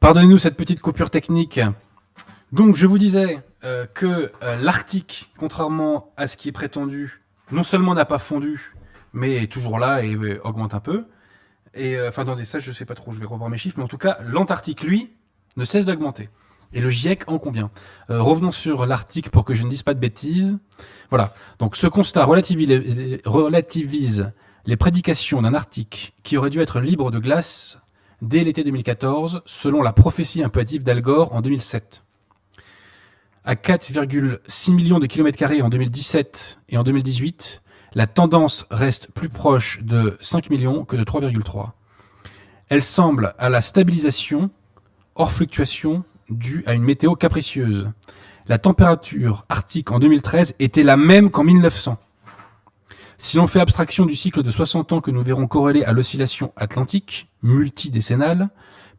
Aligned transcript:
Pardonnez-nous 0.00 0.38
cette 0.38 0.56
petite 0.56 0.80
coupure 0.80 1.10
technique. 1.10 1.60
Donc, 2.52 2.76
je 2.76 2.86
vous 2.86 2.98
disais 2.98 3.42
euh, 3.64 3.86
que 3.86 4.30
euh, 4.42 4.56
l'Arctique, 4.56 5.32
contrairement 5.36 6.12
à 6.16 6.28
ce 6.28 6.36
qui 6.36 6.48
est 6.48 6.52
prétendu, 6.52 7.22
non 7.50 7.64
seulement 7.64 7.94
n'a 7.94 8.04
pas 8.04 8.18
fondu, 8.18 8.74
mais 9.12 9.42
est 9.42 9.52
toujours 9.52 9.78
là 9.78 10.02
et 10.02 10.14
euh, 10.14 10.40
augmente 10.44 10.74
un 10.74 10.80
peu. 10.80 11.06
Et 11.74 11.98
enfin, 12.08 12.22
attendez, 12.22 12.46
ça, 12.46 12.58
je 12.58 12.72
sais 12.72 12.86
pas 12.86 12.94
trop, 12.94 13.12
je 13.12 13.20
vais 13.20 13.26
revoir 13.26 13.50
mes 13.50 13.58
chiffres, 13.58 13.76
mais 13.78 13.84
en 13.84 13.88
tout 13.88 13.98
cas, 13.98 14.18
l'Antarctique, 14.22 14.82
lui, 14.82 15.12
ne 15.56 15.64
cesse 15.64 15.84
d'augmenter. 15.84 16.30
Et 16.72 16.80
le 16.80 16.90
GIEC 16.90 17.28
en. 17.28 17.40
Euh, 18.10 18.22
revenons 18.22 18.50
sur 18.50 18.86
l'Arctique 18.86 19.30
pour 19.30 19.44
que 19.44 19.54
je 19.54 19.64
ne 19.64 19.70
dise 19.70 19.82
pas 19.82 19.94
de 19.94 20.00
bêtises. 20.00 20.58
Voilà. 21.10 21.32
Donc, 21.58 21.76
ce 21.76 21.86
constat 21.86 22.24
relativise 22.24 24.32
les 24.66 24.76
prédications 24.76 25.42
d'un 25.42 25.54
Arctique 25.54 26.14
qui 26.22 26.36
aurait 26.36 26.50
dû 26.50 26.60
être 26.60 26.80
libre 26.80 27.10
de 27.10 27.18
glace 27.18 27.78
dès 28.22 28.44
l'été 28.44 28.64
2014, 28.64 29.42
selon 29.46 29.82
la 29.82 29.92
prophétie 29.92 30.42
un 30.42 30.48
peu 30.48 30.60
hâtive 30.60 30.82
d'Al 30.82 31.00
Gore 31.00 31.34
en 31.34 31.40
2007. 31.40 32.02
À 33.44 33.54
4,6 33.54 34.72
millions 34.72 34.98
de 34.98 35.06
kilomètres 35.06 35.38
carrés 35.38 35.62
en 35.62 35.68
2017 35.68 36.60
et 36.68 36.76
en 36.76 36.82
2018, 36.82 37.62
la 37.94 38.06
tendance 38.06 38.66
reste 38.70 39.10
plus 39.12 39.28
proche 39.28 39.80
de 39.82 40.16
5 40.20 40.50
millions 40.50 40.84
que 40.84 40.96
de 40.96 41.04
3,3. 41.04 41.70
Elle 42.68 42.82
semble 42.82 43.34
à 43.38 43.48
la 43.48 43.60
stabilisation, 43.60 44.50
hors 45.14 45.30
fluctuation, 45.30 46.04
due 46.28 46.64
à 46.66 46.74
une 46.74 46.82
météo 46.82 47.14
capricieuse. 47.14 47.88
La 48.48 48.58
température 48.58 49.44
arctique 49.48 49.92
en 49.92 49.98
2013 49.98 50.56
était 50.58 50.82
la 50.82 50.96
même 50.96 51.30
qu'en 51.30 51.44
1900. 51.44 51.98
Si 53.18 53.36
l'on 53.38 53.46
fait 53.46 53.60
abstraction 53.60 54.04
du 54.04 54.14
cycle 54.14 54.42
de 54.42 54.50
60 54.50 54.92
ans 54.92 55.00
que 55.00 55.10
nous 55.10 55.22
verrons 55.22 55.46
corrélé 55.46 55.84
à 55.84 55.92
l'oscillation 55.92 56.52
atlantique, 56.56 57.28
multidécennale, 57.42 58.50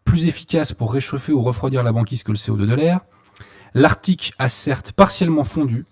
plus 0.06 0.26
efficace 0.26 0.74
pour 0.74 0.94
réchauffer 0.94 1.34
ou 1.34 1.44
refroidir 1.44 1.84
la 1.84 1.92
banquise 1.92 2.24
que 2.24 2.32
le 2.32 2.38
CO2 2.38 2.66
de 2.66 2.74
l'air, 2.74 3.02
l'Arctique 3.74 4.34
a 4.40 4.50
certes 4.50 4.92
partiellement 4.92 5.44
fondu, 5.44 5.86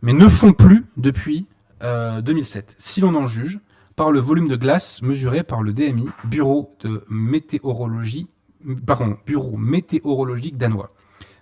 mais 0.00 0.14
ne 0.14 0.28
fond 0.28 0.52
plus 0.52 0.86
depuis 0.96 1.46
euh, 1.82 2.22
2007, 2.22 2.76
si 2.78 3.00
l'on 3.00 3.14
en 3.14 3.26
juge 3.26 3.60
par 3.94 4.10
le 4.10 4.20
volume 4.20 4.48
de 4.48 4.56
glace 4.56 5.02
mesuré 5.02 5.42
par 5.42 5.62
le 5.62 5.72
DMI, 5.74 6.06
Bureau 6.24 6.74
de 6.80 7.04
météorologie, 7.10 8.26
pardon, 8.86 9.18
Bureau 9.26 9.56
météorologique 9.58 10.56
danois. 10.56 10.94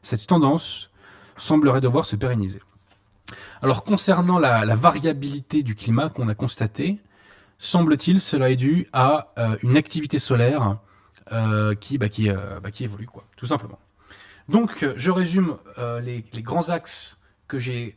Cette 0.02 0.26
tendance 0.26 0.90
semblerait 1.36 1.80
devoir 1.80 2.06
se 2.06 2.16
pérenniser. 2.16 2.60
Alors 3.62 3.84
concernant 3.84 4.38
la, 4.38 4.74
variabilité 4.74 5.62
du 5.62 5.74
climat 5.74 6.08
qu'on 6.08 6.28
a 6.28 6.34
constaté, 6.34 6.98
semble-t-il 7.58 8.20
cela 8.20 8.50
est 8.50 8.56
dû 8.56 8.88
à 8.92 9.32
euh, 9.38 9.56
une 9.62 9.76
activité 9.76 10.18
solaire 10.18 10.78
euh, 11.32 11.74
qui, 11.74 11.98
bah, 11.98 12.06
euh, 12.20 12.60
bah, 12.60 12.70
qui 12.70 12.84
évolue, 12.84 13.06
quoi, 13.06 13.24
tout 13.36 13.46
simplement. 13.46 13.78
Donc 14.48 14.84
je 14.96 15.10
résume 15.12 15.58
les, 16.02 16.24
les 16.32 16.42
grands 16.42 16.70
axes 16.70 17.18
que 17.46 17.60
j'ai 17.60 17.96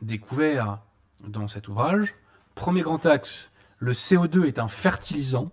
découverts 0.00 0.78
dans 1.26 1.46
cet 1.46 1.68
ouvrage. 1.68 2.14
Premier 2.54 2.80
grand 2.80 3.04
axe, 3.04 3.52
le 3.78 3.92
CO2 3.92 4.46
est 4.46 4.58
un 4.58 4.68
fertilisant 4.68 5.50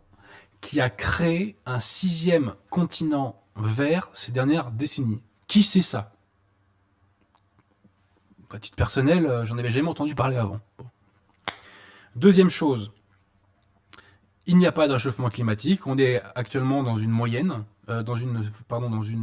qui 0.62 0.80
a 0.80 0.90
créé 0.90 1.58
un 1.66 1.80
sixième 1.80 2.54
continent 2.70 3.42
vert 3.58 4.10
ces 4.14 4.32
dernières 4.32 4.72
décennies. 4.72 5.22
Qui 5.48 5.64
sait 5.64 5.82
ça? 5.82 6.11
À 8.54 8.60
titre 8.60 8.76
personnel, 8.76 9.26
euh, 9.26 9.46
j'en 9.46 9.58
avais 9.58 9.70
jamais 9.70 9.88
entendu 9.88 10.14
parler 10.14 10.36
avant. 10.36 10.60
Deuxième 12.18 12.50
chose, 12.50 12.92
il 14.46 14.58
n'y 14.58 14.68
a 14.68 14.74
pas 14.74 14.90
de 14.90 14.94
réchauffement 14.94 15.30
climatique. 15.30 15.88
On 15.88 15.98
est 15.98 16.22
actuellement 16.36 16.84
dans 16.84 16.98
une 16.98 17.12
moyenne, 17.12 17.64
euh, 17.88 18.04
dans 18.04 18.16
une, 18.16 18.42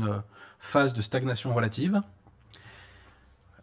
euh, 0.09 0.19
phase 0.59 0.95
de 0.95 1.03
stagnation 1.03 1.55
relative. 1.55 2.01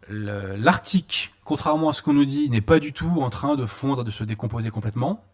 L'Arctique, 0.08 1.34
contrairement 1.44 1.88
à 1.88 1.92
ce 1.92 2.00
qu'on 2.00 2.12
nous 2.12 2.24
dit, 2.24 2.48
n'est 2.48 2.60
pas 2.60 2.78
du 2.78 2.92
tout 2.92 3.20
en 3.20 3.28
train 3.28 3.56
de 3.56 3.66
fondre, 3.66 4.04
de 4.04 4.12
se 4.12 4.22
décomposer 4.22 4.70
complètement. 4.70 5.24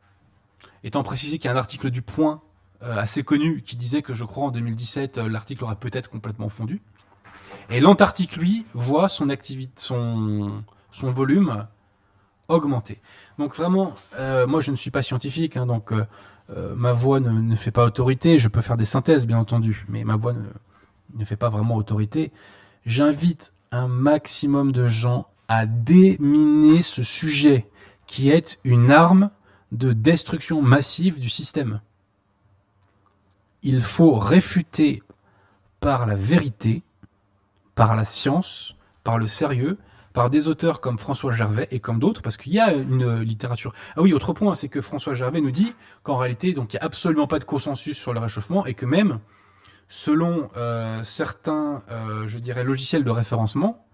Étant 0.82 1.02
précisé 1.02 1.38
qu'il 1.38 1.44
y 1.44 1.48
a 1.48 1.52
un 1.52 1.58
article 1.58 1.90
du 1.90 2.00
Point 2.00 2.40
assez 2.80 3.22
connu 3.22 3.62
qui 3.62 3.76
disait 3.76 4.02
que 4.02 4.14
je 4.14 4.24
crois 4.24 4.44
en 4.44 4.50
2017 4.50 5.18
euh, 5.18 5.28
l'article 5.28 5.62
aurait 5.64 5.76
peut-être 5.76 6.10
complètement 6.10 6.48
fondu. 6.48 6.82
Et 7.70 7.80
l'Antarctique, 7.80 8.36
lui, 8.36 8.66
voit 8.74 9.08
son 9.08 9.30
activité, 9.30 9.72
son, 9.76 10.62
volume 10.92 11.66
augmenter. 12.48 13.00
Donc 13.38 13.54
vraiment, 13.54 13.94
euh, 14.18 14.46
moi 14.46 14.60
je 14.60 14.70
ne 14.70 14.76
suis 14.76 14.90
pas 14.90 15.02
scientifique, 15.02 15.56
hein, 15.56 15.66
donc 15.66 15.92
euh, 15.92 16.04
euh, 16.50 16.74
ma 16.76 16.92
voix 16.92 17.20
ne, 17.20 17.56
fait 17.56 17.70
pas 17.70 17.84
autorité. 17.84 18.38
Je 18.38 18.48
peux 18.48 18.60
faire 18.60 18.76
des 18.76 18.84
synthèses, 18.84 19.26
bien 19.26 19.38
entendu, 19.38 19.86
mais 19.88 20.04
ma 20.04 20.16
voix 20.16 20.34
ne 21.14 21.24
fait 21.24 21.36
pas 21.36 21.48
vraiment 21.48 21.76
autorité. 21.76 22.32
J'invite 22.84 23.54
un 23.70 23.88
maximum 23.88 24.72
de 24.72 24.86
gens 24.86 25.28
à 25.48 25.66
déminer 25.66 26.82
ce 26.82 27.02
sujet 27.02 27.70
qui 28.06 28.30
est 28.30 28.58
une 28.64 28.90
arme 28.90 29.30
de 29.70 29.92
destruction 29.92 30.60
massive 30.60 31.18
du 31.18 31.30
système. 31.30 31.80
Il 33.62 33.80
faut 33.80 34.14
réfuter 34.14 35.02
par 35.80 36.06
la 36.06 36.14
vérité, 36.14 36.82
par 37.74 37.96
la 37.96 38.04
science, 38.04 38.76
par 39.04 39.18
le 39.18 39.26
sérieux, 39.26 39.78
par 40.12 40.30
des 40.30 40.48
auteurs 40.48 40.80
comme 40.80 40.98
François 40.98 41.32
Gervais 41.32 41.68
et 41.70 41.80
comme 41.80 41.98
d'autres, 41.98 42.22
parce 42.22 42.36
qu'il 42.36 42.52
y 42.52 42.60
a 42.60 42.72
une 42.72 43.20
littérature. 43.20 43.72
Ah 43.96 44.02
oui, 44.02 44.12
autre 44.12 44.32
point, 44.32 44.54
c'est 44.54 44.68
que 44.68 44.80
François 44.80 45.14
Gervais 45.14 45.40
nous 45.40 45.50
dit 45.50 45.74
qu'en 46.02 46.16
réalité, 46.16 46.52
donc 46.52 46.72
il 46.72 46.76
n'y 46.76 46.80
a 46.80 46.84
absolument 46.84 47.26
pas 47.26 47.38
de 47.38 47.44
consensus 47.44 47.98
sur 47.98 48.12
le 48.12 48.20
réchauffement 48.20 48.66
et 48.66 48.74
que 48.74 48.86
même, 48.86 49.20
selon 49.88 50.50
euh, 50.56 51.02
certains, 51.02 51.82
euh, 51.90 52.62
logiciels 52.64 53.04
de 53.04 53.10
référencement, 53.10 53.86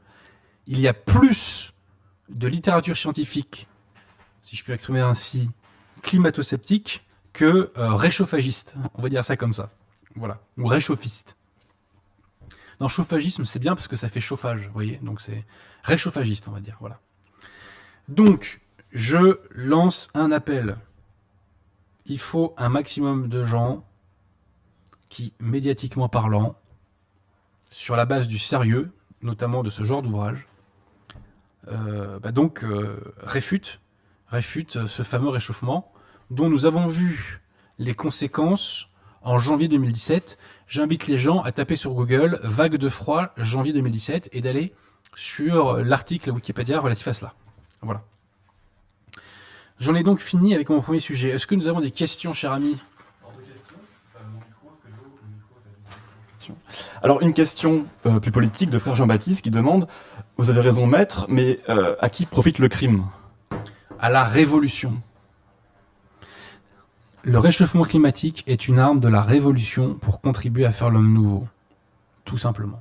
il 0.67 0.81
y 0.81 0.89
a 0.89 0.95
plus 0.95 1.73
de 2.29 2.47
littérature 2.47 2.97
scientifique, 2.97 3.69
si 4.43 4.57
je 4.57 4.63
puis 4.63 4.73
m'exprimer 4.73 5.01
ainsi, 5.01 5.51
climato-sceptique 6.03 7.07
que 7.33 7.73
euh, 7.77 7.95
réchauffagiste. 7.95 8.77
On 8.95 9.03
va 9.03 9.09
dire 9.09 9.25
ça 9.25 9.37
comme 9.37 9.55
ça. 9.55 9.71
Voilà. 10.15 10.41
Ou 10.59 10.67
réchauffiste. 10.67 11.38
Non, 12.81 12.89
chauffagisme, 12.89 13.45
c'est 13.45 13.59
bien 13.59 13.75
parce 13.75 13.89
que 13.89 13.97
ça 13.97 14.09
fait 14.09 14.21
chauffage, 14.21 14.67
vous 14.67 14.73
voyez. 14.73 14.99
Donc 15.03 15.21
c'est 15.21 15.45
réchauffagiste, 15.83 16.49
on 16.49 16.53
va 16.53 16.61
dire. 16.61 16.77
Voilà. 16.81 17.01
Donc, 18.09 18.61
je 18.91 19.41
lance 19.51 20.09
un 20.15 20.33
appel. 20.33 20.77
Il 22.07 22.19
faut 22.19 22.55
un 22.57 22.69
maximum 22.69 23.29
de 23.29 23.45
gens 23.45 23.85
qui, 25.09 25.35
médiatiquement 25.41 26.09
parlant, 26.09 26.57
sur 27.71 27.97
la 27.97 28.07
base 28.07 28.29
du 28.29 28.39
sérieux, 28.39 28.93
notamment 29.23 29.63
de 29.63 29.71
ce 29.71 29.85
genre 29.85 30.03
d'ouvrage, 30.03 30.49
euh, 31.69 32.19
bah 32.19 32.33
donc 32.33 32.65
euh, 32.65 32.99
réfute, 33.19 33.81
réfute 34.29 34.87
ce 34.87 35.03
fameux 35.03 35.29
réchauffement 35.29 35.93
dont 36.31 36.49
nous 36.49 36.67
avons 36.67 36.87
vu 36.87 37.43
les 37.79 37.95
conséquences 37.95 38.89
en 39.23 39.39
janvier 39.39 39.69
2017. 39.69 40.39
J'invite 40.67 41.07
les 41.07 41.19
gens 41.19 41.41
à 41.41 41.53
taper 41.53 41.77
sur 41.77 41.93
Google 41.93 42.41
vague 42.43 42.77
de 42.77 42.89
froid 42.89 43.33
janvier 43.37 43.73
2017 43.73 44.31
et 44.33 44.41
d'aller 44.41 44.73
sur 45.15 45.79
l'article 45.79 46.31
Wikipédia 46.31 46.81
relatif 46.81 47.09
à 47.09 47.13
cela. 47.13 47.35
Voilà. 47.83 48.03
J'en 49.81 49.95
ai 49.95 50.03
donc 50.03 50.21
fini 50.21 50.55
avec 50.55 50.69
mon 50.71 50.81
premier 50.81 51.01
sujet. 51.01 51.31
Est-ce 51.31 51.47
que 51.47 51.55
nous 51.55 51.69
avons 51.69 51.81
des 51.81 51.93
questions, 51.93 52.33
cher 52.33 52.53
ami? 52.53 52.79
Alors 57.03 57.23
une 57.23 57.35
question 57.35 57.87
euh, 58.07 58.21
plus 58.21 58.33
politique 58.33 58.71
de 58.71 58.79
frère 58.79 58.97
Jean-Baptiste 58.97 59.43
qui 59.43 59.51
demande, 59.51 59.87
vous 60.37 60.51
avez 60.51 60.61
raison 60.61 60.87
maître, 60.87 61.27
mais 61.29 61.61
euh, 61.69 61.95
à 62.01 62.09
qui 62.09 62.27
profite 62.27 62.59
le 62.59 62.69
crime? 62.69 63.05
À 64.01 64.11
la 64.11 64.25
révolution. 64.25 65.01
Le 67.25 67.39
réchauffement 67.39 67.85
climatique 67.85 68.45
est 68.47 68.69
une 68.69 68.79
arme 68.79 69.01
de 69.01 69.09
la 69.09 69.23
révolution 69.23 69.95
pour 69.95 70.21
contribuer 70.21 70.65
à 70.65 70.73
faire 70.73 70.89
l'homme 70.89 71.13
nouveau. 71.13 71.49
Tout 72.25 72.39
simplement. 72.39 72.81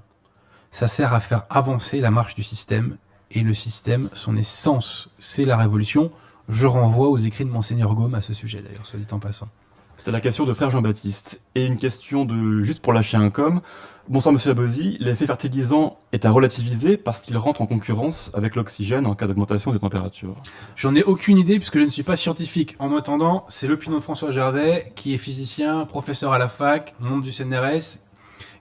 Ça 0.72 0.88
sert 0.88 1.14
à 1.14 1.20
faire 1.20 1.46
avancer 1.50 2.00
la 2.00 2.12
marche 2.12 2.36
du 2.36 2.44
système, 2.44 2.98
et 3.32 3.42
le 3.42 3.54
système, 3.54 4.10
son 4.14 4.38
essence, 4.38 5.10
c'est 5.18 5.44
la 5.44 5.58
révolution. 5.58 6.12
Je 6.50 6.68
renvoie 6.68 7.10
aux 7.10 7.18
écrits 7.18 7.46
de 7.46 7.50
Monseigneur 7.50 7.94
Gaume 7.94 8.16
à 8.16 8.22
ce 8.22 8.34
sujet, 8.34 8.62
d'ailleurs, 8.62 8.86
soit 8.86 9.00
dit 9.00 9.12
en 9.12 9.20
passant. 9.20 9.50
C'était 9.98 10.12
la 10.12 10.22
question 10.22 10.46
de 10.46 10.54
frère 10.54 10.70
Jean-Baptiste. 10.70 11.42
Et 11.56 11.66
une 11.66 11.78
question 11.78 12.24
de 12.24 12.62
juste 12.62 12.82
pour 12.82 12.94
lâcher 12.94 13.18
un 13.18 13.32
com. 13.32 13.62
Bonsoir 14.08 14.32
Monsieur 14.32 14.52
Abosi, 14.52 14.96
l'effet 15.00 15.26
fertilisant 15.26 16.00
est 16.14 16.24
à 16.24 16.32
relativiser 16.32 16.98
parce 16.98 17.20
qu'il 17.20 17.36
rentre 17.36 17.62
en 17.62 17.66
concurrence 17.66 18.32
avec 18.36 18.56
l'oxygène 18.56 19.08
en 19.08 19.16
cas 19.16 19.26
d'augmentation 19.28 19.74
des 19.74 19.80
températures. 19.80 20.36
J'en 20.76 20.96
ai 20.96 21.04
aucune 21.04 21.38
idée 21.38 21.58
puisque 21.58 21.80
je 21.80 21.84
ne 21.84 21.90
suis 21.90 22.04
pas 22.04 22.16
scientifique. 22.16 22.76
En 22.80 22.96
attendant, 22.96 23.46
c'est 23.50 23.68
l'opinion 23.68 23.98
de 23.98 24.04
François 24.04 24.30
Gervais, 24.32 24.94
qui 24.96 25.14
est 25.16 25.18
physicien, 25.18 25.86
professeur 25.86 26.32
à 26.32 26.38
la 26.38 26.48
fac, 26.48 26.96
membre 27.00 27.24
du 27.24 27.32
CNRS. 27.32 28.00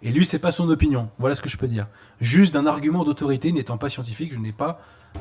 Et 0.02 0.10
lui, 0.10 0.24
c'est 0.24 0.38
pas 0.38 0.50
son 0.50 0.68
opinion. 0.70 1.10
Voilà 1.18 1.34
ce 1.34 1.42
que 1.42 1.50
je 1.50 1.58
peux 1.58 1.68
dire. 1.68 1.86
Juste 2.20 2.54
d'un 2.54 2.66
argument 2.66 3.04
d'autorité, 3.04 3.52
n'étant 3.52 3.76
pas 3.76 3.90
scientifique, 3.90 4.32
je 4.32 4.38
n'ai 4.38 4.52
pas 4.52 4.80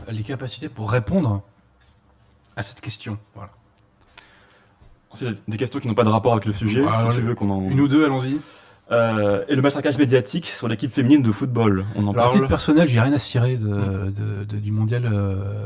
les 0.09 0.23
capacités 0.23 0.69
pour 0.69 0.89
répondre 0.89 1.43
à 2.55 2.63
cette 2.63 2.79
question. 2.79 3.19
Voilà. 3.35 3.51
C'est 5.15 5.49
des 5.49 5.57
questions 5.57 5.79
qui 5.79 5.87
n'ont 5.87 5.93
pas 5.95 6.03
de 6.03 6.09
rapport 6.09 6.33
avec 6.33 6.45
le 6.45 6.53
sujet, 6.53 6.83
si 7.09 7.15
tu 7.17 7.21
veux 7.21 7.33
qu'on 7.35 7.49
en... 7.49 7.61
Une 7.69 7.79
ou 7.81 7.87
deux, 7.87 8.05
allons-y. 8.05 8.37
Euh, 8.91 9.43
et 9.47 9.55
le 9.55 9.63
matraquage 9.63 9.97
médiatique 9.97 10.45
sur 10.45 10.67
l'équipe 10.67 10.91
féminine 10.91 11.23
de 11.23 11.31
football, 11.31 11.85
on 11.95 12.05
en 12.05 12.11
Alors, 12.13 12.25
à 12.25 12.29
titre 12.29 12.39
parle 12.41 12.47
personnel, 12.49 12.87
j'ai 12.87 12.99
rien 12.99 13.13
à 13.13 13.17
cirer 13.17 13.57
de, 13.57 14.11
de- 14.11 14.43
de- 14.43 14.59
du 14.59 14.71
mondial, 14.71 15.09
euh, 15.11 15.65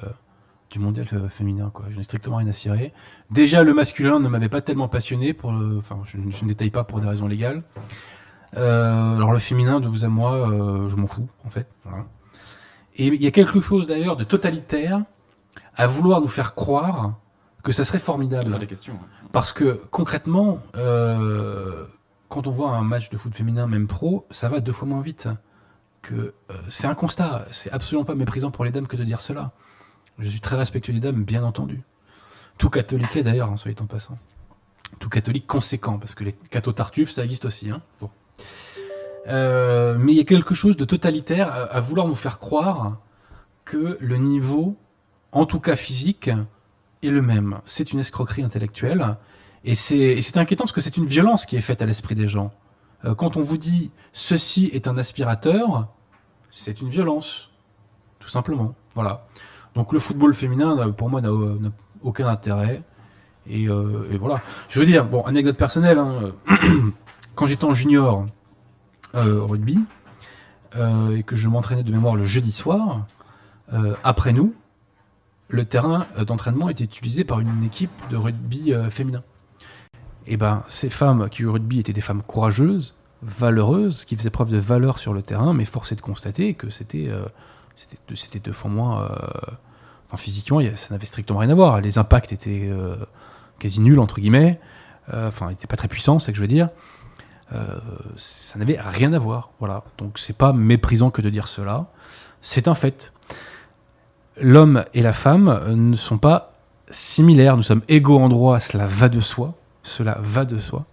du 0.69 0.79
mondial 0.79 1.05
euh, 1.11 1.27
féminin. 1.27 1.69
Quoi. 1.73 1.87
Je 1.91 1.97
n'ai 1.97 2.03
strictement 2.03 2.37
rien 2.37 2.47
à 2.47 2.53
cirer. 2.53 2.93
Déjà, 3.29 3.63
le 3.63 3.73
masculin 3.73 4.19
ne 4.21 4.29
m'avait 4.29 4.47
pas 4.47 4.61
tellement 4.61 4.87
passionné. 4.87 5.33
Pour 5.33 5.51
le, 5.51 5.79
enfin, 5.79 5.97
je, 6.05 6.17
je 6.29 6.43
ne 6.45 6.47
détaille 6.49 6.69
pas 6.69 6.85
pour 6.85 7.01
des 7.01 7.07
raisons 7.09 7.27
légales. 7.27 7.63
Euh, 8.55 9.15
alors, 9.17 9.33
le 9.33 9.39
féminin, 9.39 9.81
de 9.81 9.87
vous 9.89 10.05
à 10.05 10.07
moi, 10.07 10.47
je 10.87 10.95
m'en 10.95 11.07
fous, 11.07 11.27
en 11.45 11.49
fait. 11.49 11.67
Voilà. 11.83 12.05
Et 12.95 13.07
il 13.07 13.21
y 13.21 13.27
a 13.27 13.31
quelque 13.31 13.59
chose 13.61 13.85
d'ailleurs 13.87 14.15
de 14.15 14.23
totalitaire 14.23 15.03
à 15.75 15.87
vouloir 15.87 16.21
nous 16.21 16.27
faire 16.27 16.55
croire 16.55 17.15
que 17.69 17.75
ça 17.75 17.83
serait 17.83 17.99
formidable. 17.99 18.49
C'est 18.49 18.57
des 18.57 18.65
questions. 18.65 18.93
ouais. 18.93 19.29
Parce 19.31 19.53
que 19.53 19.79
concrètement, 19.91 20.59
euh, 20.75 21.85
quand 22.27 22.47
on 22.47 22.51
voit 22.51 22.71
un 22.71 22.81
match 22.81 23.11
de 23.11 23.17
foot 23.17 23.31
féminin, 23.35 23.67
même 23.67 23.87
pro, 23.87 24.25
ça 24.31 24.49
va 24.49 24.59
deux 24.59 24.71
fois 24.71 24.87
moins 24.87 25.01
vite. 25.01 25.29
Que 26.01 26.33
euh, 26.49 26.53
c'est 26.67 26.87
un 26.87 26.95
constat. 26.95 27.45
C'est 27.51 27.71
absolument 27.71 28.05
pas 28.05 28.15
méprisant 28.15 28.49
pour 28.49 28.65
les 28.65 28.71
dames 28.71 28.87
que 28.87 28.97
de 28.97 29.03
dire 29.03 29.21
cela. 29.21 29.51
Je 30.17 30.27
suis 30.27 30.39
très 30.39 30.55
respectueux 30.55 30.93
des 30.93 30.99
dames, 30.99 31.23
bien 31.23 31.43
entendu. 31.43 31.83
Tout 32.57 32.71
catholique 32.71 33.13
l'est 33.13 33.21
d'ailleurs, 33.21 33.51
hein, 33.51 33.57
soyez 33.57 33.77
en 33.79 33.85
passant. 33.85 34.17
Tout 34.99 35.09
catholique 35.09 35.45
conséquent, 35.45 35.99
parce 35.99 36.15
que 36.15 36.23
les 36.23 36.33
cathos 36.33 36.73
tartuffes, 36.73 37.11
ça 37.11 37.23
existe 37.23 37.45
aussi. 37.45 37.69
Hein. 37.69 37.81
Bon. 38.01 38.09
Euh, 39.27 39.95
mais 39.99 40.13
il 40.13 40.17
y 40.17 40.21
a 40.21 40.25
quelque 40.25 40.55
chose 40.55 40.75
de 40.75 40.85
totalitaire 40.85 41.49
à, 41.49 41.57
à 41.65 41.79
vouloir 41.79 42.07
nous 42.07 42.15
faire 42.15 42.39
croire 42.39 42.97
que 43.63 43.97
le 44.01 44.17
niveau, 44.17 44.75
en 45.31 45.45
tout 45.45 45.59
cas 45.59 45.75
physique, 45.75 46.31
est 47.03 47.09
le 47.09 47.21
même. 47.21 47.59
C'est 47.65 47.91
une 47.93 47.99
escroquerie 47.99 48.43
intellectuelle. 48.43 49.17
Et 49.65 49.75
c'est 49.75 50.37
inquiétant 50.37 50.63
parce 50.63 50.71
que 50.71 50.81
c'est 50.81 50.97
une 50.97 51.05
violence 51.05 51.45
qui 51.45 51.57
est 51.57 51.61
faite 51.61 51.81
à 51.81 51.85
l'esprit 51.85 52.15
des 52.15 52.27
gens. 52.27 52.51
Euh, 53.05 53.15
quand 53.15 53.37
on 53.37 53.41
vous 53.41 53.57
dit 53.57 53.91
ceci 54.13 54.69
est 54.73 54.87
un 54.87 54.97
aspirateur, 54.97 55.87
c'est 56.51 56.81
une 56.81 56.89
violence. 56.89 57.49
Tout 58.19 58.29
simplement. 58.29 58.75
Voilà. 58.95 59.25
Donc 59.75 59.93
le 59.93 59.99
football 59.99 60.33
féminin, 60.33 60.77
euh, 60.79 60.91
pour 60.91 61.09
moi, 61.09 61.21
n'a 61.21 61.29
n'a 61.29 61.71
aucun 62.01 62.27
intérêt. 62.27 62.83
Et, 63.47 63.67
euh, 63.67 64.07
et 64.11 64.17
voilà. 64.17 64.41
Je 64.69 64.79
veux 64.79 64.85
dire, 64.85 65.05
bon, 65.05 65.23
anecdote 65.23 65.57
personnelle, 65.57 65.97
hein, 65.97 66.33
euh, 66.51 66.91
quand 67.35 67.47
j'étais 67.47 67.65
en 67.65 67.73
junior 67.73 68.25
euh, 69.15 69.41
rugby, 69.41 69.79
euh, 70.75 71.17
et 71.17 71.23
que 71.23 71.35
je 71.35 71.47
m'entraînais 71.47 71.83
de 71.83 71.91
mémoire 71.91 72.15
le 72.15 72.25
jeudi 72.25 72.51
soir, 72.51 73.07
euh, 73.73 73.95
après 74.03 74.33
nous, 74.33 74.53
le 75.49 75.65
terrain 75.65 76.05
euh, 76.17 76.25
d'entraînement 76.25 76.69
était 76.69 76.83
utilisé 76.83 77.23
par 77.23 77.39
une 77.39 77.63
équipe 77.63 77.91
de 78.09 78.15
rugby 78.17 78.73
euh, 78.73 78.89
féminin. 78.89 79.23
Et 80.27 80.37
ben, 80.37 80.63
ces 80.67 80.89
femmes 80.89 81.27
qui 81.29 81.41
jouent 81.41 81.49
au 81.49 81.53
rugby 81.53 81.79
étaient 81.79 81.93
des 81.93 82.01
femmes 82.01 82.21
courageuses, 82.21 82.95
valeureuses, 83.23 84.05
qui 84.05 84.15
faisaient 84.15 84.29
preuve 84.29 84.51
de 84.51 84.59
valeur 84.59 84.99
sur 84.99 85.13
le 85.13 85.21
terrain, 85.23 85.53
mais 85.53 85.65
force 85.65 85.93
de 85.93 86.01
constater 86.01 86.53
que 86.53 86.69
c'était 86.69 87.07
euh, 87.09 87.25
c'était 88.15 88.39
deux- 88.39 88.53
fois 88.53 88.69
moins. 88.69 89.03
euh, 89.03 89.07
enfin, 90.07 90.17
physiquement, 90.17 90.59
ça 90.75 90.93
n'avait 90.93 91.05
strictement 91.07 91.39
rien 91.39 91.49
à 91.49 91.55
voir. 91.55 91.81
Les 91.81 91.97
impacts 91.97 92.31
étaient 92.31 92.67
euh, 92.71 92.95
quasi 93.57 93.81
nuls, 93.81 93.99
entre 93.99 94.19
guillemets. 94.19 94.59
Enfin, 95.11 95.47
ils 95.47 95.51
n'étaient 95.53 95.65
pas 95.65 95.75
très 95.77 95.87
puissants, 95.87 96.19
c'est 96.19 96.27
ce 96.27 96.31
que 96.31 96.35
je 96.37 96.41
veux 96.41 96.47
dire. 96.47 96.69
Ça 98.15 98.59
n'avait 98.59 98.79
rien 98.79 99.11
à 99.13 99.17
voir. 99.17 99.49
Voilà. 99.57 99.83
Donc, 99.97 100.19
c'est 100.19 100.37
pas 100.37 100.53
méprisant 100.53 101.09
que 101.09 101.23
de 101.23 101.31
dire 101.31 101.47
cela. 101.47 101.87
C'est 102.41 102.67
un 102.67 102.75
fait 102.75 103.11
l'homme 104.41 104.85
et 104.93 105.01
la 105.01 105.13
femme 105.13 105.59
ne 105.69 105.95
sont 105.95 106.17
pas 106.17 106.53
similaires. 106.89 107.57
Nous 107.57 107.63
sommes 107.63 107.83
égaux 107.87 108.19
en 108.19 108.29
droit, 108.29 108.59
cela 108.59 108.87
va 108.87 109.09
de 109.09 109.19
soi. 109.19 109.53
Cela 109.83 110.17
va 110.21 110.45
de 110.45 110.57
soi. 110.57 110.85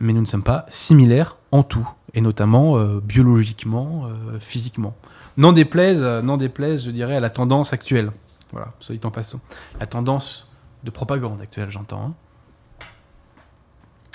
Mais 0.00 0.12
nous 0.12 0.20
ne 0.20 0.26
sommes 0.26 0.42
pas 0.42 0.66
similaires 0.68 1.36
en 1.52 1.62
tout, 1.62 1.88
et 2.14 2.20
notamment 2.20 2.76
euh, 2.76 3.00
biologiquement, 3.02 4.04
euh, 4.06 4.38
physiquement. 4.38 4.94
N'en 5.36 5.52
déplaise, 5.52 6.00
euh, 6.02 6.36
déplaise, 6.36 6.84
je 6.84 6.90
dirais, 6.90 7.16
à 7.16 7.20
la 7.20 7.30
tendance 7.30 7.72
actuelle. 7.72 8.10
Voilà, 8.52 8.72
soit 8.78 9.04
en 9.04 9.10
passant. 9.10 9.40
La 9.80 9.86
tendance 9.86 10.48
de 10.84 10.90
propagande 10.90 11.40
actuelle, 11.40 11.70
j'entends. 11.70 12.02
hein. 12.02 12.14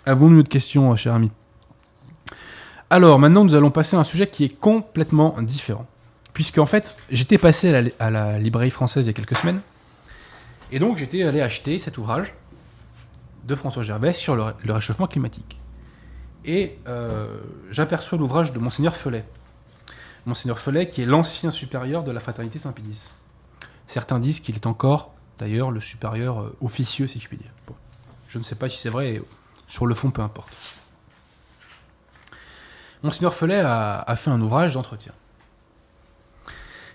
Avons-nous 0.05 0.33
une 0.33 0.39
autre 0.39 0.49
question, 0.49 0.95
cher 0.95 1.13
ami? 1.13 1.31
Alors, 2.89 3.19
maintenant, 3.19 3.43
nous 3.43 3.55
allons 3.55 3.71
passer 3.71 3.95
à 3.95 3.99
un 3.99 4.03
sujet 4.03 4.27
qui 4.27 4.43
est 4.43 4.59
complètement 4.59 5.35
différent 5.41 5.85
puisque 6.33 6.57
en 6.57 6.65
fait 6.65 6.95
j'étais 7.09 7.37
passé 7.37 7.91
à 7.99 8.09
la, 8.09 8.39
librairie 8.39 8.69
française 8.69 9.05
il 9.05 9.07
y 9.07 9.09
a 9.09 9.13
quelques 9.13 9.35
semaines 9.37 9.61
et 10.71 10.79
donc 10.79 10.97
j'étais 10.97 11.23
allé 11.23 11.41
acheter 11.41 11.79
cet 11.79 11.97
ouvrage 11.97 12.33
de 13.43 13.55
François 13.55 13.83
Gerbet 13.83 14.13
sur 14.13 14.35
le, 14.35 14.43
ré- 14.43 14.53
le 14.63 14.71
réchauffement 14.73 15.07
climatique. 15.07 15.59
Et 16.45 16.77
euh, 16.87 17.39
j'aperçois 17.71 18.17
l'ouvrage 18.17 18.53
de 18.53 18.59
monseigneur 18.59 18.95
Felet 18.95 19.25
monseigneur 20.25 20.59
Felet 20.59 20.87
qui 20.89 21.01
est 21.01 21.05
l'ancien 21.05 21.49
supérieur 21.51 22.03
de 22.03 22.11
la 22.11 22.19
fraternité 22.19 22.59
Saint-Pédis. 22.59 23.09
Certains 23.87 24.19
disent 24.19 24.39
qu'il 24.39 24.55
est 24.55 24.67
encore 24.67 25.13
d'ailleurs 25.39 25.71
le 25.71 25.79
supérieur 25.81 26.41
euh, 26.41 26.55
officieux 26.61 27.07
si 27.07 27.19
je 27.19 27.27
puis 27.27 27.37
dire. 27.37 27.51
Je 28.27 28.37
ne 28.37 28.43
sais 28.43 28.55
pas 28.55 28.69
si 28.69 28.77
c'est 28.77 28.89
vrai 28.89 29.21
sur 29.67 29.85
le 29.87 29.95
fond 29.95 30.11
peu 30.11 30.21
importe. 30.21 30.49
Monseigneur 33.03 33.33
Felet 33.33 33.59
a- 33.59 33.99
a 33.99 34.15
fait 34.15 34.29
un 34.29 34.39
ouvrage 34.41 34.75
d'entretien 34.75 35.11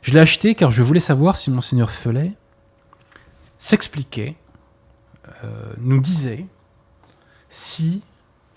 je 0.06 0.12
l'ai 0.12 0.20
acheté 0.20 0.54
car 0.54 0.70
je 0.70 0.84
voulais 0.84 1.00
savoir 1.00 1.36
si 1.36 1.50
Monseigneur 1.50 1.90
Felet 1.90 2.32
s'expliquait, 3.58 4.36
euh, 5.42 5.72
nous 5.78 6.00
disait 6.00 6.46
si, 7.48 8.04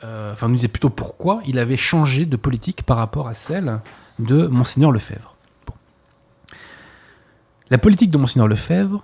euh, 0.03 0.31
enfin 0.31 0.47
nous 0.47 0.57
disait 0.57 0.67
plutôt 0.67 0.91
pourquoi 0.91 1.41
il 1.47 1.57
avait 1.57 1.75
changé 1.75 2.27
de 2.27 2.37
politique 2.37 2.83
par 2.83 2.97
rapport 2.97 3.27
à 3.27 3.33
celle 3.33 3.81
de 4.19 4.45
Monseigneur 4.45 4.91
Lefebvre. 4.91 5.37
La 7.71 7.79
politique 7.79 8.11
de 8.11 8.19
Monseigneur 8.19 8.47
Lefebvre 8.47 9.03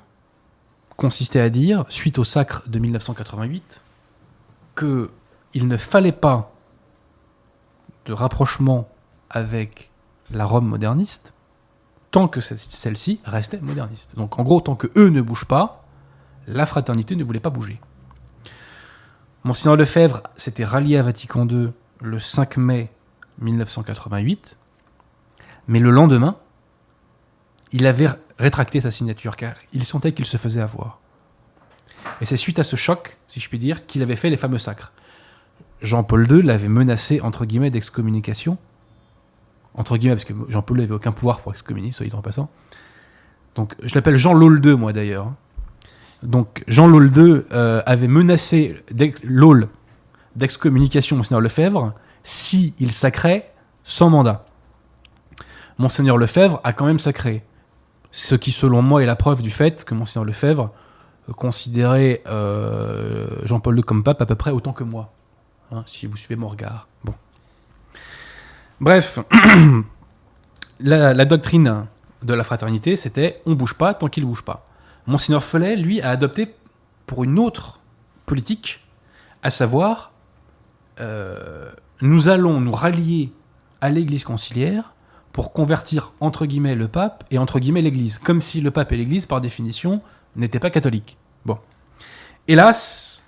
consistait 0.97 1.39
à 1.39 1.49
dire, 1.49 1.83
suite 1.89 2.19
au 2.19 2.23
sacre 2.23 2.61
de 2.67 2.77
1988, 2.77 3.81
que 4.75 5.09
il 5.55 5.67
ne 5.67 5.77
fallait 5.77 6.11
pas 6.11 6.53
de 8.05 8.13
rapprochement 8.13 8.87
avec 9.31 9.89
la 10.29 10.45
Rome 10.45 10.67
moderniste, 10.67 11.33
tant 12.15 12.29
que 12.29 12.39
ce- 12.39 12.55
celle-ci 12.55 13.19
restait 13.25 13.59
moderniste. 13.61 14.15
Donc 14.15 14.39
en 14.39 14.43
gros, 14.43 14.61
tant 14.61 14.75
que 14.77 14.87
eux 14.95 15.09
ne 15.09 15.19
bougent 15.19 15.43
pas, 15.43 15.83
la 16.47 16.65
fraternité 16.65 17.17
ne 17.17 17.25
voulait 17.25 17.41
pas 17.41 17.49
bouger. 17.49 17.81
Monseigneur 19.43 19.75
Lefebvre 19.75 20.21
s'était 20.37 20.63
rallié 20.63 20.95
à 20.97 21.03
Vatican 21.03 21.45
II 21.45 21.71
le 22.01 22.17
5 22.19 22.55
mai 22.55 22.89
1988, 23.39 24.55
mais 25.67 25.79
le 25.79 25.91
lendemain, 25.91 26.37
il 27.73 27.85
avait 27.85 28.07
rétracté 28.39 28.79
sa 28.79 28.91
signature 28.91 29.35
car 29.35 29.55
il 29.73 29.83
sentait 29.83 30.13
qu'il 30.13 30.25
se 30.25 30.37
faisait 30.37 30.61
avoir. 30.61 31.01
Et 32.21 32.25
c'est 32.25 32.37
suite 32.37 32.59
à 32.59 32.63
ce 32.63 32.77
choc, 32.77 33.17
si 33.27 33.41
je 33.41 33.49
puis 33.49 33.59
dire, 33.59 33.85
qu'il 33.87 34.01
avait 34.01 34.15
fait 34.15 34.29
les 34.29 34.37
fameux 34.37 34.57
sacres. 34.57 34.93
Jean-Paul 35.81 36.31
II 36.31 36.43
l'avait 36.43 36.69
menacé, 36.69 37.19
entre 37.19 37.43
guillemets, 37.43 37.71
d'excommunication, 37.71 38.57
entre 39.75 39.97
guillemets, 39.97 40.15
parce 40.15 40.25
que 40.25 40.33
Jean-Paul 40.49 40.77
n'avait 40.77 40.93
aucun 40.93 41.11
pouvoir 41.11 41.39
pour 41.39 41.51
excommunier, 41.51 41.91
soit 41.91 42.05
dit 42.05 42.15
en 42.15 42.21
passant. 42.21 42.49
Donc, 43.55 43.75
je 43.83 43.93
l'appelle 43.95 44.17
Jean 44.17 44.33
Laul 44.33 44.63
II, 44.65 44.75
moi 44.75 44.93
d'ailleurs. 44.93 45.33
Donc, 46.23 46.63
Jean 46.67 46.87
Laul 46.87 47.11
II 47.15 47.41
euh, 47.51 47.81
avait 47.85 48.07
menacé 48.07 48.83
Laul 49.23 49.69
d'excommunication 50.35 51.15
Monseigneur 51.15 51.41
Lefebvre 51.41 51.93
si 52.23 52.73
il 52.79 52.91
sacrait 52.91 53.53
sans 53.83 54.09
mandat. 54.09 54.45
Monseigneur 55.77 56.17
Lefebvre 56.17 56.59
a 56.63 56.73
quand 56.73 56.85
même 56.85 56.99
sacré. 56.99 57.43
Ce 58.11 58.35
qui, 58.35 58.51
selon 58.51 58.81
moi, 58.81 59.03
est 59.03 59.05
la 59.05 59.17
preuve 59.17 59.41
du 59.41 59.51
fait 59.51 59.83
que 59.83 59.93
Monseigneur 59.93 60.25
Lefebvre 60.25 60.71
euh, 61.29 61.33
considérait 61.33 62.21
euh, 62.27 63.27
Jean-Paul 63.43 63.77
II 63.77 63.83
comme 63.83 64.03
pape 64.03 64.21
à 64.21 64.25
peu 64.25 64.35
près 64.35 64.51
autant 64.51 64.73
que 64.73 64.83
moi. 64.83 65.11
Hein, 65.71 65.83
si 65.85 66.05
vous 66.07 66.15
suivez 66.15 66.35
mon 66.35 66.47
regard. 66.47 66.87
Bref, 68.81 69.19
la, 70.79 71.25
doctrine 71.25 71.85
de 72.23 72.33
la 72.33 72.43
fraternité, 72.43 72.95
c'était 72.95 73.41
on 73.45 73.53
bouge 73.53 73.75
pas 73.75 73.93
tant 73.93 74.07
qu'il 74.07 74.25
bouge 74.25 74.41
pas. 74.41 74.67
Monseigneur 75.07 75.43
Follet, 75.43 75.75
lui, 75.75 76.01
a 76.01 76.09
adopté 76.09 76.53
pour 77.05 77.23
une 77.23 77.39
autre 77.39 77.79
politique, 78.25 78.81
à 79.43 79.49
savoir, 79.49 80.11
euh, 80.99 81.71
nous 82.01 82.27
allons 82.27 82.59
nous 82.59 82.71
rallier 82.71 83.31
à 83.81 83.89
l'Église 83.89 84.23
conciliaire 84.23 84.93
pour 85.31 85.53
convertir 85.53 86.13
entre 86.19 86.45
guillemets 86.45 86.75
le 86.75 86.87
pape 86.87 87.23
et 87.29 87.37
entre 87.37 87.59
guillemets 87.59 87.81
l'Église, 87.81 88.17
comme 88.17 88.41
si 88.41 88.61
le 88.61 88.71
pape 88.71 88.91
et 88.91 88.97
l'Église, 88.97 89.25
par 89.25 89.41
définition, 89.41 90.01
n'étaient 90.35 90.59
pas 90.59 90.69
catholiques. 90.69 91.17
Bon. 91.45 91.59
Hélas, 92.47 93.21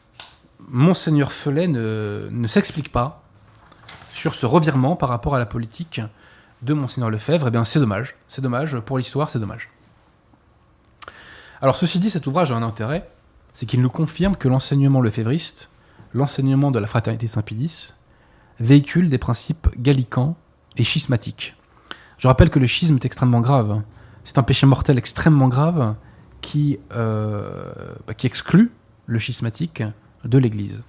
Monseigneur 0.67 1.31
Follet 1.31 1.67
ne, 1.67 2.27
ne 2.31 2.47
s'explique 2.47 2.91
pas 2.91 3.23
sur 4.17 4.33
ce 4.33 4.47
revirement 4.47 4.95
par 4.95 5.09
rapport 5.09 5.35
à 5.35 5.39
la 5.39 5.45
politique 5.45 6.01
de 6.63 6.73
Monseigneur 6.73 7.11
Lefebvre, 7.11 7.47
eh 7.47 7.51
bien 7.51 7.63
c'est 7.63 7.79
dommage. 7.79 8.15
C'est 8.27 8.41
dommage, 8.41 8.79
pour 8.79 8.97
l'histoire, 8.97 9.29
c'est 9.29 9.37
dommage. 9.39 9.69
Alors 11.61 11.75
ceci 11.75 11.99
dit, 11.99 12.09
cet 12.09 12.25
ouvrage 12.25 12.51
a 12.51 12.55
un 12.55 12.63
intérêt, 12.63 13.07
c'est 13.53 13.67
qu'il 13.67 13.79
nous 13.79 13.91
confirme 13.91 14.35
que 14.35 14.47
l'enseignement 14.47 15.01
lefévriste, 15.01 15.71
l'enseignement 16.15 16.71
de 16.71 16.79
la 16.79 16.87
fraternité 16.87 17.27
Saint-Pédis, 17.27 17.93
véhicule 18.59 19.09
des 19.09 19.19
principes 19.19 19.69
gallicans 19.77 20.35
et 20.77 20.83
schismatiques. 20.83 21.55
Je 22.17 22.27
rappelle 22.27 22.49
que 22.49 22.57
le 22.57 22.65
schisme 22.65 22.95
est 22.95 23.05
extrêmement 23.05 23.41
grave. 23.41 23.83
C'est 24.23 24.39
un 24.39 24.43
péché 24.43 24.65
mortel 24.65 24.97
extrêmement 24.97 25.47
grave 25.47 25.93
qui, 26.41 26.79
euh, 26.91 27.71
bah, 28.07 28.15
qui 28.15 28.25
exclut 28.25 28.71
le 29.05 29.19
schismatique 29.19 29.83
de 30.25 30.37
l'Église. 30.39 30.81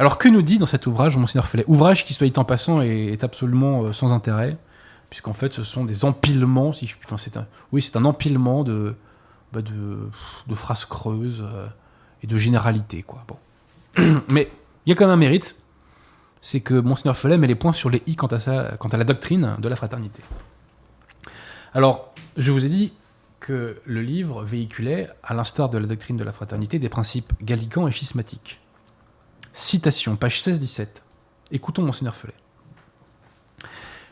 Alors 0.00 0.16
que 0.16 0.28
nous 0.28 0.40
dit 0.40 0.58
dans 0.58 0.64
cet 0.64 0.86
ouvrage 0.86 1.18
Monseigneur 1.18 1.46
Fellet 1.46 1.66
Ouvrage 1.66 2.06
qui, 2.06 2.14
soit 2.14 2.26
dit 2.26 2.38
en 2.38 2.44
passant, 2.44 2.80
est, 2.80 3.22
absolument 3.22 3.82
euh, 3.82 3.92
sans 3.92 4.14
intérêt, 4.14 4.56
puisqu'en 5.10 5.34
fait 5.34 5.52
ce 5.52 5.62
sont 5.62 5.84
des 5.84 6.06
empilements, 6.06 6.72
si 6.72 6.86
je 6.86 6.96
enfin, 7.04 7.18
c'est 7.18 7.36
un, 7.36 7.46
oui, 7.70 7.82
c'est 7.82 7.98
un 7.98 8.06
empilement 8.06 8.64
de, 8.64 8.96
bah, 9.52 9.60
phrases 10.54 10.86
creuses 10.86 11.42
euh, 11.42 11.66
et 12.22 12.26
de 12.26 12.34
généralités. 12.38 13.02
Quoi. 13.02 13.26
Mais 14.30 14.50
il 14.86 14.88
y 14.88 14.92
a 14.92 14.96
quand 14.96 15.04
même 15.04 15.12
un 15.12 15.18
mérite, 15.18 15.54
c'est 16.40 16.60
que 16.60 16.72
Monseigneur 16.72 17.18
Fellet 17.18 17.36
met 17.36 17.46
les 17.46 17.54
points 17.54 17.74
sur 17.74 17.90
les 17.90 18.02
i 18.06 18.16
quant 18.16 18.28
à, 18.28 18.76
quant 18.78 18.88
à 18.88 18.96
la 18.96 19.04
doctrine 19.04 19.56
de 19.58 19.68
la 19.68 19.76
fraternité. 19.76 20.22
Alors, 21.74 22.14
je 22.38 22.50
vous 22.52 22.64
ai 22.64 22.70
dit 22.70 22.94
que 23.38 23.82
le 23.84 24.00
livre 24.00 24.44
véhiculait, 24.44 25.10
à 25.22 25.34
l'instar 25.34 25.68
de 25.68 25.76
la 25.76 25.86
doctrine 25.86 26.16
de 26.16 26.24
la 26.24 26.32
fraternité, 26.32 26.78
des 26.78 26.88
principes 26.88 27.34
gallicans 27.42 27.86
et 27.86 27.92
schismatiques. 27.92 28.59
Citation, 29.52 30.16
page 30.16 30.40
16-17. 30.40 30.86
Écoutons 31.50 31.82
Monseigneur 31.82 32.14
Felet. 32.14 32.34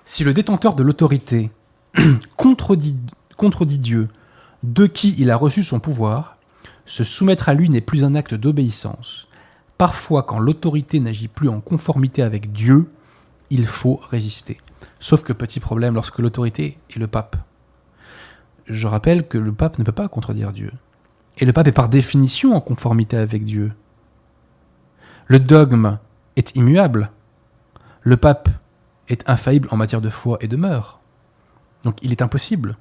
Si 0.05 0.25
le 0.25 0.35
détenteur 0.35 0.75
de 0.75 0.83
l'autorité 0.83 1.51
contredit, 2.37 2.97
contredit 3.37 3.79
Dieu, 3.79 4.09
de 4.65 4.87
qui 4.87 5.15
il 5.17 5.31
a 5.31 5.37
reçu 5.37 5.63
son 5.63 5.79
pouvoir, 5.79 6.39
se 6.87 7.05
soumettre 7.05 7.49
à 7.49 7.55
lui 7.55 7.71
n'est 7.71 7.81
plus 7.81 8.05
un 8.05 8.17
acte 8.17 8.35
d'obéissance. 8.35 9.29
Parfois, 9.77 10.25
quand 10.25 10.41
l'autorité 10.41 10.99
n'agit 10.99 11.29
plus 11.29 11.49
en 11.49 11.61
conformité 11.61 12.23
avec 12.23 12.53
Dieu, 12.53 12.91
il 13.51 13.65
faut 13.65 14.01
résister. 14.11 14.59
Sauf 14.99 15.23
que 15.23 15.33
petit 15.33 15.61
problème, 15.61 15.95
lorsque 15.95 16.19
l'autorité 16.19 16.79
est 16.91 16.99
le 16.99 17.07
pape. 17.07 17.37
Je 18.67 18.89
rappelle 18.89 19.29
que 19.29 19.39
le 19.39 19.53
pape 19.53 19.79
ne 19.79 19.85
peut 19.85 19.93
pas 19.93 20.09
contredire 20.09 20.53
Dieu. 20.53 20.73
Et 21.39 21.45
le 21.45 21.53
pape 21.53 21.69
est 21.69 21.73
par 21.73 21.89
définition 21.89 22.55
en 22.57 22.61
conformité 22.61 23.17
avec 23.17 23.45
Dieu. 23.45 23.73
Le 25.29 25.39
dogme 25.39 25.99
est 26.37 26.57
immuable. 26.57 27.11
Le 28.01 28.17
pape 28.17 28.49
est 29.09 29.29
infaillible 29.29 29.69
en 29.71 29.77
matière 29.77 30.01
de 30.01 30.09
foi 30.09 30.39
et 30.41 30.49
de 30.49 30.57
mœurs. 30.57 31.01
Donc 31.85 31.99
il 32.01 32.13
est 32.13 32.23
impossible 32.23 32.79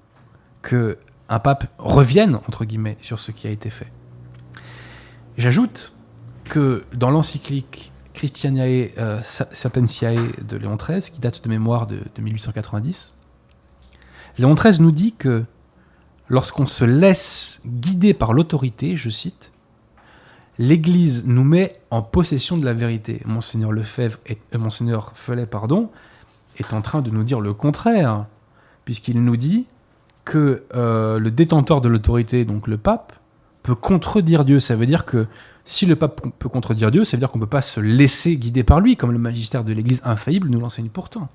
que 0.61 0.97
un 1.27 1.39
pape 1.39 1.67
revienne, 1.77 2.35
entre 2.35 2.63
guillemets, 2.63 2.97
sur 3.01 3.19
ce 3.19 3.31
qui 3.31 3.47
a 3.47 3.49
été 3.49 3.69
fait. 3.69 3.91
J'ajoute 5.37 5.93
que 6.45 6.85
dans 6.93 7.09
l'encyclique 7.09 7.91
Christianae 8.13 8.91
euh, 8.97 9.21
de 10.41 10.57
Léon 10.57 10.77
XIII, 10.77 11.01
qui 11.01 11.19
date 11.19 11.43
de 11.43 11.49
mémoire 11.49 11.85
de, 11.85 11.99
de 12.15 12.21
1890, 12.21 13.13
Léon 14.37 14.53
XIII 14.53 14.81
nous 14.81 14.91
dit 14.91 15.13
que 15.13 15.43
lorsqu'on 16.29 16.65
se 16.65 16.85
laisse 16.85 17.61
guider 17.65 18.13
par 18.13 18.31
l'autorité, 18.31 18.95
je 18.95 19.09
cite, 19.09 19.51
l'Église 20.59 21.25
nous 21.25 21.43
met 21.43 21.79
en 21.91 22.01
possession 22.01 22.57
de 22.57 22.65
la 22.65 22.73
vérité. 22.73 23.21
Monseigneur 23.25 23.71
Lefebvre 23.71 24.19
et 24.25 24.37
euh, 24.53 24.57
Monseigneur 24.57 25.11
Felet, 25.15 25.45
pardon, 25.45 25.89
est 26.57 26.73
en 26.73 26.81
train 26.81 27.01
de 27.01 27.11
nous 27.11 27.23
dire 27.23 27.39
le 27.39 27.53
contraire, 27.53 28.25
puisqu'il 28.85 29.23
nous 29.23 29.37
dit 29.37 29.65
que 30.25 30.63
euh, 30.75 31.19
le 31.19 31.31
détenteur 31.31 31.81
de 31.81 31.87
l'autorité, 31.87 32.45
donc 32.45 32.67
le 32.67 32.77
pape, 32.77 33.13
peut 33.63 33.75
contredire 33.75 34.45
Dieu. 34.45 34.59
Ça 34.59 34.75
veut 34.75 34.85
dire 34.85 35.05
que 35.05 35.27
si 35.65 35.85
le 35.85 35.95
pape 35.95 36.21
peut 36.39 36.49
contredire 36.49 36.91
Dieu, 36.91 37.03
ça 37.03 37.17
veut 37.17 37.19
dire 37.19 37.29
qu'on 37.29 37.39
ne 37.39 37.43
peut 37.43 37.49
pas 37.49 37.61
se 37.61 37.79
laisser 37.79 38.37
guider 38.37 38.63
par 38.63 38.79
lui, 38.79 38.95
comme 38.97 39.11
le 39.11 39.19
magistère 39.19 39.63
de 39.63 39.73
l'Église 39.73 40.01
infaillible 40.03 40.49
nous 40.49 40.59
l'enseigne 40.59 40.89
pourtant. 40.89 41.29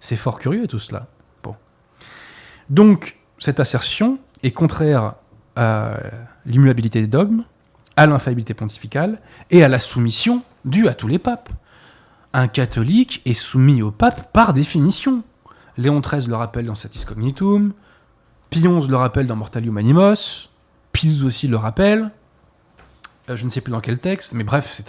C'est 0.00 0.16
fort 0.16 0.38
curieux 0.38 0.66
tout 0.66 0.78
cela. 0.78 1.06
Bon. 1.42 1.54
Donc, 2.70 3.18
cette 3.38 3.60
assertion 3.60 4.18
est 4.42 4.52
contraire 4.52 5.14
à 5.56 5.98
l'immuabilité 6.44 7.00
des 7.00 7.06
dogmes, 7.06 7.44
à 7.96 8.06
l'infaillibilité 8.06 8.54
pontificale 8.54 9.20
et 9.50 9.64
à 9.64 9.68
la 9.68 9.78
soumission 9.78 10.42
due 10.64 10.88
à 10.88 10.94
tous 10.94 11.08
les 11.08 11.18
papes. 11.18 11.50
Un 12.32 12.48
catholique 12.48 13.22
est 13.24 13.34
soumis 13.34 13.82
au 13.82 13.90
pape 13.90 14.32
par 14.32 14.52
définition. 14.52 15.22
Léon 15.78 16.00
XIII 16.00 16.28
le 16.28 16.36
rappelle 16.36 16.66
dans 16.66 16.74
Satis 16.74 17.04
Cognitum, 17.04 17.72
Pie 18.50 18.60
le 18.60 18.96
rappelle 18.96 19.26
dans 19.26 19.36
Mortalium 19.36 19.76
Animos, 19.76 20.48
Pie 20.92 21.22
aussi 21.24 21.48
le 21.48 21.56
rappelle, 21.56 22.10
euh, 23.28 23.36
je 23.36 23.44
ne 23.44 23.50
sais 23.50 23.60
plus 23.60 23.72
dans 23.72 23.80
quel 23.80 23.98
texte, 23.98 24.32
mais 24.32 24.44
bref, 24.44 24.80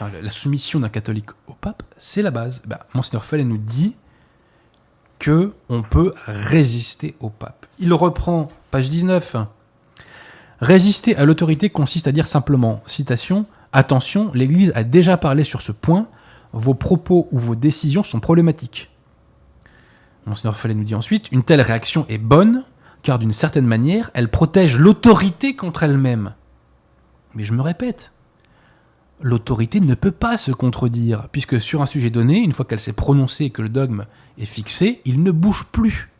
la 0.00 0.30
soumission 0.30 0.80
d'un 0.80 0.88
catholique 0.88 1.30
au 1.46 1.52
pape, 1.52 1.82
c'est 1.96 2.22
la 2.22 2.30
base. 2.30 2.62
Ben, 2.66 2.78
Monseigneur 2.94 3.24
nous 3.44 3.58
dit 3.58 3.94
que 5.18 5.52
on 5.68 5.82
peut 5.82 6.12
résister 6.26 7.14
au 7.20 7.30
pape. 7.30 7.66
Il 7.78 7.92
reprend, 7.92 8.48
page 8.70 8.90
19, 8.90 9.36
Résister 10.64 11.14
à 11.16 11.26
l'autorité 11.26 11.68
consiste 11.68 12.08
à 12.08 12.12
dire 12.12 12.24
simplement, 12.24 12.82
citation, 12.86 13.44
Attention, 13.74 14.30
l'Église 14.32 14.72
a 14.74 14.82
déjà 14.82 15.18
parlé 15.18 15.44
sur 15.44 15.60
ce 15.60 15.72
point, 15.72 16.08
vos 16.54 16.72
propos 16.72 17.28
ou 17.32 17.38
vos 17.38 17.54
décisions 17.54 18.02
sont 18.02 18.18
problématiques. 18.18 18.90
Monseigneur 20.24 20.56
Fallet 20.56 20.72
nous 20.72 20.84
dit 20.84 20.94
ensuite, 20.94 21.30
une 21.32 21.42
telle 21.42 21.60
réaction 21.60 22.06
est 22.08 22.16
bonne, 22.16 22.64
car 23.02 23.18
d'une 23.18 23.30
certaine 23.30 23.66
manière, 23.66 24.10
elle 24.14 24.30
protège 24.30 24.78
l'autorité 24.78 25.54
contre 25.54 25.82
elle-même. 25.82 26.32
Mais 27.34 27.44
je 27.44 27.52
me 27.52 27.60
répète, 27.60 28.12
l'autorité 29.20 29.80
ne 29.80 29.94
peut 29.94 30.12
pas 30.12 30.38
se 30.38 30.50
contredire, 30.50 31.28
puisque 31.30 31.60
sur 31.60 31.82
un 31.82 31.86
sujet 31.86 32.08
donné, 32.08 32.38
une 32.38 32.52
fois 32.52 32.64
qu'elle 32.64 32.80
s'est 32.80 32.94
prononcée 32.94 33.44
et 33.44 33.50
que 33.50 33.60
le 33.60 33.68
dogme 33.68 34.06
est 34.38 34.46
fixé, 34.46 35.02
il 35.04 35.22
ne 35.22 35.30
bouge 35.30 35.66
plus. 35.72 36.13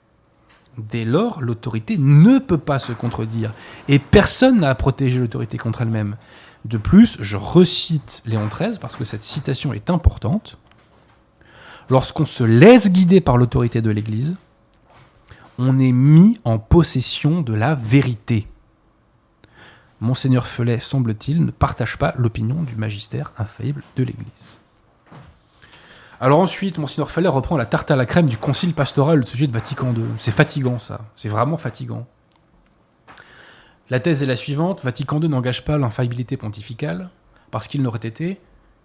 Dès 0.78 1.04
lors, 1.04 1.40
l'autorité 1.40 1.96
ne 1.98 2.38
peut 2.38 2.58
pas 2.58 2.78
se 2.78 2.92
contredire. 2.92 3.52
Et 3.88 3.98
personne 3.98 4.60
n'a 4.60 4.70
à 4.70 4.74
protéger 4.74 5.20
l'autorité 5.20 5.58
contre 5.58 5.82
elle-même. 5.82 6.16
De 6.64 6.78
plus, 6.78 7.18
je 7.20 7.36
recite 7.36 8.22
Léon 8.24 8.48
XIII 8.48 8.78
parce 8.80 8.96
que 8.96 9.04
cette 9.04 9.24
citation 9.24 9.72
est 9.72 9.90
importante. 9.90 10.58
Lorsqu'on 11.90 12.24
se 12.24 12.44
laisse 12.44 12.90
guider 12.90 13.20
par 13.20 13.36
l'autorité 13.36 13.82
de 13.82 13.90
l'Église, 13.90 14.36
on 15.58 15.78
est 15.78 15.92
mis 15.92 16.40
en 16.44 16.58
possession 16.58 17.42
de 17.42 17.52
la 17.52 17.74
vérité. 17.74 18.48
Monseigneur 20.00 20.46
Felet, 20.46 20.80
semble-t-il, 20.80 21.44
ne 21.44 21.50
partage 21.50 21.98
pas 21.98 22.14
l'opinion 22.18 22.62
du 22.62 22.76
magistère 22.76 23.32
infaillible 23.38 23.82
de 23.96 24.04
l'Église. 24.04 24.58
Alors 26.24 26.40
ensuite, 26.40 26.78
Monsignor 26.78 27.10
Feller 27.10 27.28
reprend 27.28 27.58
la 27.58 27.66
tarte 27.66 27.90
à 27.90 27.96
la 27.96 28.06
crème 28.06 28.30
du 28.30 28.38
concile 28.38 28.72
pastoral 28.72 29.20
au 29.20 29.26
sujet 29.26 29.46
de 29.46 29.52
Vatican 29.52 29.92
II. 29.92 30.06
C'est 30.18 30.30
fatigant 30.30 30.78
ça, 30.78 31.02
c'est 31.16 31.28
vraiment 31.28 31.58
fatigant. 31.58 32.06
La 33.90 34.00
thèse 34.00 34.22
est 34.22 34.26
la 34.26 34.34
suivante, 34.34 34.82
Vatican 34.82 35.20
II 35.20 35.28
n'engage 35.28 35.66
pas 35.66 35.76
l'infaillibilité 35.76 36.38
pontificale 36.38 37.10
parce 37.50 37.68
qu'il 37.68 37.82
n'aurait 37.82 37.98
été 37.98 38.40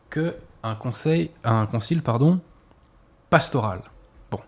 que 0.09 0.35
un 0.63 0.75
conseil, 0.75 1.31
un 1.45 1.65
concile 1.65 2.01
pastoral. 3.29 3.83
Bon. 4.31 4.41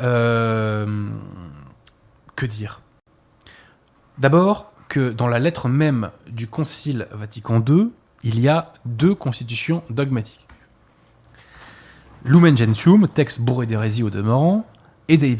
Euh, 0.00 1.08
que 2.34 2.46
dire? 2.46 2.80
D'abord 4.18 4.72
que 4.88 5.10
dans 5.10 5.28
la 5.28 5.38
lettre 5.38 5.68
même 5.68 6.10
du 6.26 6.48
concile 6.48 7.06
Vatican 7.12 7.62
II, 7.64 7.92
il 8.24 8.40
y 8.40 8.48
a 8.48 8.72
deux 8.86 9.14
constitutions 9.14 9.84
dogmatiques. 9.88 10.41
Lumen 12.24 12.56
Gentium, 12.56 13.08
texte 13.08 13.40
bourré 13.40 13.66
d'hérésie 13.66 14.04
au 14.04 14.10
demeurant, 14.10 14.64
et 15.08 15.18
Dei 15.18 15.36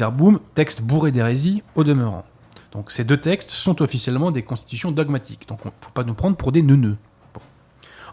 texte 0.54 0.82
bourré 0.82 1.12
d'hérésie 1.12 1.62
au 1.76 1.84
demeurant. 1.84 2.24
Donc 2.72 2.90
ces 2.90 3.04
deux 3.04 3.18
textes 3.18 3.50
sont 3.52 3.82
officiellement 3.82 4.32
des 4.32 4.42
constitutions 4.42 4.90
dogmatiques, 4.90 5.46
donc 5.46 5.60
il 5.64 5.68
ne 5.68 5.72
faut 5.80 5.92
pas 5.92 6.02
nous 6.02 6.14
prendre 6.14 6.36
pour 6.36 6.50
des 6.50 6.62
neuneux. 6.62 6.96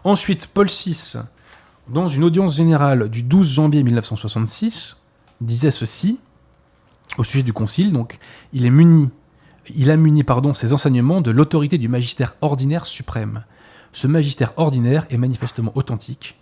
Ensuite, 0.04 0.48
Paul 0.48 0.68
VI, 0.68 1.16
dans 1.88 2.08
une 2.08 2.24
audience 2.24 2.56
générale 2.56 3.10
du 3.10 3.24
12 3.24 3.48
janvier 3.48 3.82
1966, 3.82 5.02
disait 5.42 5.72
ceci 5.72 6.20
au 7.18 7.24
sujet 7.24 7.44
du 7.44 7.54
concile, 7.54 7.92
donc 7.92 8.20
il 8.54 8.68
est 8.68 8.70
muni, 8.70 9.10
il 9.76 9.90
a 9.90 9.98
muni 9.98 10.24
pardon, 10.24 10.54
ses 10.54 10.74
enseignements 10.74 11.22
de 11.22 11.32
l'autorité 11.32 11.80
du 11.80 11.90
magistère 11.90 12.36
ordinaire 12.42 12.86
suprême. 12.86 13.44
Ce 13.94 14.06
magistère 14.06 14.54
ordinaire 14.58 15.08
est 15.10 15.18
manifestement 15.18 15.72
authentique, 15.74 16.38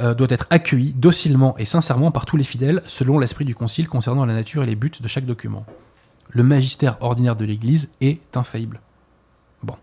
euh, 0.00 0.12
doit 0.12 0.26
être 0.30 0.48
accueilli 0.50 0.92
docilement 0.92 1.56
et 1.56 1.64
sincèrement 1.64 2.10
par 2.10 2.26
tous 2.26 2.36
les 2.36 2.42
fidèles 2.42 2.82
selon 2.86 3.20
l'esprit 3.20 3.44
du 3.44 3.54
Concile 3.54 3.88
concernant 3.88 4.24
la 4.24 4.34
nature 4.34 4.64
et 4.64 4.66
les 4.66 4.74
buts 4.74 4.90
de 5.00 5.06
chaque 5.06 5.24
document. 5.24 5.64
Le 6.30 6.42
magistère 6.42 6.96
ordinaire 7.00 7.36
de 7.36 7.44
l'Église 7.44 7.92
est 8.00 8.36
infaillible. 8.36 8.80
Bon. 9.62 9.76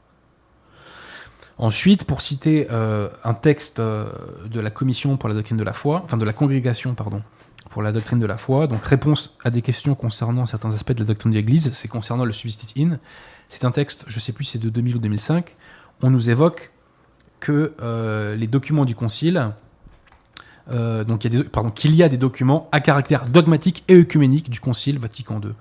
Ensuite, 1.58 2.03
pour 2.03 2.22
citer 2.22 2.67
euh, 2.72 3.08
un 3.24 3.34
texte 3.34 3.79
euh, 3.79 4.12
de 4.50 4.60
la 4.60 4.70
Commission 4.70 5.15
pour 5.15 5.29
la 5.29 5.36
doctrine 5.36 5.58
de 5.58 5.63
la 5.63 5.72
foi, 5.72 6.01
enfin 6.03 6.17
de 6.17 6.25
la 6.25 6.34
congrégation, 6.34 6.93
pardon, 6.93 7.24
pour 7.70 7.81
la 7.81 7.93
doctrine 7.93 8.20
de 8.20 8.25
la 8.25 8.36
foi. 8.36 8.67
Donc 8.67 8.84
réponse 8.84 9.38
à 9.46 9.50
des 9.50 9.62
questions 9.62 9.96
concernant 9.96 10.46
certains 10.46 10.74
aspects 10.74 10.91
de 10.91 11.00
la 11.00 11.05
doctrine 11.05 11.31
de 11.31 11.38
l'Église, 11.38 11.72
c'est 11.72 11.88
concernant 11.88 12.25
le 12.25 12.34
substit 12.34 12.84
in. 12.84 13.00
C'est 13.48 13.63
un 13.63 13.72
texte, 13.72 14.03
je 14.08 14.17
ne 14.17 14.20
sais 14.20 14.34
plus 14.34 14.43
si 14.43 14.51
c'est 14.53 14.60
de 14.60 14.70
2000 14.70 14.98
ou 14.98 15.00
2005. 15.00 15.55
On 16.01 16.10
nous 16.10 16.29
évoque 16.29 16.74
que 17.39 17.74
les 18.38 18.48
documents 18.48 18.86
du 18.86 18.93
concile, 18.93 19.51
euh, 20.72 21.03
donc 21.03 21.25
il 21.25 21.34
y 21.34 21.38
a 21.38 21.44
des- 21.44 21.50
pardon, 21.50 21.72
qu'il 21.72 21.96
y 21.96 22.03
a 22.03 22.10
des 22.10 22.18
documents 22.18 22.70
à 22.72 22.80
caractère 22.80 23.25
dogmatique 23.25 23.84
et 23.88 23.96
œcuménique 23.96 24.50
du 24.50 24.60
concile 24.60 25.00
Vatican 25.00 25.39
II. 25.41 25.51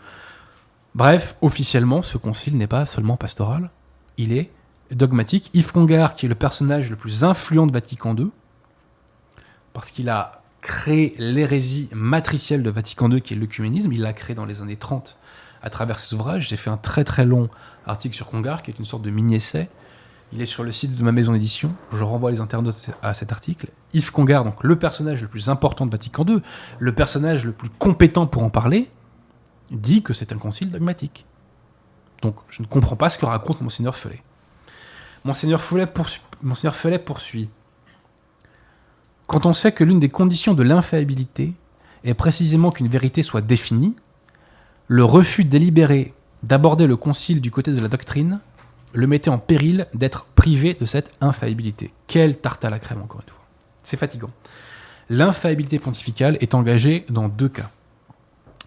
Bref, 0.95 1.37
officiellement, 1.41 2.03
ce 2.03 2.19
concile 2.19 2.57
n'est 2.57 2.67
pas 2.67 2.85
seulement 2.87 3.17
pastoral, 3.17 3.71
il 4.19 4.33
est 4.33 4.51
dogmatique. 4.91 5.51
Yves 5.55 5.73
Congar, 5.73 6.15
qui 6.15 6.27
est 6.27 6.29
le 6.29 6.35
personnage 6.35 6.91
le 6.91 6.97
plus 6.97 7.23
influent 7.25 7.67
de 7.67 7.73
Vatican 7.73 8.15
II, 8.17 8.31
parce 9.73 9.91
qu'il 9.91 10.09
a 10.09 10.43
créé 10.61 11.15
l'hérésie 11.19 11.89
matricielle 11.93 12.63
de 12.63 12.71
Vatican 12.71 13.11
II, 13.11 13.23
qui 13.23 13.35
est 13.35 13.37
l'œcuménisme, 13.37 13.93
il 13.93 14.03
l'a 14.03 14.13
créé 14.13 14.35
dans 14.35 14.45
les 14.45 14.63
années 14.63 14.77
30 14.77 15.17
à 15.63 15.71
travers 15.71 15.99
ses 15.99 16.15
ouvrages. 16.15 16.49
J'ai 16.49 16.57
fait 16.57 16.71
un 16.71 16.77
très 16.77 17.05
très 17.05 17.25
long 17.25 17.49
article 17.87 18.15
sur 18.15 18.27
Congar, 18.29 18.63
qui 18.63 18.71
est 18.71 18.79
une 18.79 18.85
sorte 18.85 19.03
de 19.03 19.11
mini-essai. 19.11 19.69
Il 20.33 20.41
est 20.41 20.47
sur 20.47 20.63
le 20.63 20.71
site 20.71 20.97
de 20.97 21.03
ma 21.03 21.11
maison 21.11 21.33
d'édition. 21.33 21.75
Je 21.93 22.05
renvoie 22.05 22.31
les 22.31 22.41
internautes 22.41 22.91
à 23.03 23.15
cet 23.15 23.33
article. 23.33 23.69
Yves 23.95 24.13
Congar, 24.13 24.45
donc 24.45 24.63
le 24.63 24.79
personnage 24.79 25.23
le 25.23 25.29
plus 25.29 25.49
important 25.49 25.87
de 25.87 25.91
Vatican 25.91 26.25
II, 26.25 26.41
le 26.79 26.95
personnage 26.95 27.47
le 27.47 27.53
plus 27.53 27.69
compétent 27.69 28.27
pour 28.27 28.43
en 28.43 28.51
parler, 28.51 28.89
dit 29.73 30.03
que 30.03 30.13
c'est 30.13 30.33
un 30.33 30.39
concile 30.39 30.71
dogmatique. 30.71 31.27
Donc 32.23 32.37
je 32.49 32.63
ne 32.63 32.69
comprends 32.69 32.97
pas 32.97 33.09
ce 33.09 33.19
que 33.19 33.27
raconte 33.27 33.61
Monseigneur 33.61 33.97
Felet. 33.97 34.23
Monseigneur 35.25 35.61
Felet, 35.61 35.87
poursuit. 36.99 37.49
Quand 39.27 39.47
on 39.47 39.53
sait 39.53 39.73
que 39.73 39.85
l'une 39.85 40.01
des 40.01 40.09
conditions 40.09 40.55
de 40.55 40.63
l'infaillibilité 40.63 41.55
est 42.05 42.15
précisément 42.15 42.71
qu'une 42.71 42.89
vérité 42.89 43.23
soit 43.23 43.41
définie, 43.41 43.97
le 44.87 45.05
refus 45.05 45.45
délibéré 45.45 46.15
d'aborder 46.43 46.87
le 46.87 46.97
concile 46.97 47.41
du 47.41 47.51
côté 47.51 47.73
de 47.73 47.81
la 47.81 47.89
doctrine 47.89 48.41
le 48.93 49.07
mettait 49.07 49.31
en 49.31 49.39
péril 49.39 49.87
d'être 49.95 50.25
privé 50.25 50.75
de 50.75 50.87
cette 50.87 51.13
infaillibilité. 51.21 51.93
Quelle 52.07 52.39
tarte 52.39 52.65
à 52.65 52.71
la 52.71 52.79
crème, 52.79 53.03
encore 53.03 53.21
une 53.21 53.33
fois. 53.33 53.45
C'est 53.83 53.97
fatigant. 53.97 54.31
L'infaillibilité 55.09 55.79
pontificale 55.79 56.37
est 56.41 56.55
engagée 56.55 57.05
dans 57.09 57.29
deux 57.29 57.49
cas. 57.49 57.71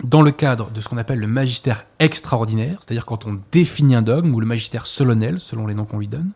Dans 0.03 0.21
le 0.21 0.31
cadre 0.31 0.71
de 0.71 0.81
ce 0.81 0.89
qu'on 0.89 0.97
appelle 0.97 1.19
le 1.19 1.27
magistère 1.27 1.85
extraordinaire, 1.99 2.79
c'est-à-dire 2.81 3.05
quand 3.05 3.25
on 3.25 3.39
définit 3.51 3.95
un 3.95 4.01
dogme, 4.01 4.33
ou 4.33 4.39
le 4.39 4.45
magistère 4.45 4.87
solennel, 4.87 5.39
selon 5.39 5.67
les 5.67 5.75
noms 5.75 5.85
qu'on 5.85 5.99
lui 5.99 6.07
donne. 6.07 6.31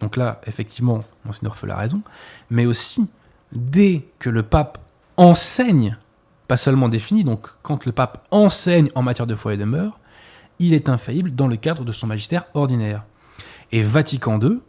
Donc 0.00 0.16
là, 0.16 0.40
effectivement, 0.46 1.04
Monseigneur 1.24 1.56
Feul 1.56 1.70
a 1.70 1.76
raison. 1.76 2.00
Mais 2.48 2.66
aussi, 2.66 3.10
dès 3.52 4.06
que 4.18 4.30
le 4.30 4.42
pape 4.42 4.78
enseigne, 5.16 5.98
pas 6.48 6.56
seulement 6.56 6.88
défini, 6.88 7.24
donc 7.24 7.48
quand 7.62 7.84
le 7.84 7.92
pape 7.92 8.26
enseigne 8.30 8.88
en 8.94 9.02
matière 9.02 9.26
de 9.26 9.34
foi 9.34 9.54
et 9.54 9.56
de 9.56 9.64
mœurs, 9.64 9.99
il 10.60 10.74
est 10.74 10.88
infaillible 10.88 11.34
dans 11.34 11.48
le 11.48 11.56
cadre 11.56 11.84
de 11.84 11.90
son 11.90 12.06
magistère 12.06 12.44
ordinaire. 12.54 13.04
Et 13.72 13.82
Vatican 13.82 14.38
II, 14.40 14.60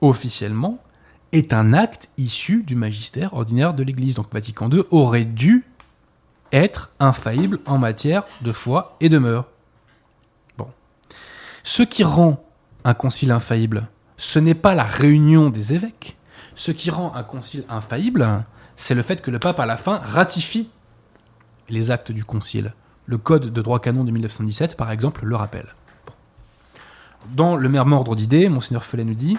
officiellement, 0.00 0.78
est 1.32 1.52
un 1.52 1.74
acte 1.74 2.08
issu 2.16 2.62
du 2.62 2.76
magistère 2.76 3.34
ordinaire 3.34 3.74
de 3.74 3.82
l'Église. 3.82 4.14
Donc 4.14 4.32
Vatican 4.32 4.70
II 4.70 4.84
aurait 4.90 5.24
dû 5.24 5.66
être 6.52 6.92
infaillible 7.00 7.58
en 7.66 7.76
matière 7.76 8.24
de 8.42 8.52
foi 8.52 8.96
et 9.00 9.08
de 9.08 9.18
mœurs. 9.18 9.46
Bon. 10.56 10.68
Ce 11.64 11.82
qui 11.82 12.04
rend 12.04 12.42
un 12.84 12.94
concile 12.94 13.32
infaillible, 13.32 13.88
ce 14.16 14.38
n'est 14.38 14.54
pas 14.54 14.74
la 14.74 14.84
réunion 14.84 15.50
des 15.50 15.74
évêques. 15.74 16.16
Ce 16.54 16.70
qui 16.70 16.88
rend 16.88 17.12
un 17.14 17.24
concile 17.24 17.64
infaillible, 17.68 18.44
c'est 18.76 18.94
le 18.94 19.02
fait 19.02 19.20
que 19.20 19.30
le 19.30 19.38
pape, 19.38 19.58
à 19.58 19.66
la 19.66 19.76
fin, 19.76 19.98
ratifie 19.98 20.70
les 21.68 21.90
actes 21.90 22.12
du 22.12 22.24
concile. 22.24 22.72
Le 23.06 23.18
Code 23.18 23.52
de 23.52 23.62
droit 23.62 23.80
canon 23.80 24.04
de 24.04 24.10
1917, 24.10 24.76
par 24.76 24.90
exemple, 24.90 25.24
le 25.24 25.36
rappelle. 25.36 25.74
Dans 27.34 27.56
le 27.56 27.68
même 27.68 27.92
ordre 27.92 28.16
d'idées, 28.16 28.48
Monseigneur 28.48 28.84
Felet 28.84 29.04
nous 29.04 29.14
dit 29.14 29.36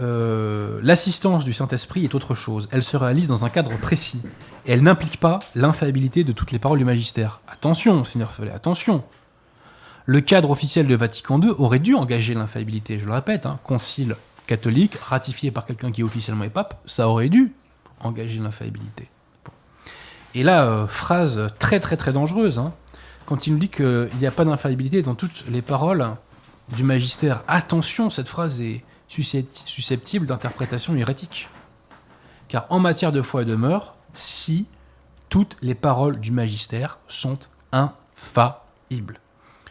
euh, 0.00 0.80
L'assistance 0.82 1.44
du 1.44 1.52
Saint-Esprit 1.52 2.04
est 2.04 2.14
autre 2.14 2.34
chose. 2.34 2.68
Elle 2.70 2.82
se 2.82 2.96
réalise 2.96 3.26
dans 3.26 3.44
un 3.44 3.48
cadre 3.48 3.76
précis. 3.78 4.22
Et 4.66 4.72
elle 4.72 4.82
n'implique 4.82 5.18
pas 5.18 5.38
l'infaillibilité 5.54 6.24
de 6.24 6.32
toutes 6.32 6.52
les 6.52 6.58
paroles 6.58 6.78
du 6.78 6.84
magistère. 6.84 7.40
Attention, 7.48 7.94
Monseigneur 7.94 8.32
Felet, 8.32 8.50
attention 8.50 9.02
Le 10.04 10.20
cadre 10.20 10.50
officiel 10.50 10.86
de 10.86 10.94
Vatican 10.94 11.40
II 11.40 11.50
aurait 11.58 11.78
dû 11.78 11.94
engager 11.94 12.34
l'infaillibilité, 12.34 12.98
je 12.98 13.06
le 13.06 13.12
répète. 13.12 13.46
Hein, 13.46 13.58
concile 13.64 14.16
catholique, 14.46 14.94
ratifié 14.96 15.50
par 15.50 15.66
quelqu'un 15.66 15.90
qui 15.90 16.02
officiellement 16.02 16.44
est 16.44 16.50
pape, 16.50 16.80
ça 16.86 17.08
aurait 17.08 17.28
dû 17.28 17.52
engager 18.00 18.38
l'infaillibilité. 18.38 19.08
Et 20.36 20.42
là, 20.42 20.66
euh, 20.66 20.86
phrase 20.86 21.48
très 21.58 21.80
très 21.80 21.96
très 21.96 22.12
dangereuse, 22.12 22.58
hein, 22.58 22.74
quand 23.24 23.46
il 23.46 23.54
nous 23.54 23.58
dit 23.58 23.70
qu'il 23.70 24.10
n'y 24.20 24.26
a 24.26 24.30
pas 24.30 24.44
d'infaillibilité 24.44 25.00
dans 25.00 25.14
toutes 25.14 25.46
les 25.48 25.62
paroles 25.62 26.10
du 26.76 26.82
magistère. 26.82 27.42
Attention, 27.48 28.10
cette 28.10 28.28
phrase 28.28 28.60
est 28.60 28.84
susceptible 29.08 30.26
d'interprétation 30.26 30.94
hérétique. 30.94 31.48
Car 32.48 32.66
en 32.68 32.80
matière 32.80 33.12
de 33.12 33.22
foi 33.22 33.42
et 33.42 33.44
de 33.46 33.54
mœurs, 33.54 33.94
si 34.12 34.66
toutes 35.30 35.56
les 35.62 35.74
paroles 35.74 36.20
du 36.20 36.32
magistère 36.32 36.98
sont 37.08 37.38
infaillibles. 37.72 39.20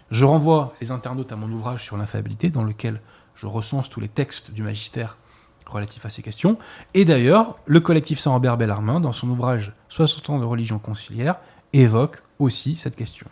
Je 0.10 0.26
renvoie 0.26 0.74
les 0.82 0.90
internautes 0.90 1.32
à 1.32 1.36
mon 1.36 1.52
ouvrage 1.52 1.84
sur 1.84 1.96
l'infaillibilité, 1.96 2.50
dans 2.50 2.64
lequel 2.64 3.02
je 3.36 3.46
recense 3.46 3.88
tous 3.92 4.00
les 4.00 4.08
textes 4.08 4.50
du 4.50 4.64
magistère 4.64 5.18
relatifs 5.66 6.06
à 6.06 6.10
ces 6.10 6.22
questions. 6.22 6.58
Et 6.94 7.06
d'ailleurs, 7.06 7.56
le 7.66 7.80
collectif 7.80 8.20
Saint-Robert 8.20 8.58
Bellarmin, 8.58 9.00
dans 9.00 9.12
son 9.12 9.30
ouvrage 9.30 9.74
60 9.90 10.30
ans 10.30 10.40
de 10.40 10.46
religion 10.46 10.80
conciliaire, 10.80 11.36
évoque 11.74 12.24
aussi 12.40 12.76
cette 12.76 12.96
question. 12.96 13.28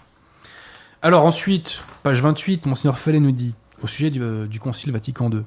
Alors 1.02 1.26
ensuite, 1.26 1.82
page 2.02 2.22
28, 2.22 2.66
Monseigneur 2.66 2.98
Fellet 2.98 3.20
nous 3.20 3.32
dit, 3.32 3.56
au 3.82 3.88
sujet 3.88 4.10
du, 4.10 4.48
du 4.48 4.60
Concile 4.60 4.92
Vatican 4.92 5.30
II, 5.30 5.44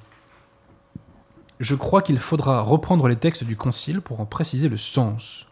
je 1.58 1.74
crois 1.74 2.02
qu'il 2.02 2.18
faudra 2.18 2.60
reprendre 2.60 3.08
les 3.08 3.16
textes 3.16 3.44
du 3.44 3.56
Concile 3.56 4.00
pour 4.00 4.20
en 4.20 4.26
préciser 4.26 4.68
le 4.68 4.76
sens, 4.76 5.46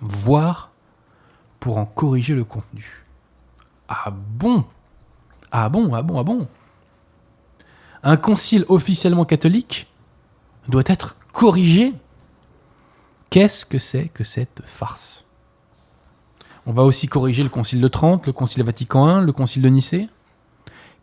voire 0.00 0.70
pour 1.60 1.78
en 1.78 1.86
corriger 1.86 2.34
le 2.34 2.44
contenu. 2.44 3.06
Ah 3.88 4.10
bon? 4.10 4.64
Ah 5.50 5.68
bon, 5.68 5.94
ah 5.94 6.02
bon, 6.02 6.18
ah 6.18 6.22
bon? 6.22 6.48
Un 8.02 8.16
concile 8.16 8.64
officiellement 8.68 9.24
catholique 9.24 9.88
doit 10.68 10.84
être 10.86 11.16
corrigé 11.32 11.94
Qu'est-ce 13.30 13.66
que 13.66 13.78
c'est 13.78 14.08
que 14.08 14.24
cette 14.24 14.62
farce? 14.64 15.26
On 16.64 16.72
va 16.72 16.84
aussi 16.84 17.06
corriger 17.08 17.42
le 17.42 17.48
Concile 17.48 17.80
de 17.80 17.88
Trente, 17.88 18.26
le 18.26 18.32
Concile 18.32 18.62
Vatican 18.62 19.20
I, 19.20 19.24
le 19.24 19.32
Concile 19.32 19.62
de 19.62 19.68
Nicée. 19.68 20.08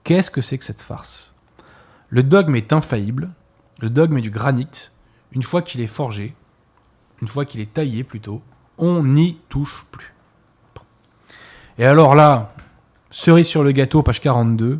Qu'est-ce 0.03 0.31
que 0.31 0.41
c'est 0.41 0.57
que 0.57 0.65
cette 0.65 0.81
farce? 0.81 1.33
Le 2.09 2.23
dogme 2.23 2.55
est 2.55 2.73
infaillible, 2.73 3.31
le 3.79 3.89
dogme 3.89 4.17
est 4.17 4.21
du 4.21 4.29
granit. 4.29 4.89
Une 5.31 5.43
fois 5.43 5.61
qu'il 5.61 5.81
est 5.81 5.87
forgé, 5.87 6.35
une 7.21 7.27
fois 7.27 7.45
qu'il 7.45 7.61
est 7.61 7.73
taillé 7.73 8.03
plutôt, 8.03 8.41
on 8.77 9.03
n'y 9.03 9.39
touche 9.49 9.85
plus. 9.91 10.13
Et 11.77 11.85
alors 11.85 12.15
là, 12.15 12.53
cerise 13.09 13.47
sur 13.47 13.63
le 13.63 13.71
gâteau, 13.71 14.03
page 14.03 14.21
42, 14.21 14.79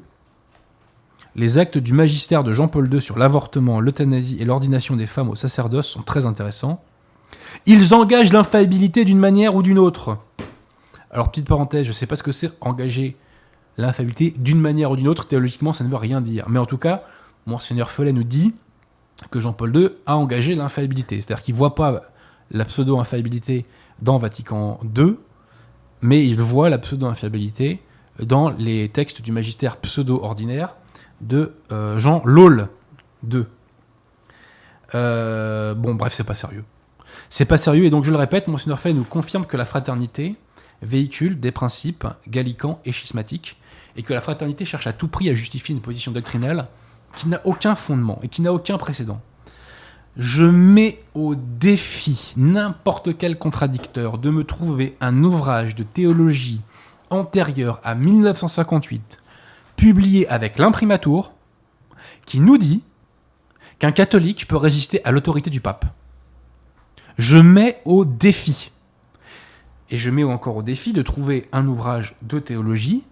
les 1.35 1.57
actes 1.57 1.77
du 1.77 1.93
magistère 1.93 2.43
de 2.43 2.53
Jean-Paul 2.53 2.93
II 2.93 3.01
sur 3.01 3.17
l'avortement, 3.17 3.79
l'euthanasie 3.79 4.37
et 4.39 4.45
l'ordination 4.45 4.95
des 4.95 5.07
femmes 5.07 5.29
au 5.29 5.35
sacerdoce 5.35 5.87
sont 5.87 6.03
très 6.03 6.25
intéressants. 6.25 6.83
Ils 7.65 7.93
engagent 7.93 8.31
l'infaillibilité 8.31 9.03
d'une 9.05 9.19
manière 9.19 9.55
ou 9.55 9.63
d'une 9.63 9.79
autre. 9.79 10.17
Alors, 11.09 11.29
petite 11.31 11.47
parenthèse, 11.47 11.83
je 11.85 11.89
ne 11.89 11.93
sais 11.93 12.05
pas 12.05 12.15
ce 12.15 12.23
que 12.23 12.31
c'est 12.31 12.51
engager 12.61 13.15
l'infaillibilité 13.77 14.35
d'une 14.37 14.59
manière 14.59 14.91
ou 14.91 14.95
d'une 14.95 15.07
autre. 15.07 15.27
Théologiquement, 15.27 15.73
ça 15.73 15.83
ne 15.83 15.89
veut 15.89 15.97
rien 15.97 16.21
dire. 16.21 16.49
Mais 16.49 16.59
en 16.59 16.65
tout 16.65 16.77
cas, 16.77 17.03
Monseigneur 17.45 17.89
Follet 17.89 18.13
nous 18.13 18.23
dit 18.23 18.55
que 19.31 19.39
Jean-Paul 19.39 19.75
II 19.75 19.89
a 20.05 20.15
engagé 20.15 20.55
l'infaillibilité. 20.55 21.19
C'est-à-dire 21.21 21.43
qu'il 21.43 21.55
ne 21.55 21.59
voit 21.59 21.75
pas 21.75 22.03
la 22.51 22.65
pseudo-infaillibilité 22.65 23.65
dans 24.01 24.17
Vatican 24.17 24.79
II, 24.95 25.15
mais 26.01 26.27
il 26.27 26.41
voit 26.41 26.69
la 26.69 26.77
pseudo-infaillibilité 26.77 27.81
dans 28.19 28.49
les 28.49 28.89
textes 28.89 29.21
du 29.21 29.31
magistère 29.31 29.77
pseudo-ordinaire 29.77 30.75
de 31.21 31.53
euh, 31.71 31.97
Jean 31.97 32.21
Laul 32.25 32.69
II. 33.29 33.45
Euh, 34.95 35.73
bon, 35.73 35.95
bref, 35.95 36.13
c'est 36.13 36.23
pas 36.23 36.33
sérieux. 36.33 36.63
C'est 37.29 37.45
pas 37.45 37.57
sérieux, 37.57 37.85
et 37.85 37.89
donc 37.89 38.03
je 38.03 38.11
le 38.11 38.17
répète, 38.17 38.47
Monseigneur 38.47 38.79
Fay 38.79 38.93
nous 38.93 39.03
confirme 39.03 39.45
que 39.45 39.57
la 39.57 39.65
fraternité 39.65 40.35
véhicule 40.81 41.39
des 41.39 41.51
principes 41.51 42.05
gallicans 42.27 42.79
et 42.85 42.91
schismatiques, 42.91 43.57
et 43.95 44.03
que 44.03 44.13
la 44.13 44.21
fraternité 44.21 44.65
cherche 44.65 44.87
à 44.87 44.93
tout 44.93 45.07
prix 45.07 45.29
à 45.29 45.33
justifier 45.33 45.73
une 45.73 45.81
position 45.81 46.11
doctrinale 46.11 46.67
qui 47.15 47.27
n'a 47.27 47.41
aucun 47.45 47.75
fondement 47.75 48.19
et 48.23 48.27
qui 48.27 48.41
n'a 48.41 48.53
aucun 48.53 48.77
précédent. 48.77 49.21
Je 50.17 50.43
mets 50.43 51.01
au 51.15 51.35
défi 51.35 52.33
n'importe 52.37 53.17
quel 53.17 53.37
contradicteur 53.37 54.17
de 54.17 54.29
me 54.29 54.43
trouver 54.43 54.95
un 55.01 55.23
ouvrage 55.23 55.75
de 55.75 55.83
théologie 55.83 56.61
antérieur 57.09 57.79
à 57.83 57.95
1958, 57.95 59.19
publié 59.83 60.25
avec 60.29 60.59
l'imprimatur, 60.59 61.33
qui 62.25 62.39
nous 62.39 62.57
dit 62.57 62.83
qu'un 63.79 63.91
catholique 63.91 64.47
peut 64.47 64.55
résister 64.55 65.03
à 65.03 65.11
l'autorité 65.11 65.49
du 65.49 65.59
pape. 65.59 65.83
Je 67.17 67.35
mets 67.35 67.81
au 67.83 68.05
défi, 68.05 68.71
et 69.89 69.97
je 69.97 70.09
mets 70.09 70.23
encore 70.23 70.55
au 70.55 70.61
défi 70.61 70.93
de 70.93 71.01
trouver 71.01 71.49
un 71.51 71.67
ouvrage 71.67 72.15
de 72.21 72.39
théologie 72.39 73.03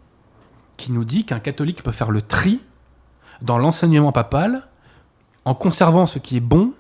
qui 0.78 0.94
nous 0.94 1.04
dit 1.04 1.26
qu'un 1.26 1.42
catholique 1.42 1.84
peut 1.84 1.92
faire 1.92 2.10
le 2.10 2.22
tri 2.22 2.62
dans 3.42 3.58
l'enseignement 3.58 4.14
papal 4.14 4.70
en 5.44 5.54
conservant 5.54 6.06
ce 6.06 6.20
qui 6.20 6.38
est 6.38 6.40
bon 6.40 6.72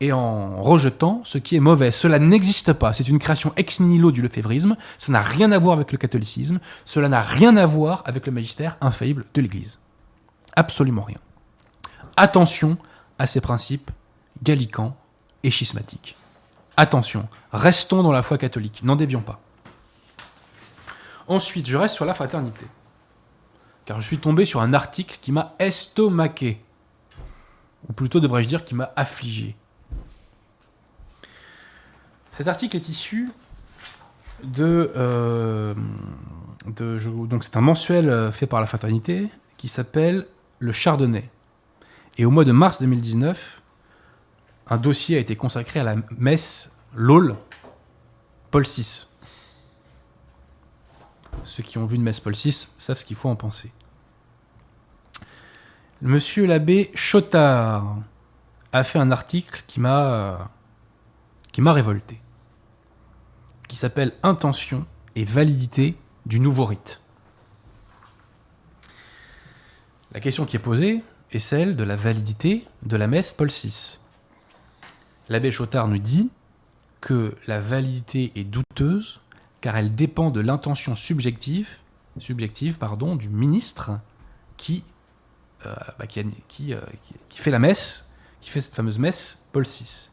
et 0.00 0.12
en 0.12 0.62
rejetant 0.62 1.20
ce 1.24 1.38
qui 1.38 1.56
est 1.56 1.60
mauvais. 1.60 1.90
Cela 1.90 2.18
n'existe 2.18 2.72
pas. 2.72 2.92
C'est 2.92 3.08
une 3.08 3.18
création 3.18 3.52
ex 3.56 3.80
nihilo 3.80 4.12
du 4.12 4.22
lefévrisme. 4.22 4.76
Ça 4.98 5.12
n'a 5.12 5.20
rien 5.20 5.52
à 5.52 5.58
voir 5.58 5.74
avec 5.74 5.92
le 5.92 5.98
catholicisme. 5.98 6.58
Cela 6.86 7.08
n'a 7.08 7.20
rien 7.20 7.56
à 7.56 7.66
voir 7.66 8.02
avec 8.06 8.26
le 8.26 8.32
magistère 8.32 8.78
infaillible 8.80 9.26
de 9.34 9.42
l'Église. 9.42 9.78
Absolument 10.56 11.02
rien. 11.02 11.18
Attention 12.16 12.78
à 13.18 13.26
ces 13.26 13.40
principes 13.40 13.90
gallicans 14.42 14.96
et 15.42 15.50
schismatiques. 15.50 16.16
Attention, 16.76 17.28
restons 17.52 18.02
dans 18.02 18.12
la 18.12 18.22
foi 18.22 18.38
catholique, 18.38 18.82
n'en 18.82 18.96
dévions 18.96 19.20
pas. 19.20 19.40
Ensuite, 21.28 21.68
je 21.68 21.76
reste 21.76 21.94
sur 21.94 22.06
la 22.06 22.14
fraternité. 22.14 22.66
Car 23.84 24.00
je 24.00 24.06
suis 24.06 24.18
tombé 24.18 24.46
sur 24.46 24.60
un 24.62 24.72
article 24.72 25.18
qui 25.20 25.30
m'a 25.30 25.54
estomaqué. 25.58 26.62
Ou 27.88 27.92
plutôt 27.92 28.20
devrais-je 28.20 28.48
dire 28.48 28.64
qui 28.64 28.74
m'a 28.74 28.92
affligé. 28.96 29.56
Cet 32.40 32.48
article 32.48 32.74
est 32.74 32.88
issu 32.88 33.30
de. 34.42 34.90
euh, 34.96 35.74
donc, 36.64 37.44
c'est 37.44 37.54
un 37.58 37.60
mensuel 37.60 38.08
euh, 38.08 38.32
fait 38.32 38.46
par 38.46 38.62
la 38.62 38.66
fraternité 38.66 39.28
qui 39.58 39.68
s'appelle 39.68 40.26
Le 40.58 40.72
Chardonnay. 40.72 41.28
Et 42.16 42.24
au 42.24 42.30
mois 42.30 42.46
de 42.46 42.52
mars 42.52 42.80
2019, 42.80 43.60
un 44.68 44.76
dossier 44.78 45.18
a 45.18 45.20
été 45.20 45.36
consacré 45.36 45.80
à 45.80 45.84
la 45.84 45.96
messe 46.16 46.72
LOL 46.94 47.36
Paul 48.50 48.64
VI. 48.64 49.06
Ceux 51.44 51.62
qui 51.62 51.76
ont 51.76 51.84
vu 51.84 51.96
une 51.96 52.02
messe 52.02 52.20
Paul 52.20 52.32
VI 52.32 52.70
savent 52.78 52.96
ce 52.96 53.04
qu'il 53.04 53.16
faut 53.16 53.28
en 53.28 53.36
penser. 53.36 53.70
Monsieur 56.00 56.46
l'abbé 56.46 56.90
Chotard 56.94 57.98
a 58.72 58.82
fait 58.82 58.98
un 58.98 59.10
article 59.10 59.62
qui 59.66 59.78
m'a 59.78 60.04
euh, 60.06 60.38
qui 61.52 61.60
m'a 61.60 61.72
révolté, 61.72 62.20
qui 63.70 63.76
s'appelle 63.76 64.12
Intention 64.24 64.84
et 65.14 65.24
validité 65.24 65.96
du 66.26 66.40
nouveau 66.40 66.64
rite. 66.64 67.00
La 70.10 70.18
question 70.18 70.44
qui 70.44 70.56
est 70.56 70.60
posée 70.60 71.04
est 71.30 71.38
celle 71.38 71.76
de 71.76 71.84
la 71.84 71.94
validité 71.94 72.66
de 72.82 72.96
la 72.96 73.06
messe 73.06 73.30
Paul 73.30 73.48
VI. 73.48 74.00
L'abbé 75.28 75.52
Chotard 75.52 75.86
nous 75.86 75.98
dit 75.98 76.30
que 77.00 77.36
la 77.46 77.60
validité 77.60 78.32
est 78.34 78.42
douteuse 78.42 79.20
car 79.60 79.76
elle 79.76 79.94
dépend 79.94 80.30
de 80.30 80.40
l'intention 80.40 80.96
subjective, 80.96 81.68
du 82.16 83.28
ministre 83.28 83.92
qui, 84.56 84.82
euh, 85.64 85.74
bah, 85.96 86.06
euh, 86.72 86.80
qui- 87.04 87.14
qui 87.28 87.38
fait 87.38 87.52
la 87.52 87.60
messe, 87.60 88.08
qui 88.40 88.50
fait 88.50 88.60
cette 88.60 88.74
fameuse 88.74 88.98
messe 88.98 89.46
Paul 89.52 89.62
VI. 89.62 90.10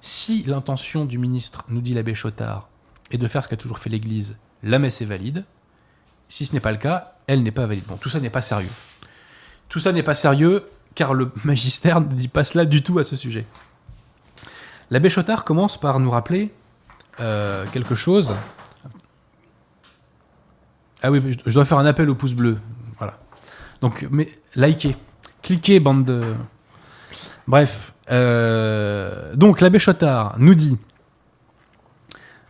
Si 0.00 0.44
l'intention 0.44 1.04
du 1.06 1.18
ministre, 1.18 1.64
nous 1.68 1.80
dit 1.80 1.92
l'abbé 1.92 2.14
Chotard, 2.14 2.69
est 3.10 3.18
de 3.18 3.26
faire 3.26 3.42
ce 3.42 3.48
qu'a 3.48 3.56
toujours 3.56 3.78
fait 3.78 3.90
l'Église, 3.90 4.36
la 4.62 4.78
messe 4.78 5.00
est 5.00 5.06
valide. 5.06 5.44
Si 6.28 6.46
ce 6.46 6.52
n'est 6.52 6.60
pas 6.60 6.72
le 6.72 6.78
cas, 6.78 7.14
elle 7.26 7.42
n'est 7.42 7.50
pas 7.50 7.66
valide. 7.66 7.84
Bon, 7.86 7.96
tout 7.96 8.08
ça 8.08 8.20
n'est 8.20 8.30
pas 8.30 8.42
sérieux. 8.42 8.70
Tout 9.68 9.80
ça 9.80 9.92
n'est 9.92 10.02
pas 10.02 10.14
sérieux 10.14 10.66
car 10.94 11.14
le 11.14 11.30
magistère 11.44 12.00
ne 12.00 12.06
dit 12.06 12.28
pas 12.28 12.44
cela 12.44 12.64
du 12.64 12.82
tout 12.82 12.98
à 12.98 13.04
ce 13.04 13.16
sujet. 13.16 13.46
L'abbé 14.90 15.08
Chotard 15.08 15.44
commence 15.44 15.78
par 15.78 16.00
nous 16.00 16.10
rappeler 16.10 16.50
euh, 17.20 17.64
quelque 17.72 17.94
chose. 17.94 18.34
Ah 21.02 21.10
oui, 21.10 21.22
je 21.26 21.38
je 21.46 21.54
dois 21.54 21.64
faire 21.64 21.78
un 21.78 21.86
appel 21.86 22.10
au 22.10 22.14
pouce 22.14 22.34
bleu. 22.34 22.58
Voilà. 22.98 23.18
Donc, 23.80 24.06
mais 24.10 24.28
likez, 24.56 24.96
cliquez, 25.42 25.80
bande 25.80 26.04
de. 26.04 26.22
Bref. 27.46 27.94
euh, 28.10 29.34
donc, 29.34 29.60
l'abbé 29.60 29.78
Chotard 29.78 30.34
nous 30.38 30.54
dit, 30.54 30.76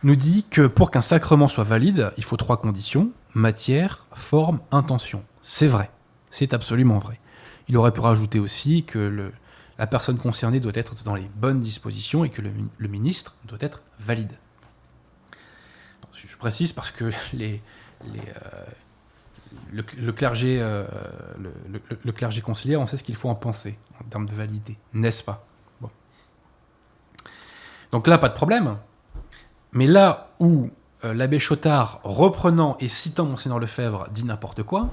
nous 0.03 0.15
dit 0.15 0.45
que 0.49 0.67
pour 0.67 0.91
qu'un 0.91 1.01
sacrement 1.01 1.47
soit 1.47 1.63
valide, 1.63 2.11
il 2.17 2.23
faut 2.23 2.37
trois 2.37 2.57
conditions 2.57 3.11
matière, 3.33 4.07
forme, 4.13 4.59
intention. 4.71 5.23
C'est 5.41 5.67
vrai. 5.67 5.89
C'est 6.31 6.53
absolument 6.53 6.99
vrai. 6.99 7.19
Il 7.69 7.77
aurait 7.77 7.93
pu 7.93 8.01
rajouter 8.01 8.39
aussi 8.39 8.83
que 8.83 9.31
la 9.77 9.87
personne 9.87 10.17
concernée 10.17 10.59
doit 10.59 10.73
être 10.75 11.01
dans 11.05 11.15
les 11.15 11.29
bonnes 11.35 11.61
dispositions 11.61 12.25
et 12.25 12.29
que 12.29 12.41
le, 12.41 12.49
mi- 12.49 12.67
le 12.77 12.87
ministre 12.89 13.35
doit 13.45 13.57
être 13.61 13.81
valide. 13.99 14.33
Je 16.13 16.37
précise 16.37 16.73
parce 16.73 16.91
que 16.91 17.05
euh, 17.35 17.57
le, 19.71 19.83
le 19.97 20.11
clergé, 20.11 20.59
euh, 20.61 20.85
le, 21.39 21.51
le- 21.71 21.99
le 22.03 22.11
clergé 22.11 22.41
conciliaire, 22.41 22.81
on 22.81 22.87
sait 22.87 22.97
ce 22.97 23.03
qu'il 23.03 23.15
faut 23.15 23.29
en 23.29 23.35
penser 23.35 23.77
en 23.99 24.03
termes 24.09 24.25
de 24.25 24.33
validité, 24.35 24.77
n'est-ce 24.93 25.23
pas? 25.23 25.45
Donc 27.91 28.07
là, 28.07 28.17
pas 28.17 28.29
de 28.29 28.33
problème. 28.33 28.77
Mais 29.73 29.87
là 29.87 30.29
où 30.39 30.69
euh, 31.03 31.13
l'abbé 31.13 31.39
Chotard, 31.39 31.99
reprenant 32.03 32.77
et 32.79 32.87
citant 32.87 33.25
Monseigneur 33.25 33.59
Lefebvre, 33.59 34.07
dit 34.11 34.25
n'importe 34.25 34.63
quoi, 34.63 34.89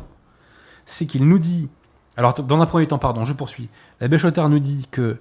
c'est 0.86 1.06
qu'il 1.06 1.26
nous 1.28 1.38
dit. 1.38 1.68
Alors, 2.16 2.34
dans 2.34 2.62
un 2.62 2.66
premier 2.66 2.88
temps, 2.88 2.98
pardon, 2.98 3.24
je 3.24 3.32
poursuis. 3.32 3.68
L'abbé 4.00 4.18
Chotard 4.18 4.48
nous 4.48 4.58
dit 4.58 4.88
que 4.90 5.20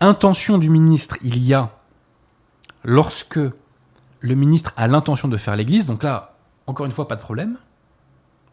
intention 0.00 0.58
du 0.58 0.68
ministre, 0.68 1.16
il 1.22 1.38
y 1.38 1.54
a 1.54 1.70
lorsque 2.84 3.38
le 4.20 4.34
ministre 4.34 4.72
a 4.76 4.86
l'intention 4.88 5.28
de 5.28 5.36
faire 5.36 5.56
l'église. 5.56 5.86
Donc 5.86 6.02
là, 6.02 6.34
encore 6.66 6.86
une 6.86 6.92
fois, 6.92 7.08
pas 7.08 7.16
de 7.16 7.22
problème. 7.22 7.58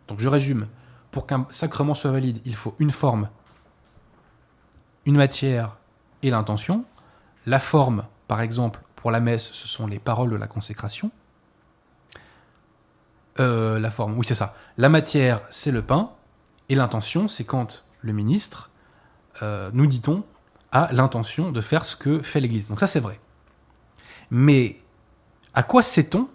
Donc 0.08 0.19
je 0.19 0.27
résume. 0.27 0.67
Pour 1.12 1.27
qu'un 1.27 1.45
sacrement 1.51 1.95
soit 1.95 2.12
valide, 2.12 2.39
il 2.45 2.56
faut 2.56 2.75
une 2.79 2.91
forme, 2.91 3.29
une 5.06 5.15
matière 5.15 5.77
et 6.23 6.29
l'intention. 6.29 6.86
La 7.45 7.60
forme, 7.60 8.06
par 8.27 8.41
exemple, 8.41 8.82
pour 9.03 9.11
la 9.11 9.19
messe, 9.19 9.51
ce 9.51 9.67
sont 9.67 9.85
les 9.85 9.99
paroles 9.99 10.29
de 10.29 10.37
la 10.37 10.47
consécration. 10.47 11.11
Euh, 13.37 13.77
la 13.77 13.91
forme, 13.91 14.17
oui, 14.17 14.25
c'est 14.25 14.33
ça. 14.33 14.55
La 14.77 14.87
matière, 14.87 15.41
c'est 15.49 15.71
le 15.71 15.81
pain. 15.81 16.11
Et 16.69 16.75
l'intention, 16.75 17.27
c'est 17.27 17.43
quand 17.43 17.83
le 17.99 18.13
ministre, 18.13 18.71
euh, 19.41 19.69
nous 19.73 19.87
dit-on, 19.87 20.23
a 20.71 20.87
l'intention 20.93 21.51
de 21.51 21.59
faire 21.59 21.83
ce 21.83 21.97
que 21.97 22.21
fait 22.21 22.39
l'Église. 22.39 22.69
Donc 22.69 22.79
ça, 22.79 22.87
c'est 22.87 23.01
vrai. 23.01 23.19
Mais 24.31 24.79
à 25.53 25.63
quoi 25.63 25.83
sait-on 25.83 26.29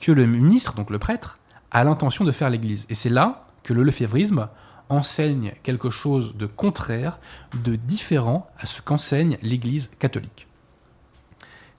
que 0.00 0.12
le 0.12 0.24
ministre, 0.24 0.72
donc 0.72 0.88
le 0.88 0.98
prêtre, 0.98 1.38
a 1.72 1.84
l'intention 1.84 2.24
de 2.24 2.32
faire 2.32 2.48
l'Église? 2.48 2.86
Et 2.88 2.94
c'est 2.94 3.10
là 3.10 3.44
que 3.64 3.74
le 3.74 3.82
lefévrisme 3.82 4.48
enseigne 4.88 5.52
quelque 5.62 5.90
chose 5.90 6.36
de 6.36 6.46
contraire, 6.46 7.18
de 7.52 7.76
différent 7.76 8.50
à 8.58 8.64
ce 8.64 8.80
qu'enseigne 8.80 9.36
l'Église 9.42 9.90
catholique. 9.98 10.46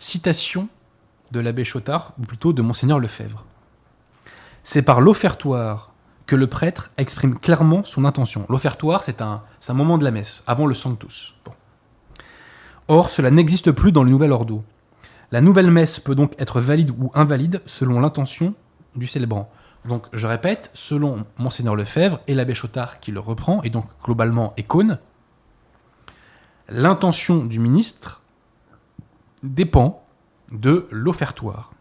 Citation 0.01 0.67
de 1.29 1.39
l'abbé 1.39 1.63
Chotard, 1.63 2.13
ou 2.19 2.23
plutôt 2.23 2.53
de 2.53 2.63
Monseigneur 2.63 2.97
Lefebvre. 2.97 3.45
C'est 4.63 4.81
par 4.81 4.99
l'offertoire 4.99 5.91
que 6.25 6.35
le 6.35 6.47
prêtre 6.47 6.89
exprime 6.97 7.37
clairement 7.37 7.83
son 7.83 8.03
intention. 8.03 8.47
L'offertoire, 8.49 9.03
c'est 9.03 9.21
un, 9.21 9.43
moment 9.69 9.99
de 9.99 10.03
la 10.03 10.09
messe, 10.09 10.43
avant 10.47 10.65
le 10.65 10.73
Sanctus. 10.73 11.35
Bon. 11.45 11.51
Or, 12.87 13.11
cela 13.11 13.29
n'existe 13.29 13.71
plus 13.71 13.91
dans 13.91 14.03
le 14.03 14.09
Nouvel 14.09 14.31
Ordo. 14.31 14.63
La 15.31 15.39
nouvelle 15.39 15.69
messe 15.69 15.99
peut 15.99 16.15
donc 16.15 16.33
être 16.39 16.61
valide 16.61 16.89
ou 16.97 17.11
invalide 17.13 17.61
selon 17.67 17.99
l'intention 17.99 18.55
du 18.95 19.05
célébrant. 19.05 19.51
Donc, 19.85 20.07
je 20.13 20.25
répète, 20.25 20.71
selon 20.73 21.27
Monseigneur 21.37 21.75
Lefebvre 21.75 22.21
et 22.25 22.33
l'abbé 22.33 22.55
Chotard 22.55 22.99
qui 23.01 23.11
le 23.11 23.19
reprend, 23.19 23.61
et 23.61 23.69
donc 23.69 23.85
globalement 24.03 24.55
Écône, 24.57 24.97
l'intention 26.69 27.45
du 27.45 27.59
ministre 27.59 28.20
dépend 29.43 30.05
de 30.51 30.87
l'offertoire. 30.91 31.73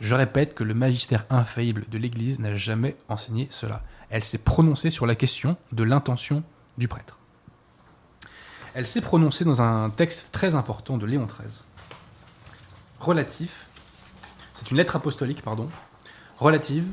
Je 0.00 0.14
répète 0.14 0.54
que 0.54 0.64
le 0.64 0.74
magistère 0.74 1.26
infaillible 1.30 1.84
de 1.90 1.98
l'Église 1.98 2.38
n'a 2.38 2.54
jamais 2.54 2.96
enseigné 3.08 3.48
cela. 3.50 3.82
Elle 4.10 4.24
s'est 4.24 4.38
prononcée 4.38 4.90
sur 4.90 5.06
la 5.06 5.14
question 5.14 5.56
de 5.72 5.82
l'intention 5.82 6.42
du 6.78 6.88
prêtre. 6.88 7.18
Elle 8.74 8.86
s'est 8.86 9.00
prononcée 9.00 9.44
dans 9.44 9.60
un 9.60 9.90
texte 9.90 10.32
très 10.32 10.54
important 10.54 10.98
de 10.98 11.06
Léon 11.06 11.26
XIII, 11.26 11.64
relatif, 13.00 13.66
c'est 14.54 14.70
une 14.70 14.76
lettre 14.76 14.96
apostolique, 14.96 15.42
pardon, 15.42 15.68
relative 16.38 16.86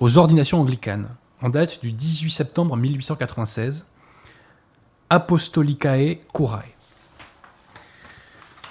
aux 0.00 0.18
ordinations 0.18 0.60
anglicanes, 0.60 1.08
en 1.42 1.48
date 1.48 1.80
du 1.80 1.92
18 1.92 2.30
septembre 2.30 2.76
1896, 2.76 3.86
Apostolicae 5.10 6.20
Curae. 6.34 6.77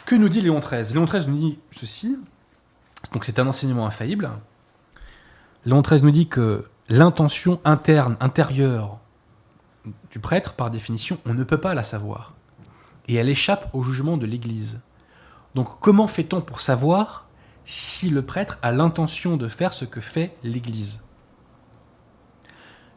Que 0.08 0.16
nous 0.16 0.30
dit 0.30 0.40
Léon 0.40 0.60
XIII 0.60 0.94
Léon 0.94 1.04
XIII 1.04 1.28
nous 1.28 1.38
dit 1.38 1.60
ceci, 1.70 2.18
donc 3.12 3.26
c'est 3.26 3.40
un 3.40 3.48
enseignement 3.48 3.86
infaillible. 3.86 4.32
Léon 5.66 5.82
XIII 5.82 6.02
nous 6.02 6.12
dit 6.12 6.30
que 6.30 6.70
l'intention 6.88 7.60
interne, 7.66 8.16
intérieure 8.22 9.00
du 10.10 10.20
prêtre, 10.20 10.54
par 10.54 10.72
définition, 10.72 11.20
on 11.26 11.34
ne 11.34 11.44
peut 11.44 11.60
pas 11.60 11.76
la 11.76 11.84
savoir. 11.84 12.36
Et 13.10 13.16
elle 13.16 13.28
échappe 13.28 13.70
au 13.74 13.84
jugement 13.84 14.16
de 14.16 14.26
l'Église. 14.26 14.80
Donc 15.56 15.78
comment 15.82 16.08
fait-on 16.08 16.40
pour 16.40 16.62
savoir 16.62 17.28
si 17.66 18.10
le 18.10 18.22
prêtre 18.22 18.60
a 18.62 18.72
l'intention 18.72 19.36
de 19.36 19.50
faire 19.50 19.74
ce 19.74 19.84
que 19.84 20.00
fait 20.00 20.38
l'Église? 20.42 21.04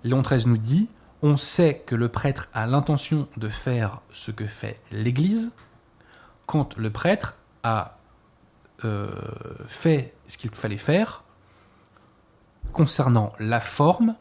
Léon 0.04 0.22
XIII 0.22 0.46
nous 0.46 0.58
dit, 0.58 0.88
on 1.22 1.36
sait 1.36 1.82
que 1.84 1.96
le 1.96 2.08
prêtre 2.08 2.46
a 2.54 2.68
l'intention 2.68 3.26
de 3.36 3.48
faire 3.48 4.00
ce 4.12 4.30
que 4.30 4.46
fait 4.46 4.78
l'Église 4.92 5.50
quand 6.50 6.76
le 6.76 6.90
prêtre 6.90 7.36
a 7.62 7.96
euh, 8.84 9.08
fait 9.68 10.14
ce 10.26 10.36
qu'il 10.36 10.50
fallait 10.50 10.76
faire 10.76 11.22
concernant 12.72 13.32
la 13.38 13.60
forme 13.60 14.16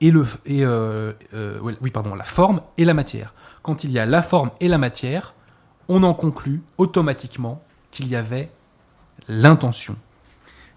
et 0.00 0.10
euh, 0.10 1.12
euh, 1.34 1.74
la 2.16 2.24
forme 2.24 2.62
et 2.78 2.86
la 2.86 2.94
matière. 2.94 3.34
Quand 3.60 3.84
il 3.84 3.92
y 3.92 3.98
a 3.98 4.06
la 4.06 4.22
forme 4.22 4.52
et 4.60 4.68
la 4.68 4.78
matière, 4.78 5.34
on 5.90 6.02
en 6.02 6.14
conclut 6.14 6.62
automatiquement 6.78 7.62
qu'il 7.90 8.08
y 8.08 8.16
avait 8.16 8.50
l'intention. 9.28 9.96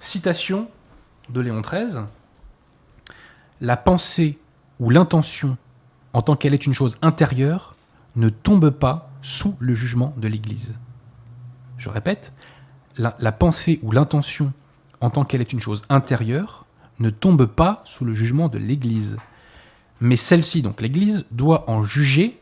Citation 0.02 0.68
de 1.30 1.40
Léon 1.40 1.62
XIII 1.62 2.02
La 3.62 3.78
pensée 3.78 4.38
ou 4.82 4.90
l'intention, 4.90 5.56
en 6.12 6.22
tant 6.22 6.36
qu'elle 6.36 6.54
est 6.54 6.66
une 6.66 6.74
chose 6.74 6.98
intérieure, 7.02 7.78
ne 8.18 8.28
tombe 8.28 8.70
pas 8.70 9.11
sous 9.22 9.58
le 9.60 9.74
jugement 9.74 10.14
de 10.18 10.28
l'Église. 10.28 10.74
Je 11.78 11.90
répète, 11.90 12.32
la, 12.98 13.32
pensée 13.32 13.80
ou 13.84 13.92
l'intention, 13.92 14.54
en 15.00 15.10
tant 15.10 15.26
qu'elle 15.26 15.42
est 15.42 15.54
une 15.54 15.62
chose 15.62 15.84
intérieure, 15.90 16.66
ne 17.00 17.10
tombe 17.10 17.46
pas 17.46 17.82
sous 17.86 18.06
le 18.06 18.14
jugement 18.14 18.48
de 18.48 18.58
l'Église. 18.58 19.16
Mais 20.00 20.16
celle-ci, 20.16 20.62
donc 20.62 20.82
l'Église, 20.82 21.26
doit 21.32 21.70
en 21.70 21.84
juger 21.84 22.38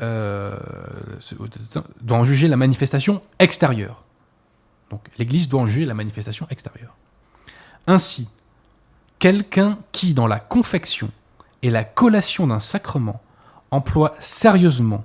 euh, 0.00 0.58
doit 2.00 2.18
en 2.18 2.24
juger 2.24 2.48
la 2.48 2.56
manifestation 2.56 3.22
extérieure. 3.38 4.02
Donc 4.90 5.06
l'Église 5.18 5.48
doit 5.48 5.60
en 5.60 5.66
juger 5.66 5.84
la 5.84 5.94
manifestation 5.94 6.46
extérieure. 6.50 6.96
Ainsi, 7.86 8.28
quelqu'un 9.18 9.78
qui, 9.92 10.14
dans 10.14 10.26
la 10.26 10.40
confection 10.40 11.10
et 11.62 11.70
la 11.70 11.84
collation 11.84 12.46
d'un 12.46 12.58
sacrement, 12.58 13.20
emploie 13.70 14.14
sérieusement 14.18 15.04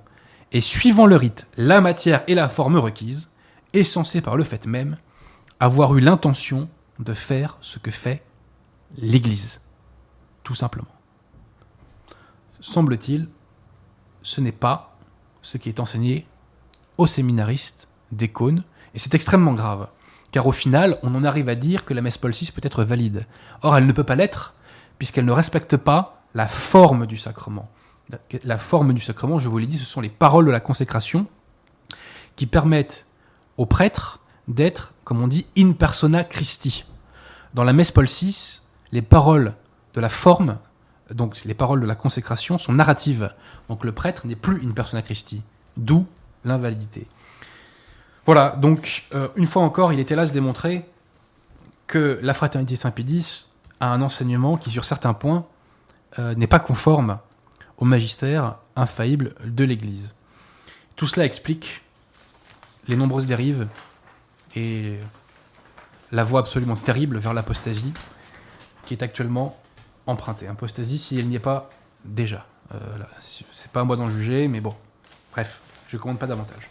et 0.52 0.62
suivant 0.62 1.06
le 1.06 1.16
rite 1.16 1.48
la 1.58 1.82
matière 1.82 2.24
et 2.28 2.36
la 2.36 2.50
forme 2.50 2.78
requises, 2.78 3.32
est 3.74 3.84
censé 3.84 4.22
par 4.22 4.38
le 4.38 4.44
fait 4.44 4.66
même 4.66 4.98
avoir 5.60 5.96
eu 5.96 6.00
l'intention 6.00 6.70
de 7.00 7.14
faire 7.14 7.58
ce 7.62 7.80
que 7.80 7.92
fait 7.92 8.24
l'Église. 8.98 9.62
Tout 10.44 10.56
simplement. 10.56 10.88
Semble-t-il, 12.62 13.28
ce 14.24 14.42
n'est 14.42 14.52
pas 14.52 14.98
ce 15.42 15.58
qui 15.58 15.70
est 15.70 15.80
enseigné 15.80 16.26
aux 16.98 17.08
séminaristes 17.08 17.90
des 18.12 18.32
et 18.94 19.00
c'est 19.00 19.14
extrêmement 19.14 19.54
grave, 19.54 19.90
car 20.32 20.48
au 20.48 20.52
final, 20.52 20.98
on 21.04 21.14
en 21.16 21.24
arrive 21.24 21.50
à 21.50 21.56
dire 21.56 21.86
que 21.86 21.94
la 21.94 22.02
messe 22.02 22.18
Paul 22.18 22.32
VI 22.32 22.52
peut 22.52 22.62
être 22.64 22.84
valide. 22.84 23.26
Or, 23.62 23.78
elle 23.78 23.86
ne 23.86 23.92
peut 23.92 24.04
pas 24.04 24.16
l'être, 24.16 24.56
puisqu'elle 24.98 25.26
ne 25.26 25.32
respecte 25.32 25.78
pas 25.78 26.24
la 26.34 26.48
forme 26.48 27.06
du 27.06 27.18
sacrement. 27.18 27.70
La 28.44 28.58
forme 28.58 28.94
du 28.94 29.02
sacrement, 29.02 29.40
je 29.40 29.50
vous 29.50 29.58
l'ai 29.58 29.68
dit, 29.68 29.78
ce 29.78 29.86
sont 29.86 30.02
les 30.02 30.10
paroles 30.10 30.46
de 30.46 30.52
la 30.52 30.60
consécration 30.60 31.28
qui 32.36 32.46
permettent 32.46 33.06
aux 33.58 33.66
prêtres 33.66 34.20
d'être, 34.48 34.94
comme 35.04 35.22
on 35.22 35.28
dit, 35.28 35.46
in 35.58 35.74
persona 35.74 36.24
Christi. 36.24 36.86
Dans 37.54 37.64
la 37.64 37.74
messe 37.74 37.92
Paul 37.92 38.06
VI, 38.06 38.62
les 38.92 39.02
paroles 39.02 39.56
de 39.94 40.00
la 40.00 40.10
forme 40.10 40.58
donc 41.14 41.42
les 41.46 41.54
paroles 41.54 41.82
de 41.82 41.86
la 41.86 41.96
consécration 41.96 42.58
sont 42.58 42.74
narratives. 42.74 43.34
Donc 43.70 43.84
le 43.84 43.92
prêtre 43.92 44.28
n'est 44.28 44.36
plus 44.36 44.62
une 44.62 44.74
persona 44.74 45.02
Christi, 45.02 45.42
d'où 45.76 46.06
l'invalidité. 46.44 47.08
Voilà, 48.26 48.50
donc 48.58 49.06
euh, 49.14 49.30
une 49.36 49.48
fois 49.48 49.64
encore, 49.64 49.94
il 49.94 50.00
est 50.00 50.12
hélas 50.12 50.32
démontré 50.32 50.86
que 51.88 52.20
la 52.22 52.34
fraternité 52.34 52.76
Saint-Pédis 52.76 53.52
a 53.80 53.94
un 53.94 54.02
enseignement 54.02 54.58
qui, 54.58 54.70
sur 54.70 54.84
certains 54.84 55.14
points, 55.14 55.46
euh, 56.20 56.36
n'est 56.36 56.48
pas 56.48 56.60
conforme 56.60 57.20
au 57.78 57.86
magistère 57.86 58.58
infaillible 58.76 59.36
de 59.46 59.64
l'Église. 59.64 60.16
Tout 60.96 61.08
cela 61.08 61.26
explique 61.26 61.82
les 62.88 62.96
nombreuses 62.96 63.26
dérives 63.26 63.68
et 64.56 64.98
la 66.12 66.24
voie 66.24 66.40
absolument 66.40 66.76
terrible 66.76 67.18
vers 67.18 67.34
l'apostasie 67.34 67.94
qui 68.86 68.94
est 68.94 69.04
actuellement 69.04 69.58
emprunter. 70.08 70.48
Apostasie 70.48 70.98
si 70.98 71.20
elle 71.20 71.28
n'y 71.28 71.36
est 71.36 71.40
pas 71.40 71.70
déjà. 72.06 72.46
Euh, 72.74 72.80
c'est 73.22 73.72
pas 73.72 73.82
à 73.82 73.84
moi 73.84 73.98
d'en 73.98 74.10
juger, 74.10 74.48
mais 74.48 74.62
bon. 74.62 74.74
Bref, 75.32 75.62
je 75.88 75.98
ne 75.98 76.02
commande 76.02 76.20
pas 76.20 76.28
davantage. 76.28 76.70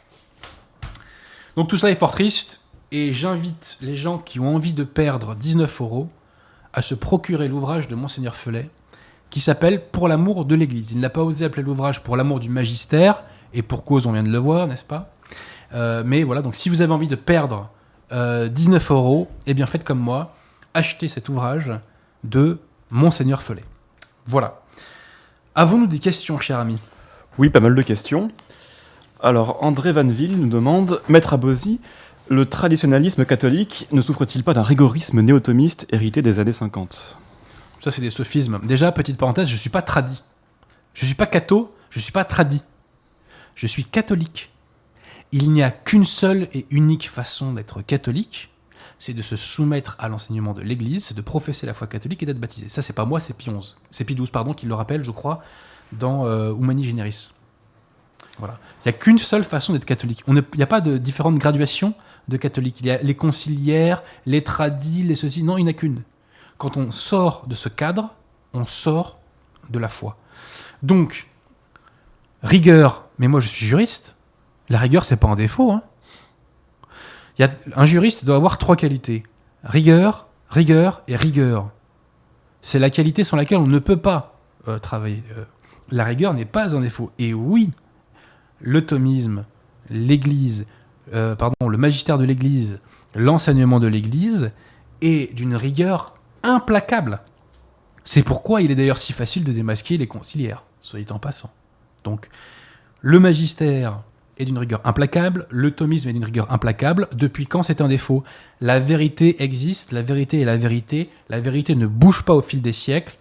Donc 1.57 1.69
tout 1.69 1.77
ça 1.77 1.90
est 1.90 1.95
fort 1.95 2.11
triste, 2.11 2.62
et 2.92 3.12
j'invite 3.12 3.79
les 3.81 3.97
gens 3.97 4.19
qui 4.19 4.40
ont 4.40 4.55
envie 4.55 4.73
de 4.73 4.85
perdre 4.85 5.35
19 5.35 5.81
euros 5.81 6.11
à 6.73 6.83
se 6.83 6.95
procurer 6.95 7.49
l'ouvrage 7.49 7.88
de 7.88 7.95
Monseigneur 7.95 8.37
Felet, 8.37 8.71
qui 9.37 9.42
s'appelle 9.42 9.83
Pour 9.83 10.09
l'amour 10.09 10.46
de 10.46 10.55
l'Église. 10.55 10.92
Il 10.92 11.01
n'a 11.01 11.11
pas 11.11 11.20
osé 11.20 11.44
appeler 11.44 11.62
l'ouvrage 11.62 12.03
Pour 12.03 12.16
l'amour 12.16 12.40
du 12.40 12.49
magistère, 12.49 13.22
et 13.53 13.61
pour 13.61 13.85
cause 13.85 14.07
on 14.07 14.12
vient 14.12 14.22
de 14.22 14.31
le 14.31 14.38
voir, 14.38 14.66
n'est-ce 14.66 14.83
pas? 14.83 15.11
Euh, 15.75 16.03
Mais 16.07 16.22
voilà, 16.22 16.40
donc 16.40 16.55
si 16.55 16.70
vous 16.70 16.81
avez 16.81 16.90
envie 16.90 17.07
de 17.07 17.16
perdre 17.16 17.68
19 18.11 18.11
euh, 18.90 18.94
euros, 18.94 19.29
eh 19.46 19.53
bien 19.53 19.66
faites 19.66 19.85
comme 19.85 19.99
moi, 19.99 20.35
achetez 20.72 21.09
cet 21.09 21.29
ouvrage 21.29 21.70
de 22.25 22.61
Monseigneur 22.88 23.42
Follet. 23.42 23.64
Voilà. 24.25 24.62
Avons-nous 25.55 25.87
des 25.87 25.99
questions, 25.99 26.40
cher 26.40 26.59
ami? 26.59 26.79
Oui, 27.37 27.51
pas 27.51 27.61
mal 27.61 27.75
de 27.75 27.83
questions. 27.83 28.31
Alors, 29.20 29.62
André 29.62 29.92
Vanville 29.92 30.40
nous 30.40 30.49
demande 30.49 31.03
Maître 31.11 31.35
Abosi, 31.35 31.79
le 32.31 32.46
traditionnalisme 32.46 33.27
catholique 33.27 33.87
ne 33.92 34.01
souffre-t-il 34.01 34.44
pas 34.44 34.55
d'un 34.55 34.62
rigorisme 34.62 35.20
néotomiste 35.20 35.87
hérité 35.90 36.22
des 36.22 36.38
années 36.38 36.55
50 36.55 37.18
Ça, 37.80 37.90
c'est 37.90 38.00
des 38.00 38.10
sophismes. 38.10 38.58
Déjà, 38.64 38.92
petite 38.92 39.18
parenthèse, 39.18 39.48
je 39.48 39.54
ne 39.54 39.58
suis 39.58 39.70
pas 39.70 39.82
tradi. 39.82 40.22
Je 40.94 41.02
ne 41.02 41.06
suis 41.06 41.14
pas 41.14 41.26
catho, 41.26 41.74
je 41.90 41.98
ne 41.98 42.02
suis 42.02 42.12
pas 42.12 42.24
tradi. 42.24 42.62
Je 43.54 43.66
suis 43.66 43.84
catholique. 43.84 44.50
Il 45.32 45.50
n'y 45.50 45.62
a 45.62 45.70
qu'une 45.70 46.04
seule 46.04 46.48
et 46.52 46.66
unique 46.70 47.10
façon 47.10 47.52
d'être 47.52 47.82
catholique, 47.82 48.50
c'est 48.98 49.12
de 49.12 49.22
se 49.22 49.36
soumettre 49.36 49.96
à 49.98 50.08
l'enseignement 50.08 50.54
de 50.54 50.62
l'Église, 50.62 51.06
c'est 51.06 51.16
de 51.16 51.20
professer 51.20 51.66
la 51.66 51.74
foi 51.74 51.86
catholique 51.86 52.22
et 52.22 52.26
d'être 52.26 52.40
baptisé. 52.40 52.68
Ça, 52.68 52.80
c'est 52.80 52.92
pas 52.92 53.04
moi, 53.04 53.20
c'est 53.20 53.36
Pie 53.36 53.50
XI. 53.50 53.74
C'est 53.90 54.04
Pie 54.04 54.14
XII, 54.14 54.28
pardon, 54.28 54.54
qui 54.54 54.66
le 54.66 54.74
rappelle, 54.74 55.04
je 55.04 55.10
crois, 55.10 55.42
dans 55.92 56.26
euh, 56.26 56.54
Humani 56.54 56.84
Generis. 56.84 57.30
Voilà. 58.38 58.58
Il 58.84 58.88
n'y 58.88 58.90
a 58.90 58.98
qu'une 58.98 59.18
seule 59.18 59.44
façon 59.44 59.72
d'être 59.72 59.84
catholique. 59.84 60.22
Il 60.26 60.44
n'y 60.56 60.62
a 60.62 60.66
pas 60.66 60.80
de 60.80 60.98
différentes 60.98 61.38
graduations 61.38 61.94
de 62.28 62.36
catholiques. 62.36 62.80
Il 62.80 62.86
y 62.86 62.90
a 62.90 62.98
les 63.02 63.14
conciliaires, 63.14 64.02
les 64.24 64.42
tradis, 64.42 65.02
les 65.02 65.14
ceci. 65.14 65.42
Non, 65.42 65.58
il 65.58 65.64
n'y 65.64 65.70
en 65.70 65.70
a 65.70 65.74
qu'une. 65.74 66.02
Quand 66.59 66.77
on 66.77 66.90
sort 66.90 67.47
de 67.47 67.55
ce 67.55 67.69
cadre, 67.69 68.14
on 68.55 68.64
sort 68.64 69.19
de 69.71 69.79
la 69.79 69.88
foi. 69.88 70.16
Donc, 70.83 71.27
rigueur, 72.42 73.07
mais 73.19 73.29
moi 73.29 73.40
je 73.40 73.49
suis 73.49 73.66
juriste. 73.66 74.16
La 74.69 74.79
rigueur, 74.79 75.05
c'est 75.05 75.16
pas 75.16 75.29
un 75.29 75.37
défaut. 75.37 75.73
Hein 75.73 75.83
un 77.75 77.87
juriste 77.87 78.25
doit 78.25 78.37
avoir 78.37 78.59
trois 78.59 78.77
qualités 78.77 79.25
rigueur, 79.66 80.29
rigueur 80.49 81.03
et 81.09 81.16
rigueur. 81.16 81.71
C'est 82.62 82.79
la 82.79 82.90
qualité 82.90 83.25
sans 83.25 83.37
laquelle 83.37 83.59
on 83.59 83.66
ne 83.66 83.79
peut 83.79 83.97
pas 83.97 84.38
euh, 84.69 84.79
travailler. 84.79 85.23
Euh, 85.37 85.45
la 85.90 86.05
rigueur 86.05 86.35
n'est 86.35 86.45
pas 86.45 86.75
un 86.75 86.81
défaut. 86.81 87.11
Et 87.19 87.35
oui, 87.35 87.71
le 88.61 88.85
thomisme, 88.85 89.45
l'Église, 89.90 90.66
euh, 91.12 91.35
pardon, 91.37 91.69
le 91.69 91.79
magistère 91.79 92.19
de 92.19 92.25
l'Église, 92.25 92.81
l'enseignement 93.14 93.81
de 93.81 93.87
l'Église 93.87 94.51
est 95.01 95.33
d'une 95.35 95.55
rigueur 95.55 96.14
implacable. 96.48 97.20
C'est 98.04 98.22
pourquoi 98.22 98.62
il 98.62 98.70
est 98.70 98.74
d'ailleurs 98.74 98.98
si 98.98 99.12
facile 99.12 99.44
de 99.44 99.52
démasquer 99.52 99.96
les 99.96 100.06
conciliaires, 100.06 100.64
soyez 100.80 101.11
en 101.11 101.18
passant. 101.18 101.50
Donc, 102.04 102.28
le 103.00 103.18
magistère, 103.18 104.00
est 104.38 104.44
d'une 104.44 104.59
rigueur 104.59 104.80
implacable, 104.85 105.46
le 105.50 105.70
thomisme 105.70 106.09
est 106.09 106.12
d'une 106.12 106.24
rigueur 106.24 106.52
implacable. 106.52 107.09
Depuis 107.12 107.46
quand 107.46 107.62
c'est 107.62 107.80
un 107.80 107.88
défaut? 107.88 108.22
La 108.61 108.80
vérité 108.80 109.42
existe, 109.42 109.92
la 109.92 110.02
vérité 110.02 110.40
est 110.40 110.44
la 110.44 110.56
vérité, 110.56 111.11
la 111.28 111.40
vérité 111.40 111.74
ne 111.74 111.87
bouge 111.87 112.22
pas 112.22 112.35
au 112.35 112.42
fil 112.42 112.62
des 112.62 112.72
siècles. 112.72 113.16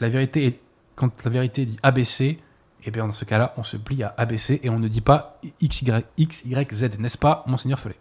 La 0.00 0.08
vérité 0.08 0.46
est, 0.46 0.60
quand 0.96 1.24
la 1.24 1.30
vérité 1.30 1.66
dit 1.66 1.78
ABC, 1.82 2.24
et 2.24 2.38
eh 2.86 2.90
bien 2.90 3.06
dans 3.06 3.12
ce 3.12 3.24
cas-là, 3.24 3.54
on 3.56 3.62
se 3.62 3.76
plie 3.76 4.02
à 4.02 4.14
ABC 4.16 4.60
et 4.62 4.68
on 4.68 4.78
ne 4.78 4.88
dit 4.88 5.00
pas 5.00 5.40
X, 5.60 5.82
Y, 5.82 6.74
Z, 6.74 6.98
n'est-ce 6.98 7.16
pas, 7.16 7.44
Monseigneur 7.46 7.78
Follet? 7.78 7.96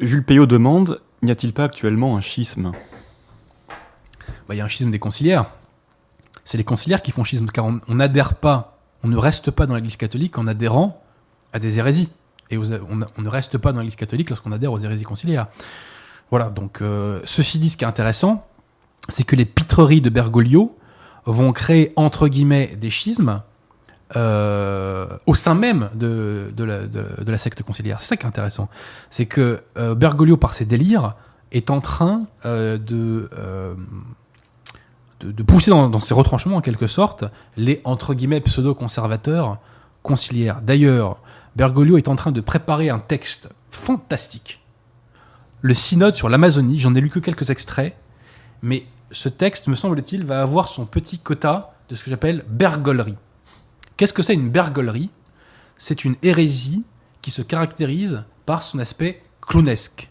Jules 0.00 0.24
Payot 0.24 0.46
demande 0.46 1.00
N'y 1.22 1.30
a-t-il 1.30 1.52
pas 1.52 1.64
actuellement 1.64 2.16
un 2.16 2.20
schisme? 2.20 2.72
Bah, 4.48 4.54
Il 4.54 4.56
y 4.56 4.60
a 4.60 4.64
un 4.64 4.68
schisme 4.68 4.90
des 4.90 4.98
conciliaires. 4.98 5.46
C'est 6.44 6.58
les 6.58 6.64
conciliaires 6.64 7.02
qui 7.02 7.10
font 7.10 7.24
schisme, 7.24 7.46
car 7.46 7.66
on 7.66 7.94
n'adhère 7.94 8.34
pas 8.34 8.80
on 9.02 9.08
ne 9.08 9.16
reste 9.16 9.50
pas 9.50 9.66
dans 9.66 9.74
l'Église 9.74 9.96
catholique 9.96 10.38
en 10.38 10.46
adhérant 10.46 11.02
à 11.52 11.58
des 11.58 11.78
hérésies. 11.78 12.10
Et 12.50 12.58
on, 12.58 12.62
ne 12.64 13.28
reste 13.28 13.58
pas 13.58 13.72
dans 13.72 13.80
l'Église 13.80 13.96
catholique 13.96 14.28
lorsqu'on 14.28 14.52
adhère 14.52 14.72
aux 14.72 14.78
hérésies 14.78 15.04
conciliaires. 15.04 15.46
Voilà, 16.30 16.48
donc 16.48 16.82
euh, 16.82 17.20
ceci 17.24 17.58
dit, 17.58 17.70
ce 17.70 17.76
qui 17.76 17.84
est 17.84 17.88
intéressant, 17.88 18.46
c'est 19.08 19.24
que 19.24 19.36
les 19.36 19.44
pitreries 19.44 20.00
de 20.00 20.10
Bergoglio 20.10 20.76
vont 21.26 21.52
créer 21.52 21.92
entre 21.96 22.28
guillemets 22.28 22.76
des 22.76 22.90
schismes 22.90 23.42
euh, 24.16 25.06
au 25.26 25.34
sein 25.34 25.54
même 25.54 25.90
de, 25.94 26.52
la, 26.58 27.38
secte 27.38 27.62
conciliaire. 27.62 28.00
C'est 28.00 28.08
ça 28.08 28.16
qui 28.16 28.24
est 28.24 28.28
intéressant. 28.28 28.68
C'est 29.10 29.26
que 29.26 29.62
euh, 29.78 29.94
Bergoglio, 29.94 30.36
par 30.36 30.54
ses 30.54 30.64
délires, 30.64 31.14
est 31.52 31.70
en 31.70 31.80
train 31.80 32.26
euh, 32.44 32.78
de, 32.78 33.28
pousser 35.44 35.70
dans, 35.70 35.88
dans 35.88 36.00
ses 36.00 36.14
retranchements, 36.14 36.56
en 36.56 36.60
quelque 36.60 36.86
sorte, 36.86 37.24
les 37.56 37.80
entre 37.84 38.14
guillemets 38.14 38.40
pseudo-conservateurs 38.40 39.58
conciliaires. 40.02 40.60
D'ailleurs, 40.62 41.18
Bergoglio 41.56 41.96
est 41.98 42.08
en 42.08 42.16
train 42.16 42.32
de 42.32 42.40
préparer 42.40 42.90
un 42.90 42.98
texte 42.98 43.50
fantastique. 43.70 44.60
Le 45.62 45.74
synode 45.74 46.16
sur 46.16 46.28
l'Amazonie, 46.28 46.78
j'en 46.78 46.94
ai 46.94 47.00
lu 47.00 47.10
que 47.10 47.18
quelques 47.18 47.50
extraits, 47.50 47.94
mais 48.62 48.86
ce 49.12 49.28
texte, 49.28 49.68
me 49.68 49.74
semble-t-il, 49.74 50.24
va 50.24 50.42
avoir 50.42 50.68
son 50.68 50.86
petit 50.86 51.18
quota 51.18 51.74
de 51.88 51.94
ce 51.94 52.04
que 52.04 52.10
j'appelle 52.10 52.44
bergolerie. 52.48 53.16
Qu'est-ce 54.00 54.14
que 54.14 54.22
c'est 54.22 54.32
une 54.32 54.48
bergolerie? 54.48 55.10
C'est 55.76 56.06
une 56.06 56.16
hérésie 56.22 56.84
qui 57.20 57.30
se 57.30 57.42
caractérise 57.42 58.24
par 58.46 58.62
son 58.62 58.78
aspect 58.78 59.22
clownesque. 59.42 60.08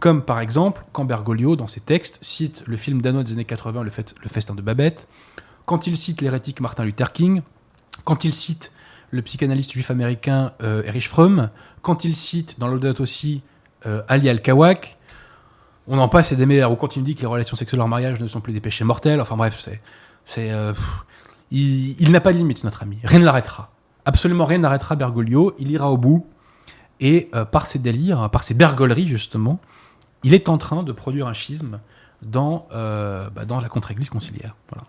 Comme 0.00 0.24
par 0.24 0.40
exemple 0.40 0.84
quand 0.90 1.04
Bergoglio, 1.04 1.54
dans 1.54 1.68
ses 1.68 1.78
textes, 1.78 2.18
cite 2.20 2.64
le 2.66 2.76
film 2.76 3.00
danois 3.00 3.22
des 3.22 3.34
années 3.34 3.44
80, 3.44 3.84
Le, 3.84 3.92
le 4.24 4.28
Festin 4.28 4.56
de 4.56 4.60
Babette, 4.60 5.06
quand 5.66 5.86
il 5.86 5.96
cite 5.96 6.20
l'hérétique 6.20 6.58
Martin 6.60 6.84
Luther 6.84 7.12
King, 7.12 7.42
quand 8.02 8.24
il 8.24 8.32
cite 8.34 8.72
le 9.12 9.22
psychanalyste 9.22 9.70
juif 9.70 9.92
américain 9.92 10.50
euh, 10.60 10.82
Erich 10.82 11.08
Fromm, 11.08 11.50
quand 11.80 12.02
il 12.02 12.16
cite 12.16 12.58
dans 12.58 12.66
l'Audat 12.66 13.00
aussi 13.00 13.42
euh, 13.86 14.02
Ali 14.08 14.28
Al-Kawak, 14.28 14.98
on 15.86 16.00
en 16.00 16.08
passe 16.08 16.32
et 16.32 16.36
des 16.36 16.44
meilleurs, 16.44 16.72
ou 16.72 16.74
quand 16.74 16.96
il 16.96 17.02
me 17.02 17.04
dit 17.04 17.14
que 17.14 17.20
les 17.20 17.28
relations 17.28 17.56
sexuelles 17.56 17.82
hors 17.82 17.86
mariage 17.86 18.18
ne 18.18 18.26
sont 18.26 18.40
plus 18.40 18.52
des 18.52 18.60
péchés 18.60 18.82
mortels, 18.82 19.20
enfin 19.20 19.36
bref, 19.36 19.60
c'est. 19.60 20.50
euh, 20.50 20.74
il 21.50 22.00
il 22.00 22.12
n'a 22.12 22.20
pas 22.20 22.32
de 22.32 22.38
limite, 22.38 22.64
notre 22.64 22.82
ami. 22.82 22.98
Rien 23.04 23.20
ne 23.20 23.24
l'arrêtera. 23.24 23.70
Absolument 24.04 24.44
rien 24.44 24.58
n'arrêtera 24.58 24.96
Bergoglio, 24.96 25.54
il 25.58 25.70
ira 25.70 25.90
au 25.90 25.96
bout, 25.96 26.26
et 27.00 27.28
euh, 27.34 27.44
par 27.44 27.66
ses 27.66 27.78
délires, 27.78 28.30
par 28.30 28.42
ses 28.42 28.54
bergoleries 28.54 29.08
justement, 29.08 29.60
il 30.24 30.34
est 30.34 30.48
en 30.48 30.58
train 30.58 30.82
de 30.82 30.92
produire 30.92 31.26
un 31.26 31.34
schisme 31.34 31.80
dans, 32.22 32.66
euh, 32.72 33.28
bah, 33.30 33.44
dans 33.44 33.60
la 33.60 33.68
contre-église 33.68 34.10
conciliaire. 34.10 34.56
Voilà. 34.70 34.86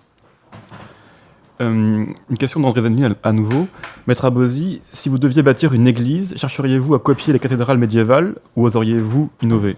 Euh, 1.62 2.06
une 2.30 2.38
question 2.38 2.62
d'André 2.62 2.82
Van 2.82 2.90
Veen 2.90 3.16
à, 3.22 3.32
nouveau. 3.34 3.68
Maître 4.08 4.26
Abosi, 4.26 4.82
si 4.92 5.10
vous 5.10 5.20
deviez 5.20 5.44
bâtir 5.44 5.74
une 5.74 5.88
église, 5.88 6.36
chercheriez-vous 6.38 6.96
à 6.96 7.00
copier 7.00 7.34
les 7.34 7.40
cathédrales 7.40 7.78
médiévales 7.78 8.36
ou 8.56 8.66
oseriez-vous 8.66 9.30
innover? 9.42 9.76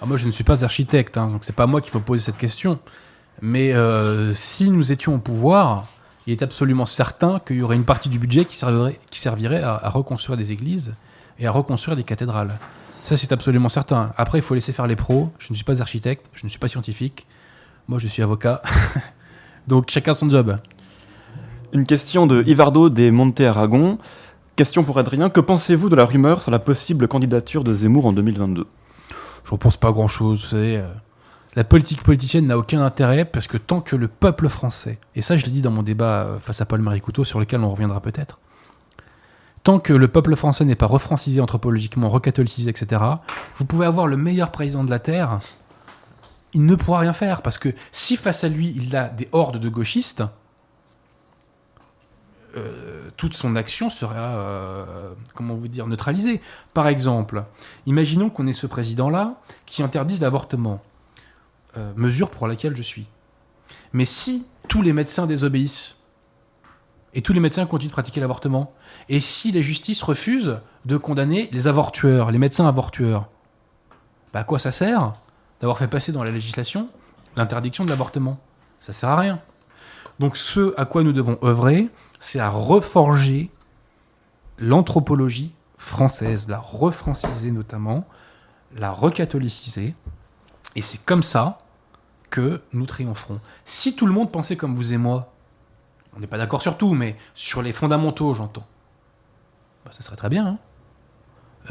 Ah, 0.00 0.06
moi, 0.06 0.16
je 0.16 0.26
ne 0.26 0.30
suis 0.30 0.44
pas 0.44 0.64
architecte, 0.64 1.16
hein, 1.16 1.28
donc 1.28 1.44
c'est 1.44 1.56
pas 1.56 1.66
moi 1.66 1.80
qu'il 1.80 1.90
faut 1.90 2.00
poser 2.00 2.22
cette 2.22 2.36
question. 2.36 2.78
Mais 3.40 3.72
euh, 3.72 4.32
si 4.34 4.70
nous 4.70 4.92
étions 4.92 5.14
au 5.14 5.18
pouvoir, 5.18 5.86
il 6.28 6.32
est 6.32 6.42
absolument 6.42 6.84
certain 6.84 7.40
qu'il 7.40 7.56
y 7.56 7.62
aurait 7.62 7.76
une 7.76 7.86
partie 7.86 8.10
du 8.10 8.18
budget 8.18 8.44
qui 8.44 8.54
servirait, 8.54 9.00
qui 9.08 9.18
servirait 9.18 9.62
à, 9.62 9.74
à 9.76 9.88
reconstruire 9.88 10.36
des 10.36 10.52
églises 10.52 10.94
et 11.38 11.46
à 11.46 11.50
reconstruire 11.50 11.96
des 11.96 12.04
cathédrales. 12.04 12.58
Ça, 13.00 13.16
c'est 13.16 13.32
absolument 13.32 13.70
certain. 13.70 14.12
Après, 14.18 14.38
il 14.38 14.42
faut 14.42 14.54
laisser 14.54 14.72
faire 14.72 14.86
les 14.86 14.94
pros. 14.94 15.30
Je 15.38 15.46
ne 15.50 15.54
suis 15.54 15.64
pas 15.64 15.80
architecte, 15.80 16.26
je 16.34 16.44
ne 16.44 16.50
suis 16.50 16.58
pas 16.58 16.68
scientifique. 16.68 17.26
Moi, 17.88 17.98
je 17.98 18.06
suis 18.06 18.22
avocat. 18.22 18.60
donc, 19.68 19.88
chacun 19.88 20.12
son 20.12 20.28
job. 20.28 20.58
Une 21.72 21.84
question 21.84 22.26
de 22.26 22.44
Ivardo 22.46 22.90
des 22.90 23.10
Monte 23.10 23.40
Aragon. 23.40 23.96
Question 24.56 24.84
pour 24.84 24.98
Adrien. 24.98 25.30
Que 25.30 25.40
pensez-vous 25.40 25.88
de 25.88 25.96
la 25.96 26.04
rumeur 26.04 26.42
sur 26.42 26.50
la 26.50 26.58
possible 26.58 27.08
candidature 27.08 27.64
de 27.64 27.72
Zemmour 27.72 28.04
en 28.04 28.12
2022 28.12 28.66
Je 29.46 29.54
ne 29.54 29.56
pense 29.56 29.78
pas 29.78 29.92
grand-chose. 29.92 30.42
Vous 30.42 30.48
savez, 30.48 30.76
euh, 30.76 30.92
la 31.58 31.64
politique 31.64 32.04
politicienne 32.04 32.46
n'a 32.46 32.56
aucun 32.56 32.82
intérêt 32.82 33.24
parce 33.24 33.48
que 33.48 33.56
tant 33.56 33.80
que 33.80 33.96
le 33.96 34.06
peuple 34.06 34.48
français, 34.48 35.00
et 35.16 35.22
ça 35.22 35.36
je 35.36 35.44
l'ai 35.44 35.50
dit 35.50 35.60
dans 35.60 35.72
mon 35.72 35.82
débat 35.82 36.22
euh, 36.22 36.38
face 36.38 36.60
à 36.60 36.66
Paul-Marie 36.66 37.00
Couteau 37.00 37.24
sur 37.24 37.40
lequel 37.40 37.62
on 37.62 37.70
reviendra 37.72 38.00
peut-être, 38.00 38.38
tant 39.64 39.80
que 39.80 39.92
le 39.92 40.06
peuple 40.06 40.36
français 40.36 40.64
n'est 40.64 40.76
pas 40.76 40.86
refrancisé 40.86 41.40
anthropologiquement, 41.40 42.10
recatholicisé, 42.10 42.70
etc., 42.70 43.02
vous 43.56 43.64
pouvez 43.64 43.86
avoir 43.86 44.06
le 44.06 44.16
meilleur 44.16 44.52
président 44.52 44.84
de 44.84 44.90
la 44.90 45.00
Terre, 45.00 45.40
il 46.52 46.64
ne 46.64 46.76
pourra 46.76 47.00
rien 47.00 47.12
faire 47.12 47.42
parce 47.42 47.58
que 47.58 47.70
si 47.90 48.16
face 48.16 48.44
à 48.44 48.48
lui 48.48 48.72
il 48.76 48.94
a 48.94 49.08
des 49.08 49.28
hordes 49.32 49.58
de 49.58 49.68
gauchistes, 49.68 50.22
euh, 52.56 53.10
toute 53.16 53.34
son 53.34 53.56
action 53.56 53.90
sera, 53.90 54.36
euh, 54.36 55.12
comment 55.34 55.56
vous 55.56 55.66
dire, 55.66 55.88
neutralisée. 55.88 56.40
Par 56.72 56.86
exemple, 56.86 57.42
imaginons 57.86 58.30
qu'on 58.30 58.46
ait 58.46 58.52
ce 58.52 58.68
président-là 58.68 59.34
qui 59.66 59.82
interdise 59.82 60.20
l'avortement, 60.20 60.80
euh, 61.76 61.92
mesure 61.96 62.30
pour 62.30 62.46
laquelle 62.48 62.76
je 62.76 62.82
suis. 62.82 63.06
Mais 63.92 64.04
si 64.04 64.46
tous 64.68 64.82
les 64.82 64.92
médecins 64.92 65.26
désobéissent, 65.26 66.02
et 67.14 67.22
tous 67.22 67.32
les 67.32 67.40
médecins 67.40 67.66
continuent 67.66 67.88
de 67.88 67.92
pratiquer 67.92 68.20
l'avortement, 68.20 68.72
et 69.08 69.20
si 69.20 69.50
la 69.52 69.60
justice 69.60 70.02
refuse 70.02 70.58
de 70.84 70.96
condamner 70.96 71.48
les 71.52 71.66
avortueurs, 71.66 72.30
les 72.30 72.38
médecins 72.38 72.68
avortueurs, 72.68 73.28
bah 74.32 74.40
à 74.40 74.44
quoi 74.44 74.58
ça 74.58 74.72
sert 74.72 75.14
d'avoir 75.60 75.78
fait 75.78 75.88
passer 75.88 76.12
dans 76.12 76.22
la 76.22 76.30
législation 76.30 76.88
l'interdiction 77.36 77.84
de 77.84 77.90
l'avortement? 77.90 78.38
Ça 78.80 78.92
sert 78.92 79.08
à 79.08 79.16
rien. 79.16 79.40
Donc 80.18 80.36
ce 80.36 80.74
à 80.76 80.84
quoi 80.84 81.02
nous 81.02 81.12
devons 81.12 81.38
œuvrer, 81.42 81.88
c'est 82.20 82.40
à 82.40 82.50
reforger 82.50 83.50
l'anthropologie 84.58 85.54
française, 85.76 86.48
la 86.48 86.58
refranciser 86.58 87.50
notamment, 87.50 88.06
la 88.76 88.90
recatholiciser, 88.90 89.94
et 90.78 90.82
c'est 90.82 91.04
comme 91.04 91.24
ça 91.24 91.58
que 92.30 92.62
nous 92.72 92.86
triompherons. 92.86 93.40
Si 93.64 93.96
tout 93.96 94.06
le 94.06 94.12
monde 94.12 94.30
pensait 94.30 94.54
comme 94.56 94.76
vous 94.76 94.92
et 94.92 94.96
moi, 94.96 95.32
on 96.16 96.20
n'est 96.20 96.28
pas 96.28 96.38
d'accord 96.38 96.62
sur 96.62 96.78
tout, 96.78 96.94
mais 96.94 97.16
sur 97.34 97.62
les 97.62 97.72
fondamentaux, 97.72 98.32
j'entends, 98.32 98.64
bah, 99.84 99.90
ça 99.92 100.02
serait 100.02 100.14
très 100.14 100.28
bien. 100.28 100.46
hein. 100.46 100.58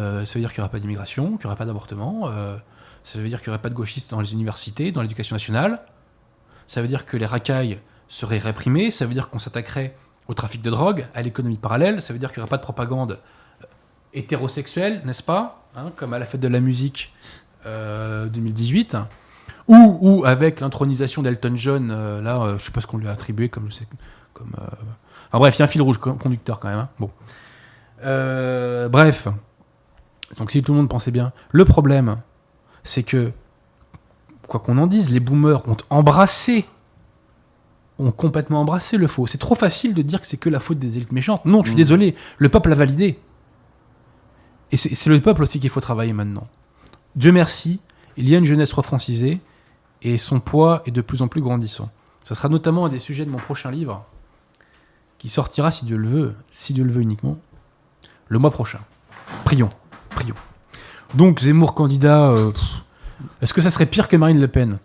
Euh, 0.02 0.26
ça 0.26 0.34
veut 0.34 0.42
dire 0.42 0.52
qu'il 0.52 0.60
n'y 0.60 0.64
aura 0.66 0.72
pas 0.72 0.80
d'immigration, 0.80 1.38
qu'il 1.38 1.40
n'y 1.40 1.46
aura 1.46 1.56
pas 1.56 1.66
d'avortement, 1.66 2.28
euh, 2.28 2.58
ça 3.06 3.18
veut 3.20 3.30
dire 3.30 3.40
qu'il 3.42 3.50
n'y 3.50 3.54
aurait 3.54 3.62
pas 3.62 3.70
de 3.70 3.76
gauchistes 3.76 4.12
dans 4.12 4.20
les 4.20 4.34
universités, 4.34 4.92
dans 4.92 5.02
l'éducation 5.02 5.36
nationale, 5.36 5.80
ça 6.66 6.82
veut 6.82 6.90
dire 6.90 7.06
que 7.06 7.16
les 7.16 7.26
racailles 7.26 7.80
seraient 8.10 8.40
réprimées, 8.40 8.92
ça 8.92 9.06
veut 9.06 9.14
dire 9.14 9.30
qu'on 9.30 9.40
s'attaquerait 9.40 9.96
au 10.28 10.34
trafic 10.34 10.62
de 10.62 10.70
drogue, 10.70 11.08
à 11.14 11.22
l'économie 11.22 11.56
parallèle, 11.58 12.02
ça 12.02 12.12
veut 12.12 12.20
dire 12.20 12.34
qu'il 12.34 12.42
n'y 12.42 12.44
aurait 12.44 12.50
pas 12.50 12.58
de 12.58 12.64
propagande 12.64 13.22
euh, 13.62 13.66
hétérosexuelle, 14.14 15.02
n'est-ce 15.06 15.24
pas 15.24 15.64
Hein, 15.78 15.92
Comme 15.96 16.14
à 16.14 16.20
la 16.20 16.26
fête 16.26 16.42
de 16.42 16.48
la 16.48 16.60
musique 16.60 17.14
2018. 18.32 18.98
Ou, 19.68 19.98
ou 20.02 20.26
avec 20.26 20.62
l'intronisation 20.62 21.22
d'Elton 21.22 21.54
John, 21.56 21.90
euh, 21.92 22.22
là, 22.22 22.40
euh, 22.42 22.58
je 22.58 22.66
sais 22.66 22.72
pas 22.72 22.80
ce 22.82 22.88
qu'on 22.88 22.98
lui 22.98 23.08
a 23.08 23.12
attribué 23.12 23.50
comme. 23.50 23.70
c'est- 23.72 23.88
comme 24.34 24.52
euh, 24.62 25.38
bref, 25.40 25.56
il 25.56 25.60
y 25.60 25.62
a 25.64 25.66
un 25.66 25.68
fil 25.68 25.82
rouge 25.82 25.98
con- 25.98 26.16
conducteur 26.16 26.60
quand 26.60 26.70
même. 26.70 26.80
hein. 26.80 26.90
Bon. 27.00 27.10
Euh, 28.04 28.88
bref. 28.90 29.28
Donc 30.38 30.52
si 30.52 30.62
tout 30.62 30.72
le 30.74 30.78
monde 30.78 30.90
pensait 30.90 31.12
bien. 31.12 31.32
Le 31.52 31.66
problème, 31.66 32.18
c'est 32.84 33.04
que, 33.04 33.32
quoi 34.48 34.60
qu'on 34.60 34.78
en 34.78 34.88
dise, 34.88 35.10
les 35.10 35.20
boomers 35.20 35.68
ont 35.68 35.78
embrassé 35.90 36.66
ont 38.00 38.12
complètement 38.12 38.62
embrassé 38.62 38.96
le 38.98 39.08
faux. 39.08 39.26
C'est 39.26 39.40
trop 39.40 39.56
facile 39.56 39.96
de 39.96 40.04
dire 40.04 40.22
que 40.22 40.28
c'est 40.28 40.38
que 40.38 40.50
la 40.50 40.60
faute 40.60 40.78
des 40.78 40.98
élites 40.98 41.12
méchantes. 41.12 41.44
Non, 41.46 41.64
je 41.64 41.70
suis 41.70 41.72
Mhm. 41.76 41.78
désolé, 41.78 42.16
le 42.38 42.48
peuple 42.50 42.70
l'a 42.70 42.76
validé. 42.76 43.20
Et 44.72 44.78
c'est 44.78 45.10
le 45.10 45.20
peuple 45.20 45.42
aussi 45.42 45.60
qu'il 45.60 45.70
faut 45.72 45.82
travailler 45.82 46.14
maintenant. 46.14 46.48
Dieu 47.18 47.32
merci, 47.32 47.82
il 48.16 48.30
y 48.30 48.36
a 48.36 48.38
une 48.38 48.46
jeunesse 48.46 48.72
refrancisée 48.72 49.42
et 50.04 50.20
son 50.20 50.40
poids 50.40 50.84
est 50.86 50.92
de 50.92 51.02
plus 51.02 51.24
en 51.24 51.28
plus 51.28 51.42
grandissant. 51.42 51.90
Ça 52.22 52.36
sera 52.36 52.48
notamment 52.48 52.86
un 52.86 52.90
des 52.90 53.00
sujets 53.00 53.26
de 53.26 53.32
mon 53.32 53.40
prochain 53.40 53.72
livre 53.72 54.06
qui 55.18 55.28
sortira, 55.28 55.72
si 55.72 55.86
Dieu 55.86 55.98
le 55.98 56.08
veut, 56.08 56.36
si 56.52 56.74
Dieu 56.74 56.84
le 56.84 56.92
veut 56.92 57.02
uniquement, 57.02 57.40
le 58.28 58.38
mois 58.38 58.52
prochain. 58.52 58.82
Prions, 59.46 59.72
prions. 60.12 60.36
Donc 61.16 61.40
Zemmour 61.40 61.74
candidat, 61.74 62.30
euh, 62.30 62.52
est-ce 63.42 63.54
que 63.54 63.62
ça 63.62 63.72
serait 63.72 63.88
pire 63.88 64.08
que 64.08 64.16
Marine 64.16 64.40
Le 64.40 64.48
Pen? 64.48 64.78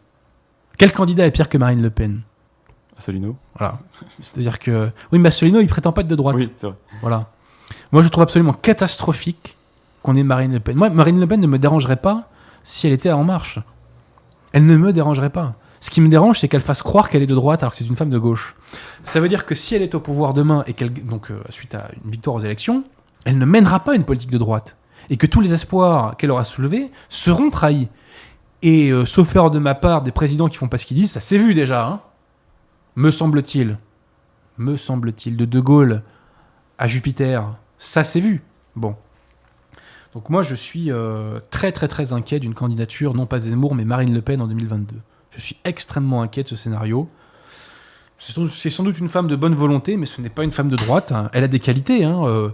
Quel 0.78 0.92
candidat 0.92 1.26
est 1.26 1.32
pire 1.32 1.50
que 1.50 1.58
Marine 1.58 1.82
Le 1.82 1.90
Pen? 1.90 2.22
Asselineau 2.96 3.36
Voilà. 3.58 3.80
C'est-à-dire 4.20 4.58
que. 4.58 4.90
Oui, 5.10 5.18
mais 5.18 5.28
Asselineau, 5.28 5.60
il 5.60 5.66
prétend 5.66 5.92
pas 5.92 6.00
être 6.00 6.08
de 6.08 6.16
droite. 6.16 6.36
Oui, 6.36 6.50
c'est 6.56 6.68
vrai. 6.68 6.76
Voilà. 7.02 7.30
Moi, 7.90 8.02
je 8.02 8.08
trouve 8.08 8.22
absolument 8.22 8.54
catastrophique 8.54 9.56
qu'on 10.02 10.14
ait 10.14 10.22
Marine 10.22 10.52
Le 10.52 10.60
Pen. 10.60 10.76
Moi, 10.76 10.90
Marine 10.90 11.20
Le 11.20 11.26
Pen 11.26 11.40
ne 11.40 11.46
me 11.46 11.58
dérangerait 11.58 11.96
pas 11.96 12.28
si 12.64 12.86
elle 12.86 12.92
était 12.92 13.12
En 13.12 13.24
Marche. 13.24 13.58
Elle 14.52 14.66
ne 14.66 14.76
me 14.76 14.92
dérangerait 14.92 15.30
pas. 15.30 15.54
Ce 15.80 15.90
qui 15.90 16.00
me 16.00 16.08
dérange, 16.08 16.38
c'est 16.38 16.48
qu'elle 16.48 16.60
fasse 16.60 16.82
croire 16.82 17.08
qu'elle 17.08 17.22
est 17.22 17.26
de 17.26 17.34
droite 17.34 17.62
alors 17.62 17.72
que 17.72 17.78
c'est 17.78 17.86
une 17.86 17.96
femme 17.96 18.10
de 18.10 18.18
gauche. 18.18 18.54
Ça 19.02 19.18
veut 19.18 19.28
dire 19.28 19.46
que 19.46 19.54
si 19.54 19.74
elle 19.74 19.82
est 19.82 19.94
au 19.94 20.00
pouvoir 20.00 20.32
demain 20.32 20.64
et 20.68 20.74
donc 20.74 21.30
euh, 21.30 21.42
suite 21.50 21.74
à 21.74 21.90
une 22.04 22.10
victoire 22.10 22.36
aux 22.36 22.40
élections, 22.40 22.84
elle 23.24 23.38
ne 23.38 23.44
mènera 23.44 23.80
pas 23.80 23.94
une 23.94 24.04
politique 24.04 24.30
de 24.30 24.38
droite 24.38 24.76
et 25.10 25.16
que 25.16 25.26
tous 25.26 25.40
les 25.40 25.52
espoirs 25.52 26.16
qu'elle 26.16 26.30
aura 26.30 26.44
soulevés 26.44 26.92
seront 27.08 27.50
trahis. 27.50 27.88
Et 28.62 28.90
euh, 28.90 29.04
sauf 29.04 29.34
erreur 29.34 29.50
de 29.50 29.58
ma 29.58 29.74
part, 29.74 30.02
des 30.02 30.12
présidents 30.12 30.48
qui 30.48 30.56
font 30.56 30.68
pas 30.68 30.78
ce 30.78 30.86
qu'ils 30.86 30.96
disent, 30.96 31.10
ça 31.10 31.20
s'est 31.20 31.38
vu 31.38 31.52
déjà, 31.54 31.84
hein 31.84 32.00
me 32.94 33.10
semble-t-il. 33.10 33.78
Me 34.58 34.76
semble-t-il. 34.76 35.36
De 35.36 35.44
De 35.44 35.60
Gaulle 35.60 36.02
à 36.78 36.86
Jupiter, 36.86 37.56
ça 37.78 38.04
s'est 38.04 38.20
vu. 38.20 38.42
Bon. 38.76 38.94
Donc 40.14 40.28
moi, 40.28 40.42
je 40.42 40.54
suis 40.54 40.90
euh, 40.90 41.40
très 41.50 41.72
très 41.72 41.88
très 41.88 42.12
inquiet 42.12 42.38
d'une 42.38 42.54
candidature, 42.54 43.14
non 43.14 43.26
pas 43.26 43.38
Zemmour, 43.38 43.74
mais 43.74 43.84
Marine 43.84 44.12
Le 44.12 44.20
Pen 44.20 44.40
en 44.40 44.46
2022. 44.46 44.96
Je 45.30 45.40
suis 45.40 45.56
extrêmement 45.64 46.22
inquiet 46.22 46.42
de 46.42 46.48
ce 46.48 46.56
scénario. 46.56 47.08
C'est 48.18 48.70
sans, 48.70 48.84
doute 48.84 48.98
une 49.00 49.08
femme 49.08 49.26
de 49.26 49.34
bonne 49.34 49.54
volonté, 49.54 49.96
mais 49.96 50.06
ce 50.06 50.20
n'est 50.20 50.28
pas 50.28 50.44
une 50.44 50.52
femme 50.52 50.68
de 50.68 50.76
droite. 50.76 51.10
hein. 51.10 51.28
Elle 51.32 51.42
a 51.42 51.48
des 51.48 51.58
qualités. 51.58 52.04
hein, 52.04 52.22
euh, 52.24 52.50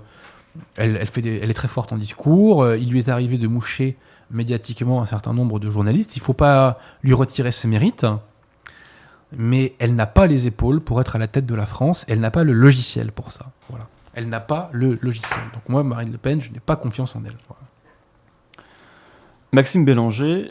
elle, 0.76 0.96
elle 0.96 1.26
elle 1.42 1.50
est 1.50 1.54
très 1.54 1.68
forte 1.68 1.92
en 1.92 1.98
discours. 1.98 2.62
euh, 2.62 2.78
il 2.78 2.90
lui 2.90 3.00
est 3.00 3.09
arrivé 3.11 3.36
de 3.36 3.48
moucher 3.48 3.96
médiatiquement 4.30 5.02
un 5.02 5.06
certain 5.06 5.34
nombre 5.34 5.59
de 5.59 5.70
journalistes. 5.70 6.16
Il 6.16 6.20
ne 6.20 6.24
faut 6.24 6.32
pas 6.32 6.78
lui 7.02 7.12
retirer 7.12 7.50
ses 7.50 7.68
mérites. 7.68 8.06
Mais 9.36 9.74
elle 9.78 9.94
n'a 9.94 10.06
pas 10.06 10.26
les 10.26 10.46
épaules 10.46 10.80
pour 10.80 11.02
être 11.02 11.16
à 11.16 11.18
la 11.18 11.28
tête 11.28 11.44
de 11.44 11.54
la 11.54 11.66
France. 11.66 12.06
Elle 12.09 12.20
n'a 12.20 12.30
pas 12.30 12.44
le 12.44 12.54
logiciel 12.54 13.12
pour 13.12 13.30
ça. 13.30 13.50
Voilà. 13.68 13.86
Elle 14.18 14.28
n'a 14.28 14.40
pas 14.40 14.68
le 14.72 14.98
logiciel. 15.00 15.38
Donc 15.54 15.62
moi, 15.68 15.84
Marine 15.84 16.10
Le 16.10 16.18
Pen, 16.18 16.40
je 16.40 16.50
n'ai 16.50 16.58
pas 16.58 16.74
confiance 16.74 17.14
en 17.14 17.24
elle. 17.24 17.36
Voilà. 17.46 17.62
Maxime 19.52 19.84
Bélanger, 19.84 20.50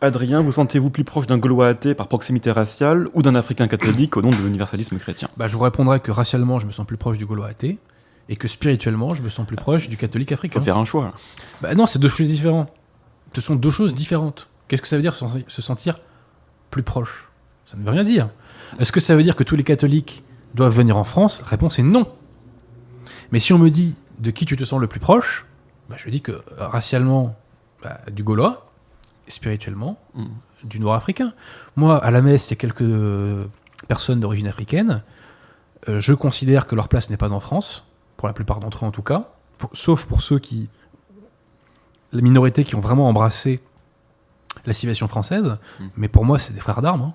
Adrien, 0.00 0.40
vous 0.42 0.50
sentez-vous 0.50 0.90
plus 0.90 1.04
proche 1.04 1.28
d'un 1.28 1.38
Gaulois 1.38 1.68
athée 1.68 1.94
par 1.94 2.08
proximité 2.08 2.50
raciale 2.50 3.06
ou 3.14 3.22
d'un 3.22 3.36
Africain 3.36 3.68
catholique 3.68 4.16
au 4.16 4.22
nom 4.22 4.30
de 4.30 4.36
l'universalisme 4.36 4.98
chrétien? 4.98 5.28
Bah, 5.36 5.46
je 5.46 5.56
vous 5.56 5.62
répondrai 5.62 6.00
que 6.00 6.10
racialement, 6.10 6.58
je 6.58 6.66
me 6.66 6.72
sens 6.72 6.84
plus 6.86 6.96
proche 6.96 7.18
du 7.18 7.24
Gaulois 7.26 7.46
athée. 7.46 7.78
Et 8.28 8.34
que 8.34 8.48
spirituellement, 8.48 9.14
je 9.14 9.22
me 9.22 9.28
sens 9.28 9.46
plus 9.46 9.56
proche 9.56 9.88
du 9.88 9.96
catholique 9.96 10.32
Il 10.32 10.34
africain. 10.34 10.58
faut 10.58 10.64
faire 10.64 10.76
un 10.76 10.84
choix. 10.84 11.12
Bah 11.62 11.76
non, 11.76 11.86
c'est 11.86 12.00
deux 12.00 12.08
choses 12.08 12.26
différentes. 12.26 12.68
Ce 13.32 13.40
sont 13.40 13.54
deux 13.54 13.70
choses 13.70 13.94
différentes. 13.94 14.48
Qu'est-ce 14.66 14.82
que 14.82 14.88
ça 14.88 14.96
veut 14.96 15.02
dire 15.02 15.14
se 15.14 15.20
sentir- 15.20 15.44
se 15.46 15.62
sentir 15.62 16.00
plus 16.72 16.82
proche? 16.82 17.28
Ça 17.64 17.76
ne 17.76 17.84
veut 17.84 17.90
rien 17.92 18.02
dire. 18.02 18.28
Est-ce 18.80 18.90
que 18.90 18.98
ça 18.98 19.14
veut 19.14 19.22
dire 19.22 19.36
que 19.36 19.44
tous 19.44 19.54
les 19.54 19.62
catholiques 19.62 20.24
doivent 20.54 20.74
venir 20.74 20.96
en 20.96 21.04
France? 21.04 21.40
Réponse 21.46 21.78
est 21.78 21.82
non. 21.84 22.08
Mais 23.32 23.40
si 23.40 23.52
on 23.52 23.58
me 23.58 23.70
dit 23.70 23.94
de 24.18 24.30
qui 24.30 24.44
tu 24.46 24.56
te 24.56 24.64
sens 24.64 24.80
le 24.80 24.86
plus 24.86 25.00
proche, 25.00 25.46
bah, 25.88 25.96
je 25.98 26.08
dis 26.10 26.20
que 26.20 26.32
euh, 26.32 26.42
racialement, 26.58 27.36
bah, 27.82 28.00
du 28.10 28.22
Gaulois, 28.22 28.70
spirituellement, 29.28 29.98
Mm. 30.14 30.26
du 30.64 30.80
Nord-Africain. 30.80 31.32
Moi, 31.76 32.02
à 32.02 32.10
la 32.10 32.22
messe, 32.22 32.48
il 32.48 32.50
y 32.50 32.52
a 32.54 32.56
quelques 32.56 32.82
euh, 32.82 33.44
personnes 33.86 34.20
d'origine 34.20 34.48
africaine. 34.48 35.02
Euh, 35.88 36.00
je 36.00 36.12
considère 36.14 36.66
que 36.66 36.74
leur 36.74 36.88
place 36.88 37.10
n'est 37.10 37.16
pas 37.16 37.32
en 37.32 37.40
France, 37.40 37.86
pour 38.16 38.26
la 38.28 38.34
plupart 38.34 38.58
d'entre 38.60 38.84
eux 38.84 38.88
en 38.88 38.90
tout 38.90 39.02
cas, 39.02 39.28
pour- 39.58 39.70
sauf 39.74 40.04
pour 40.06 40.22
ceux 40.22 40.38
qui 40.38 40.68
les 42.12 42.22
minorités 42.22 42.64
qui 42.64 42.74
ont 42.74 42.80
vraiment 42.80 43.08
embrassé 43.08 43.60
la 44.66 44.72
civilisation 44.72 45.08
française, 45.08 45.58
Mm. 45.78 45.84
mais 45.96 46.08
pour 46.08 46.24
moi, 46.24 46.38
c'est 46.38 46.52
des 46.54 46.60
frères 46.60 46.80
d'armes. 46.82 47.02
hein. 47.02 47.14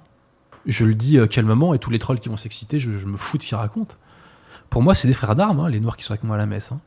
Je 0.66 0.86
le 0.86 0.94
dis 0.96 1.18
euh, 1.18 1.28
calmement, 1.28 1.74
et 1.74 1.80
tous 1.80 1.90
les 1.90 2.00
trolls 2.00 2.20
qui 2.20 2.30
vont 2.30 2.38
s'exciter, 2.38 2.80
je, 2.80 2.92
je 2.98 3.06
me 3.08 3.18
fous 3.18 3.38
de 3.38 3.44
ce 3.44 3.48
qu'ils 3.50 3.58
racontent. 3.58 3.96
Pour 4.74 4.82
moi, 4.82 4.96
c'est 4.96 5.08
des 5.08 5.14
frères 5.14 5.36
d'armes, 5.36 5.60
hein, 5.60 5.70
les 5.70 5.80
noirs 5.80 5.98
qui 5.98 6.04
sont 6.04 6.14
avec 6.14 6.24
moi 6.24 6.34
à 6.36 6.40
la 6.40 6.48
messe. 6.48 6.72
hein. 6.72 6.80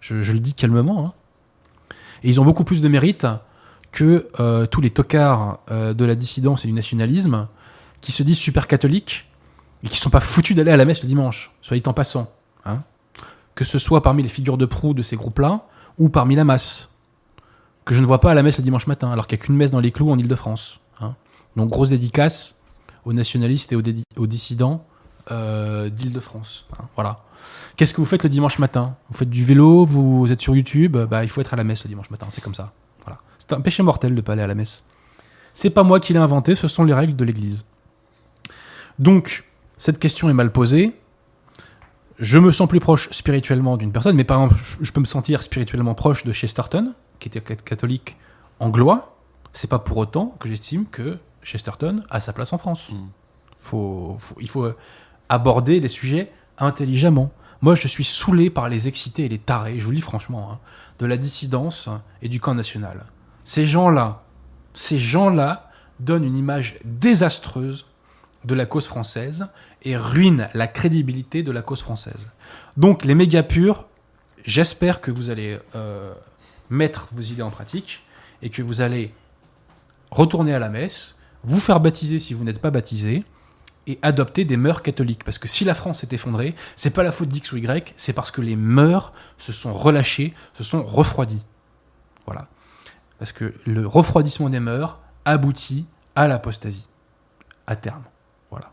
Je, 0.00 0.14
le 0.32 0.38
dis 0.40 0.54
calmement. 0.54 1.04
hein. 1.06 1.12
Et 2.24 2.30
ils 2.30 2.40
ont 2.40 2.46
beaucoup 2.46 2.64
plus 2.64 2.80
de 2.80 2.88
mérite 2.88 3.26
que 3.92 4.30
euh, 4.40 4.64
tous 4.64 4.80
les 4.80 4.88
tocards 4.88 5.58
euh, 5.70 5.92
de 5.92 6.06
la 6.06 6.14
dissidence 6.14 6.64
et 6.64 6.68
du 6.68 6.72
nationalisme 6.72 7.46
qui 8.00 8.10
se 8.10 8.22
disent 8.22 8.38
super 8.38 8.66
catholiques 8.66 9.30
et 9.84 9.88
qui 9.88 9.98
sont 9.98 10.08
pas 10.08 10.20
foutus 10.20 10.56
d'aller 10.56 10.70
à 10.70 10.78
la 10.78 10.86
messe 10.86 11.02
le 11.02 11.08
dimanche, 11.08 11.52
soit 11.60 11.76
dit 11.76 11.82
en 11.84 11.92
passant. 11.92 12.32
Que 13.54 13.66
ce 13.66 13.78
soit 13.78 14.02
parmi 14.02 14.22
les 14.22 14.30
figures 14.30 14.56
de 14.56 14.64
proue 14.64 14.94
de 14.94 15.02
ces 15.02 15.16
groupes-là 15.16 15.66
ou 15.98 16.08
parmi 16.08 16.36
la 16.36 16.44
masse 16.44 16.90
que 17.84 17.94
je 17.94 18.00
ne 18.00 18.06
vois 18.06 18.20
pas 18.20 18.30
à 18.30 18.34
la 18.34 18.42
messe 18.42 18.56
le 18.56 18.64
dimanche 18.64 18.86
matin, 18.86 19.10
alors 19.10 19.26
qu'il 19.26 19.36
n'y 19.36 19.42
a 19.42 19.44
qu'une 19.44 19.56
messe 19.56 19.72
dans 19.72 19.80
les 19.80 19.92
clous 19.92 20.10
en 20.10 20.16
Ile-de-France. 20.16 20.80
Donc 21.54 21.68
grosse 21.68 21.90
dédicace 21.90 22.62
aux 23.04 23.12
nationalistes 23.12 23.74
et 23.74 23.76
aux 23.76 24.26
dissidents 24.26 24.86
euh, 25.30 25.88
d'Île-de-France. 25.90 26.66
hein. 26.78 26.84
Voilà. 26.94 27.20
Qu'est-ce 27.76 27.92
que 27.94 28.00
vous 28.00 28.06
faites 28.06 28.22
le 28.24 28.30
dimanche 28.30 28.58
matin? 28.58 28.96
Vous 29.10 29.16
faites 29.18 29.30
du 29.30 29.44
vélo, 29.44 29.84
vous 29.84 30.30
êtes 30.32 30.40
sur 30.40 30.54
YouTube, 30.56 30.96
bah, 30.96 31.22
il 31.24 31.28
faut 31.28 31.40
être 31.40 31.52
à 31.52 31.56
la 31.56 31.64
messe 31.64 31.84
le 31.84 31.88
dimanche 31.88 32.10
matin, 32.10 32.26
c'est 32.30 32.40
comme 32.42 32.54
ça. 32.54 32.72
Voilà. 33.04 33.20
C'est 33.38 33.52
un 33.52 33.60
péché 33.60 33.82
mortel 33.82 34.12
de 34.12 34.16
ne 34.16 34.20
pas 34.22 34.32
aller 34.32 34.42
à 34.42 34.46
la 34.46 34.54
messe. 34.54 34.84
C'est 35.52 35.70
pas 35.70 35.82
moi 35.82 36.00
qui 36.00 36.12
l'ai 36.12 36.18
inventé, 36.18 36.54
ce 36.54 36.68
sont 36.68 36.84
les 36.84 36.94
règles 36.94 37.16
de 37.16 37.24
l'Église. 37.24 37.64
Donc, 38.98 39.44
cette 39.76 39.98
question 39.98 40.28
est 40.30 40.34
mal 40.34 40.52
posée. 40.52 40.94
Je 42.18 42.38
me 42.38 42.50
sens 42.50 42.66
plus 42.68 42.80
proche 42.80 43.10
spirituellement 43.10 43.76
d'une 43.76 43.92
personne, 43.92 44.16
mais 44.16 44.24
par 44.24 44.42
exemple, 44.42 44.60
je- 44.80 44.90
peux 44.90 45.00
me 45.00 45.04
sentir 45.06 45.42
spirituellement 45.42 45.94
proche 45.94 46.24
de 46.24 46.32
Chesterton, 46.32 46.94
qui 47.18 47.28
était 47.28 47.40
cat- 47.42 47.56
catholique 47.56 48.16
anglois. 48.58 49.16
C'est 49.52 49.68
pas 49.68 49.78
pour 49.78 49.98
autant 49.98 50.34
que 50.40 50.48
j'estime 50.48 50.86
que 50.86 51.18
Chesterton 51.42 52.02
a 52.08 52.20
sa 52.20 52.32
place 52.32 52.52
en 52.54 52.58
France. 52.58 52.86
Mm. 52.90 52.96
Faut, 53.58 54.16
faut- 54.18 54.36
il 54.40 54.48
faut 54.48 54.72
aborder 55.28 55.80
les 55.80 55.88
sujets 55.88 56.32
intelligemment. 56.58 57.32
Moi, 57.62 57.74
je 57.74 57.88
suis 57.88 58.04
saoulé 58.04 58.50
par 58.50 58.68
les 58.68 58.88
excités 58.88 59.24
et 59.24 59.28
les 59.28 59.38
tarés, 59.38 59.78
je 59.78 59.84
vous 59.84 59.90
le 59.90 59.96
dis 59.96 60.02
franchement, 60.02 60.50
hein, 60.52 60.58
de 60.98 61.06
la 61.06 61.16
dissidence 61.16 61.88
et 62.22 62.28
du 62.28 62.40
camp 62.40 62.54
national. 62.54 63.06
Ces 63.44 63.64
gens-là, 63.64 64.22
ces 64.74 64.98
gens-là 64.98 65.70
donnent 66.00 66.24
une 66.24 66.36
image 66.36 66.78
désastreuse 66.84 67.86
de 68.44 68.54
la 68.54 68.66
cause 68.66 68.86
française 68.86 69.46
et 69.82 69.96
ruinent 69.96 70.48
la 70.54 70.66
crédibilité 70.66 71.42
de 71.42 71.50
la 71.50 71.62
cause 71.62 71.80
française. 71.80 72.30
Donc, 72.76 73.04
les 73.04 73.14
méga 73.14 73.42
purs, 73.42 73.86
j'espère 74.44 75.00
que 75.00 75.10
vous 75.10 75.30
allez 75.30 75.58
euh, 75.74 76.12
mettre 76.70 77.08
vos 77.12 77.22
idées 77.22 77.42
en 77.42 77.50
pratique 77.50 78.02
et 78.42 78.50
que 78.50 78.62
vous 78.62 78.80
allez 78.80 79.12
retourner 80.10 80.54
à 80.54 80.58
la 80.58 80.68
messe, 80.68 81.18
vous 81.42 81.60
faire 81.60 81.80
baptiser 81.80 82.18
si 82.18 82.34
vous 82.34 82.44
n'êtes 82.44 82.60
pas 82.60 82.70
baptisé, 82.70 83.24
et 83.86 83.98
adopter 84.02 84.44
des 84.44 84.56
mœurs 84.56 84.82
catholiques. 84.82 85.24
Parce 85.24 85.38
que 85.38 85.48
si 85.48 85.64
la 85.64 85.74
France 85.74 86.00
s'est 86.00 86.08
effondrée, 86.12 86.54
c'est 86.76 86.90
pas 86.90 87.02
la 87.02 87.12
faute 87.12 87.28
d'X 87.28 87.52
ou 87.52 87.56
Y, 87.56 87.94
c'est 87.96 88.12
parce 88.12 88.30
que 88.30 88.40
les 88.40 88.56
mœurs 88.56 89.12
se 89.38 89.52
sont 89.52 89.72
relâchées, 89.72 90.34
se 90.54 90.64
sont 90.64 90.82
refroidies. 90.84 91.42
Voilà. 92.26 92.48
Parce 93.18 93.32
que 93.32 93.54
le 93.64 93.86
refroidissement 93.86 94.48
des 94.50 94.60
mœurs 94.60 94.98
aboutit 95.24 95.86
à 96.14 96.28
l'apostasie, 96.28 96.88
à 97.66 97.76
terme. 97.76 98.04
Voilà. 98.50 98.72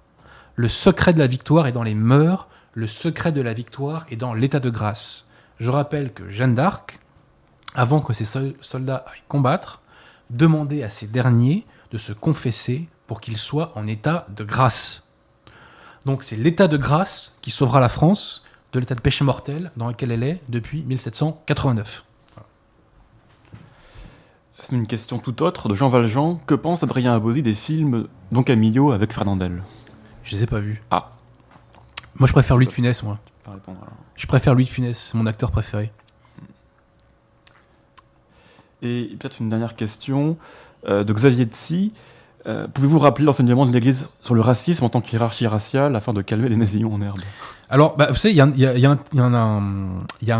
Le 0.55 0.67
secret 0.67 1.13
de 1.13 1.19
la 1.19 1.27
victoire 1.27 1.67
est 1.67 1.71
dans 1.71 1.83
les 1.83 1.95
mœurs, 1.95 2.47
le 2.73 2.87
secret 2.87 3.31
de 3.31 3.41
la 3.41 3.53
victoire 3.53 4.05
est 4.09 4.15
dans 4.15 4.33
l'état 4.33 4.59
de 4.59 4.69
grâce. 4.69 5.27
Je 5.59 5.69
rappelle 5.69 6.11
que 6.13 6.29
Jeanne 6.29 6.55
d'Arc, 6.55 6.99
avant 7.75 8.01
que 8.01 8.13
ses 8.13 8.25
sol- 8.25 8.55
soldats 8.61 9.05
aillent 9.07 9.23
combattre, 9.27 9.81
demandait 10.29 10.83
à 10.83 10.89
ces 10.89 11.07
derniers 11.07 11.65
de 11.91 11.97
se 11.97 12.13
confesser 12.13 12.87
pour 13.07 13.21
qu'ils 13.21 13.37
soient 13.37 13.71
en 13.77 13.87
état 13.87 14.25
de 14.29 14.43
grâce. 14.43 15.02
Donc 16.05 16.23
c'est 16.23 16.35
l'état 16.35 16.67
de 16.67 16.77
grâce 16.77 17.37
qui 17.41 17.51
sauvera 17.51 17.79
la 17.79 17.89
France 17.89 18.43
de 18.73 18.79
l'état 18.79 18.95
de 18.95 19.01
péché 19.01 19.23
mortel 19.23 19.71
dans 19.77 19.87
lequel 19.87 20.11
elle 20.11 20.23
est 20.23 20.41
depuis 20.49 20.83
1789. 20.83 22.05
C'est 24.61 24.75
une 24.75 24.87
question 24.87 25.19
tout 25.19 25.43
autre 25.43 25.67
de 25.67 25.73
Jean 25.73 25.89
Valjean. 25.89 26.39
Que 26.47 26.55
pense 26.55 26.83
Adrien 26.83 27.13
Abosi 27.13 27.43
des 27.43 27.53
films 27.53 28.07
Don 28.31 28.43
Camillo 28.43 28.91
avec 28.91 29.11
Fernandel? 29.11 29.61
Je 30.23 30.37
les 30.37 30.43
ai 30.43 30.45
pas 30.45 30.61
vus. 30.61 30.81
Ah. 30.89 31.11
Moi 32.15 32.27
je 32.27 32.33
préfère 32.33 32.55
Louis 32.55 32.67
de 32.67 32.71
Funès, 32.71 33.03
moi. 33.03 33.19
Pas 33.43 33.51
répondre, 33.51 33.79
alors. 33.81 33.97
Je 34.15 34.25
préfère 34.25 34.53
Louis 34.53 34.63
de 34.63 34.69
Funès, 34.69 34.97
c'est 34.97 35.17
mon 35.17 35.25
acteur 35.25 35.51
préféré. 35.51 35.91
Et 38.81 39.15
peut-être 39.19 39.41
une 39.41 39.49
dernière 39.49 39.75
question 39.75 40.37
euh, 40.87 41.03
de 41.03 41.11
Xavier 41.11 41.45
Tsi. 41.45 41.91
Euh, 42.45 42.67
Pouvez-vous 42.67 42.99
rappeler 42.99 43.25
l'enseignement 43.25 43.65
de 43.65 43.71
l'Église 43.71 44.09
sur 44.21 44.35
le 44.35 44.41
racisme 44.41 44.83
en 44.83 44.89
tant 44.89 45.01
que 45.01 45.11
hiérarchie 45.11 45.47
raciale 45.47 45.95
afin 45.95 46.13
de 46.13 46.21
calmer 46.21 46.49
les 46.49 46.57
nazillons 46.57 46.93
en 46.93 47.01
herbe? 47.01 47.19
Alors, 47.69 47.95
bah, 47.95 48.07
vous 48.09 48.15
savez, 48.15 48.33
il 48.33 48.37
y 48.37 48.41
a, 48.41 48.91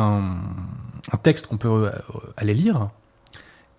un- 0.01 0.37
texte 1.23 1.47
qu'on 1.47 1.57
peut 1.57 1.69
euh, 1.69 1.91
aller 2.37 2.53
lire, 2.53 2.89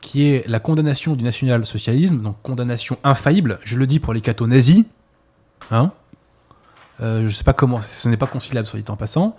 qui 0.00 0.24
est 0.24 0.48
la 0.48 0.60
condamnation 0.60 1.14
du 1.16 1.24
national-socialisme, 1.24 2.20
donc 2.22 2.36
condamnation 2.42 2.98
infaillible, 3.04 3.58
je 3.64 3.78
le 3.78 3.86
dis 3.86 4.00
pour 4.00 4.14
les 4.14 4.20
cathos 4.20 4.46
nazis, 4.46 4.84
hein 5.70 5.92
euh, 7.00 7.28
je 7.28 7.34
sais 7.34 7.44
pas 7.44 7.52
comment, 7.52 7.82
ce 7.82 8.08
n'est 8.08 8.16
pas 8.16 8.26
conciliable, 8.26 8.66
soit 8.66 8.78
dit 8.80 8.90
en 8.90 8.96
passant. 8.96 9.36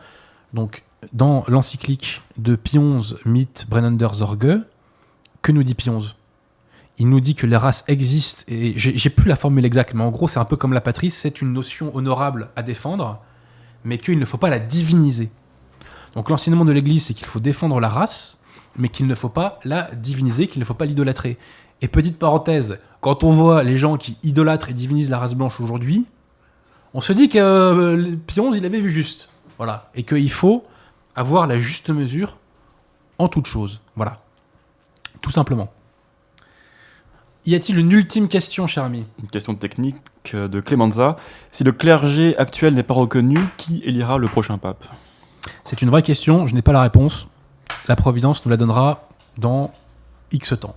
Donc, 0.53 0.83
dans 1.13 1.43
l'encyclique 1.47 2.21
de 2.37 2.55
Pionze, 2.55 3.17
Mythe, 3.25 3.65
Brennander, 3.69 4.09
Zorge, 4.13 4.59
que 5.41 5.51
nous 5.51 5.63
dit 5.63 5.75
Pionze? 5.75 6.15
Il 6.97 7.09
nous 7.09 7.19
dit 7.19 7.35
que 7.35 7.45
les 7.45 7.57
races 7.57 7.83
existent, 7.87 8.43
et 8.47 8.73
j'ai 8.77 9.09
plus 9.09 9.27
la 9.27 9.35
formule 9.35 9.65
exacte, 9.65 9.93
mais 9.93 10.03
en 10.03 10.11
gros, 10.11 10.27
c'est 10.27 10.39
un 10.39 10.45
peu 10.45 10.55
comme 10.55 10.71
la 10.71 10.81
patrie, 10.81 11.09
c'est 11.09 11.41
une 11.41 11.51
notion 11.51 11.93
honorable 11.95 12.49
à 12.55 12.63
défendre, 12.63 13.19
mais 13.83 13.97
qu'il 13.97 14.17
ne 14.17 14.25
faut 14.25 14.37
pas 14.37 14.49
la 14.49 14.59
diviniser. 14.59 15.29
Donc 16.15 16.29
l'enseignement 16.29 16.63
de 16.63 16.71
l'Église, 16.71 17.05
c'est 17.05 17.13
qu'il 17.13 17.27
faut 17.27 17.41
défendre 17.41 17.81
la 17.81 17.89
race, 17.89 18.39
mais 18.77 18.87
qu'il 18.87 19.07
ne 19.07 19.15
faut 19.15 19.29
pas 19.29 19.59
la 19.65 19.91
diviniser, 19.93 20.47
qu'il 20.47 20.59
ne 20.59 20.65
faut 20.65 20.73
pas 20.73 20.85
l'idolâtrer. 20.85 21.37
Et 21.81 21.89
petite 21.89 22.17
parenthèse, 22.17 22.79
quand 23.01 23.23
on 23.23 23.31
voit 23.31 23.63
les 23.63 23.77
gens 23.77 23.97
qui 23.97 24.17
idolâtrent 24.23 24.69
et 24.69 24.73
divinisent 24.73 25.09
la 25.09 25.19
race 25.19 25.35
blanche 25.35 25.59
aujourd'hui, 25.59 26.05
on 26.93 27.01
se 27.01 27.11
dit 27.11 27.27
que 27.27 27.37
euh, 27.37 28.15
Pionze, 28.25 28.55
il 28.55 28.65
avait 28.65 28.79
vu 28.79 28.89
juste. 28.89 29.29
Voilà. 29.57 29.89
Et 29.95 30.03
qu'il 30.03 30.31
faut 30.31 30.63
avoir 31.15 31.47
la 31.47 31.57
juste 31.57 31.89
mesure 31.89 32.37
en 33.17 33.27
toute 33.27 33.47
chose. 33.47 33.81
Voilà. 33.97 34.21
Tout 35.21 35.31
simplement. 35.31 35.69
Y 37.47 37.53
a-t-il 37.53 37.77
une 37.77 37.91
ultime 37.91 38.27
question, 38.27 38.65
cher 38.65 38.83
ami? 38.83 39.05
Une 39.21 39.27
question 39.27 39.53
technique 39.53 39.97
euh, 40.33 40.47
de 40.47 40.59
Clemenza. 40.61 41.15
Si 41.51 41.63
le 41.63 41.71
clergé 41.71 42.35
actuel 42.37 42.73
n'est 42.73 42.81
pas 42.81 42.95
reconnu, 42.95 43.37
qui 43.57 43.83
élira 43.83 44.17
le 44.17 44.27
prochain 44.27 44.57
pape? 44.57 44.83
C'est 45.63 45.83
une 45.83 45.91
vraie 45.91 46.01
question, 46.01 46.47
je 46.47 46.55
n'ai 46.55 46.63
pas 46.63 46.71
la 46.73 46.81
réponse. 46.81 47.27
La 47.87 47.95
Providence 47.95 48.43
nous 48.45 48.49
la 48.49 48.57
donnera 48.57 49.09
dans 49.37 49.71
X 50.31 50.55
temps. 50.59 50.75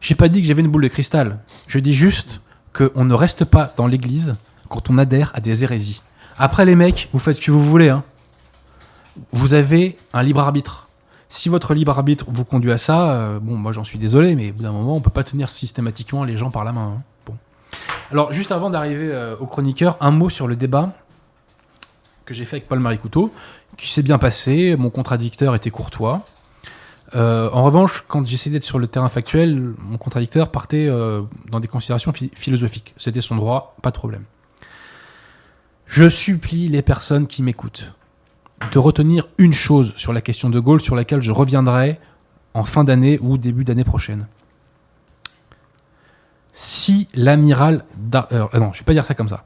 J'ai 0.00 0.14
pas 0.14 0.28
dit 0.28 0.42
que 0.42 0.46
j'avais 0.46 0.62
une 0.62 0.68
boule 0.68 0.84
de 0.84 0.88
cristal. 0.88 1.40
Je 1.66 1.80
dis 1.80 1.92
juste 1.92 2.40
qu'on 2.72 3.04
ne 3.04 3.14
reste 3.14 3.44
pas 3.44 3.74
dans 3.76 3.88
l'Église 3.88 4.36
quand 4.68 4.90
on 4.90 4.98
adhère 4.98 5.32
à 5.34 5.40
des 5.40 5.64
hérésies. 5.64 6.02
Après, 6.38 6.64
les 6.64 6.76
mecs, 6.76 7.08
vous 7.12 7.18
faites 7.18 7.36
ce 7.36 7.40
que 7.40 7.50
vous 7.50 7.64
voulez. 7.64 7.88
Hein. 7.88 8.04
Vous 9.32 9.54
avez 9.54 9.96
un 10.12 10.22
libre 10.22 10.40
arbitre. 10.40 10.85
Si 11.28 11.48
votre 11.48 11.74
libre 11.74 11.92
arbitre 11.92 12.24
vous 12.28 12.44
conduit 12.44 12.70
à 12.72 12.78
ça, 12.78 13.10
euh, 13.10 13.38
bon, 13.40 13.56
moi 13.56 13.72
j'en 13.72 13.84
suis 13.84 13.98
désolé, 13.98 14.34
mais 14.36 14.50
au 14.50 14.54
bout 14.54 14.62
d'un 14.62 14.72
moment, 14.72 14.96
on 14.96 15.00
peut 15.00 15.10
pas 15.10 15.24
tenir 15.24 15.48
systématiquement 15.48 16.22
les 16.24 16.36
gens 16.36 16.50
par 16.50 16.64
la 16.64 16.72
main. 16.72 16.98
hein. 16.98 17.02
Bon. 17.26 17.34
Alors, 18.12 18.32
juste 18.32 18.52
avant 18.52 18.70
d'arriver 18.70 19.10
euh, 19.12 19.36
au 19.40 19.46
chroniqueur, 19.46 19.96
un 20.00 20.12
mot 20.12 20.28
sur 20.30 20.46
le 20.46 20.54
débat 20.56 20.92
que 22.24 22.34
j'ai 22.34 22.44
fait 22.44 22.56
avec 22.56 22.68
Paul 22.68 22.78
Marie 22.80 22.98
Couteau, 22.98 23.32
qui 23.76 23.90
s'est 23.90 24.02
bien 24.02 24.18
passé. 24.18 24.76
Mon 24.76 24.90
contradicteur 24.90 25.54
était 25.54 25.70
courtois. 25.70 26.24
Euh, 27.14 27.48
en 27.52 27.62
revanche, 27.62 28.04
quand 28.08 28.26
j'essayais 28.26 28.52
d'être 28.52 28.64
sur 28.64 28.78
le 28.80 28.86
terrain 28.88 29.08
factuel, 29.08 29.74
mon 29.78 29.96
contradicteur 29.96 30.50
partait 30.50 30.88
dans 31.50 31.60
des 31.60 31.68
considérations 31.68 32.10
phi- 32.12 32.32
philosophiques. 32.34 32.94
C'était 32.96 33.20
son 33.20 33.36
droit, 33.36 33.76
pas 33.82 33.90
de 33.90 33.96
problème. 33.96 34.24
Je 35.86 36.08
supplie 36.08 36.68
les 36.68 36.82
personnes 36.82 37.28
qui 37.28 37.44
m'écoutent 37.44 37.92
de 38.72 38.78
retenir 38.78 39.28
une 39.38 39.52
chose 39.52 39.94
sur 39.96 40.12
la 40.12 40.20
question 40.20 40.50
de 40.50 40.58
Gaulle 40.60 40.80
sur 40.80 40.96
laquelle 40.96 41.20
je 41.20 41.32
reviendrai 41.32 41.98
en 42.54 42.64
fin 42.64 42.84
d'année 42.84 43.18
ou 43.20 43.36
début 43.38 43.64
d'année 43.64 43.84
prochaine. 43.84 44.26
Si 46.52 47.08
l'amiral... 47.14 47.84
Euh, 48.14 48.46
non, 48.54 48.72
je 48.72 48.78
vais 48.78 48.84
pas 48.84 48.94
dire 48.94 49.04
ça 49.04 49.14
comme 49.14 49.28
ça. 49.28 49.44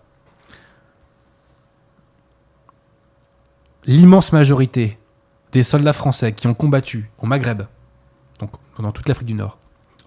L'immense 3.85 4.33
majorité 4.33 4.99
des 5.53 5.65
soldats 5.65 5.93
français 5.93 6.33
qui 6.33 6.47
ont 6.47 6.55
combattu 6.55 7.11
au 7.19 7.27
Maghreb, 7.27 7.63
donc 8.39 8.53
dans 8.79 8.93
toute 8.93 9.09
l'Afrique 9.09 9.27
du 9.27 9.35
Nord, 9.35 9.59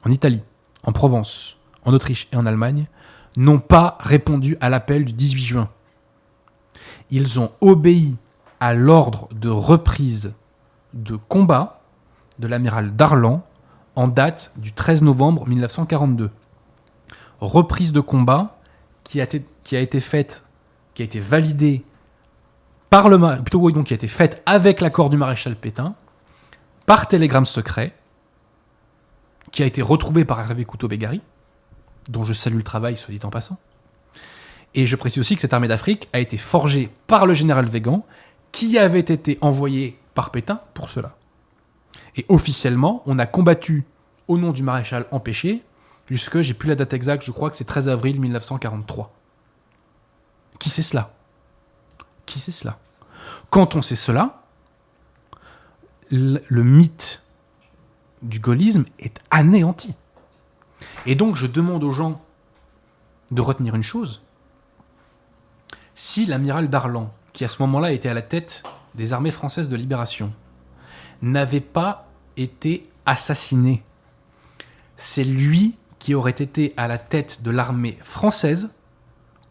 en 0.05 0.09
Italie, 0.09 0.41
en 0.83 0.93
Provence, 0.93 1.57
en 1.83 1.93
Autriche 1.93 2.29
et 2.31 2.37
en 2.37 2.45
Allemagne, 2.45 2.85
n'ont 3.35 3.59
pas 3.59 3.97
répondu 3.99 4.57
à 4.61 4.69
l'appel 4.69 5.03
du 5.05 5.13
18 5.13 5.43
juin. 5.43 5.69
Ils 7.11 7.39
ont 7.39 7.51
obéi 7.61 8.15
à 8.63 8.73
l'ordre 8.73 9.27
de 9.33 9.49
reprise 9.49 10.31
de 10.93 11.17
combat 11.17 11.81
de 12.39 12.47
l'amiral 12.47 12.95
Darlan 12.95 13.45
en 13.97 14.07
date 14.07 14.53
du 14.55 14.71
13 14.71 15.01
novembre 15.01 15.45
1942. 15.45 16.31
Reprise 17.41 17.91
de 17.91 17.99
combat 17.99 18.57
qui 19.03 19.19
a 19.19 19.25
été, 19.25 19.99
faite, 19.99 20.45
qui 20.93 21.01
a 21.01 21.05
été 21.05 21.19
validée 21.19 21.83
par 22.89 23.09
le 23.09 23.19
plutôt 23.41 23.69
donc 23.69 23.87
qui 23.87 23.93
a 23.93 23.97
été 23.97 24.07
faite 24.07 24.41
avec 24.45 24.79
l'accord 24.79 25.09
du 25.09 25.17
maréchal 25.17 25.57
Pétain 25.57 25.93
par 26.85 27.09
télégramme 27.09 27.43
secret 27.43 27.93
qui 29.51 29.61
a 29.63 29.65
été 29.65 29.81
retrouvé 29.81 30.23
par 30.23 30.39
Hervé 30.39 30.63
Couteau-Bégari 30.63 31.19
dont 32.07 32.23
je 32.23 32.31
salue 32.31 32.55
le 32.55 32.63
travail 32.63 32.95
soit 32.95 33.13
dit 33.13 33.25
en 33.25 33.29
passant. 33.29 33.57
Et 34.73 34.85
je 34.85 34.95
précise 34.95 35.19
aussi 35.19 35.35
que 35.35 35.41
cette 35.41 35.53
armée 35.53 35.67
d'Afrique 35.67 36.07
a 36.13 36.19
été 36.19 36.37
forgée 36.37 36.89
par 37.07 37.25
le 37.25 37.33
général 37.33 37.65
Végan 37.65 38.05
qui 38.53 38.77
avait 38.77 38.99
été 38.99 39.37
envoyé 39.41 39.99
par 40.13 40.29
Pétain 40.29 40.61
pour 40.73 40.89
cela. 40.89 41.17
Et 42.15 42.25
officiellement, 42.29 43.03
on 43.05 43.19
a 43.19 43.25
combattu 43.25 43.83
au 44.29 44.37
nom 44.37 44.51
du 44.51 44.63
maréchal 44.63 45.05
empêché 45.11 45.63
jusque, 46.07 46.39
j'ai 46.39 46.53
plus 46.53 46.69
la 46.69 46.75
date 46.75 46.93
exacte, 46.93 47.23
je 47.23 47.31
crois 47.31 47.49
que 47.49 47.57
c'est 47.57 47.65
13 47.65 47.89
avril 47.89 48.21
1943. 48.21 49.11
Qui 50.59 50.69
c'est 50.69 50.83
cela? 50.83 51.11
Qui 52.25 52.39
c'est 52.39 52.51
cela? 52.51 52.77
Quand 53.49 53.75
on 53.75 53.81
sait 53.81 53.95
cela, 53.95 54.43
le, 56.11 56.41
le 56.47 56.63
mythe 56.63 57.23
du 58.21 58.39
gaullisme 58.39 58.85
est 58.99 59.19
anéanti. 59.31 59.95
Et 61.07 61.15
donc 61.15 61.35
je 61.35 61.47
demande 61.47 61.83
aux 61.83 61.91
gens 61.91 62.21
de 63.31 63.41
retenir 63.41 63.73
une 63.73 63.83
chose. 63.83 64.21
Si 65.95 66.27
l'amiral 66.27 66.69
Darlan, 66.69 67.11
qui 67.33 67.43
à 67.43 67.47
ce 67.47 67.61
moment-là 67.63 67.91
était 67.91 68.09
à 68.09 68.13
la 68.13 68.21
tête 68.21 68.63
des 68.95 69.11
armées 69.11 69.31
françaises 69.31 69.69
de 69.69 69.75
libération, 69.75 70.33
n'avait 71.21 71.59
pas 71.59 72.07
été 72.37 72.89
assassiné, 73.05 73.83
c'est 74.95 75.23
lui 75.23 75.75
qui 75.99 76.15
aurait 76.15 76.31
été 76.31 76.73
à 76.77 76.87
la 76.87 76.97
tête 76.97 77.43
de 77.43 77.51
l'armée 77.51 77.97
française 78.01 78.73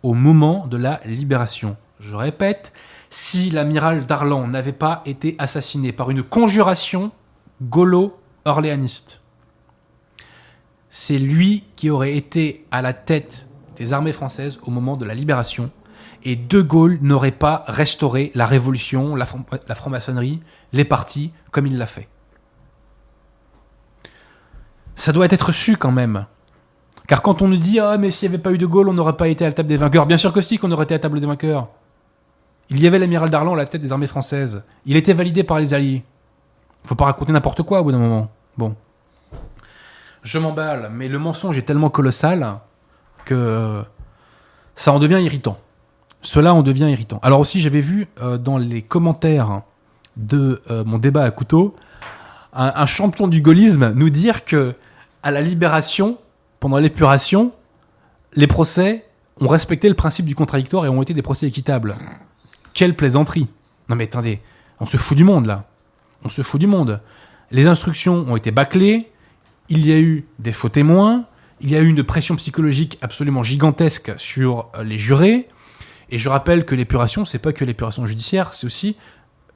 au 0.03 0.15
moment 0.15 0.67
de 0.67 0.77
la 0.77 1.01
libération. 1.05 1.77
Je 1.99 2.15
répète, 2.15 2.73
si 3.11 3.51
l'amiral 3.51 4.07
Darlan 4.07 4.49
n'avait 4.49 4.73
pas 4.73 5.03
été 5.07 5.37
assassiné 5.39 5.93
par 5.93 6.11
une 6.11 6.23
conjuration 6.23 7.13
gaulo-orléaniste, 7.63 9.21
c'est 10.91 11.19
lui 11.19 11.65
qui 11.77 11.91
aurait 11.91 12.17
été 12.17 12.67
à 12.71 12.83
la 12.83 12.93
tête 12.93 13.49
des 13.77 13.93
armées 13.93 14.13
françaises 14.13 14.59
au 14.63 14.71
moment 14.71 14.97
de 14.97 15.05
la 15.05 15.15
libération. 15.15 15.71
Et 16.25 16.37
De 16.37 16.61
Gaulle 16.63 16.99
n'aurait 17.03 17.33
pas 17.33 17.65
restauré 17.67 18.31
la 18.35 18.47
révolution, 18.47 19.17
la, 19.17 19.27
franc- 19.27 19.45
la 19.67 19.75
franc-maçonnerie, 19.75 20.41
les 20.73 20.85
partis, 20.85 21.33
comme 21.51 21.67
il 21.67 21.77
l'a 21.79 21.87
fait. 21.87 22.09
Ça 24.95 25.13
doit 25.13 25.27
être 25.27 25.53
su 25.53 25.77
quand 25.77 25.91
même. 25.91 26.27
Car 27.09 27.23
quand 27.23 27.43
on 27.43 27.49
nous 27.49 27.57
dit 27.57 27.81
Ah, 27.81 27.97
mais 27.99 28.11
s'il 28.11 28.29
n'y 28.29 28.35
avait 28.35 28.43
pas 28.43 28.53
eu 28.53 28.59
De 28.59 28.67
Gaulle, 28.67 28.89
on 28.89 28.93
n'aurait 28.93 29.17
pas 29.17 29.29
été 29.29 29.45
à 29.45 29.49
la 29.49 29.55
table 29.55 29.69
des 29.69 29.77
vainqueurs. 29.77 30.07
Bien 30.07 30.17
sûr 30.17 30.33
que 30.33 30.41
si, 30.41 30.59
qu'on 30.59 30.71
aurait 30.71 30.85
été 30.85 30.95
à 30.95 30.99
la 30.99 31.03
table 31.03 31.19
des 31.21 31.27
vainqueurs. 31.27 31.69
Il 32.71 32.81
y 32.81 32.87
avait 32.87 32.99
l'amiral 32.99 33.29
Darlan 33.29 33.55
à 33.55 33.57
la 33.57 33.67
tête 33.67 33.81
des 33.83 33.93
armées 33.93 34.07
françaises. 34.07 34.63
Il 34.87 34.97
était 34.97 35.13
validé 35.13 35.43
par 35.43 35.59
les 35.59 35.75
Alliés. 35.75 36.05
Faut 36.85 36.95
pas 36.95 37.05
raconter 37.07 37.33
n'importe 37.33 37.63
quoi 37.63 37.81
au 37.81 37.85
bout 37.85 37.93
d'un 37.93 37.99
moment. 37.99 38.31
Bon. 38.57 38.75
Je 40.23 40.39
m'emballe, 40.39 40.89
mais 40.93 41.09
le 41.09 41.19
mensonge 41.19 41.59
est 41.59 41.63
tellement 41.63 41.91
colossal 41.91 42.59
que 43.25 43.83
ça 44.77 44.93
en 44.93 44.99
devient 45.01 45.21
irritant. 45.21 45.59
Cela 46.23 46.55
en 46.55 46.63
devient 46.63 46.89
irritant. 46.91 47.19
Alors 47.23 47.41
aussi, 47.41 47.61
j'avais 47.61 47.81
vu 47.81 48.07
euh, 48.21 48.39
dans 48.39 48.59
les 48.59 48.83
commentaires 48.83 49.63
de 50.17 50.63
euh, 50.71 50.85
mon 50.85 50.99
débat 50.99 51.25
à 51.25 51.31
couteau 51.31 51.75
un, 52.53 52.73
un 52.75 52.87
champion 52.87 53.29
du 53.29 53.41
gaullisme 53.41 53.93
nous 53.95 54.11
dire 54.11 54.45
que 54.45 54.75
à 55.23 55.31
la 55.31 55.41
libération, 55.41 56.19
pendant 56.61 56.79
l'épuration, 56.79 57.53
les 58.35 58.47
procès 58.47 59.05
ont 59.41 59.49
respecté 59.49 59.89
le 59.89 59.95
principe 59.95 60.27
du 60.27 60.35
contradictoire 60.35 60.85
et 60.85 60.89
ont 60.89 61.03
été 61.03 61.15
des 61.15 61.23
procès 61.23 61.47
équitables. 61.47 61.97
Quelle 62.75 62.95
plaisanterie 62.95 63.49
Non 63.89 63.97
mais 63.97 64.05
attendez, 64.05 64.41
on 64.81 64.87
se 64.87 64.97
fout 64.97 65.17
du 65.17 65.25
monde 65.25 65.47
là. 65.47 65.65
On 66.25 66.29
se 66.29 66.43
fout 66.43 66.61
du 66.61 66.67
monde. 66.67 67.01
Les 67.51 67.67
instructions 67.67 68.25
ont 68.29 68.37
été 68.37 68.51
bâclées, 68.51 69.11
il 69.69 69.87
y 69.87 69.93
a 69.93 69.99
eu 69.99 70.27
des 70.39 70.53
faux 70.53 70.69
témoins, 70.69 71.25
il 71.61 71.71
y 71.71 71.77
a 71.77 71.81
eu 71.81 71.89
une 71.89 72.03
pression 72.03 72.37
psychologique 72.37 72.99
absolument 73.03 73.43
gigantesque 73.43 74.13
sur 74.17 74.71
euh, 74.75 74.83
les 74.83 74.99
jurés. 74.99 75.49
Et 76.13 76.19
je 76.19 76.29
rappelle 76.29 76.65
que 76.65 76.75
l'épuration, 76.77 77.25
c'est 77.25 77.39
pas 77.41 77.53
que 77.53 77.65
l'épuration 77.65 78.07
judiciaire, 78.07 78.53
c'est 78.55 78.67
aussi 78.67 78.97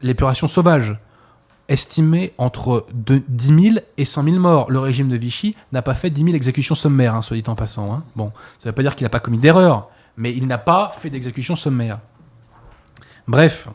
l'épuration 0.03 0.49
sauvage. 0.49 0.99
Estimée 1.69 2.33
entre 2.39 2.87
de 2.95 3.23
10 3.29 3.71
000 3.73 3.77
et 3.99 4.05
100 4.05 4.23
000 4.25 4.37
morts. 4.37 4.71
Le 4.71 4.79
régime 4.79 5.09
de 5.09 5.17
Vichy 5.17 5.55
n'a 5.73 5.83
pas 5.83 5.95
fait 5.95 6.11
10 6.11 6.23
000 6.25 6.35
exécutions 6.35 6.75
sommaires, 6.75 7.15
hein, 7.15 7.23
soit 7.23 7.37
dit 7.37 7.45
en 7.49 7.57
passant. 7.57 7.93
hein. 7.93 8.05
Bon, 8.15 8.33
ça 8.59 8.71
veut 8.71 8.75
pas 8.75 8.83
dire 8.83 8.97
qu'il 8.97 9.05
n'a 9.05 9.11
pas 9.11 9.21
commis 9.21 9.39
d'erreur, 9.39 9.89
mais 10.17 10.33
il 10.33 10.47
n'a 10.47 10.59
pas 10.59 10.93
fait 10.97 11.11
d'exécution 11.11 11.57
sommaire. 11.57 11.99
Bref. 13.29 13.69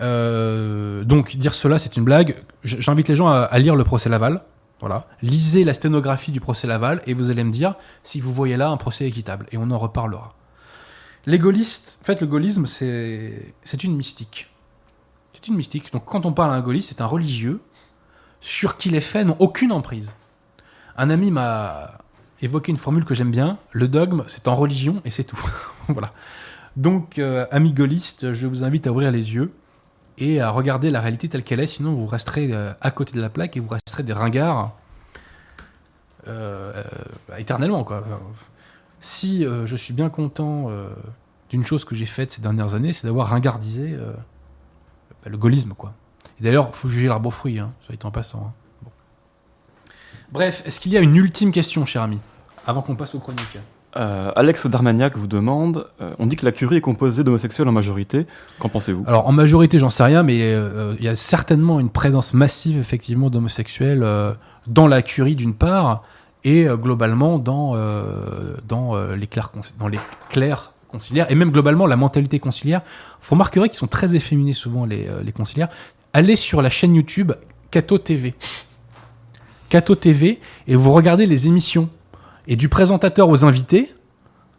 Euh, 0.00 1.04
donc, 1.04 1.36
dire 1.36 1.54
cela, 1.54 1.78
c'est 1.78 1.96
une 1.96 2.04
blague. 2.04 2.42
J'invite 2.64 3.08
les 3.08 3.14
gens 3.14 3.28
à, 3.28 3.42
à 3.42 3.58
lire 3.58 3.76
le 3.76 3.84
procès 3.84 4.08
Laval. 4.08 4.42
Voilà. 4.80 5.06
Lisez 5.20 5.62
la 5.62 5.74
sténographie 5.74 6.32
du 6.32 6.40
procès 6.40 6.66
Laval 6.66 7.02
et 7.06 7.14
vous 7.14 7.30
allez 7.30 7.44
me 7.44 7.52
dire 7.52 7.74
si 8.02 8.20
vous 8.20 8.32
voyez 8.32 8.56
là 8.56 8.70
un 8.70 8.76
procès 8.76 9.04
équitable. 9.06 9.46
Et 9.52 9.58
on 9.58 9.70
en 9.70 9.78
reparlera. 9.78 10.34
Les 11.26 11.38
gaullistes, 11.38 11.98
en 12.02 12.04
fait, 12.04 12.20
le 12.20 12.26
gaullisme, 12.26 12.66
c'est 12.66 13.84
une 13.84 13.96
mystique. 13.96 14.50
C'est 15.32 15.48
une 15.48 15.56
mystique. 15.56 15.92
Donc, 15.92 16.04
quand 16.04 16.26
on 16.26 16.32
parle 16.32 16.50
à 16.50 16.54
un 16.54 16.60
gaulliste, 16.60 16.90
c'est 16.90 17.00
un 17.00 17.06
religieux 17.06 17.60
sur 18.40 18.76
qui 18.76 18.90
les 18.90 19.00
faits 19.00 19.26
n'ont 19.26 19.36
aucune 19.38 19.72
emprise. 19.72 20.12
Un 20.96 21.10
ami 21.10 21.30
m'a 21.30 21.98
évoqué 22.40 22.70
une 22.72 22.76
formule 22.76 23.04
que 23.04 23.14
j'aime 23.14 23.30
bien. 23.30 23.58
Le 23.70 23.88
dogme, 23.88 24.24
c'est 24.26 24.48
en 24.48 24.56
religion 24.56 25.00
et 25.04 25.10
c'est 25.10 25.24
tout. 25.24 25.40
voilà. 25.88 26.12
Donc, 26.76 27.18
euh, 27.18 27.46
amis 27.50 27.72
gaullistes, 27.72 28.32
je 28.32 28.46
vous 28.46 28.64
invite 28.64 28.86
à 28.86 28.90
ouvrir 28.90 29.12
les 29.12 29.34
yeux 29.34 29.52
et 30.18 30.40
à 30.40 30.50
regarder 30.50 30.90
la 30.90 31.00
réalité 31.00 31.28
telle 31.28 31.44
qu'elle 31.44 31.60
est, 31.60 31.66
sinon 31.66 31.94
vous 31.94 32.06
resterez 32.06 32.48
euh, 32.52 32.72
à 32.80 32.90
côté 32.90 33.12
de 33.12 33.20
la 33.20 33.30
plaque 33.30 33.56
et 33.56 33.60
vous 33.60 33.68
resterez 33.68 34.02
des 34.02 34.12
ringards 34.12 34.72
euh, 36.28 36.72
euh, 36.76 37.36
éternellement. 37.38 37.84
Quoi. 37.84 38.04
Si 39.02 39.44
euh, 39.44 39.66
je 39.66 39.76
suis 39.76 39.92
bien 39.92 40.08
content 40.08 40.66
euh, 40.68 40.88
d'une 41.50 41.66
chose 41.66 41.84
que 41.84 41.94
j'ai 41.94 42.06
faite 42.06 42.30
ces 42.32 42.40
dernières 42.40 42.74
années, 42.74 42.92
c'est 42.92 43.06
d'avoir 43.06 43.28
ringardisé 43.28 43.92
euh, 43.92 44.12
bah, 45.24 45.30
le 45.30 45.36
gaullisme. 45.36 45.74
Quoi. 45.76 45.92
Et 46.40 46.44
d'ailleurs, 46.44 46.68
il 46.72 46.76
faut 46.76 46.88
juger 46.88 47.08
l'arbre 47.08 47.28
aux 47.28 47.32
fruits, 47.32 47.58
hein, 47.58 47.72
soit 47.84 48.02
en 48.04 48.10
passant. 48.10 48.46
hein. 48.46 48.52
Bon. 48.82 48.90
Bref, 50.30 50.62
est-ce 50.64 50.80
qu'il 50.80 50.92
y 50.92 50.96
a 50.96 51.00
une 51.00 51.16
ultime 51.16 51.50
question, 51.50 51.84
cher 51.84 52.02
ami, 52.02 52.20
avant 52.64 52.80
qu'on 52.80 52.94
passe 52.94 53.14
aux 53.14 53.18
chroniques? 53.18 53.58
Euh, 53.94 54.32
Alex 54.36 54.66
Darmagnac 54.68 55.18
vous 55.18 55.26
demande 55.26 55.86
euh, 56.00 56.14
on 56.18 56.26
dit 56.26 56.36
que 56.36 56.46
la 56.46 56.52
curie 56.52 56.76
est 56.76 56.80
composée 56.80 57.24
d'homosexuels 57.24 57.68
en 57.68 57.72
majorité. 57.72 58.26
Qu'en 58.58 58.70
pensez-vous? 58.70 59.04
Alors 59.06 59.26
en 59.26 59.32
majorité, 59.32 59.78
j'en 59.78 59.90
sais 59.90 60.04
rien, 60.04 60.22
mais 60.22 60.38
euh, 60.40 60.94
il 60.98 61.04
y 61.04 61.08
a 61.08 61.16
certainement 61.16 61.78
une 61.78 61.90
présence 61.90 62.32
massive 62.32 62.78
effectivement 62.78 63.28
d'homosexuels 63.28 64.06
dans 64.66 64.86
la 64.86 65.02
curie 65.02 65.36
d'une 65.36 65.52
part 65.52 66.04
et 66.44 66.66
euh, 66.68 66.76
globalement 66.76 67.38
dans 67.38 67.72
euh, 67.74 68.56
dans 68.68 68.94
euh, 68.96 69.14
les 69.16 69.26
cons- 69.26 69.60
dans 69.78 69.88
les 69.88 69.98
clercs 70.30 70.72
conciliaires, 70.88 71.30
et 71.30 71.34
même 71.34 71.50
globalement 71.50 71.86
la 71.86 71.96
mentalité 71.96 72.38
conciliaire. 72.38 72.82
Vous 73.22 73.30
remarquerez 73.30 73.68
qu'ils 73.68 73.78
sont 73.78 73.86
très 73.86 74.14
efféminés 74.14 74.52
souvent, 74.52 74.84
les, 74.84 75.08
les 75.24 75.32
conciliaires. 75.32 75.68
Allez 76.12 76.36
sur 76.36 76.60
la 76.60 76.68
chaîne 76.68 76.94
YouTube 76.94 77.32
Cato 77.70 77.96
TV. 77.98 78.34
Cato 79.70 79.94
TV, 79.94 80.38
et 80.68 80.76
vous 80.76 80.92
regardez 80.92 81.24
les 81.26 81.46
émissions. 81.46 81.88
Et 82.46 82.56
du 82.56 82.68
présentateur 82.68 83.28
aux 83.30 83.44
invités, 83.46 83.94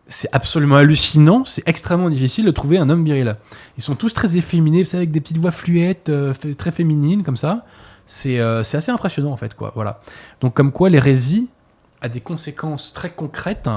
c'est 0.08 0.30
absolument 0.32 0.78
hallucinant, 0.78 1.46
c'est 1.46 1.62
extrêmement 1.68 2.10
difficile 2.10 2.46
de 2.46 2.52
trouver 2.52 2.80
un 2.80 2.90
homme 2.90 3.06
viril. 3.06 3.36
Ils 3.78 3.84
sont 3.84 3.94
tous 3.94 4.14
très 4.14 4.36
efféminés, 4.36 4.80
vous 4.80 4.90
savez, 4.90 5.02
avec 5.04 5.12
des 5.12 5.22
petites 5.22 5.38
voix 5.38 5.52
fluettes, 5.52 6.12
très 6.58 6.72
féminines, 6.72 7.22
comme 7.22 7.38
ça. 7.38 7.66
C'est 8.06 8.40
euh, 8.40 8.62
assez 8.62 8.90
impressionnant, 8.92 9.32
en 9.32 9.38
fait, 9.38 9.54
quoi. 9.54 9.72
Voilà. 9.76 10.02
Donc, 10.42 10.56
comme 10.56 10.72
quoi, 10.72 10.90
l'hérésie 10.90 11.50
a 12.04 12.10
des 12.10 12.22
conséquences 12.22 12.94
très 12.94 13.10
concrètes 13.10 13.70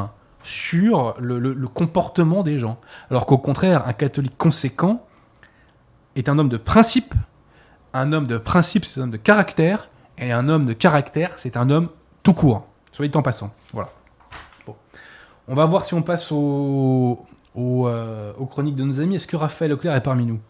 sur 0.43 1.15
le, 1.19 1.69
comportement 1.69 2.43
des 2.43 2.59
gens. 2.59 2.79
Alors 3.11 3.25
qu'au 3.25 3.39
contraire, 3.39 3.87
un 3.87 3.93
catholique 3.93 4.37
conséquent 4.37 5.07
est 6.17 6.29
un 6.29 6.39
homme 6.39 6.49
de 6.49 6.57
principe. 6.57 7.15
Un 7.95 8.13
homme 8.13 8.27
de 8.27 8.37
principe, 8.37 8.85
c'est 8.85 9.01
un 9.01 9.05
homme 9.05 9.11
de 9.11 9.17
caractère. 9.17 9.89
Et 10.19 10.33
un 10.33 10.49
homme 10.49 10.67
de 10.67 10.73
caractère, 10.73 11.39
c'est 11.39 11.57
un 11.57 11.71
homme 11.71 11.89
tout 12.23 12.35
court. 12.35 12.67
Soit 12.93 13.07
dit 13.07 13.17
en 13.17 13.23
passant. 13.23 13.55
Voilà. 13.73 13.91
On 15.49 15.55
va 15.55 15.65
voir 15.67 15.85
si 15.85 15.95
on 15.95 16.03
passe 16.03 16.33
euh, 16.33 17.15
aux 17.55 18.47
chroniques 18.47 18.77
de 18.77 18.83
nos 18.83 19.01
amis. 19.01 19.17
Est-ce 19.17 19.29
que 19.29 19.37
Raphaël 19.37 19.73
Auclair 19.73 19.95
est 19.95 20.03
parmi 20.03 20.27
nous? 20.27 20.41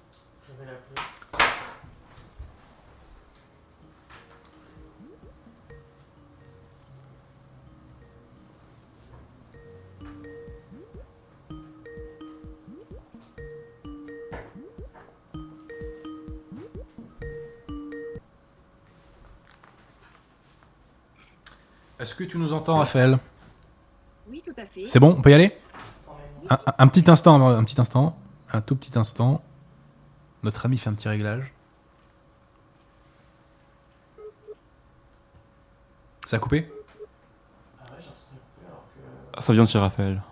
Raphaël 22.74 23.18
Oui, 24.28 24.42
tout 24.44 24.54
à 24.56 24.64
fait. 24.66 24.86
C'est 24.86 24.98
bon, 25.00 25.14
on 25.18 25.22
peut 25.22 25.30
y 25.30 25.34
aller? 25.34 25.52
Un, 26.50 26.54
un- 26.66 26.74
un 26.78 26.88
petit 26.88 27.10
instant, 27.10 27.44
un 27.48 27.64
petit 27.64 27.80
instant, 27.80 28.16
un 28.52 28.60
tout 28.60 28.76
petit 28.76 28.96
instant. 28.98 29.42
Notre 30.42 30.66
ami 30.66 30.78
fait 30.78 30.90
un 30.90 30.94
petit 30.94 31.08
réglage. 31.08 31.52
Ça 36.26 36.36
a 36.36 36.40
coupé? 36.40 36.70
Ah, 39.34 39.40
Ça 39.40 39.52
vient 39.52 39.62
de 39.64 39.68
chez 39.68 39.78
Raphaël. 39.78 40.22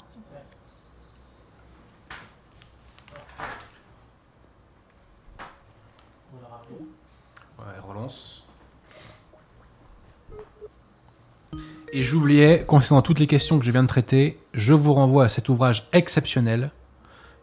Ouais, 7.59 7.79
relance. 7.87 8.45
Et 11.97 12.03
j'oubliais, 12.03 12.65
concernant 12.67 13.03
toutes 13.03 13.21
les 13.21 13.29
questions 13.29 13.57
que 13.61 13.65
je 13.65 13.71
viens 13.71 13.85
de 13.85 13.89
traiter, 13.89 14.37
je 14.53 14.75
vous 14.75 14.95
renvoie 14.95 15.27
à 15.27 15.29
cet 15.29 15.49
ouvrage 15.49 15.87
exceptionnel, 15.93 16.73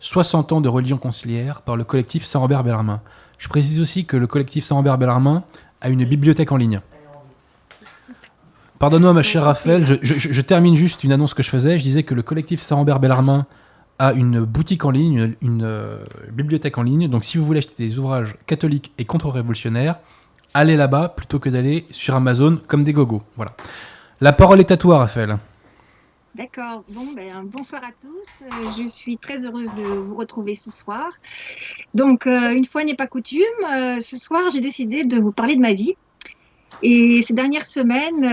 60 0.01 0.51
ans 0.51 0.59
de 0.59 0.67
religion 0.67 0.97
conciliaire, 0.97 1.61
par 1.61 1.77
le 1.77 1.85
collectif 1.85 2.25
Saint-Robert 2.25 2.65
Bellarmin. 2.65 2.99
Je 3.37 3.47
précise 3.47 3.79
aussi 3.79 4.03
que 4.03 4.17
le 4.17 4.27
collectif 4.27 4.65
Saint-Robert 4.65 4.97
Bellarmin 4.97 5.45
a 5.79 5.87
une 5.87 6.03
bibliothèque 6.03 6.51
en 6.51 6.57
ligne. 6.57 6.81
Pardonne-moi, 8.77 9.13
ma 9.13 9.23
chère 9.23 9.45
Raphaël, 9.45 9.85
je, 9.85 10.41
termine 10.41 10.75
juste 10.75 11.05
une 11.05 11.13
annonce 11.13 11.33
que 11.33 11.43
je 11.43 11.49
faisais. 11.49 11.79
Je 11.79 11.83
disais 11.83 12.03
que 12.03 12.13
le 12.13 12.21
collectif 12.21 12.61
Saint-Robert 12.61 12.99
Bellarmin 12.99 13.45
a 13.99 14.11
une 14.11 14.41
boutique 14.41 14.83
en 14.83 14.91
ligne, 14.91 15.15
une, 15.15 15.35
une, 15.41 15.63
euh, 15.63 16.03
bibliothèque 16.29 16.77
en 16.77 16.83
ligne. 16.83 17.07
Donc, 17.07 17.23
si 17.23 17.37
vous 17.37 17.45
voulez 17.45 17.59
acheter 17.59 17.87
des 17.87 17.97
ouvrages 17.97 18.35
catholiques 18.47 18.91
et 18.97 19.05
contre-révolutionnaires, 19.05 19.95
allez 20.53 20.75
là-bas 20.75 21.07
plutôt 21.15 21.39
que 21.39 21.47
d'aller 21.47 21.85
sur 21.91 22.15
Amazon 22.15 22.59
comme 22.67 22.83
des 22.83 22.91
gogos. 22.91 23.23
Voilà. 23.37 23.55
La 24.21 24.33
parole 24.33 24.59
est 24.59 24.69
à 24.69 24.77
toi, 24.77 24.99
Raphaël. 24.99 25.37
D'accord. 26.35 26.83
Bon, 26.89 27.07
ben, 27.15 27.43
bonsoir 27.43 27.81
à 27.83 27.89
tous. 28.01 28.45
Euh, 28.45 28.69
je 28.77 28.87
suis 28.87 29.17
très 29.17 29.45
heureuse 29.45 29.73
de 29.73 29.81
vous 29.81 30.15
retrouver 30.15 30.53
ce 30.53 30.69
soir. 30.69 31.09
Donc, 31.95 32.27
euh, 32.27 32.51
une 32.51 32.65
fois 32.65 32.83
n'est 32.83 32.95
pas 32.95 33.07
coutume, 33.07 33.41
euh, 33.73 33.99
ce 33.99 34.17
soir, 34.17 34.43
j'ai 34.53 34.61
décidé 34.61 35.03
de 35.05 35.19
vous 35.19 35.31
parler 35.31 35.55
de 35.55 35.61
ma 35.61 35.73
vie. 35.73 35.95
Et 36.83 37.21
ces 37.23 37.33
dernières 37.33 37.65
semaines, 37.65 38.23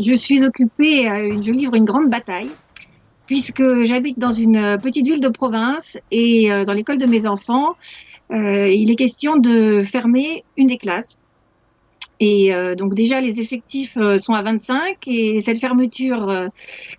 je 0.00 0.14
suis 0.14 0.44
occupée, 0.44 1.06
à- 1.08 1.40
je 1.40 1.52
livre 1.52 1.74
une 1.74 1.84
grande 1.84 2.08
bataille, 2.08 2.50
puisque 3.26 3.84
j'habite 3.84 4.18
dans 4.18 4.32
une 4.32 4.78
petite 4.82 5.04
ville 5.04 5.20
de 5.20 5.28
province 5.28 5.98
et 6.10 6.48
dans 6.66 6.72
l'école 6.72 6.98
de 6.98 7.06
mes 7.06 7.26
enfants, 7.28 7.76
il 8.30 8.90
est 8.90 8.96
question 8.96 9.36
de 9.36 9.82
fermer 9.82 10.42
une 10.56 10.66
des 10.68 10.78
classes. 10.78 11.16
Et 12.20 12.54
euh, 12.54 12.74
donc 12.74 12.94
déjà, 12.94 13.20
les 13.20 13.40
effectifs 13.40 13.96
euh, 13.96 14.18
sont 14.18 14.34
à 14.34 14.42
25 14.42 14.96
et 15.06 15.40
cette 15.40 15.58
fermeture 15.58 16.28
euh, 16.28 16.48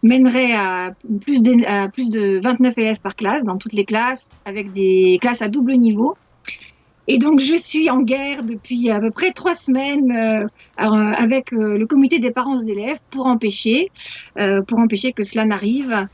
mènerait 0.01 0.53
à 0.53 0.93
plus, 1.21 1.43
de, 1.43 1.63
à 1.67 1.87
plus 1.89 2.09
de 2.09 2.39
29 2.43 2.75
élèves 2.79 2.99
par 3.01 3.15
classe, 3.15 3.43
dans 3.43 3.57
toutes 3.57 3.73
les 3.73 3.85
classes, 3.85 4.29
avec 4.45 4.71
des 4.71 5.19
classes 5.21 5.43
à 5.43 5.47
double 5.47 5.73
niveau. 5.73 6.15
Et 7.07 7.17
donc, 7.17 7.39
je 7.39 7.55
suis 7.55 7.89
en 7.89 8.01
guerre 8.01 8.43
depuis 8.43 8.89
à 8.89 8.99
peu 8.99 9.11
près 9.11 9.31
trois 9.31 9.53
semaines 9.53 10.11
euh, 10.11 10.45
euh, 10.79 10.85
avec 10.85 11.51
euh, 11.53 11.77
le 11.77 11.85
comité 11.85 12.19
des 12.19 12.31
parents 12.31 12.55
d'élèves 12.55 12.99
pour 13.09 13.25
empêcher, 13.25 13.89
pour 14.67 14.79
empêcher 14.79 15.11
que 15.11 15.23
cela 15.23 15.45
n'arrive. 15.45 16.07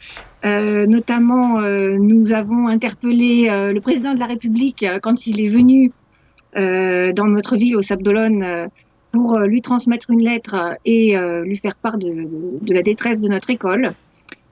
Notamment, 0.43 1.59
nous 1.61 2.33
avons 2.33 2.67
interpellé 2.67 3.47
le 3.47 3.79
président 3.79 4.13
de 4.13 4.19
la 4.19 4.25
République 4.25 4.85
quand 5.01 5.27
il 5.27 5.41
est 5.41 5.47
venu 5.47 5.91
euh, 6.57 7.11
dans 7.13 7.25
notre 7.25 7.55
ville, 7.55 7.75
au 7.75 7.81
Sable 7.81 8.17
euh, 8.17 8.67
pour 9.17 9.37
euh, 9.37 9.47
lui 9.47 9.61
transmettre 9.61 10.11
une 10.11 10.23
lettre 10.23 10.53
euh, 10.53 10.73
et 10.85 11.17
euh, 11.17 11.43
lui 11.43 11.57
faire 11.57 11.75
part 11.75 11.97
de, 11.97 12.07
de, 12.61 12.73
la 12.73 12.83
détresse 12.83 13.17
de 13.17 13.27
notre 13.27 13.49
école. 13.49 13.93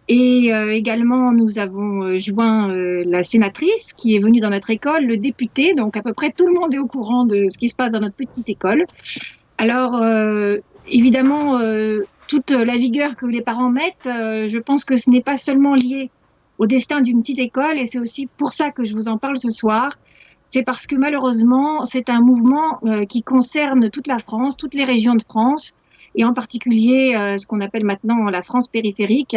Et 0.08 0.52
également, 0.70 1.32
nous 1.32 1.58
avons 1.58 2.16
joint 2.16 2.72
la 2.72 3.24
sénatrice 3.24 3.92
qui 3.94 4.16
est 4.16 4.20
venue 4.20 4.40
dans 4.40 4.52
notre 4.52 4.70
école, 4.70 5.04
le 5.04 5.18
député, 5.18 5.74
donc 5.74 5.98
à 5.98 6.04
peu 6.04 6.14
près 6.14 6.30
tout 6.30 6.46
le 6.46 6.54
monde 6.54 6.76
est 6.76 6.78
au 6.78 6.86
courant 6.86 7.26
de 7.26 7.48
ce 7.50 7.58
qui 7.58 7.70
se 7.70 7.76
passe 7.76 7.90
dans 7.90 8.02
notre 8.02 8.14
petite 8.14 8.48
école. 8.48 8.86
Alors, 9.58 10.00
évidemment, 10.92 11.60
toute 12.28 12.52
la 12.52 12.78
vigueur 12.78 13.16
que 13.16 13.26
les 13.26 13.42
parents 13.42 13.72
mettent, 13.72 14.04
je 14.06 14.60
pense 14.60 14.86
que 14.86 14.96
ce 14.96 15.10
n'est 15.10 15.24
pas 15.24 15.38
seulement 15.38 15.74
lié 15.74 16.12
au 16.60 16.68
destin 16.68 17.02
d'une 17.02 17.22
petite 17.22 17.40
école, 17.40 17.80
et 17.80 17.86
c'est 17.86 17.98
aussi 17.98 18.28
pour 18.28 18.54
ça 18.54 18.70
que 18.70 18.84
je 18.84 18.94
vous 18.94 19.08
en 19.08 19.18
parle 19.18 19.40
ce 19.40 19.50
soir. 19.50 19.90
C'est 20.52 20.64
parce 20.64 20.88
que 20.88 20.96
malheureusement, 20.96 21.84
c'est 21.84 22.10
un 22.10 22.22
mouvement 22.22 22.80
euh, 22.86 23.06
qui 23.06 23.24
concerne 23.24 23.90
toute 23.90 24.08
la 24.08 24.20
France, 24.20 24.56
toutes 24.56 24.74
les 24.74 24.86
régions 24.86 25.16
de 25.16 25.24
France, 25.24 25.74
et 26.16 26.24
en 26.24 26.34
particulier 26.34 27.14
euh, 27.16 27.38
ce 27.38 27.46
qu'on 27.46 27.60
appelle 27.60 27.84
maintenant 27.84 28.24
la 28.26 28.42
France 28.42 28.68
périphérique. 28.68 29.36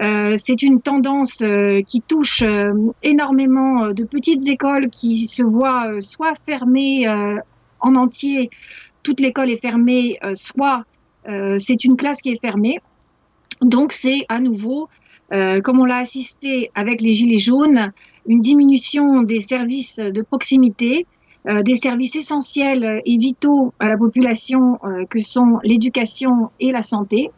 Euh, 0.00 0.34
c'est 0.36 0.62
une 0.62 0.80
tendance 0.80 1.42
qui 1.86 2.02
touche 2.02 2.42
énormément 3.02 3.88
de 3.88 4.04
petites 4.04 4.48
écoles 4.48 4.90
qui 4.90 5.26
se 5.26 5.42
voient 5.42 6.00
soit 6.00 6.34
fermées 6.44 7.06
en 7.80 7.94
entier, 7.94 8.50
toute 9.02 9.20
l'école 9.20 9.50
est 9.50 9.60
fermée, 9.60 10.18
soit 10.32 10.84
c'est 11.58 11.84
une 11.84 11.96
classe 11.96 12.20
qui 12.20 12.30
est 12.30 12.40
fermée. 12.40 12.80
Donc 13.60 13.92
c'est 13.92 14.26
à 14.28 14.40
nouveau, 14.40 14.88
euh, 15.32 15.60
comme 15.60 15.80
on 15.80 15.84
l'a 15.84 15.96
assisté 15.96 16.70
avec 16.74 17.00
les 17.00 17.12
gilets 17.12 17.38
jaunes, 17.38 17.92
une 18.26 18.38
diminution 18.38 19.22
des 19.22 19.40
services 19.40 19.96
de 19.96 20.22
proximité, 20.22 21.06
euh, 21.46 21.62
des 21.62 21.76
services 21.76 22.16
essentiels 22.16 23.02
et 23.04 23.18
vitaux 23.18 23.74
à 23.78 23.86
la 23.86 23.98
population 23.98 24.78
euh, 24.82 25.04
que 25.10 25.18
sont 25.20 25.58
l'éducation 25.62 26.50
et 26.58 26.72
la 26.72 26.80
santé. 26.80 27.30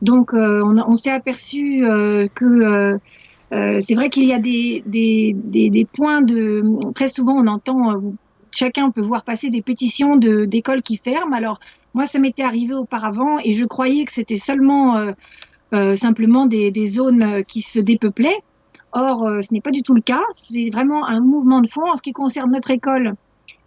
Donc, 0.00 0.32
euh, 0.32 0.62
on, 0.64 0.78
on 0.78 0.96
s'est 0.96 1.10
aperçu 1.10 1.84
euh, 1.84 2.28
que 2.34 2.98
c'est 3.80 3.94
vrai 3.94 4.08
qu'il 4.08 4.24
y 4.24 4.32
a 4.32 4.38
des, 4.38 4.82
des, 4.86 5.34
des, 5.36 5.68
des, 5.68 5.84
points 5.84 6.22
de. 6.22 6.62
Très 6.94 7.08
souvent, 7.08 7.34
on 7.34 7.46
entend. 7.46 8.00
Chacun 8.50 8.90
peut 8.90 9.02
voir 9.02 9.24
passer 9.24 9.50
des 9.50 9.60
pétitions 9.60 10.16
d'écoles 10.16 10.80
qui 10.80 10.96
ferment. 10.96 11.36
Alors, 11.36 11.60
moi, 11.92 12.06
ça 12.06 12.18
m'était 12.18 12.42
arrivé 12.42 12.72
auparavant 12.72 13.36
et 13.44 13.52
je 13.52 13.66
croyais 13.66 14.06
que 14.06 14.12
c'était 14.12 14.38
seulement 14.38 15.12
simplement 15.94 16.46
des, 16.46 16.70
des 16.70 16.86
zones 16.86 17.44
qui 17.46 17.60
se 17.60 17.80
dépeuplaient. 17.80 18.38
Or, 18.92 19.24
euh, 19.24 19.40
ce 19.40 19.52
n'est 19.52 19.60
pas 19.62 19.70
du 19.70 19.82
tout 19.82 19.94
le 19.94 20.02
cas. 20.02 20.20
C'est 20.34 20.68
vraiment 20.70 21.06
un 21.06 21.20
mouvement 21.20 21.60
de 21.60 21.68
fond 21.68 21.90
en 21.90 21.96
ce 21.96 22.02
qui 22.02 22.12
concerne 22.12 22.50
notre 22.50 22.70
école. 22.70 23.14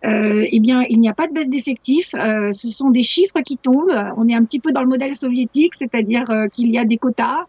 Euh, 0.05 0.45
eh 0.51 0.59
bien, 0.59 0.81
il 0.87 0.99
n'y 0.99 1.09
a 1.09 1.13
pas 1.13 1.27
de 1.27 1.33
baisse 1.33 1.49
d'effectifs. 1.49 2.13
Euh, 2.13 2.51
ce 2.51 2.69
sont 2.69 2.91
des 2.91 3.01
chiffres 3.01 3.41
qui 3.43 3.57
tombent. 3.57 4.13
On 4.17 4.27
est 4.27 4.35
un 4.35 4.43
petit 4.43 4.59
peu 4.59 4.71
dans 4.71 4.81
le 4.81 4.87
modèle 4.87 5.15
soviétique, 5.15 5.73
c'est-à-dire 5.73 6.29
euh, 6.29 6.47
qu'il 6.47 6.69
y 6.69 6.77
a 6.77 6.85
des 6.85 6.97
quotas, 6.97 7.45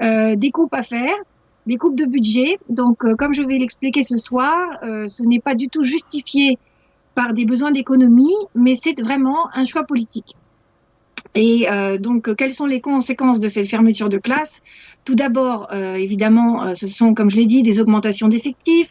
euh, 0.00 0.36
des 0.36 0.50
coupes 0.50 0.72
à 0.72 0.82
faire, 0.82 1.14
des 1.66 1.76
coupes 1.76 1.96
de 1.96 2.06
budget. 2.06 2.56
Donc, 2.70 3.04
euh, 3.04 3.14
comme 3.14 3.34
je 3.34 3.42
vais 3.42 3.58
l'expliquer 3.58 4.02
ce 4.02 4.16
soir, 4.16 4.54
euh, 4.82 5.06
ce 5.08 5.22
n'est 5.22 5.40
pas 5.40 5.54
du 5.54 5.68
tout 5.68 5.84
justifié 5.84 6.56
par 7.14 7.34
des 7.34 7.44
besoins 7.44 7.72
d'économie, 7.72 8.36
mais 8.54 8.74
c'est 8.74 8.98
vraiment 9.02 9.48
un 9.52 9.64
choix 9.64 9.82
politique. 9.82 10.34
Et 11.34 11.66
donc, 12.00 12.34
quelles 12.36 12.52
sont 12.52 12.66
les 12.66 12.80
conséquences 12.80 13.40
de 13.40 13.48
cette 13.48 13.68
fermeture 13.68 14.08
de 14.08 14.18
classe? 14.18 14.62
Tout 15.04 15.14
d'abord, 15.14 15.72
évidemment, 15.72 16.74
ce 16.74 16.86
sont, 16.86 17.14
comme 17.14 17.30
je 17.30 17.36
l'ai 17.36 17.46
dit, 17.46 17.62
des 17.62 17.80
augmentations 17.80 18.28
d'effectifs, 18.28 18.90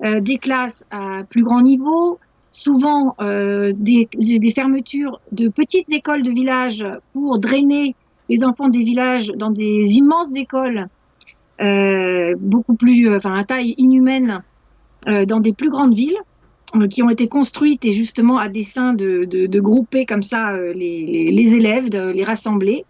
des 0.00 0.38
classes 0.38 0.84
à 0.90 1.22
plus 1.28 1.42
grand 1.42 1.62
niveau, 1.62 2.18
souvent 2.50 3.14
des, 3.20 4.08
des, 4.14 4.50
fermetures 4.50 5.20
de 5.32 5.48
petites 5.48 5.92
écoles 5.92 6.22
de 6.22 6.32
village 6.32 6.84
pour 7.12 7.38
drainer 7.38 7.94
les 8.28 8.44
enfants 8.44 8.68
des 8.68 8.82
villages 8.82 9.28
dans 9.36 9.50
des 9.50 9.96
immenses 9.96 10.34
écoles, 10.36 10.86
beaucoup 12.40 12.74
plus, 12.74 13.14
enfin, 13.14 13.34
à 13.34 13.44
taille 13.44 13.74
inhumaine, 13.78 14.42
dans 15.06 15.40
des 15.40 15.52
plus 15.52 15.70
grandes 15.70 15.94
villes. 15.94 16.18
Euh, 16.76 16.88
qui 16.88 17.02
ont 17.02 17.10
été 17.10 17.28
construites 17.28 17.84
et 17.84 17.92
justement 17.92 18.38
à 18.38 18.48
dessein 18.48 18.94
de, 18.94 19.24
de, 19.24 19.60
grouper 19.60 20.06
comme 20.06 20.22
ça 20.22 20.52
euh, 20.52 20.72
les, 20.72 21.30
les, 21.30 21.54
élèves, 21.54 21.90
de 21.90 22.10
les 22.10 22.24
rassembler. 22.24 22.84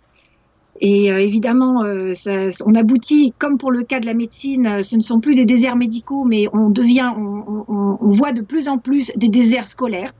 Et 0.81 1.11
euh, 1.11 1.19
évidemment, 1.21 1.85
ça, 2.15 2.49
on 2.65 2.75
aboutit, 2.75 3.33
comme 3.39 3.59
pour 3.59 3.71
le 3.71 3.83
cas 3.83 4.01
de 4.01 4.07
la 4.07 4.15
médecine, 4.15 4.83
ce 4.83 4.97
ne 4.97 5.01
sont 5.01 5.21
plus 5.21 5.35
des 5.35 5.45
déserts 5.45 5.77
médicaux, 5.77 6.25
mais 6.25 6.47
on 6.53 6.71
devient, 6.71 7.11
on, 7.17 7.65
on, 7.69 7.99
on 8.01 8.11
voit 8.11 8.33
de 8.33 8.41
plus 8.41 8.69
en 8.69 8.79
plus 8.79 9.13
des 9.17 9.29
déserts 9.29 9.67
scolaires. 9.67 10.13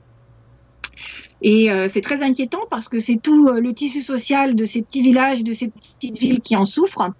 Et 1.41 1.69
c'est 1.89 1.99
très 1.99 2.23
inquiétant 2.23 2.61
parce 2.69 2.87
que 2.87 2.99
c'est 2.99 3.17
tout 3.17 3.45
le 3.45 3.73
tissu 3.73 4.01
social 4.01 4.55
de 4.55 4.63
ces 4.63 4.81
petits 4.81 5.01
villages, 5.01 5.43
de 5.43 5.51
ces 5.51 5.67
petites 5.67 6.17
villes 6.17 6.39
qui 6.39 6.55
en 6.55 6.63
souffrent. 6.63 7.11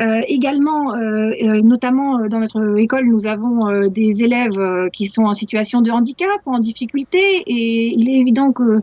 Euh, 0.00 0.20
également, 0.28 0.94
euh, 0.94 1.30
euh, 1.42 1.60
notamment 1.60 2.28
dans 2.28 2.38
notre 2.38 2.78
école, 2.78 3.06
nous 3.06 3.26
avons 3.26 3.88
des 3.88 4.22
élèves 4.22 4.88
qui 4.92 5.06
sont 5.06 5.24
en 5.24 5.32
situation 5.32 5.80
de 5.80 5.90
handicap 5.90 6.40
en 6.46 6.58
difficulté, 6.58 7.42
et 7.46 7.94
il 7.94 8.08
est 8.08 8.18
évident 8.18 8.52
que 8.52 8.82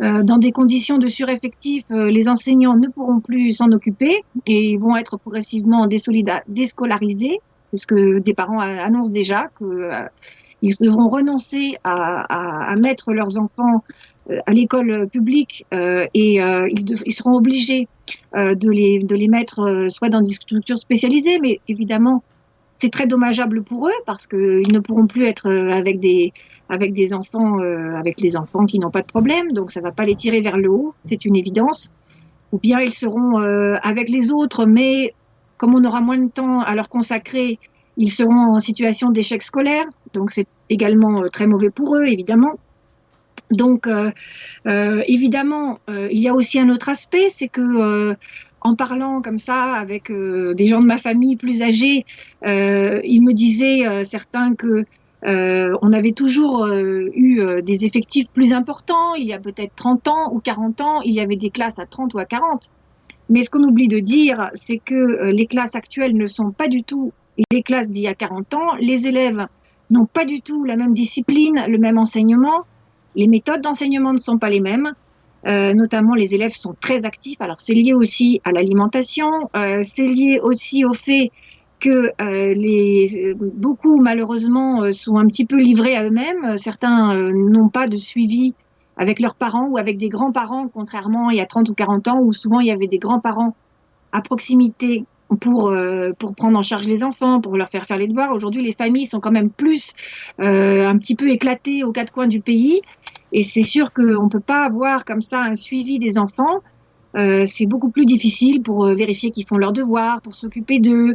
dans 0.00 0.38
des 0.38 0.50
conditions 0.50 0.98
de 0.98 1.06
sureffectif, 1.06 1.84
les 1.90 2.28
enseignants 2.28 2.76
ne 2.76 2.88
pourront 2.88 3.20
plus 3.20 3.52
s'en 3.52 3.70
occuper 3.70 4.24
et 4.46 4.76
vont 4.76 4.96
être 4.96 5.16
progressivement 5.16 5.86
déscolarisés. 6.48 7.38
C'est 7.72 7.76
ce 7.76 7.86
que 7.86 8.18
des 8.18 8.34
parents 8.34 8.58
annoncent 8.58 9.12
déjà, 9.12 9.48
qu'ils 9.58 10.74
devront 10.80 11.08
renoncer 11.08 11.76
à, 11.84 12.24
à, 12.28 12.72
à, 12.72 12.76
mettre 12.76 13.12
leurs 13.12 13.38
enfants 13.38 13.84
à 14.46 14.52
l'école 14.52 15.08
publique 15.08 15.66
euh, 15.74 16.06
et 16.14 16.40
euh, 16.40 16.68
ils, 16.70 17.12
seront 17.12 17.32
obligés 17.32 17.88
de, 18.34 18.70
les, 18.70 19.00
de 19.00 19.14
les 19.16 19.28
mettre 19.28 19.86
soit 19.88 20.08
dans 20.08 20.20
des 20.20 20.34
structures 20.34 20.78
spécialisées, 20.78 21.38
mais 21.40 21.60
évidemment 21.68 22.22
c'est 22.78 22.90
très 22.90 23.06
dommageable 23.06 23.62
pour 23.62 23.88
eux 23.88 24.02
parce 24.06 24.26
qu'ils 24.26 24.72
ne 24.72 24.78
pourront 24.78 25.06
plus 25.06 25.26
être 25.26 25.50
avec 25.50 26.00
des 26.00 26.32
avec 26.68 26.94
des 26.94 27.12
enfants 27.12 27.58
avec 27.98 28.20
les 28.20 28.36
enfants 28.36 28.64
qui 28.64 28.78
n'ont 28.78 28.90
pas 28.90 29.02
de 29.02 29.06
problème, 29.06 29.52
donc 29.52 29.70
ça 29.70 29.80
va 29.80 29.92
pas 29.92 30.04
les 30.04 30.14
tirer 30.14 30.40
vers 30.40 30.56
le 30.56 30.70
haut, 30.70 30.94
c'est 31.04 31.24
une 31.24 31.36
évidence. 31.36 31.90
Ou 32.52 32.58
bien 32.58 32.80
ils 32.80 32.92
seront 32.92 33.38
avec 33.82 34.08
les 34.08 34.32
autres, 34.32 34.66
mais 34.66 35.14
comme 35.58 35.74
on 35.74 35.84
aura 35.84 36.00
moins 36.00 36.18
de 36.18 36.30
temps 36.30 36.60
à 36.60 36.74
leur 36.74 36.88
consacrer, 36.88 37.58
ils 37.96 38.10
seront 38.10 38.54
en 38.54 38.58
situation 38.58 39.10
d'échec 39.10 39.42
scolaire, 39.42 39.84
donc 40.14 40.30
c'est 40.30 40.46
également 40.70 41.22
très 41.32 41.46
mauvais 41.46 41.70
pour 41.70 41.96
eux, 41.96 42.06
évidemment. 42.06 42.58
Donc, 43.52 43.86
euh, 43.86 44.10
euh, 44.66 45.02
évidemment, 45.06 45.78
euh, 45.88 46.08
il 46.10 46.20
y 46.20 46.28
a 46.28 46.34
aussi 46.34 46.58
un 46.58 46.68
autre 46.68 46.88
aspect, 46.88 47.28
c'est 47.30 47.48
que 47.48 48.14
en 48.64 48.74
parlant 48.76 49.20
comme 49.22 49.38
ça 49.38 49.72
avec 49.72 50.12
des 50.12 50.66
gens 50.66 50.80
de 50.80 50.86
ma 50.86 50.96
famille 50.96 51.36
plus 51.36 51.62
âgés, 51.62 52.04
ils 52.44 53.22
me 53.22 53.32
disaient 53.32 54.04
certains 54.04 54.54
que 54.54 54.84
on 55.24 55.92
avait 55.92 56.12
toujours 56.12 56.68
eu 56.68 57.62
des 57.62 57.84
effectifs 57.84 58.26
plus 58.32 58.52
importants. 58.52 59.16
Il 59.16 59.26
y 59.26 59.32
a 59.32 59.40
peut-être 59.40 59.74
30 59.74 60.06
ans 60.06 60.32
ou 60.32 60.38
40 60.38 60.80
ans, 60.80 61.00
il 61.02 61.12
y 61.12 61.18
avait 61.18 61.36
des 61.36 61.50
classes 61.50 61.80
à 61.80 61.86
30 61.86 62.14
ou 62.14 62.18
à 62.18 62.24
40. 62.24 62.70
Mais 63.30 63.42
ce 63.42 63.50
qu'on 63.50 63.64
oublie 63.64 63.88
de 63.88 63.98
dire, 63.98 64.50
c'est 64.54 64.78
que 64.78 65.30
les 65.30 65.46
classes 65.46 65.74
actuelles 65.74 66.16
ne 66.16 66.28
sont 66.28 66.52
pas 66.52 66.68
du 66.68 66.84
tout 66.84 67.12
les 67.50 67.62
classes 67.62 67.88
d'il 67.88 68.02
y 68.02 68.08
a 68.08 68.14
40 68.14 68.54
ans. 68.54 68.76
Les 68.80 69.08
élèves 69.08 69.44
n'ont 69.90 70.06
pas 70.06 70.24
du 70.24 70.40
tout 70.40 70.64
la 70.64 70.76
même 70.76 70.94
discipline, 70.94 71.64
le 71.68 71.78
même 71.78 71.98
enseignement. 71.98 72.64
Les 73.14 73.26
méthodes 73.26 73.60
d'enseignement 73.60 74.12
ne 74.12 74.18
sont 74.18 74.38
pas 74.38 74.50
les 74.50 74.60
mêmes. 74.60 74.92
Euh, 75.46 75.74
notamment, 75.74 76.14
les 76.14 76.34
élèves 76.34 76.52
sont 76.52 76.74
très 76.80 77.04
actifs. 77.04 77.40
Alors, 77.40 77.60
c'est 77.60 77.74
lié 77.74 77.94
aussi 77.94 78.40
à 78.44 78.52
l'alimentation. 78.52 79.28
Euh, 79.56 79.80
c'est 79.82 80.06
lié 80.06 80.38
aussi 80.42 80.84
au 80.84 80.92
fait 80.92 81.30
que 81.80 82.12
euh, 82.22 83.34
beaucoup, 83.56 84.00
malheureusement, 84.00 84.92
sont 84.92 85.16
un 85.16 85.26
petit 85.26 85.46
peu 85.46 85.56
livrés 85.56 85.96
à 85.96 86.04
eux-mêmes. 86.04 86.56
Certains 86.56 87.30
n'ont 87.32 87.68
pas 87.68 87.88
de 87.88 87.96
suivi 87.96 88.54
avec 88.96 89.18
leurs 89.18 89.34
parents 89.34 89.66
ou 89.68 89.78
avec 89.78 89.98
des 89.98 90.08
grands-parents, 90.08 90.68
contrairement 90.68 91.30
il 91.30 91.38
y 91.38 91.40
a 91.40 91.46
30 91.46 91.68
ou 91.70 91.74
40 91.74 92.08
ans, 92.08 92.18
où 92.20 92.32
souvent 92.32 92.60
il 92.60 92.66
y 92.66 92.70
avait 92.70 92.86
des 92.86 92.98
grands-parents 92.98 93.56
à 94.12 94.20
proximité 94.20 95.04
pour 95.36 95.70
euh, 95.70 96.10
pour 96.18 96.34
prendre 96.34 96.58
en 96.58 96.62
charge 96.62 96.86
les 96.86 97.04
enfants, 97.04 97.40
pour 97.40 97.56
leur 97.56 97.68
faire 97.70 97.84
faire 97.84 97.98
les 97.98 98.06
devoirs. 98.06 98.32
Aujourd'hui, 98.32 98.62
les 98.62 98.72
familles 98.72 99.06
sont 99.06 99.20
quand 99.20 99.30
même 99.30 99.50
plus 99.50 99.92
euh, 100.40 100.86
un 100.86 100.96
petit 100.98 101.14
peu 101.14 101.28
éclatées 101.28 101.84
aux 101.84 101.92
quatre 101.92 102.12
coins 102.12 102.26
du 102.26 102.40
pays, 102.40 102.80
et 103.32 103.42
c'est 103.42 103.62
sûr 103.62 103.92
qu'on 103.92 104.28
peut 104.28 104.40
pas 104.40 104.64
avoir 104.64 105.04
comme 105.04 105.20
ça 105.20 105.42
un 105.42 105.54
suivi 105.54 105.98
des 105.98 106.18
enfants. 106.18 106.60
Euh, 107.14 107.44
c'est 107.44 107.66
beaucoup 107.66 107.90
plus 107.90 108.06
difficile 108.06 108.62
pour 108.62 108.86
vérifier 108.86 109.30
qu'ils 109.30 109.46
font 109.46 109.58
leurs 109.58 109.72
devoirs, 109.72 110.20
pour 110.22 110.34
s'occuper 110.34 110.78
d'eux, 110.78 111.14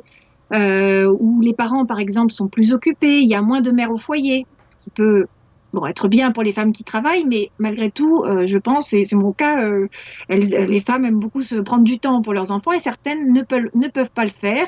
où 0.52 1.42
les 1.42 1.54
parents, 1.54 1.86
par 1.86 2.00
exemple, 2.00 2.32
sont 2.32 2.48
plus 2.48 2.74
occupés. 2.74 3.20
Il 3.20 3.30
y 3.30 3.36
a 3.36 3.42
moins 3.42 3.62
de 3.62 3.72
mères 3.72 3.92
au 3.92 3.98
foyer, 3.98 4.46
ce 4.70 4.78
qui 4.78 4.90
peut 4.92 5.26
bon, 5.74 5.86
être 5.86 6.08
bien 6.08 6.32
pour 6.32 6.44
les 6.44 6.52
femmes 6.52 6.72
qui 6.72 6.84
travaillent, 6.84 7.26
mais 7.26 7.50
malgré 7.60 7.92
tout, 7.92 8.24
euh, 8.24 8.46
je 8.46 8.58
pense, 8.58 8.94
et 8.94 9.04
c'est 9.04 9.16
mon 9.16 9.32
cas, 9.32 9.68
euh, 9.68 9.88
elles, 10.30 10.48
les 10.70 10.82
femmes 10.82 11.06
aiment 11.06 11.20
beaucoup 11.20 11.42
se 11.42 11.56
prendre 11.56 11.84
du 11.84 12.00
temps 12.00 12.22
pour 12.22 12.34
leurs 12.34 12.52
enfants 12.52 12.72
et 12.72 12.80
certaines 12.80 13.32
ne 13.34 13.42
peuvent, 13.44 13.70
ne 13.76 13.88
peuvent 13.88 14.12
pas 14.14 14.26
le 14.26 14.32
faire. 14.32 14.68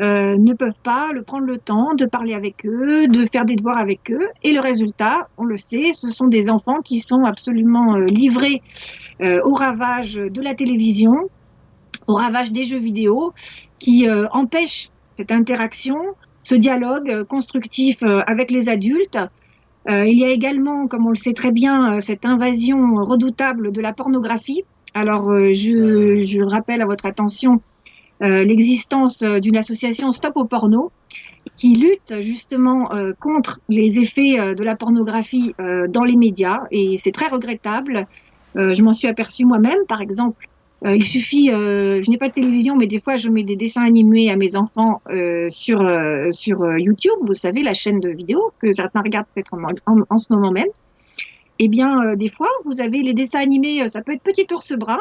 Euh, 0.00 0.36
ne 0.38 0.54
peuvent 0.54 0.80
pas 0.84 1.08
le 1.12 1.24
prendre 1.24 1.44
le 1.44 1.58
temps 1.58 1.92
de 1.96 2.06
parler 2.06 2.32
avec 2.32 2.64
eux, 2.64 3.08
de 3.08 3.26
faire 3.32 3.44
des 3.44 3.56
devoirs 3.56 3.78
avec 3.78 4.12
eux. 4.12 4.28
Et 4.44 4.52
le 4.52 4.60
résultat, 4.60 5.26
on 5.36 5.44
le 5.44 5.56
sait, 5.56 5.90
ce 5.92 6.08
sont 6.08 6.28
des 6.28 6.50
enfants 6.50 6.82
qui 6.84 7.00
sont 7.00 7.24
absolument 7.24 7.96
euh, 7.96 8.04
livrés 8.04 8.62
euh, 9.20 9.40
au 9.44 9.54
ravage 9.54 10.14
de 10.14 10.40
la 10.40 10.54
télévision, 10.54 11.10
au 12.06 12.14
ravage 12.14 12.52
des 12.52 12.62
jeux 12.62 12.78
vidéo, 12.78 13.32
qui 13.80 14.08
empêchent 14.30 14.88
cette 15.16 15.32
interaction, 15.32 15.96
ce 16.42 16.54
dialogue 16.54 17.24
constructif 17.24 17.98
avec 18.02 18.50
les 18.50 18.68
adultes 18.68 19.18
euh, 19.18 19.26
il 19.88 20.18
y 20.18 20.24
a 20.24 20.28
également, 20.28 20.86
comme 20.86 21.06
on 21.06 21.10
le 21.10 21.16
sait 21.16 21.32
très 21.32 21.50
bien, 21.50 21.94
euh, 21.94 22.00
cette 22.00 22.26
invasion 22.26 22.94
redoutable 22.96 23.72
de 23.72 23.80
la 23.80 23.92
pornographie. 23.92 24.62
Alors, 24.94 25.30
euh, 25.30 25.54
je, 25.54 26.24
je, 26.24 26.42
rappelle 26.42 26.82
à 26.82 26.86
votre 26.86 27.06
attention 27.06 27.60
l'existence 28.20 29.22
d'une 29.22 29.56
association 29.56 30.10
Stop 30.10 30.32
au 30.34 30.44
porno 30.44 30.90
qui 31.54 31.74
lutte 31.74 32.20
justement 32.20 32.88
contre 33.20 33.60
les 33.68 34.00
effets 34.00 34.54
de 34.56 34.64
la 34.64 34.74
pornographie 34.74 35.54
dans 35.88 36.02
les 36.02 36.16
médias 36.16 36.64
et 36.72 36.96
c'est 36.96 37.12
très 37.12 37.28
regrettable. 37.28 38.08
je 38.56 38.82
m'en 38.82 38.92
suis 38.92 39.06
aperçue 39.06 39.44
moi-même, 39.44 39.86
par 39.86 40.00
exemple, 40.00 40.48
euh, 40.84 40.94
il 40.94 41.06
suffit, 41.06 41.50
euh, 41.50 42.00
je 42.02 42.10
n'ai 42.10 42.18
pas 42.18 42.28
de 42.28 42.34
télévision, 42.34 42.76
mais 42.76 42.86
des 42.86 43.00
fois 43.00 43.16
je 43.16 43.28
mets 43.30 43.42
des 43.42 43.56
dessins 43.56 43.84
animés 43.84 44.30
à 44.30 44.36
mes 44.36 44.54
enfants 44.54 45.02
euh, 45.10 45.48
sur 45.48 45.80
sur 46.30 46.78
YouTube. 46.78 47.18
Vous 47.22 47.34
savez 47.34 47.62
la 47.62 47.74
chaîne 47.74 48.00
de 48.00 48.10
vidéos 48.10 48.52
que 48.60 48.70
certains 48.72 49.02
regardent 49.02 49.26
peut-être 49.34 49.54
en, 49.54 50.04
en, 50.08 50.16
ce 50.16 50.32
moment 50.32 50.52
même. 50.52 50.68
Eh 51.58 51.66
bien, 51.66 52.14
des 52.14 52.28
fois, 52.28 52.48
vous 52.64 52.80
avez 52.80 53.02
les 53.02 53.14
dessins 53.14 53.40
animés, 53.40 53.88
ça 53.88 54.00
peut 54.00 54.12
être 54.12 54.22
Petit 54.22 54.46
ours 54.52 54.72
brun, 54.74 55.00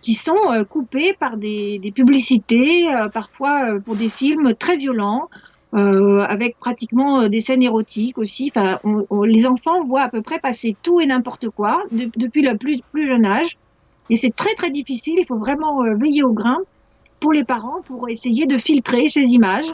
qui 0.00 0.14
sont 0.14 0.38
coupés 0.68 1.14
par 1.18 1.36
des, 1.36 1.80
des 1.80 1.90
publicités, 1.90 2.86
parfois 3.12 3.80
pour 3.84 3.96
des 3.96 4.08
films 4.08 4.54
très 4.54 4.76
violents, 4.76 5.28
avec 5.72 6.56
pratiquement 6.60 7.26
des 7.26 7.40
scènes 7.40 7.64
érotiques 7.64 8.18
aussi. 8.18 8.52
Enfin, 8.54 8.78
les 9.24 9.48
enfants 9.48 9.80
voient 9.80 10.02
à 10.02 10.08
peu 10.08 10.22
près 10.22 10.38
passer 10.38 10.76
tout 10.80 11.00
et 11.00 11.06
n'importe 11.06 11.48
quoi 11.48 11.82
depuis 11.90 12.42
le 12.42 12.56
plus, 12.56 12.82
plus 12.92 13.08
jeune 13.08 13.26
âge. 13.26 13.58
Et 14.10 14.16
c'est 14.16 14.34
très 14.34 14.54
très 14.54 14.70
difficile, 14.70 15.14
il 15.18 15.24
faut 15.24 15.38
vraiment 15.38 15.82
euh, 15.84 15.94
veiller 15.94 16.24
au 16.24 16.32
grain 16.32 16.58
pour 17.20 17.32
les 17.32 17.44
parents 17.44 17.80
pour 17.84 18.08
essayer 18.08 18.46
de 18.46 18.58
filtrer 18.58 19.08
ces 19.08 19.22
images. 19.34 19.72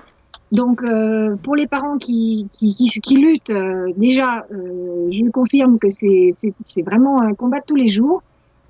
Donc 0.52 0.82
euh, 0.82 1.36
pour 1.42 1.56
les 1.56 1.66
parents 1.66 1.96
qui, 1.96 2.48
qui, 2.52 2.74
qui, 2.74 2.88
qui 3.00 3.16
luttent, 3.16 3.50
euh, 3.50 3.92
déjà, 3.96 4.46
euh, 4.52 5.08
je 5.10 5.30
confirme 5.30 5.78
que 5.78 5.88
c'est 5.88 6.82
vraiment 6.82 7.20
un 7.20 7.34
combat 7.34 7.60
de 7.60 7.64
tous 7.66 7.76
les 7.76 7.88
jours. 7.88 8.22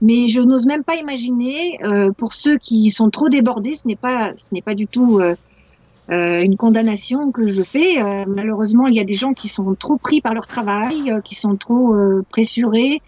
Mais 0.02 0.26
je 0.26 0.42
n'ose 0.42 0.66
même 0.66 0.84
pas 0.84 0.96
imaginer 0.96 1.78
euh, 1.82 2.12
pour 2.12 2.34
ceux 2.34 2.58
qui 2.58 2.90
sont 2.90 3.08
trop 3.08 3.30
débordés, 3.30 3.74
ce 3.74 3.88
n'est 3.88 3.96
pas 3.96 4.32
ce 4.36 4.52
n'est 4.52 4.60
pas 4.60 4.74
du 4.74 4.86
tout 4.86 5.20
une 6.08 6.56
condamnation 6.56 7.32
que 7.32 7.48
je 7.48 7.62
fais. 7.62 8.02
malheureusement, 8.26 8.86
il 8.86 8.94
y 8.94 9.00
a 9.00 9.04
des 9.04 9.14
gens 9.14 9.32
qui 9.32 9.48
sont 9.48 9.74
trop 9.74 9.96
pris 9.96 10.20
par 10.20 10.34
leur 10.34 10.46
travail, 10.46 11.14
qui 11.24 11.34
sont 11.34 11.56
trop 11.56 11.96
pressurés, 12.30 13.00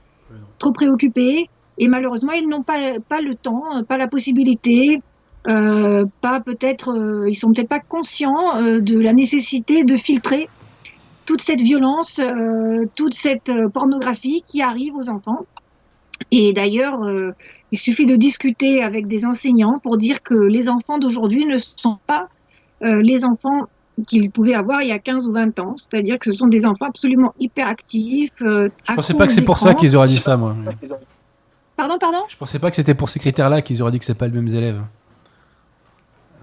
trop 0.59 0.73
préoccupés 0.73 1.49
et 1.79 1.89
malheureusement, 1.89 2.33
ils 2.33 2.49
n'ont 2.49 2.63
pas, 2.63 2.95
pas 3.09 3.21
le 3.21 3.35
temps, 3.35 3.63
pas 3.89 3.97
la 3.97 4.09
possibilité, 4.09 5.01
euh, 5.49 6.05
pas 6.21 6.41
peut-être, 6.41 6.91
euh, 6.91 7.29
ils 7.29 7.35
sont 7.35 7.53
peut-être 7.53 7.69
pas 7.69 7.81
conscients 7.81 8.57
euh, 8.57 8.81
de 8.81 8.99
la 8.99 9.13
nécessité 9.13 9.83
de 9.83 9.97
filtrer 9.97 10.49
toute 11.25 11.41
cette 11.41 11.61
violence, 11.61 12.19
euh, 12.21 12.87
toute 12.97 13.15
cette 13.15 13.53
pornographie 13.73 14.43
qui 14.47 14.63
arrive 14.63 14.95
aux 14.95 15.09
enfants. 15.09 15.47
Et 16.31 16.53
d'ailleurs, 16.53 17.03
euh, 17.05 17.31
il 17.71 17.79
suffit 17.79 18.07
de 18.07 18.17
discuter 18.17 18.83
avec 18.83 19.07
des 19.07 19.25
enseignants 19.25 19.79
pour 19.83 19.97
dire 19.97 20.23
que 20.23 20.35
les 20.35 20.69
enfants 20.69 20.99
d'aujourd'hui 20.99 21.45
ne 21.45 21.59
sont 21.59 21.99
pas 22.07 22.29
euh, 22.83 23.01
les 23.03 23.25
enfants 23.25 23.67
qu'ils 24.07 24.31
pouvaient 24.31 24.55
avoir 24.55 24.83
il 24.83 24.89
y 24.89 24.93
a 24.93 24.99
15 24.99 25.29
ou 25.29 25.33
20 25.33 25.59
ans. 25.61 25.75
C'est-à-dire 25.77 26.19
que 26.19 26.31
ce 26.31 26.33
sont 26.33 26.47
des 26.47 26.67
enfants 26.67 26.87
absolument 26.87 27.33
hyperactifs. 27.39 28.31
Euh, 28.43 28.69
Je 28.89 28.95
pensais 28.95 29.15
pas 29.15 29.27
que 29.27 29.33
c'est 29.33 29.45
pour 29.45 29.59
ça 29.59 29.75
qu'ils 29.75 29.97
auraient 29.97 30.09
dit 30.09 30.19
ça, 30.19 30.37
moi. 30.37 30.55
Pardon, 31.79 31.97
pardon 31.99 32.19
Je 32.29 32.37
pensais 32.37 32.59
pas 32.59 32.71
que 32.71 32.77
c'était 32.77 32.95
pour 32.95 33.09
ces 33.09 33.21
critères-là 33.21 33.63
qu'ils 33.63 33.81
auraient 33.83 33.93
dit 33.93 34.01
que 34.01 34.05
c'est 34.05 34.19
pas 34.19 34.27
les 34.27 34.33
mêmes 34.35 34.49
élèves. 34.55 34.83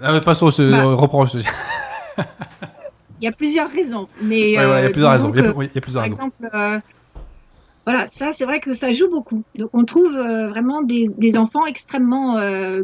Ah, 0.02 0.14
mais 0.14 0.22
passons, 0.22 0.50
ce... 0.50 0.64
Bah. 0.72 0.84
reprends. 0.96 1.28
ce- 1.28 1.38
Il 3.22 3.26
y 3.26 3.28
a 3.28 3.32
plusieurs 3.32 3.70
raisons. 3.70 4.08
Mais, 4.24 4.36
Ouais, 4.36 4.50
il 4.50 4.54
y 4.54 4.58
a 4.58 4.64
euh, 4.78 4.90
plusieurs 4.92 5.12
raisons. 5.12 5.32
Il 5.34 5.42
y 5.42 5.46
a, 5.46 5.52
que- 5.52 5.58
oui, 5.58 5.68
il 5.72 5.76
y 5.76 5.78
a 5.78 5.82
plusieurs 5.82 6.04
Par 6.04 6.10
raisons. 6.10 6.32
exemple, 6.40 6.50
euh, 6.56 6.80
voilà, 7.86 8.08
ça 8.08 8.32
c'est 8.32 8.46
vrai 8.46 8.60
que 8.62 8.74
ça 8.74 8.92
joue 8.94 9.10
beaucoup. 9.10 9.44
Donc 9.56 9.70
on 9.74 9.84
trouve 9.84 10.16
euh, 10.16 10.48
vraiment 10.48 10.82
des, 10.82 11.08
des 11.18 11.38
enfants 11.38 11.66
extrêmement 11.66 12.38
euh, 12.38 12.84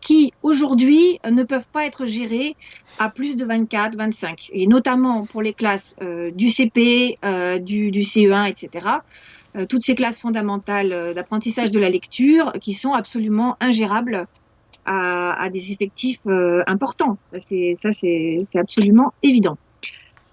qui 0.00 0.32
aujourd'hui 0.42 1.18
ne 1.28 1.42
peuvent 1.42 1.66
pas 1.72 1.84
être 1.84 2.06
gérés 2.06 2.54
à 3.00 3.08
plus 3.10 3.36
de 3.36 3.44
24, 3.44 3.96
25, 3.96 4.50
et 4.52 4.66
notamment 4.68 5.26
pour 5.26 5.42
les 5.42 5.52
classes 5.52 5.94
euh, 6.02 6.30
du 6.32 6.48
CP, 6.48 7.18
euh, 7.24 7.58
du, 7.58 7.90
du 7.90 8.00
CE1, 8.00 8.48
etc. 8.48 8.86
Euh, 9.58 9.66
toutes 9.66 9.82
ces 9.82 9.94
classes 9.94 10.20
fondamentales 10.20 10.92
euh, 10.92 11.14
d'apprentissage 11.14 11.70
de 11.70 11.80
la 11.80 11.90
lecture 11.90 12.52
qui 12.60 12.72
sont 12.74 12.92
absolument 12.92 13.56
ingérables 13.60 14.26
à, 14.90 15.50
des 15.52 15.72
effectifs 15.72 16.20
euh, 16.26 16.62
importants. 16.66 17.18
Ça, 17.32 17.92
C'est 17.92 18.58
absolument 18.58 19.12
évident. 19.22 19.58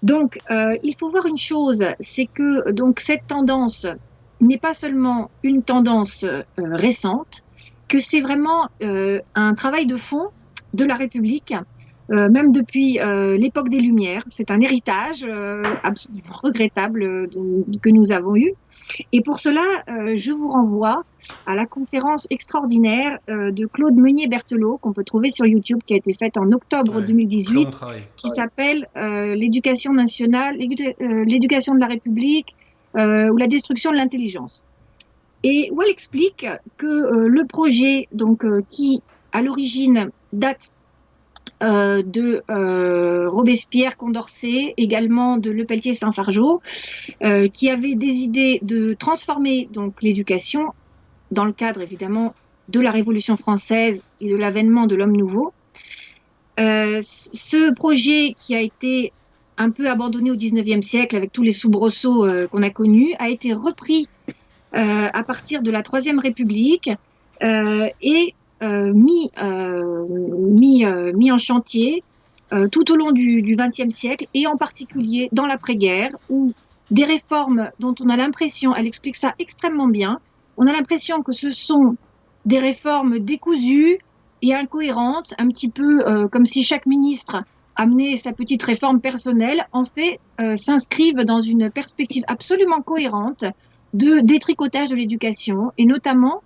Donc, 0.02 0.38
il 0.48 0.94
faut 0.98 1.10
voir 1.10 1.26
une 1.26 1.36
chose, 1.36 1.84
c'est 2.00 2.24
que 2.24 2.70
donc 2.70 3.00
cette 3.00 3.26
tendance 3.26 3.86
n'est 4.40 4.56
pas 4.56 4.72
seulement 4.72 5.30
une 5.42 5.62
tendance 5.62 6.24
récente, 6.56 7.42
que 7.86 7.98
c'est 7.98 8.20
vraiment 8.20 8.68
un 8.80 9.54
travail 9.54 9.84
de 9.84 9.96
fond 9.96 10.28
de 10.72 10.86
la 10.86 10.94
République, 10.94 11.54
même 12.10 12.52
depuis 12.52 13.00
euh, 13.00 13.36
l'époque 13.36 13.68
des 13.68 13.80
Lumières. 13.80 14.22
C'est 14.28 14.50
un 14.50 14.60
héritage 14.60 15.24
euh, 15.28 15.62
absolument 15.82 16.34
regrettable 16.42 17.02
euh, 17.02 17.26
de- 17.26 17.78
que 17.78 17.88
nous 17.90 18.12
avons 18.12 18.36
eu. 18.36 18.52
Et 19.12 19.20
pour 19.20 19.40
cela, 19.40 19.64
euh, 19.88 20.12
je 20.16 20.30
vous 20.32 20.46
renvoie 20.48 21.02
à 21.46 21.56
la 21.56 21.66
conférence 21.66 22.28
extraordinaire 22.30 23.18
euh, 23.28 23.50
de 23.50 23.66
Claude 23.66 23.96
Meunier-Berthelot, 23.96 24.78
qu'on 24.78 24.92
peut 24.92 25.02
trouver 25.02 25.30
sur 25.30 25.44
YouTube, 25.46 25.80
qui 25.84 25.94
a 25.94 25.96
été 25.96 26.12
faite 26.14 26.36
en 26.36 26.52
octobre 26.52 26.96
Ouais, 26.96 27.02
2018 27.02 27.54
Très 27.54 27.64
bon 27.64 27.70
travail. 27.70 28.02
qui 28.16 28.28
s'appelle 28.30 28.86
euh, 28.96 29.34
l'éducation 29.34 29.92
nationale, 29.92 30.56
l'édu- 30.56 30.94
euh, 31.00 31.24
l'éducation 31.24 31.74
de 31.74 31.80
la 31.80 31.88
République 31.88 32.54
euh, 32.96 33.28
ou 33.30 33.36
la 33.36 33.48
destruction 33.48 33.90
de 33.90 33.96
l'intelligence. 33.96 34.62
Et 35.42 35.68
où 35.72 35.82
elle 35.82 35.90
explique 35.90 36.46
que 36.76 36.86
euh, 36.86 37.28
le 37.28 37.44
projet, 37.44 38.06
donc 38.12 38.44
euh, 38.44 38.62
qui 38.68 39.02
à 39.32 39.42
l'origine 39.42 40.10
date 40.32 40.70
euh, 41.62 42.02
de 42.02 42.42
euh, 42.50 43.30
Robespierre, 43.30 43.96
Condorcet, 43.96 44.74
également 44.76 45.38
de 45.38 45.50
Lepelletier, 45.50 45.94
Saint-Fargeau, 45.94 46.60
euh, 47.22 47.48
qui 47.48 47.70
avait 47.70 47.94
des 47.94 48.18
idées 48.18 48.58
de 48.60 48.92
transformer 48.92 49.66
donc 49.72 50.02
l'éducation 50.02 50.74
dans 51.30 51.46
le 51.46 51.54
cadre 51.54 51.80
évidemment 51.80 52.34
de 52.68 52.80
la 52.80 52.90
Révolution 52.90 53.38
française 53.38 54.02
et 54.20 54.28
de 54.28 54.36
l'avènement 54.36 54.86
de 54.86 54.96
l'homme 54.96 55.16
nouveau. 55.16 55.54
Ce 56.58 57.72
projet 57.74 58.34
qui 58.38 58.54
a 58.54 58.60
été 58.60 59.12
un 59.56 59.70
peu 59.70 59.88
abandonné 59.88 60.30
au 60.30 60.36
19e 60.36 60.82
siècle 60.82 61.16
avec 61.16 61.32
tous 61.32 61.42
les 61.42 61.52
soubresauts 61.52 62.26
qu'on 62.50 62.62
a 62.62 62.70
connus 62.70 63.14
a 63.18 63.28
été 63.28 63.52
repris 63.52 64.08
à 64.72 65.22
partir 65.22 65.62
de 65.62 65.70
la 65.70 65.82
Troisième 65.82 66.18
République 66.18 66.90
et 67.42 68.34
mis, 68.62 69.30
euh, 69.40 70.06
mis, 70.08 70.84
euh, 70.84 71.12
mis 71.14 71.30
en 71.32 71.38
chantier 71.38 72.02
euh, 72.52 72.68
tout 72.68 72.92
au 72.92 72.96
long 72.96 73.10
du, 73.10 73.42
20e 73.56 73.90
siècle 73.90 74.28
et 74.32 74.46
en 74.46 74.56
particulier 74.56 75.28
dans 75.32 75.46
l'après-guerre 75.46 76.10
où 76.30 76.52
des 76.92 77.04
réformes 77.04 77.70
dont 77.80 77.94
on 77.98 78.08
a 78.08 78.16
l'impression, 78.16 78.72
elle 78.72 78.86
explique 78.86 79.16
ça 79.16 79.34
extrêmement 79.40 79.88
bien, 79.88 80.20
on 80.56 80.68
a 80.68 80.72
l'impression 80.72 81.22
que 81.22 81.32
ce 81.32 81.50
sont 81.50 81.96
des 82.44 82.60
réformes 82.60 83.18
décousues 83.18 83.98
et 84.42 84.54
incohérentes, 84.54 85.34
un 85.38 85.48
petit 85.48 85.68
peu 85.68 86.06
euh, 86.06 86.28
comme 86.28 86.44
si 86.44 86.62
chaque 86.62 86.86
ministre 86.86 87.42
amenait 87.74 88.14
sa 88.14 88.32
petite 88.32 88.62
réforme 88.62 89.00
personnelle, 89.00 89.66
en 89.72 89.84
fait, 89.84 90.20
euh, 90.40 90.54
s'inscrivent 90.54 91.24
dans 91.24 91.40
une 91.40 91.68
perspective 91.68 92.22
absolument 92.28 92.80
cohérente 92.80 93.44
de 93.92 94.20
détricotage 94.20 94.90
de 94.90 94.94
l'éducation 94.94 95.72
et 95.78 95.84
notamment, 95.84 96.42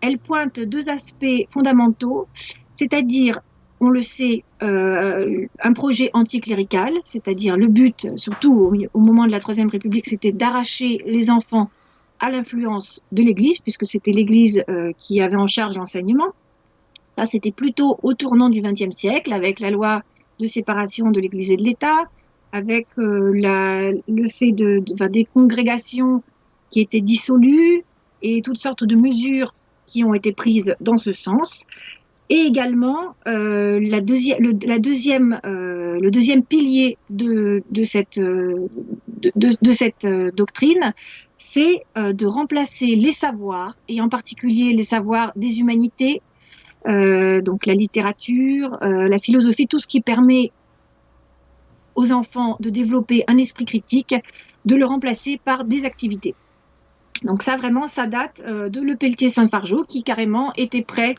elle 0.00 0.18
pointe 0.18 0.60
deux 0.60 0.88
aspects 0.88 1.46
fondamentaux, 1.50 2.28
c'est-à-dire, 2.76 3.40
on 3.80 3.88
le 3.88 4.02
sait, 4.02 4.44
euh, 4.62 5.46
un 5.62 5.72
projet 5.72 6.10
anticlérical, 6.12 6.92
c'est-à-dire 7.04 7.56
le 7.56 7.68
but, 7.68 8.08
surtout 8.16 8.72
au, 8.92 9.00
moment 9.00 9.26
de 9.26 9.30
la 9.30 9.40
Troisième 9.40 9.68
République, 9.68 10.06
c'était 10.08 10.32
d'arracher 10.32 10.98
les 11.06 11.30
enfants 11.30 11.70
à 12.20 12.30
l'influence 12.30 13.00
de 13.12 13.22
l'Église, 13.22 13.60
puisque 13.60 13.86
c'était 13.86 14.10
l'Église 14.10 14.64
euh, 14.68 14.92
qui 14.98 15.20
avait 15.20 15.36
en 15.36 15.46
charge 15.46 15.76
l'enseignement. 15.76 16.32
Ça, 17.16 17.24
c'était 17.24 17.52
plutôt 17.52 17.98
au 18.02 18.14
tournant 18.14 18.48
du 18.48 18.60
XXe 18.60 18.96
siècle, 18.96 19.32
avec 19.32 19.60
la 19.60 19.70
loi 19.70 20.02
de 20.40 20.46
séparation 20.46 21.10
de 21.10 21.20
l'Église 21.20 21.52
et 21.52 21.56
de 21.56 21.62
l'État, 21.62 22.04
avec 22.52 22.86
euh, 22.98 23.32
la, 23.34 23.90
le 23.90 24.28
fait 24.28 24.52
de, 24.52 24.82
de, 24.86 25.06
des 25.06 25.24
congrégations 25.24 26.22
qui 26.70 26.80
étaient 26.80 27.00
dissolues 27.00 27.84
et 28.22 28.42
toutes 28.42 28.58
sortes 28.58 28.84
de 28.84 28.96
mesures 28.96 29.54
qui 29.88 30.04
ont 30.04 30.14
été 30.14 30.32
prises 30.32 30.76
dans 30.80 30.96
ce 30.96 31.12
sens. 31.12 31.66
Et 32.30 32.40
également 32.40 33.16
euh, 33.26 33.80
la, 33.80 34.00
le, 34.00 34.78
deuxième, 34.78 35.40
euh, 35.46 35.98
le 35.98 36.10
deuxième 36.10 36.44
pilier 36.44 36.98
de, 37.08 37.62
de 37.70 37.84
cette, 37.84 38.18
euh, 38.18 38.68
de, 39.34 39.72
cette 39.72 40.06
doctrine, 40.36 40.92
c'est 41.38 41.84
de 41.96 42.26
remplacer 42.26 42.96
les 42.96 43.12
savoirs, 43.12 43.76
et 43.88 44.00
en 44.02 44.10
particulier 44.10 44.74
les 44.74 44.82
savoirs 44.82 45.32
des 45.36 45.60
humanités, 45.60 46.20
donc 46.84 47.66
la 47.66 47.74
littérature, 47.74 48.76
la 48.80 49.18
philosophie, 49.18 49.66
tout 49.66 49.78
ce 49.78 49.86
qui 49.86 50.00
permet 50.00 50.52
aux 51.94 52.12
enfants 52.12 52.56
de 52.60 52.70
développer 52.70 53.24
un 53.26 53.38
esprit 53.38 53.64
critique, 53.64 54.14
de 54.64 54.74
le 54.76 54.84
remplacer 54.84 55.40
par 55.44 55.64
des 55.64 55.84
activités. 55.84 56.34
Donc 57.22 57.42
ça 57.42 57.56
vraiment, 57.56 57.86
ça 57.86 58.06
date 58.06 58.42
euh, 58.46 58.68
de 58.68 58.80
Le 58.80 58.94
Pelletier 58.94 59.28
Saint-Fargeau 59.28 59.84
qui 59.84 60.02
carrément 60.02 60.52
était 60.56 60.82
prêt 60.82 61.14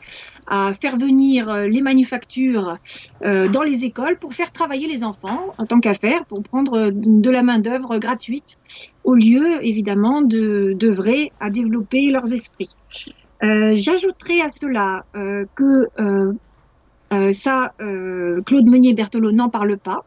à 0.46 0.72
faire 0.72 0.96
venir 0.96 1.48
euh, 1.48 1.66
les 1.66 1.82
manufactures 1.82 2.78
euh, 3.22 3.48
dans 3.48 3.62
les 3.62 3.84
écoles 3.84 4.18
pour 4.18 4.34
faire 4.34 4.50
travailler 4.50 4.88
les 4.88 5.04
enfants 5.04 5.54
en 5.58 5.66
tant 5.66 5.78
qu'affaire, 5.80 6.24
pour 6.26 6.42
prendre 6.42 6.74
euh, 6.74 6.90
de 6.92 7.30
la 7.30 7.42
main 7.42 7.58
d'œuvre 7.58 7.98
gratuite 7.98 8.58
au 9.04 9.14
lieu 9.14 9.64
évidemment 9.64 10.22
de 10.22 10.74
d'œuvrer 10.74 11.32
à 11.40 11.50
développer 11.50 12.10
leurs 12.10 12.32
esprits. 12.32 12.74
Euh, 13.42 13.74
J'ajouterai 13.76 14.40
à 14.42 14.48
cela 14.48 15.04
que 15.54 15.86
ça, 17.32 17.72
Claude 17.78 18.66
Meunier-Berthelot 18.68 19.32
n'en 19.32 19.48
parle 19.48 19.76
pas, 19.78 20.04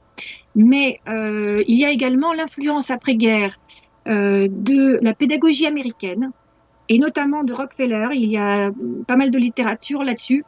mais 0.55 1.01
il 1.05 1.77
y 1.77 1.83
a 1.83 1.91
également 1.91 2.31
l'influence 2.31 2.91
après-guerre 2.91 3.59
de 4.05 4.99
la 5.01 5.13
pédagogie 5.13 5.65
américaine 5.65 6.31
et 6.89 6.99
notamment 6.99 7.43
de 7.43 7.53
Rockefeller. 7.53 8.07
Il 8.13 8.29
y 8.29 8.37
a 8.37 8.69
pas 9.07 9.15
mal 9.15 9.31
de 9.31 9.37
littérature 9.37 10.03
là-dessus 10.03 10.43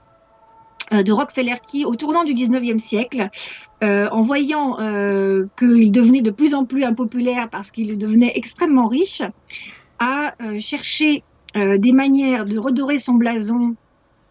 euh, 0.94 1.04
de 1.04 1.12
Rockefeller 1.12 1.56
qui, 1.66 1.86
au 1.86 1.96
tournant 1.96 2.24
du 2.24 2.34
19e 2.34 2.78
siècle, 2.78 3.30
euh, 3.84 4.08
en 4.10 4.22
voyant 4.22 4.80
euh, 4.80 5.46
qu'il 5.58 5.92
devenait 5.92 6.22
de 6.22 6.32
plus 6.32 6.54
en 6.54 6.66
plus 6.66 6.84
impopulaire 6.84 7.50
parce 7.50 7.72
qu'il 7.72 7.98
devenait 7.98 8.34
extrêmement 8.36 8.88
riche, 8.88 9.22
a 10.00 10.34
euh, 10.42 10.60
cherché 10.60 11.24
euh, 11.56 11.78
des 11.78 11.92
manières 11.92 12.46
de 12.46 12.60
redorer 12.60 12.98
son 12.98 13.14
blason 13.14 13.76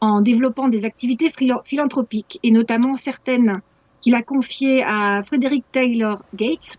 en 0.01 0.21
développant 0.21 0.69
des 0.69 0.85
activités 0.85 1.33
philanthropiques 1.65 2.39
et 2.43 2.51
notamment 2.51 2.95
certaines 2.95 3.61
qu'il 4.01 4.15
a 4.15 4.23
confiées 4.23 4.85
à 4.87 5.23
Frederick 5.25 5.65
Taylor 5.73 6.23
Gates. 6.35 6.77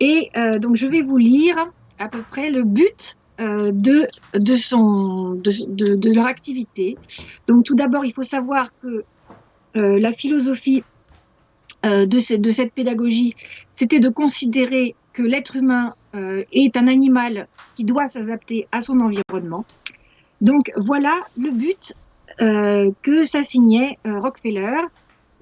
Et 0.00 0.30
euh, 0.36 0.58
donc 0.58 0.76
je 0.76 0.86
vais 0.86 1.02
vous 1.02 1.18
lire 1.18 1.56
à 1.98 2.08
peu 2.08 2.22
près 2.22 2.50
le 2.50 2.64
but 2.64 3.16
euh, 3.40 3.70
de, 3.72 4.06
de, 4.34 4.54
son, 4.56 5.34
de, 5.34 5.50
de, 5.68 5.94
de, 5.94 6.14
leur 6.14 6.26
activité. 6.26 6.96
Donc 7.46 7.64
tout 7.64 7.74
d'abord, 7.74 8.04
il 8.04 8.12
faut 8.12 8.22
savoir 8.22 8.68
que 8.82 9.04
euh, 9.76 9.98
la 9.98 10.12
philosophie 10.12 10.82
euh, 11.86 12.04
de, 12.04 12.18
ce, 12.18 12.34
de 12.34 12.50
cette 12.50 12.72
pédagogie, 12.72 13.34
c'était 13.76 14.00
de 14.00 14.08
considérer 14.10 14.94
que 15.12 15.22
l'être 15.22 15.56
humain 15.56 15.94
euh, 16.14 16.44
est 16.52 16.76
un 16.76 16.88
animal 16.88 17.48
qui 17.74 17.84
doit 17.84 18.08
s'adapter 18.08 18.66
à 18.72 18.80
son 18.80 19.00
environnement. 19.00 19.64
Donc 20.40 20.72
voilà 20.76 21.20
le 21.38 21.50
but 21.50 21.94
euh, 22.40 22.90
que 23.02 23.24
s'assignait 23.24 23.98
Rockefeller 24.04 24.76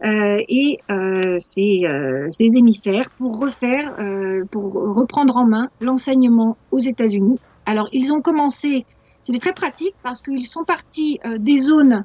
euh, 0.04 0.40
et 0.48 0.78
euh, 0.90 1.38
ses, 1.40 1.80
euh, 1.84 2.28
ses, 2.30 2.56
émissaires 2.56 3.10
pour 3.18 3.40
refaire, 3.40 3.96
euh, 3.98 4.44
pour 4.48 4.72
reprendre 4.72 5.36
en 5.36 5.44
main 5.44 5.70
l'enseignement 5.80 6.56
aux 6.70 6.78
États-Unis. 6.78 7.40
Alors 7.66 7.88
ils 7.92 8.12
ont 8.12 8.20
commencé 8.20 8.86
C'était 9.24 9.40
très 9.40 9.52
pratique 9.52 9.94
parce 10.04 10.22
qu'ils 10.22 10.46
sont 10.46 10.62
partis 10.62 11.18
des 11.38 11.58
zones 11.58 12.04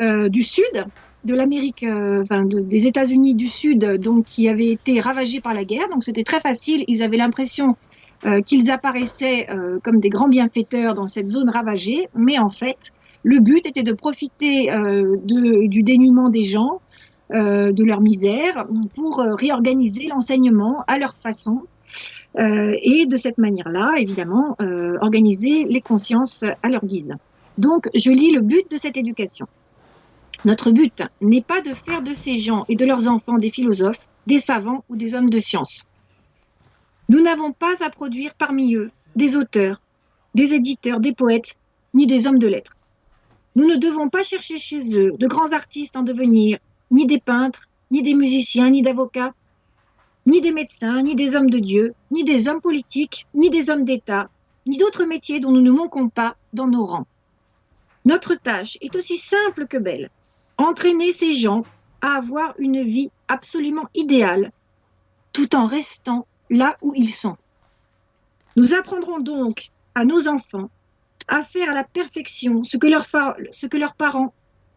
du 0.00 0.42
sud, 0.42 0.86
de 1.24 1.34
l'Amérique, 1.34 1.86
enfin 1.86 2.44
des 2.46 2.86
États-Unis 2.88 3.34
du 3.34 3.48
Sud, 3.48 3.84
donc 4.00 4.24
qui 4.24 4.48
avaient 4.48 4.70
été 4.70 4.98
ravagés 4.98 5.40
par 5.40 5.54
la 5.54 5.64
guerre. 5.64 5.88
Donc 5.90 6.02
c'était 6.02 6.24
très 6.24 6.40
facile. 6.40 6.82
Ils 6.88 7.02
avaient 7.02 7.18
l'impression 7.18 7.76
qu'ils 8.44 8.72
apparaissaient 8.72 9.46
comme 9.84 10.00
des 10.00 10.08
grands 10.08 10.28
bienfaiteurs 10.28 10.94
dans 10.94 11.06
cette 11.06 11.28
zone 11.28 11.48
ravagée, 11.48 12.08
mais 12.16 12.40
en 12.40 12.50
fait, 12.50 12.92
le 13.22 13.38
but 13.38 13.64
était 13.66 13.84
de 13.84 13.92
profiter 13.92 14.66
de, 14.66 15.68
du 15.68 15.84
dénuement 15.84 16.28
des 16.28 16.42
gens, 16.42 16.80
de 17.34 17.84
leur 17.84 18.00
misère, 18.00 18.66
pour 18.94 19.18
réorganiser 19.18 20.06
l'enseignement 20.06 20.84
à 20.86 20.98
leur 20.98 21.14
façon 21.16 21.62
euh, 22.38 22.76
et 22.82 23.06
de 23.06 23.16
cette 23.16 23.38
manière-là, 23.38 23.92
évidemment, 23.96 24.56
euh, 24.60 24.96
organiser 25.00 25.64
les 25.64 25.80
consciences 25.80 26.44
à 26.62 26.68
leur 26.68 26.84
guise. 26.84 27.14
Donc, 27.58 27.88
je 27.94 28.10
lis 28.10 28.32
le 28.32 28.40
but 28.40 28.68
de 28.70 28.76
cette 28.76 28.96
éducation. 28.96 29.46
Notre 30.44 30.72
but 30.72 31.04
n'est 31.20 31.42
pas 31.42 31.60
de 31.60 31.72
faire 31.72 32.02
de 32.02 32.12
ces 32.12 32.36
gens 32.36 32.64
et 32.68 32.74
de 32.74 32.84
leurs 32.84 33.08
enfants 33.08 33.38
des 33.38 33.50
philosophes, 33.50 34.00
des 34.26 34.38
savants 34.38 34.84
ou 34.88 34.96
des 34.96 35.14
hommes 35.14 35.30
de 35.30 35.38
science. 35.38 35.84
Nous 37.08 37.20
n'avons 37.20 37.52
pas 37.52 37.84
à 37.84 37.90
produire 37.90 38.34
parmi 38.34 38.74
eux 38.74 38.90
des 39.14 39.36
auteurs, 39.36 39.80
des 40.34 40.54
éditeurs, 40.54 40.98
des 40.98 41.12
poètes, 41.12 41.54
ni 41.92 42.06
des 42.06 42.26
hommes 42.26 42.40
de 42.40 42.48
lettres. 42.48 42.76
Nous 43.54 43.66
ne 43.66 43.76
devons 43.76 44.08
pas 44.08 44.24
chercher 44.24 44.58
chez 44.58 44.98
eux 44.98 45.12
de 45.16 45.26
grands 45.28 45.52
artistes 45.52 45.96
en 45.96 46.02
devenir, 46.02 46.58
ni 46.94 47.06
des 47.06 47.20
peintres, 47.20 47.68
ni 47.90 48.02
des 48.02 48.14
musiciens, 48.14 48.70
ni 48.70 48.80
d'avocats, 48.80 49.34
ni 50.26 50.40
des 50.40 50.52
médecins, 50.52 51.02
ni 51.02 51.14
des 51.14 51.36
hommes 51.36 51.50
de 51.50 51.58
Dieu, 51.58 51.94
ni 52.10 52.24
des 52.24 52.48
hommes 52.48 52.60
politiques, 52.60 53.26
ni 53.34 53.50
des 53.50 53.68
hommes 53.68 53.84
d'État, 53.84 54.30
ni 54.64 54.78
d'autres 54.78 55.04
métiers 55.04 55.40
dont 55.40 55.50
nous 55.50 55.60
ne 55.60 55.70
manquons 55.70 56.08
pas 56.08 56.36
dans 56.52 56.68
nos 56.68 56.86
rangs. 56.86 57.06
Notre 58.04 58.34
tâche 58.36 58.78
est 58.80 58.96
aussi 58.96 59.16
simple 59.16 59.66
que 59.66 59.76
belle. 59.76 60.10
Entraîner 60.56 61.12
ces 61.12 61.34
gens 61.34 61.64
à 62.00 62.14
avoir 62.14 62.54
une 62.58 62.82
vie 62.82 63.10
absolument 63.28 63.88
idéale, 63.94 64.52
tout 65.32 65.56
en 65.56 65.66
restant 65.66 66.26
là 66.48 66.76
où 66.80 66.94
ils 66.94 67.12
sont. 67.12 67.36
Nous 68.56 68.72
apprendrons 68.72 69.18
donc 69.18 69.70
à 69.94 70.04
nos 70.04 70.28
enfants 70.28 70.70
à 71.26 71.42
faire 71.42 71.70
à 71.70 71.74
la 71.74 71.84
perfection 71.84 72.64
ce 72.64 72.76
que, 72.76 72.86
leurs 72.86 73.94
parents 73.94 74.34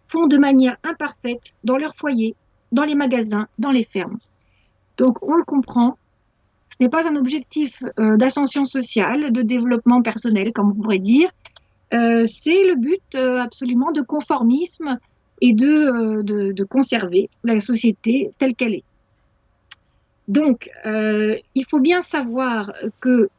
font 0.07 0.27
de 0.27 0.37
manière 0.37 0.77
imparfaite 0.83 1.53
dans 1.63 1.77
leur 1.77 1.95
foyer, 1.95 2.35
dans 2.71 2.83
les 2.83 2.95
magasins, 2.95 3.47
dans 3.59 3.71
les 3.71 3.83
fermes. 3.83 4.17
Donc 4.97 5.21
on 5.23 5.35
le 5.35 5.43
comprend. 5.43 5.97
Ce 6.69 6.83
n'est 6.83 6.89
pas 6.89 7.07
un 7.07 7.15
objectif 7.15 7.81
euh, 7.99 8.17
d'ascension 8.17 8.65
sociale, 8.65 9.31
de 9.31 9.41
développement 9.41 10.01
personnel, 10.01 10.51
comme 10.53 10.71
on 10.71 10.75
pourrait 10.81 10.99
dire. 10.99 11.29
Euh, 11.93 12.25
c'est 12.25 12.65
le 12.65 12.75
but 12.75 13.15
euh, 13.15 13.39
absolument 13.39 13.91
de 13.91 14.01
conformisme 14.01 14.99
et 15.41 15.53
de, 15.53 16.21
de, 16.23 16.63
conserver 16.63 17.29
la 17.43 17.59
société 17.59 18.31
telle 18.39 18.55
qu'elle 18.55 18.73
est. 18.73 18.83
Donc, 20.27 20.71
il 20.83 21.65
faut 21.69 21.79
bien 21.79 22.01
savoir 22.01 22.73
que 22.99 23.29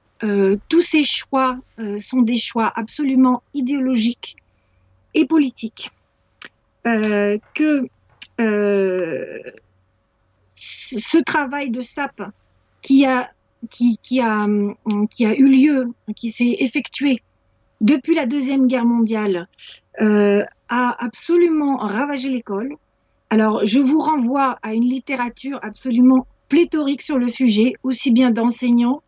tous 0.69 0.81
ces 0.81 1.03
choix 1.03 1.59
sont 1.99 2.23
des 2.23 2.37
choix 2.37 2.73
absolument 2.77 3.43
idéologiques 3.53 4.37
et 5.15 5.27
politiques. 5.27 5.91
Que 7.55 7.87
ce 10.55 11.19
travail 11.19 11.71
de 11.71 11.83
SAP 11.83 12.23
qui 12.83 13.05
a, 13.07 13.31
qui, 13.71 14.21
a, 14.21 14.47
qui 15.11 15.27
a 15.27 15.35
eu 15.35 15.49
lieu, 15.49 15.87
qui 16.17 16.31
s'est 16.31 16.57
effectué 16.59 17.23
depuis 17.81 18.15
la 18.15 18.27
Deuxième 18.27 18.67
Guerre 18.67 18.85
mondiale, 18.85 19.49
euh, 20.01 20.43
a 20.69 21.05
absolument 21.05 21.77
ravagé 21.77 22.29
l'école. 22.29 22.75
Alors, 23.31 23.65
je 23.65 23.79
vous 23.79 24.01
renvoie 24.01 24.59
à 24.63 24.75
une 24.75 24.85
littérature 24.85 25.59
absolument 25.63 26.27
pléthorique 26.49 27.03
sur 27.03 27.19
le 27.19 27.29
sujet, 27.29 27.75
aussi 27.83 28.11
bien 28.11 28.31
d'enseignants 28.31 29.03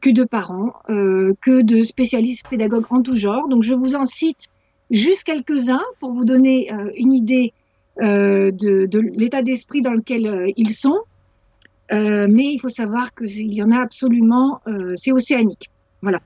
que 0.00 0.10
de 0.10 0.24
parents, 0.24 0.74
euh, 0.90 1.32
que 1.40 1.62
de 1.62 1.82
spécialistes 1.82 2.46
pédagogues 2.48 2.86
en 2.90 3.02
tout 3.02 3.16
genre. 3.16 3.48
Donc, 3.48 3.62
je 3.62 3.74
vous 3.74 3.94
en 3.94 4.04
cite 4.04 4.48
juste 4.90 5.24
quelques-uns 5.24 5.82
pour 6.00 6.12
vous 6.12 6.24
donner 6.24 6.72
euh, 6.72 6.90
une 6.96 7.12
idée 7.12 7.52
euh, 8.02 8.50
de, 8.50 8.98
l'état 9.18 9.42
d'esprit 9.42 9.82
dans 9.82 9.92
lequel 9.92 10.26
euh, 10.26 10.50
ils 10.56 10.74
sont. 10.74 11.00
Mais 11.90 12.46
il 12.46 12.58
faut 12.58 12.70
savoir 12.70 13.14
qu'il 13.14 13.54
y 13.54 13.62
en 13.62 13.70
a 13.70 13.78
absolument, 13.78 14.60
c'est 14.96 15.12
océanique. 15.12 15.70
Voilà. 16.02 16.18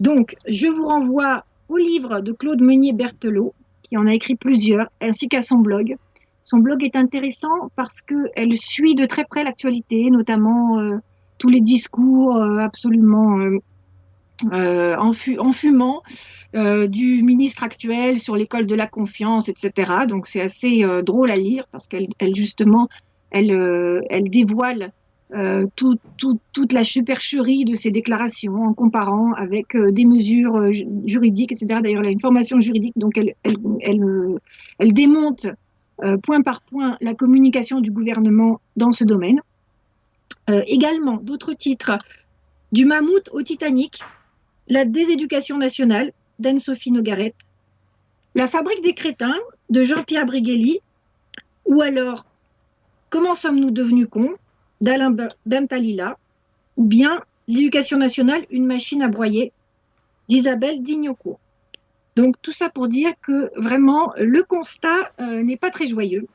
Donc, 0.00 0.34
je 0.48 0.66
vous 0.66 0.86
renvoie 0.86 1.44
au 1.68 1.76
livre 1.76 2.20
de 2.20 2.32
Claude 2.32 2.60
Meunier-Berthelot, 2.60 3.54
qui 3.82 3.96
en 3.96 4.08
a 4.08 4.14
écrit 4.14 4.34
plusieurs, 4.34 4.88
ainsi 5.00 5.28
qu'à 5.28 5.40
son 5.40 5.58
blog. 5.58 5.94
Son 6.42 6.58
blog 6.58 6.82
est 6.82 6.96
intéressant 6.96 7.70
parce 7.76 8.00
qu'elle 8.00 8.56
suit 8.56 8.96
de 8.96 9.04
très 9.04 9.24
près 9.24 9.44
l'actualité, 9.44 10.08
notamment 10.10 10.80
tous 11.38 11.48
les 11.48 11.60
discours 11.60 12.42
absolument 12.42 13.38
euh, 14.52 14.96
enfumant 14.96 16.02
euh, 16.54 16.86
du 16.86 17.22
ministre 17.22 17.62
actuel 17.62 18.18
sur 18.18 18.36
l'école 18.36 18.66
de 18.66 18.74
la 18.74 18.86
confiance, 18.86 19.48
etc. 19.48 19.92
Donc 20.08 20.26
c'est 20.26 20.40
assez 20.40 20.84
euh, 20.84 21.02
drôle 21.02 21.30
à 21.30 21.36
lire 21.36 21.66
parce 21.70 21.88
qu'elle 21.88 22.08
elle, 22.18 22.34
justement 22.34 22.88
elle, 23.30 24.00
dévoile 24.28 24.92
tout, 25.74 25.98
tout, 26.16 26.38
toute 26.52 26.72
la 26.72 26.84
supercherie 26.84 27.64
de 27.64 27.74
ses 27.74 27.90
déclarations 27.90 28.62
en 28.62 28.72
comparant 28.72 29.32
avec 29.32 29.76
des 29.76 30.04
mesures 30.04 30.70
juridiques, 31.04 31.50
etc. 31.50 31.80
D'ailleurs, 31.82 32.02
elle 32.02 32.08
a 32.08 32.12
une 32.12 32.20
formation 32.20 32.60
juridique, 32.60 32.92
donc 32.94 33.18
elle 33.18 34.92
démonte 34.92 35.48
point 36.22 36.42
par 36.42 36.60
point 36.60 36.96
la 37.00 37.14
communication 37.14 37.80
du 37.80 37.90
gouvernement 37.90 38.60
dans 38.76 38.92
ce 38.92 39.02
domaine. 39.02 39.40
également, 40.48 41.16
d'autres 41.16 41.54
titres 41.54 41.98
du 42.70 42.84
mammouth 42.84 43.28
au 43.32 43.42
Titanic, 43.42 44.04
la 44.68 44.84
déséducation 44.84 45.58
nationale 45.58 46.12
d'Anne-Sophie 46.38 46.90
Nogaret, 46.90 47.34
La 48.34 48.48
fabrique 48.48 48.82
des 48.82 48.94
crétins 48.94 49.38
de 49.70 49.84
Jean-Pierre 49.84 50.26
Brighelli, 50.26 50.80
ou 51.64 51.82
alors 51.82 52.26
Comment 53.10 53.34
sommes-nous 53.34 53.70
devenus 53.70 54.08
cons 54.10 54.34
d'Alain 54.80 55.14
Bentalila, 55.46 56.18
ou 56.76 56.84
bien 56.84 57.22
L'éducation 57.46 57.98
nationale, 57.98 58.46
une 58.50 58.66
machine 58.66 59.02
à 59.02 59.08
broyer 59.08 59.52
d'Isabelle 60.28 60.82
Dignocourt. 60.82 61.38
Donc 62.16 62.36
tout 62.40 62.52
ça 62.52 62.70
pour 62.70 62.88
dire 62.88 63.12
que 63.20 63.50
vraiment 63.60 64.12
le 64.16 64.42
constat 64.42 65.12
euh, 65.20 65.42
n'est 65.42 65.56
pas 65.56 65.70
très 65.70 65.86
joyeux. 65.86 66.26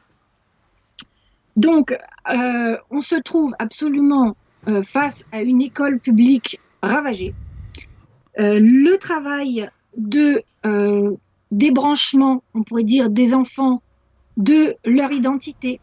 Donc 1.56 1.98
euh, 2.30 2.78
on 2.92 3.02
se 3.02 3.16
trouve 3.16 3.56
absolument 3.60 4.36
euh, 4.68 4.84
face 4.84 5.26
à 5.32 5.42
une 5.42 5.62
école 5.62 6.00
publique 6.00 6.60
ravagée, 6.84 7.34
le 8.40 8.96
travail 8.98 9.70
de 9.98 10.42
euh, 10.66 11.16
débranchement, 11.52 12.44
on 12.54 12.64
pourrait 12.64 12.84
dire, 12.84 13.10
des 13.10 13.34
enfants 13.34 13.82
de 14.38 14.76
leur 14.86 15.12
identité, 15.12 15.80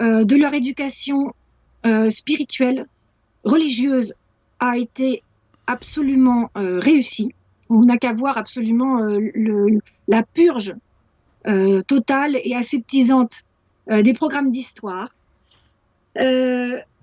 euh, 0.00 0.24
de 0.24 0.36
leur 0.36 0.54
éducation 0.54 1.34
spirituelle, 2.10 2.86
religieuse, 3.42 4.14
a 4.60 4.78
été 4.78 5.24
absolument 5.66 6.48
réussi. 6.54 7.34
On 7.68 7.80
n'a 7.80 7.96
qu'à 7.96 8.12
voir 8.12 8.38
absolument 8.38 9.00
la 10.06 10.22
purge 10.22 10.76
totale 11.88 12.38
et 12.44 12.54
aseptisante 12.54 13.42
des 13.88 14.12
programmes 14.12 14.52
d'histoire. 14.52 15.08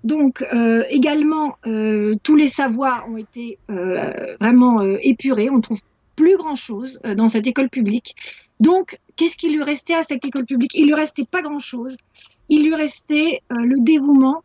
Donc 0.04 0.46
euh, 0.54 0.84
également, 0.90 1.58
euh, 1.68 2.16
tous 2.24 2.36
les 2.36 2.48
savoirs 2.48 3.06
ont 3.10 3.18
été 3.18 3.58
euh, 3.70 4.36
vraiment 4.40 4.82
épurés. 4.82 5.50
On 5.50 5.62
trouve 5.62 5.80
plus 6.16 6.38
grand-chose 6.38 7.00
dans 7.16 7.28
cette 7.28 7.48
école 7.48 7.70
publique. 7.70 8.16
Donc, 8.60 9.00
qu'est-ce 9.16 9.38
qui 9.38 9.50
lui 9.50 9.64
restait 9.64 9.94
à 9.94 10.04
cette 10.04 10.26
école 10.26 10.46
publique? 10.46 10.76
Il 10.76 10.88
lui 10.88 10.94
restait 10.94 11.26
pas 11.26 11.42
grand-chose. 11.42 11.96
Il 12.50 12.66
lui 12.66 12.76
restait 12.76 13.42
le 13.50 13.82
dévouement 13.82 14.44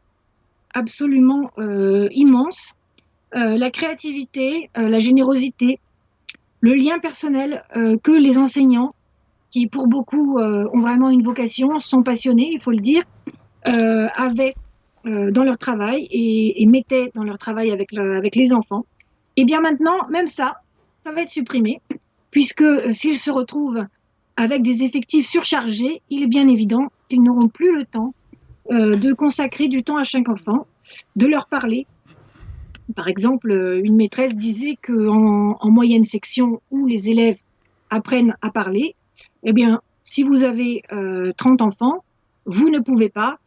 absolument 0.72 1.50
immense, 2.12 2.74
la 3.32 3.70
créativité, 3.70 4.70
la 4.76 5.00
générosité, 5.00 5.80
le 6.60 6.74
lien 6.74 7.00
personnel 7.00 7.64
que 8.04 8.12
les 8.12 8.38
enseignants, 8.38 8.94
qui 9.50 9.66
pour 9.66 9.88
beaucoup 9.88 10.38
ont 10.38 10.80
vraiment 10.80 11.10
une 11.10 11.22
vocation, 11.22 11.80
sont 11.80 12.04
passionnés, 12.04 12.50
il 12.52 12.60
faut 12.60 12.70
le 12.70 12.78
dire, 12.78 13.02
avaient 13.64 14.54
euh, 15.06 15.30
dans 15.30 15.44
leur 15.44 15.58
travail 15.58 16.06
et, 16.10 16.62
et, 16.62 16.66
mettaient 16.66 17.10
dans 17.14 17.24
leur 17.24 17.38
travail 17.38 17.70
avec, 17.70 17.92
avec 17.94 18.36
les 18.36 18.52
enfants. 18.52 18.86
Eh 19.36 19.44
bien 19.44 19.60
maintenant, 19.60 20.08
même 20.08 20.26
ça, 20.26 20.60
ça 21.04 21.12
va 21.12 21.22
être 21.22 21.30
supprimé, 21.30 21.80
puisque 22.30 22.62
euh, 22.62 22.90
s'ils 22.90 23.18
se 23.18 23.30
retrouvent 23.30 23.84
avec 24.36 24.62
des 24.62 24.82
effectifs 24.82 25.26
surchargés, 25.26 26.02
il 26.10 26.22
est 26.22 26.28
bien 26.28 26.48
évident 26.48 26.88
qu'ils 27.08 27.22
n'auront 27.22 27.48
plus 27.48 27.76
le 27.76 27.84
temps 27.84 28.14
euh, 28.72 28.96
de 28.96 29.12
consacrer 29.12 29.68
du 29.68 29.84
temps 29.84 29.96
à 29.96 30.04
chaque 30.04 30.28
enfant, 30.28 30.66
de 31.14 31.26
leur 31.26 31.46
parler. 31.46 31.86
Par 32.96 33.06
exemple, 33.08 33.50
euh, 33.50 33.80
une 33.82 33.96
maîtresse 33.96 34.34
disait 34.34 34.76
qu'en 34.82 35.56
en 35.60 35.70
moyenne 35.70 36.04
section 36.04 36.60
où 36.70 36.86
les 36.86 37.10
élèves 37.10 37.38
apprennent 37.90 38.36
à 38.42 38.50
parler. 38.50 38.96
Eh 39.44 39.52
bien, 39.52 39.80
si 40.02 40.22
vous 40.22 40.42
avez 40.42 40.82
30 41.36 41.62
enfants, 41.62 42.02
vous 42.46 42.70
ne 42.70 42.80
pouvez 42.80 43.08
pas 43.08 43.38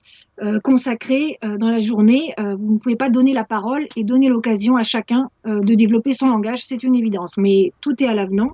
consacrer 0.63 1.37
dans 1.41 1.67
la 1.67 1.81
journée, 1.81 2.33
vous 2.37 2.73
ne 2.73 2.77
pouvez 2.79 2.95
pas 2.95 3.09
donner 3.09 3.33
la 3.33 3.43
parole 3.43 3.87
et 3.95 4.03
donner 4.03 4.29
l'occasion 4.29 4.75
à 4.75 4.83
chacun 4.83 5.29
de 5.45 5.73
développer 5.75 6.13
son 6.13 6.27
langage, 6.27 6.65
c'est 6.65 6.83
une 6.83 6.95
évidence. 6.95 7.37
Mais 7.37 7.73
tout 7.81 8.01
est 8.03 8.07
à 8.07 8.13
l'avenant. 8.13 8.51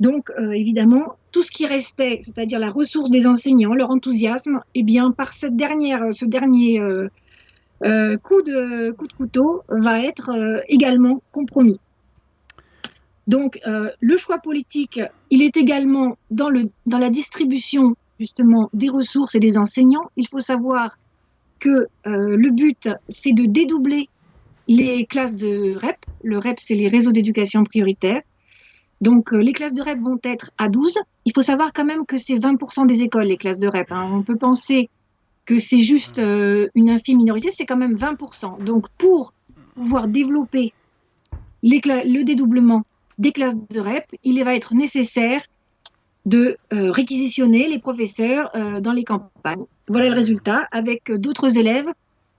Donc, 0.00 0.30
évidemment, 0.54 1.16
tout 1.32 1.42
ce 1.42 1.50
qui 1.50 1.66
restait, 1.66 2.20
c'est-à-dire 2.22 2.58
la 2.58 2.70
ressource 2.70 3.10
des 3.10 3.26
enseignants, 3.26 3.74
leur 3.74 3.90
enthousiasme, 3.90 4.60
eh 4.74 4.82
bien, 4.82 5.10
par 5.10 5.32
cette 5.32 5.56
dernière, 5.56 6.12
ce 6.12 6.26
dernier 6.26 6.78
euh, 6.78 7.08
euh, 7.84 8.16
coup, 8.18 8.42
de, 8.42 8.92
coup 8.92 9.06
de 9.06 9.12
couteau, 9.12 9.62
va 9.68 10.00
être 10.00 10.30
euh, 10.30 10.60
également 10.68 11.22
compromis. 11.32 11.80
Donc, 13.28 13.60
le 13.64 14.16
choix 14.16 14.38
politique, 14.38 15.00
il 15.30 15.42
est 15.42 15.56
également 15.56 16.18
dans, 16.32 16.50
le, 16.50 16.62
dans 16.86 16.98
la 16.98 17.08
distribution 17.08 17.94
justement 18.22 18.70
des 18.72 18.88
ressources 18.88 19.34
et 19.34 19.40
des 19.40 19.58
enseignants. 19.58 20.08
Il 20.16 20.28
faut 20.28 20.40
savoir 20.40 20.98
que 21.60 21.86
le 22.04 22.50
but, 22.50 22.88
c'est 23.08 23.32
de 23.32 23.44
dédoubler 23.46 24.08
les 24.66 25.06
classes 25.06 25.36
de 25.36 25.76
REP. 25.76 25.98
Le 26.24 26.38
REP, 26.38 26.58
c'est 26.58 26.74
les 26.74 26.88
réseaux 26.88 27.12
d'éducation 27.12 27.62
prioritaire. 27.62 28.20
Donc, 29.00 29.30
les 29.32 29.52
classes 29.52 29.74
de 29.74 29.82
REP 29.82 30.00
vont 30.00 30.18
être 30.24 30.50
à 30.58 30.68
12 30.68 30.98
il 31.24 31.32
faut 31.32 31.42
savoir 31.42 31.72
quand 31.72 31.84
même 31.84 32.04
que 32.04 32.18
c'est 32.18 32.36
20% 32.36 32.86
des 32.86 33.02
écoles, 33.02 33.26
les 33.26 33.36
classes 33.36 33.58
de 33.58 33.68
REP. 33.68 33.92
Hein. 33.92 34.10
On 34.12 34.22
peut 34.22 34.36
penser 34.36 34.88
que 35.44 35.58
c'est 35.58 35.80
juste 35.80 36.18
euh, 36.18 36.68
une 36.74 36.90
infime 36.90 37.18
minorité, 37.18 37.50
c'est 37.50 37.66
quand 37.66 37.76
même 37.76 37.96
20%. 37.96 38.62
Donc 38.62 38.88
pour 38.98 39.32
pouvoir 39.74 40.08
développer 40.08 40.72
le 41.62 42.22
dédoublement 42.22 42.82
des 43.18 43.32
classes 43.32 43.54
de 43.70 43.80
REP, 43.80 44.04
il 44.24 44.42
va 44.42 44.54
être 44.54 44.74
nécessaire 44.74 45.42
de 46.24 46.56
euh, 46.72 46.90
réquisitionner 46.90 47.68
les 47.68 47.78
professeurs 47.78 48.50
euh, 48.54 48.80
dans 48.80 48.92
les 48.92 49.04
campagnes. 49.04 49.64
Voilà 49.88 50.08
le 50.08 50.14
résultat, 50.14 50.68
avec 50.70 51.10
d'autres 51.12 51.58
élèves, 51.58 51.88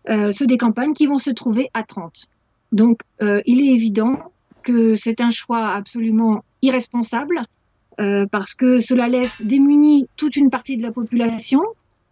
ceux 0.07 0.47
des 0.47 0.57
campagnes, 0.57 0.93
qui 0.93 1.05
vont 1.05 1.17
se 1.17 1.29
trouver 1.29 1.69
à 1.73 1.83
30. 1.83 2.25
Donc 2.73 2.99
il 3.21 3.61
est 3.61 3.73
évident 3.73 4.19
que 4.63 4.95
c'est 4.95 5.21
un 5.21 5.29
choix 5.29 5.69
absolument 5.69 6.43
irresponsable 6.61 7.41
euh, 7.99 8.25
parce 8.25 8.55
que 8.55 8.79
cela 8.79 9.07
laisse 9.07 9.41
démunis 9.41 10.07
toute 10.15 10.35
une 10.35 10.49
partie 10.49 10.77
de 10.77 10.81
la 10.81 10.91
population, 10.91 11.61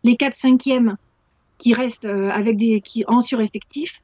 les 0.03 0.15
4 0.15 0.35
cinquièmes 0.35 0.97
qui 1.57 1.73
restent 1.73 2.05
euh, 2.05 2.29
avec 2.29 2.57
des 2.57 2.81
qui 2.81 3.03
en 3.07 3.21
sureffectif. 3.21 4.01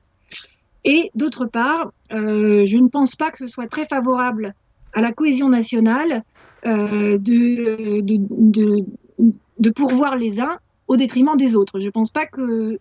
Et 0.85 1.11
d'autre 1.15 1.45
part, 1.45 1.91
euh, 2.13 2.65
je 2.65 2.77
ne 2.77 2.87
pense 2.87 3.15
pas 3.15 3.29
que 3.29 3.37
ce 3.37 3.47
soit 3.47 3.67
très 3.67 3.85
favorable 3.85 4.55
à 4.93 5.01
la 5.01 5.11
cohésion 5.11 5.49
nationale 5.49 6.13
euh, 6.13 6.21
de, 6.67 8.01
de, 9.59 9.69
pourvoir 9.69 10.15
les 10.15 10.39
uns 10.39 10.59
au 10.87 10.95
détriment 10.95 11.35
des 11.37 11.55
autres. 11.55 11.79
Je 11.79 11.85
ne 11.87 11.91
pense 11.91 12.11
pas 12.11 12.25
que 12.25 12.79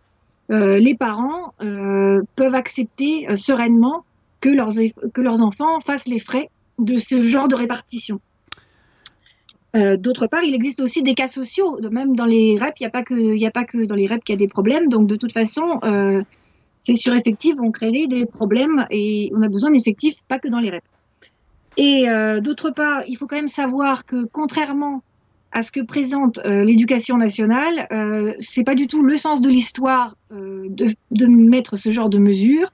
euh, 0.50 0.78
les 0.78 0.94
parents 0.94 1.54
peuvent 1.58 2.54
accepter 2.54 3.26
sereinement 3.36 4.04
que 4.40 5.20
leurs, 5.20 5.42
enfants 5.42 5.80
fassent 5.80 6.06
les 6.06 6.18
frais 6.18 6.50
de 6.78 6.98
ce 6.98 7.20
genre 7.22 7.48
de 7.48 7.54
répartition. 7.54 8.20
Euh, 9.74 9.96
d'autre 9.96 10.26
part, 10.26 10.42
il 10.42 10.54
existe 10.54 10.80
aussi 10.80 11.02
des 11.02 11.14
cas 11.14 11.26
sociaux. 11.26 11.78
Même 11.90 12.16
dans 12.16 12.24
les 12.24 12.56
REP, 12.56 12.74
il 12.80 12.82
n'y 12.82 12.86
a, 12.86 12.90
pas 12.90 13.02
que, 13.64 13.84
dans 13.86 13.94
les 13.94 14.06
REP 14.06 14.24
qu'il 14.24 14.32
y 14.32 14.36
a 14.36 14.38
des 14.38 14.48
problèmes. 14.48 14.88
Donc, 14.88 15.06
de 15.06 15.16
toute 15.16 15.32
façon, 15.32 15.74
euh, 15.84 16.22
ces 16.82 16.94
sureffectifs 16.94 17.56
vont 17.56 17.70
créer 17.70 18.06
des 18.06 18.24
problèmes 18.24 18.86
et 18.90 19.30
on 19.34 19.42
a 19.42 19.48
besoin 19.48 19.70
d'effectifs, 19.70 20.16
pas 20.28 20.38
que 20.38 20.48
dans 20.48 20.60
les 20.60 20.70
REP. 20.70 20.84
Et 21.76 22.08
euh, 22.08 22.40
d'autre 22.40 22.70
part, 22.70 23.02
il 23.06 23.16
faut 23.16 23.26
quand 23.26 23.36
même 23.36 23.48
savoir 23.48 24.06
que 24.06 24.24
contrairement 24.24 25.02
à 25.52 25.62
ce 25.62 25.70
que 25.70 25.80
présente 25.80 26.38
euh, 26.44 26.64
l'éducation 26.64 27.16
nationale, 27.16 27.86
euh, 27.92 28.34
c'est 28.38 28.64
pas 28.64 28.74
du 28.74 28.86
tout 28.86 29.02
le 29.02 29.16
sens 29.16 29.40
de 29.40 29.48
l'histoire 29.48 30.16
euh, 30.32 30.66
de, 30.68 30.88
de, 31.10 31.26
mettre 31.26 31.76
ce 31.76 31.90
genre 31.90 32.10
de 32.10 32.18
mesures. 32.18 32.70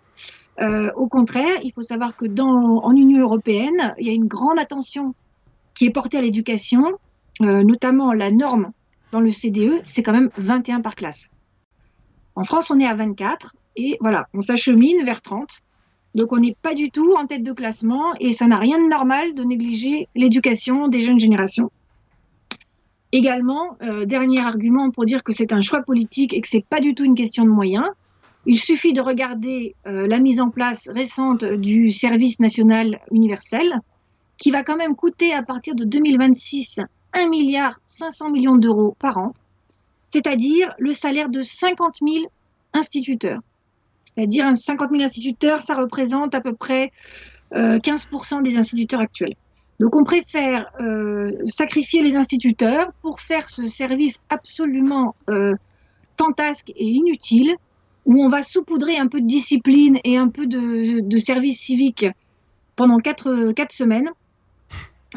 au 0.96 1.09
contraire, 1.09 1.59
il 1.64 1.72
faut 1.72 1.82
savoir 1.82 2.16
que 2.16 2.26
dans 2.26 2.80
en 2.84 2.92
Union 2.92 3.20
européenne, 3.20 3.94
il 3.98 4.07
y 4.07 4.11
a 4.11 4.12
une 4.12 4.28
grande 4.28 4.59
attention 4.59 5.14
qui 5.74 5.86
est 5.86 5.90
porté 5.90 6.18
à 6.18 6.20
l'éducation, 6.20 6.98
euh, 7.40 7.62
notamment 7.62 8.12
la 8.12 8.30
norme 8.30 8.72
dans 9.11 9.20
le 9.20 9.30
CDE, 9.30 9.80
c'est 9.82 10.03
quand 10.03 10.12
même 10.12 10.30
21 10.36 10.80
par 10.80 10.94
classe. 10.94 11.28
En 12.34 12.42
France, 12.44 12.70
on 12.70 12.78
est 12.78 12.86
à 12.86 12.94
24 12.94 13.55
et 13.76 13.96
voilà, 14.00 14.26
on 14.34 14.40
s'achemine 14.40 15.05
vers 15.05 15.20
30. 15.20 15.48
Donc 16.14 16.32
on 16.32 16.38
n'est 16.38 16.56
pas 16.60 16.74
du 16.74 16.90
tout 16.90 17.14
en 17.18 17.26
tête 17.26 17.42
de 17.42 17.52
classement 17.52 18.14
et 18.20 18.32
ça 18.32 18.46
n'a 18.46 18.58
rien 18.58 18.78
de 18.78 18.88
normal 18.88 19.34
de 19.34 19.44
négliger 19.44 20.08
l'éducation 20.14 20.88
des 20.88 21.00
jeunes 21.00 21.20
générations. 21.20 21.70
Également, 23.12 23.76
euh, 23.82 24.04
dernier 24.04 24.40
argument 24.40 24.90
pour 24.90 25.04
dire 25.04 25.22
que 25.22 25.32
c'est 25.32 25.52
un 25.52 25.60
choix 25.60 25.82
politique 25.82 26.32
et 26.32 26.40
que 26.40 26.48
c'est 26.48 26.64
pas 26.64 26.80
du 26.80 26.94
tout 26.94 27.04
une 27.04 27.14
question 27.14 27.44
de 27.44 27.50
moyens. 27.50 27.86
Il 28.46 28.58
suffit 28.58 28.92
de 28.92 29.00
regarder 29.00 29.74
euh, 29.86 30.06
la 30.06 30.18
mise 30.18 30.40
en 30.40 30.50
place 30.50 30.88
récente 30.88 31.44
du 31.44 31.90
service 31.90 32.40
national 32.40 33.00
universel, 33.10 33.80
qui 34.38 34.50
va 34.50 34.64
quand 34.64 34.76
même 34.76 34.96
coûter 34.96 35.32
à 35.32 35.42
partir 35.42 35.74
de 35.74 35.84
2026 35.84 36.80
1 37.14 37.28
milliard 37.28 37.78
500 37.86 38.30
millions 38.30 38.56
d'euros 38.56 38.96
par 38.98 39.18
an, 39.18 39.34
c'est-à-dire 40.10 40.72
le 40.78 40.92
salaire 40.92 41.28
de 41.28 41.42
50 41.42 41.98
000 42.02 42.24
instituteurs. 42.72 43.40
C'est-à-dire 44.16 44.54
50 44.54 44.90
000 44.90 45.02
instituteurs, 45.02 45.62
ça 45.62 45.74
représente 45.74 46.34
à 46.34 46.40
peu 46.40 46.52
près 46.52 46.92
euh, 47.54 47.78
15% 47.78 48.42
des 48.42 48.56
instituteurs 48.56 49.00
actuels. 49.00 49.34
Donc 49.80 49.96
on 49.96 50.04
préfère 50.04 50.70
euh, 50.80 51.32
sacrifier 51.44 52.02
les 52.02 52.16
instituteurs 52.16 52.92
pour 53.02 53.20
faire 53.20 53.48
ce 53.48 53.66
service 53.66 54.20
absolument 54.28 55.14
euh, 55.28 55.54
fantasque 56.18 56.70
et 56.76 56.84
inutile, 56.84 57.56
où 58.04 58.22
on 58.22 58.28
va 58.28 58.42
saupoudrer 58.42 58.96
un 58.96 59.08
peu 59.08 59.20
de 59.20 59.26
discipline 59.26 59.98
et 60.04 60.16
un 60.16 60.28
peu 60.28 60.46
de, 60.46 61.00
de 61.00 61.16
service 61.16 61.60
civique 61.60 62.06
pendant 62.76 62.98
quatre, 62.98 63.52
quatre 63.52 63.72
semaines 63.72 64.10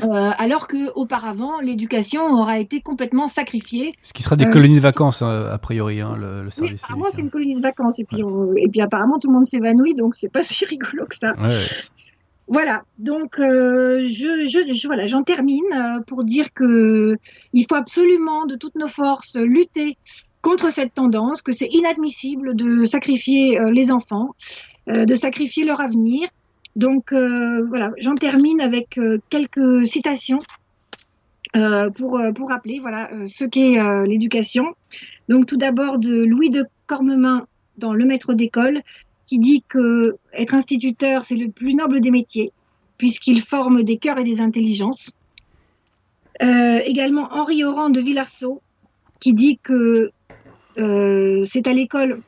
euh, 0.04 0.32
alors 0.38 0.68
que 0.68 0.92
auparavant 0.96 1.60
l'éducation 1.62 2.26
aura 2.26 2.60
été 2.60 2.82
complètement 2.82 3.28
sacrifiée. 3.28 3.94
Ce 4.02 4.14
qui 4.14 4.24
sera 4.24 4.36
des 4.36 4.46
euh, 4.46 4.52
colonies 4.52 4.76
de 4.76 4.82
vacances 4.82 5.22
euh, 5.22 5.54
a 5.54 5.58
priori, 5.58 6.02
hein, 6.02 6.16
le, 6.18 6.44
le, 6.44 6.50
service. 6.50 6.72
Oui, 6.72 6.80
apparemment 6.84 7.06
c'est 7.12 7.22
une 7.22 7.30
colonie 7.30 7.56
de 7.56 7.62
vacances 7.62 8.00
et 8.00 8.04
puis 8.04 8.22
et 8.58 8.68
puis 8.68 8.82
apparemment 8.82 9.20
tout 9.20 9.30
le 9.30 9.34
monde 9.34 9.46
s'évanouit 9.46 9.96
donc 9.96 10.16
c'est 10.16 10.32
pas 10.32 10.44
si 10.44 10.66
rigolo 10.66 11.06
que 11.06 11.16
ça. 11.16 11.32
Ouais. 11.40 11.50
Voilà, 12.48 12.84
donc 13.00 13.40
euh, 13.40 14.06
je, 14.08 14.48
je, 14.48 14.72
je, 14.72 14.88
voilà, 14.88 15.08
j'en 15.08 15.22
termine 15.22 15.64
pour 16.06 16.24
dire 16.24 16.54
que 16.54 17.16
il 17.54 17.66
faut 17.68 17.76
absolument 17.76 18.46
de 18.46 18.56
toutes 18.56 18.76
nos 18.76 18.88
forces 18.88 19.36
lutter 19.38 19.98
contre 20.42 20.72
cette 20.72 20.94
tendance, 20.94 21.42
que 21.42 21.52
c'est 21.52 21.70
inadmissible 21.72 22.56
de 22.56 22.84
sacrifier 22.84 23.58
les 23.72 23.92
enfants, 23.92 24.36
de 24.86 25.16
sacrifier 25.16 25.66
leur 25.66 25.82
avenir, 25.82 26.30
donc 26.76 27.14
euh, 27.14 27.66
voilà, 27.68 27.92
j'en 27.98 28.16
termine 28.16 28.60
avec 28.60 28.98
euh, 28.98 29.20
quelques 29.30 29.88
citations 29.88 30.42
euh, 31.56 31.90
pour, 31.90 32.20
pour 32.36 32.50
rappeler 32.50 32.80
voilà, 32.80 33.10
ce 33.26 33.46
qu'est 33.46 33.78
l'éducation. 34.06 34.76
Donc 35.30 35.46
tout 35.46 35.58
d'abord 35.58 36.00
de 36.00 36.24
Louis 36.24 36.50
de 36.50 36.66
Cormemain 36.86 37.48
dans 37.78 37.94
Le 37.94 38.06
Maître 38.06 38.34
d'école, 38.34 38.82
qui 39.26 39.40
dit 39.40 39.64
que 39.68 40.18
être 40.34 40.54
instituteur, 40.54 41.24
c'est 41.24 41.36
le 41.36 41.50
plus 41.50 41.76
noble 41.76 42.02
des 42.02 42.12
métiers, 42.12 42.52
puisqu'il 42.98 43.42
forme 43.42 43.84
des 43.84 43.98
cœurs 43.98 44.20
et 44.20 44.24
des 44.24 44.42
intelligences. 44.42 45.14
Également 46.42 47.30
Henri 47.32 47.64
Oran 47.64 47.90
de 47.90 48.02
Villarceau, 48.02 48.62
qui 49.22 49.34
dit 49.34 49.58
que 49.64 50.12
c'est 50.76 51.68
à 51.68 51.74
l'école 51.74 52.22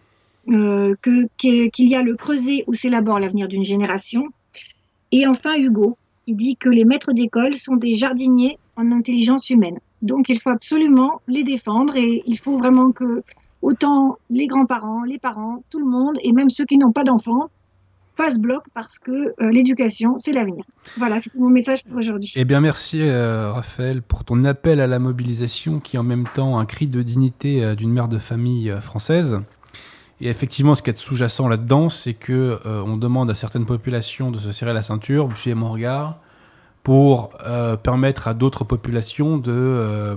euh, 0.49 0.95
qu'il 1.37 1.87
y 1.89 1.95
a 1.95 2.01
le 2.01 2.15
creuset 2.15 2.63
où 2.67 2.73
s'élabore 2.73 3.19
l'avenir 3.19 3.47
d'une 3.47 3.65
génération. 3.65 4.23
Et 5.11 5.27
enfin, 5.27 5.57
Hugo, 5.57 5.97
il 6.25 6.35
dit 6.37 6.55
que 6.55 6.69
les 6.69 6.85
maîtres 6.85 7.13
d'école 7.13 7.55
sont 7.55 7.75
des 7.75 7.95
jardiniers 7.95 8.57
en 8.75 8.91
intelligence 8.91 9.49
humaine. 9.49 9.79
Donc, 10.01 10.29
il 10.29 10.39
faut 10.39 10.49
absolument 10.49 11.21
les 11.27 11.43
défendre 11.43 11.95
et 11.95 12.23
il 12.25 12.37
faut 12.37 12.57
vraiment 12.57 12.91
que 12.91 13.23
autant 13.61 14.17
les 14.29 14.47
grands-parents, 14.47 15.03
les 15.03 15.17
parents, 15.17 15.63
tout 15.69 15.79
le 15.79 15.85
monde, 15.85 16.17
et 16.21 16.31
même 16.31 16.49
ceux 16.49 16.65
qui 16.65 16.77
n'ont 16.77 16.91
pas 16.91 17.03
d'enfants, 17.03 17.49
fassent 18.15 18.39
bloc 18.39 18.63
parce 18.73 18.99
que 18.99 19.11
euh, 19.11 19.51
l'éducation, 19.51 20.17
c'est 20.17 20.31
l'avenir. 20.31 20.63
Voilà, 20.97 21.19
c'est 21.19 21.33
mon 21.35 21.49
message 21.49 21.83
pour 21.83 21.97
aujourd'hui. 21.97 22.33
Eh 22.35 22.45
bien, 22.45 22.61
merci 22.61 23.01
euh, 23.01 23.51
Raphaël 23.51 24.01
pour 24.01 24.23
ton 24.23 24.43
appel 24.43 24.79
à 24.79 24.87
la 24.87 24.99
mobilisation 24.99 25.79
qui 25.79 25.97
est 25.97 25.99
en 25.99 26.03
même 26.03 26.27
temps 26.33 26.57
un 26.57 26.65
cri 26.65 26.87
de 26.87 27.01
dignité 27.01 27.75
d'une 27.75 27.91
mère 27.91 28.07
de 28.07 28.17
famille 28.17 28.73
française. 28.81 29.41
Et 30.19 30.29
effectivement, 30.29 30.73
ce 30.73 30.81
qui 30.81 30.89
est 30.89 30.97
sous-jacent 30.97 31.47
là-dedans, 31.47 31.89
c'est 31.89 32.13
que 32.13 32.59
euh, 32.65 32.81
on 32.85 32.97
demande 32.97 33.29
à 33.29 33.35
certaines 33.35 33.65
populations 33.65 34.31
de 34.31 34.39
se 34.39 34.51
serrer 34.51 34.73
la 34.73 34.81
ceinture, 34.81 35.27
vous 35.27 35.35
suivez 35.35 35.53
mon 35.53 35.71
regard, 35.71 36.17
pour 36.83 37.29
euh, 37.45 37.75
permettre 37.75 38.27
à 38.27 38.33
d'autres 38.33 38.63
populations 38.63 39.37
de, 39.37 39.51
euh, 39.51 40.15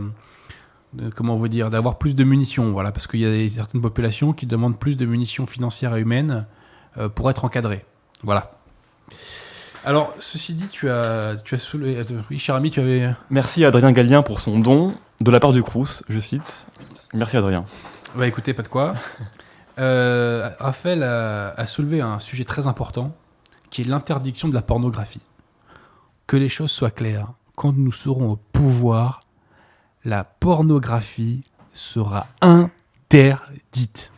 de, 0.95 1.11
comment 1.11 1.37
vous 1.37 1.49
dire, 1.49 1.69
d'avoir 1.69 1.99
plus 1.99 2.15
de 2.15 2.25
munitions. 2.25 2.73
Voilà, 2.73 2.93
parce 2.93 3.07
qu'il 3.07 3.21
y 3.21 3.27
a 3.27 3.31
des, 3.31 3.49
certaines 3.51 3.83
populations 3.83 4.33
qui 4.33 4.47
demandent 4.47 4.79
plus 4.79 4.97
de 4.97 5.05
munitions 5.05 5.47
financières 5.47 5.95
et 5.97 6.01
humaines 6.01 6.47
pour 7.15 7.31
être 7.31 7.45
encadrées. 7.45 7.85
Voilà. 8.25 8.51
Alors, 9.85 10.13
ceci 10.19 10.55
dit, 10.55 10.67
tu 10.69 10.91
as, 10.91 11.37
tu 11.45 11.55
as 11.55 11.59
soulevé. 11.59 12.03
Oui, 12.31 12.39
cher 12.39 12.57
ami, 12.57 12.71
tu 12.71 12.81
avais. 12.81 13.15
Merci 13.31 13.65
à 13.65 13.69
Adrien 13.69 13.93
Gallien 13.93 14.23
pour 14.23 14.41
son 14.41 14.59
don 14.59 14.95
de 15.21 15.31
la 15.31 15.39
part 15.39 15.53
du 15.53 15.63
Crous, 15.63 16.03
je 16.09 16.19
cite. 16.19 16.67
Merci 17.15 17.37
Adrien. 17.37 17.65
Bah 18.17 18.27
écoutez, 18.27 18.55
pas 18.55 18.63
de 18.63 18.69
quoi. 18.69 18.95
Euh, 19.79 20.51
Raphaël 20.59 21.03
a, 21.03 21.51
a 21.51 21.67
soulevé 21.67 22.01
un 22.01 22.19
sujet 22.19 22.45
très 22.45 22.67
important 22.67 23.15
qui 23.71 23.83
est 23.83 23.85
l'interdiction 23.85 24.49
de 24.49 24.55
la 24.55 24.63
pornographie. 24.63 25.21
Que 26.27 26.37
les 26.37 26.49
choses 26.49 26.71
soient 26.71 26.91
claires. 26.91 27.33
Quand 27.57 27.73
nous 27.73 27.93
serons 27.93 28.33
au 28.33 28.37
pouvoir, 28.37 29.21
la 30.05 30.25
pornographie 30.25 31.45
sera 31.73 32.27
interdite. 32.41 34.13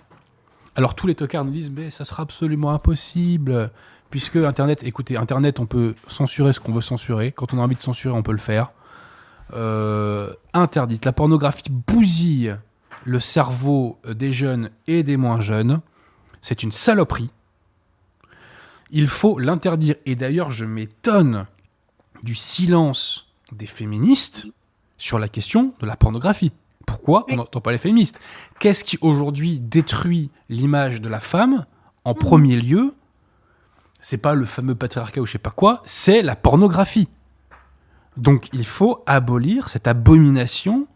Alors 0.74 0.95
tous 0.95 1.07
les 1.07 1.15
tocards 1.15 1.45
nous 1.45 1.51
disent 1.51 1.70
mais 1.70 1.91
ça 1.91 2.05
sera 2.05 2.23
absolument 2.23 2.73
impossible 2.73 3.70
puisque 4.11 4.37
Internet, 4.37 4.83
écoutez, 4.85 5.16
Internet 5.16 5.61
on 5.61 5.66
peut 5.66 5.95
censurer 6.07 6.53
ce 6.53 6.61
qu'on 6.61 6.73
veut 6.73 6.81
censurer. 6.81 7.33
Quand 7.33 7.53
on 7.55 7.59
a 7.59 7.62
envie 7.62 7.77
de 7.77 7.83
censurer, 7.83 8.15
on 8.15 8.23
peut 8.23 8.33
le 8.33 8.39
faire. 8.39 8.70
Euh, 9.55 10.33
interdite. 10.55 11.05
La 11.05 11.12
pornographie 11.12 11.70
bousille 11.70 12.57
le 13.05 13.20
cerveau 13.20 13.99
des 14.07 14.33
jeunes 14.33 14.70
et 14.87 15.03
des 15.03 15.16
moins 15.16 15.41
jeunes. 15.41 15.81
C'est 16.41 16.62
une 16.62 16.73
saloperie. 16.73 17.31
Il 18.91 19.09
faut 19.09 19.39
l'interdire. 19.39 19.95
Et 20.07 20.16
d'ailleurs, 20.16 20.51
je 20.51 20.65
m'étonne 20.65 21.47
du 22.23 22.35
silence 22.35 23.33
des 23.51 23.66
féministes 23.66 24.47
sur 24.99 25.19
la 25.19 25.29
question 25.29 25.74
de 25.81 25.87
la 25.87 25.97
pornographie. 25.97 26.53
Pourquoi 26.87 27.24
on 27.31 27.37
n'entend 27.37 27.61
pas 27.61 27.73
les 27.73 27.79
féministes? 27.79 28.20
Qu'est-ce 28.59 28.85
qui 28.85 28.99
aujourd'hui 29.01 29.61
détruit 29.61 30.31
l'image 30.49 31.01
de 31.01 31.09
la 31.09 31.20
femme 31.20 31.66
En 32.05 32.15
premier 32.15 32.57
lieu, 32.57 32.95
c'est 34.01 34.19
pas 34.19 34.35
le 34.35 34.45
fameux 34.45 34.74
patriarcat 34.74 35.20
ou 35.20 35.27
je 35.27 35.33
sais 35.33 35.39
pas 35.39 35.51
quoi, 35.51 35.83
c'est 35.85 36.23
la 36.23 36.37
pornographie. 36.37 37.09
Donc 38.16 38.49
il 38.53 38.66
faut 38.66 39.03
abolir 39.07 39.69
cette 39.69 39.87
abomination 39.87 40.87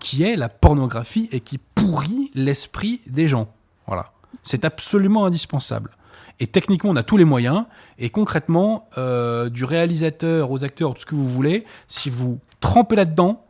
qui 0.00 0.24
est 0.24 0.34
la 0.36 0.48
pornographie 0.48 1.28
et 1.30 1.40
qui 1.40 1.58
pourrit 1.58 2.30
l'esprit 2.34 3.00
des 3.06 3.28
gens. 3.28 3.48
Voilà. 3.86 4.12
C'est 4.42 4.64
absolument 4.64 5.24
indispensable. 5.26 5.90
Et 6.40 6.46
techniquement, 6.46 6.90
on 6.90 6.96
a 6.96 7.02
tous 7.02 7.16
les 7.18 7.24
moyens. 7.26 7.64
Et 7.98 8.10
concrètement, 8.10 8.88
euh, 8.98 9.50
du 9.50 9.64
réalisateur 9.64 10.50
aux 10.50 10.64
acteurs, 10.64 10.94
tout 10.94 11.00
ce 11.02 11.06
que 11.06 11.14
vous 11.14 11.28
voulez, 11.28 11.64
si 11.86 12.08
vous 12.10 12.40
trempez 12.60 12.96
là-dedans, 12.96 13.44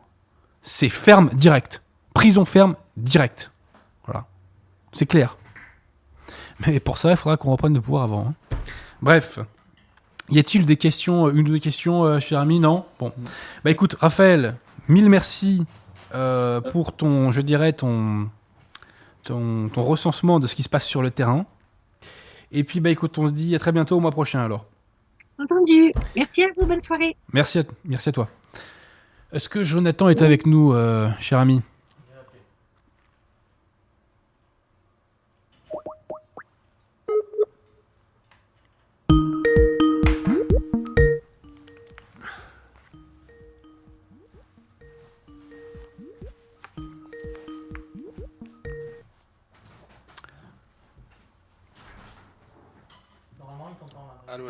c'est 0.61 0.89
ferme 0.89 1.29
direct. 1.33 1.81
Prison 2.13 2.43
ferme 2.45 2.75
direct. 2.97 3.51
Voilà. 4.05 4.25
C'est 4.91 5.05
clair. 5.05 5.37
Mais 6.67 6.79
pour 6.79 6.97
ça, 6.97 7.11
il 7.11 7.17
faudra 7.17 7.37
qu'on 7.37 7.51
reprenne 7.51 7.73
le 7.73 7.81
pouvoir 7.81 8.03
avant. 8.03 8.27
hein. 8.27 8.55
Bref. 9.01 9.39
Y 10.29 10.39
a-t-il 10.39 10.65
des 10.65 10.77
questions, 10.77 11.29
une 11.29 11.39
ou 11.39 11.51
deux 11.53 11.59
questions, 11.59 12.03
euh, 12.05 12.19
cher 12.19 12.39
ami? 12.39 12.59
Non? 12.59 12.85
Bon. 12.99 13.11
Bah 13.65 13.71
écoute, 13.71 13.95
Raphaël, 13.99 14.55
mille 14.87 15.09
merci 15.09 15.65
euh, 16.13 16.61
pour 16.61 16.93
ton, 16.93 17.31
je 17.31 17.41
dirais, 17.41 17.73
ton, 17.73 18.29
ton, 19.23 19.69
ton 19.69 19.81
recensement 19.81 20.39
de 20.39 20.47
ce 20.47 20.55
qui 20.55 20.63
se 20.63 20.69
passe 20.69 20.85
sur 20.85 21.01
le 21.01 21.11
terrain. 21.11 21.45
Et 22.51 22.63
puis, 22.63 22.79
bah 22.79 22.89
écoute, 22.89 23.17
on 23.17 23.27
se 23.27 23.33
dit 23.33 23.55
à 23.55 23.59
très 23.59 23.71
bientôt 23.71 23.97
au 23.97 23.99
mois 23.99 24.11
prochain 24.11 24.41
alors. 24.43 24.65
Entendu. 25.39 25.91
Merci 26.15 26.43
à 26.43 26.47
vous. 26.57 26.67
Bonne 26.67 26.81
soirée. 26.81 27.15
Merci 27.33 27.59
à, 27.59 27.63
merci 27.85 28.09
à 28.09 28.11
toi. 28.11 28.29
Est-ce 29.31 29.47
que 29.47 29.63
Jonathan 29.63 30.09
est 30.09 30.21
avec 30.21 30.45
nous, 30.45 30.73
euh, 30.73 31.09
cher 31.19 31.39
ami? 31.39 31.61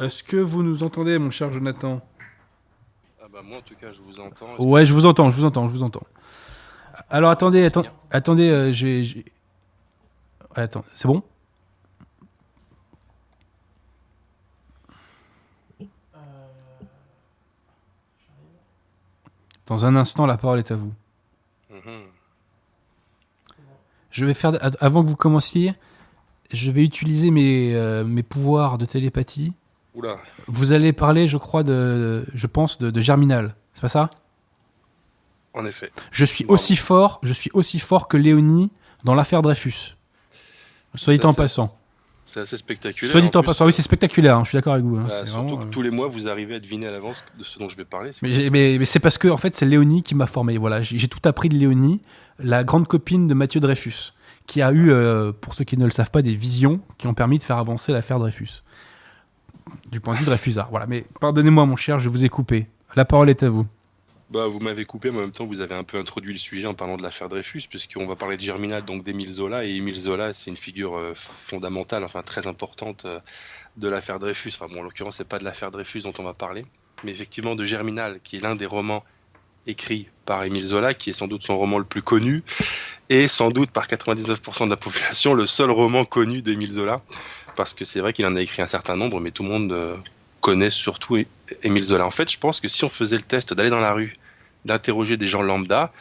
Est-ce 0.01 0.23
que 0.23 0.37
vous 0.37 0.63
nous 0.63 0.81
entendez, 0.81 1.19
mon 1.19 1.29
cher 1.29 1.51
Jonathan? 1.51 2.01
Ah 3.21 3.27
bah 3.31 3.41
moi 3.43 3.59
en 3.59 3.61
tout 3.61 3.75
cas 3.75 3.91
je 3.91 4.01
vous 4.01 4.19
entends. 4.19 4.57
Ouais, 4.57 4.83
je 4.83 4.93
vous 4.93 5.05
entends, 5.05 5.29
je 5.29 5.37
vous 5.37 5.45
entends, 5.45 5.67
je 5.67 5.73
vous 5.73 5.83
entends. 5.83 6.01
Alors 7.09 7.29
attendez, 7.29 7.63
attendez, 7.63 7.89
attendez, 8.09 8.49
euh, 8.49 8.71
j'ai, 8.73 9.25
attends, 10.55 10.83
c'est 10.95 11.07
bon? 11.07 11.21
Dans 19.67 19.85
un 19.85 19.95
instant, 19.95 20.25
la 20.25 20.37
parole 20.37 20.57
est 20.59 20.71
à 20.71 20.75
vous. 20.75 20.91
Mhm. 21.69 22.01
Je 24.09 24.25
vais 24.25 24.33
faire, 24.33 24.57
avant 24.83 25.03
que 25.03 25.09
vous 25.09 25.15
commenciez, 25.15 25.75
je 26.51 26.71
vais 26.71 26.83
utiliser 26.83 27.29
mes, 27.29 27.75
euh, 27.75 28.03
mes 28.03 28.23
pouvoirs 28.23 28.79
de 28.79 28.85
télépathie. 28.85 29.53
Oula, 29.93 30.17
Vous 30.47 30.71
allez 30.71 30.93
parler, 30.93 31.27
je 31.27 31.37
crois, 31.37 31.63
de, 31.63 32.25
je 32.33 32.47
pense, 32.47 32.77
de, 32.77 32.91
de 32.91 33.01
Germinal. 33.01 33.55
C'est 33.73 33.81
pas 33.81 33.89
ça? 33.89 34.09
En 35.53 35.65
effet. 35.65 35.91
Je 36.11 36.23
suis 36.23 36.45
Bravo. 36.45 36.53
aussi 36.55 36.75
fort, 36.77 37.19
je 37.23 37.33
suis 37.33 37.51
aussi 37.53 37.79
fort 37.79 38.07
que 38.07 38.15
Léonie 38.15 38.71
dans 39.03 39.15
l'affaire 39.15 39.41
Dreyfus. 39.41 39.97
Soit 40.95 41.17
dit 41.17 41.25
en 41.25 41.33
passant. 41.33 41.67
C'est 42.23 42.39
assez 42.39 42.55
spectaculaire. 42.55 43.11
Soit 43.11 43.21
dit 43.21 43.29
en 43.35 43.43
passant. 43.43 43.65
Oui, 43.65 43.73
c'est 43.73 43.81
spectaculaire. 43.81 44.37
hein, 44.37 44.43
je 44.45 44.49
suis 44.49 44.55
d'accord 44.57 44.73
avec 44.73 44.85
vous. 44.85 44.97
hein, 44.97 45.05
bah, 45.09 45.25
surtout 45.25 45.41
vraiment, 45.47 45.57
que 45.57 45.63
euh, 45.67 45.69
tous 45.71 45.81
les 45.81 45.89
mois 45.89 46.07
vous 46.07 46.29
arrivez 46.29 46.55
à 46.55 46.59
deviner 46.61 46.87
à 46.87 46.91
l'avance 46.91 47.25
de 47.37 47.43
ce 47.43 47.59
dont 47.59 47.67
je 47.67 47.75
vais 47.75 47.83
parler. 47.83 48.11
Mais, 48.21 48.85
c'est 48.85 48.99
parce 48.99 49.17
que 49.17 49.27
en 49.27 49.37
fait, 49.37 49.55
c'est 49.55 49.65
Léonie 49.65 50.03
qui 50.03 50.15
m'a 50.15 50.27
formé. 50.27 50.57
Voilà, 50.57 50.81
j'ai 50.81 50.97
j'ai 50.97 51.07
tout 51.09 51.19
appris 51.25 51.49
de 51.49 51.55
Léonie, 51.55 51.99
la 52.39 52.63
grande 52.63 52.87
copine 52.87 53.27
de 53.27 53.33
Mathieu 53.33 53.59
Dreyfus, 53.59 54.13
qui 54.47 54.61
a 54.61 54.71
eu, 54.71 54.91
euh, 54.91 55.33
pour 55.33 55.53
ceux 55.53 55.65
qui 55.65 55.75
ne 55.77 55.83
le 55.85 55.91
savent 55.91 56.11
pas, 56.11 56.21
des 56.21 56.35
visions 56.35 56.79
qui 56.97 57.07
ont 57.07 57.13
permis 57.13 57.37
de 57.39 57.43
faire 57.43 57.57
avancer 57.57 57.91
l'affaire 57.91 58.19
Dreyfus. 58.19 58.63
Du 59.91 59.99
point 59.99 60.13
de 60.13 60.19
vue 60.19 60.25
Dreyfusard. 60.25 60.69
Voilà. 60.69 60.87
Mais 60.87 61.05
pardonnez-moi, 61.19 61.65
mon 61.65 61.75
cher, 61.75 61.99
je 61.99 62.09
vous 62.09 62.25
ai 62.25 62.29
coupé. 62.29 62.67
La 62.95 63.05
parole 63.05 63.29
est 63.29 63.43
à 63.43 63.49
vous. 63.49 63.65
Bah, 64.31 64.47
vous 64.47 64.59
m'avez 64.59 64.85
coupé, 64.85 65.11
mais 65.11 65.17
en 65.17 65.21
même 65.21 65.31
temps, 65.31 65.45
vous 65.45 65.59
avez 65.59 65.75
un 65.75 65.83
peu 65.83 65.97
introduit 65.97 66.31
le 66.31 66.39
sujet 66.39 66.65
en 66.65 66.73
parlant 66.73 66.95
de 66.95 67.03
l'affaire 67.03 67.27
Dreyfus, 67.27 67.63
puisqu'on 67.69 68.07
va 68.07 68.15
parler 68.15 68.37
de 68.37 68.41
Germinal, 68.41 68.85
donc 68.85 69.03
d'Émile 69.03 69.29
Zola. 69.29 69.65
Et 69.65 69.75
Émile 69.75 69.95
Zola, 69.95 70.33
c'est 70.33 70.49
une 70.49 70.55
figure 70.55 70.95
euh, 70.95 71.13
fondamentale, 71.45 72.05
enfin 72.05 72.21
très 72.21 72.47
importante 72.47 73.03
euh, 73.03 73.19
de 73.75 73.89
l'affaire 73.89 74.19
Dreyfus. 74.19 74.53
Enfin, 74.55 74.73
bon, 74.73 74.79
en 74.79 74.83
l'occurrence, 74.83 75.17
c'est 75.17 75.27
pas 75.27 75.37
de 75.37 75.43
l'affaire 75.43 75.69
Dreyfus 75.69 76.03
dont 76.03 76.13
on 76.17 76.23
va 76.23 76.33
parler, 76.33 76.65
mais 77.03 77.11
effectivement 77.11 77.55
de 77.55 77.65
Germinal, 77.65 78.21
qui 78.23 78.37
est 78.37 78.39
l'un 78.39 78.55
des 78.55 78.65
romans 78.65 79.03
écrits 79.67 80.07
par 80.25 80.43
Émile 80.43 80.63
Zola, 80.63 80.93
qui 80.93 81.09
est 81.09 81.13
sans 81.13 81.27
doute 81.27 81.43
son 81.43 81.57
roman 81.57 81.77
le 81.77 81.83
plus 81.83 82.01
connu, 82.01 82.41
et 83.09 83.27
sans 83.27 83.51
doute 83.51 83.71
par 83.71 83.87
99% 83.87 84.65
de 84.65 84.69
la 84.69 84.77
population, 84.77 85.33
le 85.33 85.45
seul 85.45 85.71
roman 85.71 86.05
connu 86.05 86.41
d'Émile 86.41 86.71
Zola, 86.71 87.01
parce 87.55 87.73
que 87.73 87.85
c'est 87.85 87.99
vrai 87.99 88.13
qu'il 88.13 88.25
en 88.25 88.35
a 88.35 88.41
écrit 88.41 88.61
un 88.61 88.67
certain 88.67 88.95
nombre, 88.95 89.19
mais 89.19 89.31
tout 89.31 89.43
le 89.43 89.49
monde 89.49 89.71
euh, 89.71 89.95
connaît 90.41 90.69
surtout 90.69 91.17
Émile 91.63 91.83
Zola. 91.83 92.05
En 92.05 92.11
fait, 92.11 92.29
je 92.31 92.37
pense 92.37 92.59
que 92.59 92.67
si 92.67 92.83
on 92.83 92.89
faisait 92.89 93.17
le 93.17 93.23
test 93.23 93.53
d'aller 93.53 93.69
dans 93.69 93.79
la 93.79 93.93
rue, 93.93 94.13
d'interroger 94.65 95.17
des 95.17 95.27
gens 95.27 95.41
lambda, 95.41 95.91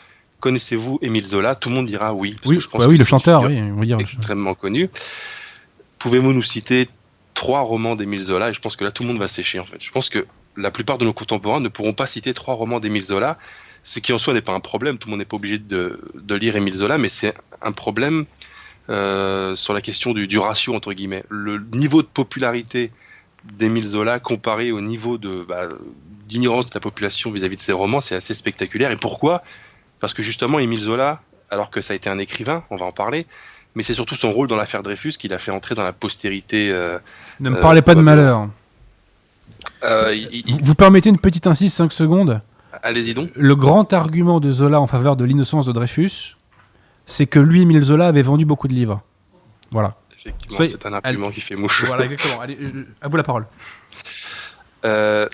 connaissez-vous 0.40 0.98
Émile 1.02 1.26
Zola 1.26 1.54
Tout 1.54 1.68
le 1.68 1.74
monde 1.76 1.86
dira 1.86 2.12
oui. 2.14 2.34
parce 2.34 2.50
Oui, 2.50 2.56
que 2.56 2.62
je 2.62 2.68
pense 2.68 2.80
bah 2.80 2.86
que 2.92 2.98
le 2.98 3.04
chanteur. 3.04 3.42
Oui, 3.42 3.60
on 3.60 3.80
dire. 3.82 4.00
extrêmement 4.00 4.54
connu. 4.54 4.90
Pouvez-vous 5.98 6.32
nous 6.32 6.42
citer 6.42 6.88
trois 7.34 7.60
romans 7.60 7.96
d'Émile 7.96 8.20
Zola? 8.20 8.50
Et 8.50 8.54
je 8.54 8.60
pense 8.60 8.76
que 8.76 8.84
là, 8.84 8.90
tout 8.90 9.02
le 9.02 9.08
monde 9.08 9.18
va 9.18 9.28
sécher, 9.28 9.60
en 9.60 9.66
fait. 9.66 9.82
Je 9.84 9.90
pense 9.90 10.08
que 10.08 10.26
la 10.56 10.70
plupart 10.70 10.98
de 10.98 11.04
nos 11.04 11.12
contemporains 11.12 11.60
ne 11.60 11.68
pourront 11.68 11.92
pas 11.92 12.06
citer 12.06 12.32
trois 12.34 12.54
romans 12.54 12.80
d'Émile 12.80 13.02
Zola, 13.02 13.38
ce 13.82 14.00
qui 14.00 14.12
en 14.12 14.18
soi 14.18 14.34
n'est 14.34 14.40
pas 14.42 14.52
un 14.52 14.60
problème. 14.60 14.98
Tout 14.98 15.08
le 15.08 15.10
monde 15.12 15.20
n'est 15.20 15.24
pas 15.26 15.36
obligé 15.36 15.58
de, 15.58 16.00
de 16.14 16.34
lire 16.34 16.56
Émile 16.56 16.74
Zola, 16.74 16.98
mais 16.98 17.08
c'est 17.08 17.34
un 17.62 17.72
problème 17.72 18.24
euh, 18.90 19.54
sur 19.56 19.72
la 19.74 19.80
question 19.80 20.12
du, 20.12 20.26
du 20.26 20.38
ratio, 20.38 20.74
entre 20.74 20.92
guillemets. 20.92 21.24
Le 21.28 21.58
niveau 21.72 22.02
de 22.02 22.06
popularité 22.08 22.90
d'Émile 23.58 23.86
Zola 23.86 24.18
comparé 24.20 24.72
au 24.72 24.80
niveau 24.80 25.16
de 25.16 25.44
bah, 25.48 25.68
d'ignorance 26.28 26.66
de 26.66 26.72
la 26.74 26.80
population 26.80 27.30
vis-à-vis 27.30 27.56
de 27.56 27.60
ses 27.62 27.72
romans, 27.72 28.00
c'est 28.00 28.14
assez 28.14 28.34
spectaculaire. 28.34 28.90
Et 28.90 28.96
pourquoi? 28.96 29.42
Parce 30.00 30.14
que 30.14 30.22
justement, 30.22 30.58
Émile 30.58 30.80
Zola, 30.80 31.20
alors 31.50 31.70
que 31.70 31.80
ça 31.80 31.92
a 31.92 31.96
été 31.96 32.08
un 32.10 32.18
écrivain, 32.18 32.62
on 32.70 32.76
va 32.76 32.86
en 32.86 32.92
parler, 32.92 33.26
mais 33.74 33.82
c'est 33.82 33.94
surtout 33.94 34.14
son 34.16 34.30
rôle 34.32 34.46
dans 34.48 34.56
l'affaire 34.56 34.82
Dreyfus 34.82 35.12
qui 35.12 35.28
l'a 35.28 35.38
fait 35.38 35.50
entrer 35.50 35.74
dans 35.74 35.82
la 35.84 35.92
postérité. 35.92 36.70
euh, 36.70 36.98
Ne 37.40 37.50
me 37.50 37.56
Euh, 37.56 37.60
parlez 37.60 37.82
pas 37.82 37.94
de 37.94 38.00
malheur. 38.00 38.48
euh, 39.84 40.14
il- 40.14 40.28
il- 40.46 40.52
Vous, 40.54 40.58
vous 40.62 40.74
permettez 40.74 41.08
une 41.08 41.18
petite 41.18 41.46
insiste 41.46 41.76
5 41.76 41.92
secondes? 41.92 42.40
Allez-y 42.82 43.14
donc. 43.14 43.30
Le 43.34 43.54
grand 43.56 43.92
argument 43.92 44.40
de 44.40 44.50
Zola 44.52 44.80
en 44.80 44.86
faveur 44.86 45.16
de 45.16 45.24
l'innocence 45.24 45.66
de 45.66 45.72
Dreyfus, 45.72 46.36
c'est 47.10 47.26
que 47.26 47.40
lui, 47.40 47.62
Émile 47.62 47.82
Zola, 47.82 48.06
avait 48.06 48.22
vendu 48.22 48.44
beaucoup 48.44 48.68
de 48.68 48.74
livres. 48.74 49.02
Voilà. 49.70 49.96
Effectivement, 50.18 50.58
c'est 50.64 50.86
un 50.86 50.92
argument 50.94 51.30
qui 51.30 51.40
fait 51.40 51.56
mouche. 51.56 51.84
Voilà, 51.86 52.04
exactement. 52.04 52.40
Allez, 52.40 52.56
euh, 52.60 52.86
à 53.00 53.08
vous 53.08 53.16
la 53.16 53.22
parole. 53.22 53.46
Euh, 54.84 55.28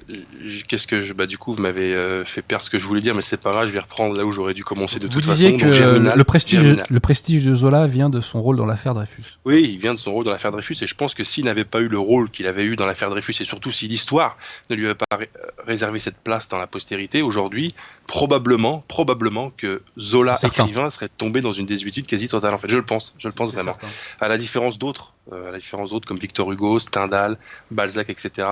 Qu'est-ce 0.68 0.86
que 0.88 1.02
je, 1.02 1.12
bah 1.12 1.26
du 1.26 1.38
coup 1.38 1.52
vous 1.52 1.60
m'avez 1.60 1.94
euh, 1.94 2.24
fait 2.24 2.42
perdre 2.42 2.64
ce 2.64 2.70
que 2.70 2.78
je 2.80 2.84
voulais 2.86 3.00
dire, 3.00 3.14
mais 3.14 3.22
c'est 3.22 3.40
pas 3.40 3.52
grave, 3.52 3.68
je 3.68 3.72
vais 3.72 3.78
reprendre 3.80 4.16
là 4.16 4.24
où 4.24 4.32
j'aurais 4.32 4.54
dû 4.54 4.64
commencer 4.64 4.98
de 4.98 5.06
Vous 5.06 5.20
toute 5.20 5.30
disiez 5.30 5.52
façon. 5.52 5.58
que 5.58 5.64
Donc, 5.66 5.72
Germinal- 5.74 6.18
le, 6.18 6.24
prestige, 6.24 6.60
Germinal. 6.60 6.86
le 6.90 7.00
prestige 7.00 7.44
de 7.44 7.54
Zola 7.54 7.86
vient 7.86 8.10
de 8.10 8.20
son 8.20 8.42
rôle 8.42 8.56
dans 8.56 8.66
l'affaire 8.66 8.94
Dreyfus. 8.94 9.38
Oui, 9.44 9.62
il 9.72 9.78
vient 9.78 9.94
de 9.94 9.98
son 9.98 10.12
rôle 10.12 10.24
dans 10.24 10.32
l'affaire 10.32 10.50
Dreyfus, 10.52 10.76
et 10.82 10.86
je 10.86 10.94
pense 10.94 11.14
que 11.14 11.22
s'il 11.24 11.44
n'avait 11.44 11.64
pas 11.64 11.80
eu 11.80 11.88
le 11.88 11.98
rôle 11.98 12.30
qu'il 12.30 12.46
avait 12.48 12.64
eu 12.64 12.74
dans 12.76 12.86
l'affaire 12.86 13.10
Dreyfus, 13.10 13.34
et 13.40 13.44
surtout 13.44 13.70
si 13.70 13.86
l'histoire 13.88 14.36
ne 14.70 14.74
lui 14.76 14.86
avait 14.86 14.94
pas 14.96 15.16
ré- 15.16 15.30
euh, 15.36 15.46
réservé 15.64 16.00
cette 16.00 16.16
place 16.18 16.48
dans 16.48 16.58
la 16.58 16.66
postérité, 16.66 17.22
aujourd'hui, 17.22 17.74
probablement, 18.06 18.84
probablement 18.88 19.52
que 19.56 19.82
Zola, 19.98 20.36
écrivain, 20.42 20.90
serait 20.90 21.08
tombé 21.08 21.40
dans 21.40 21.52
une 21.52 21.66
désuétude 21.66 22.06
quasi 22.06 22.28
totale. 22.28 22.54
En 22.54 22.58
fait, 22.58 22.68
je 22.70 22.76
le 22.76 22.84
pense, 22.84 23.14
je 23.18 23.28
le 23.28 23.34
pense 23.34 23.52
vraiment. 23.52 23.72
certain. 23.80 23.88
À 24.20 24.28
la 24.28 24.38
différence 24.38 24.78
d'autres, 24.78 25.12
euh, 25.32 25.48
à 25.48 25.52
la 25.52 25.58
différence 25.58 25.90
d'autres 25.90 26.06
comme 26.08 26.18
Victor 26.18 26.50
Hugo, 26.52 26.78
Stendhal, 26.78 27.36
Balzac, 27.70 28.08
etc. 28.10 28.48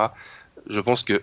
Je 0.69 0.79
pense 0.79 1.03
que 1.03 1.21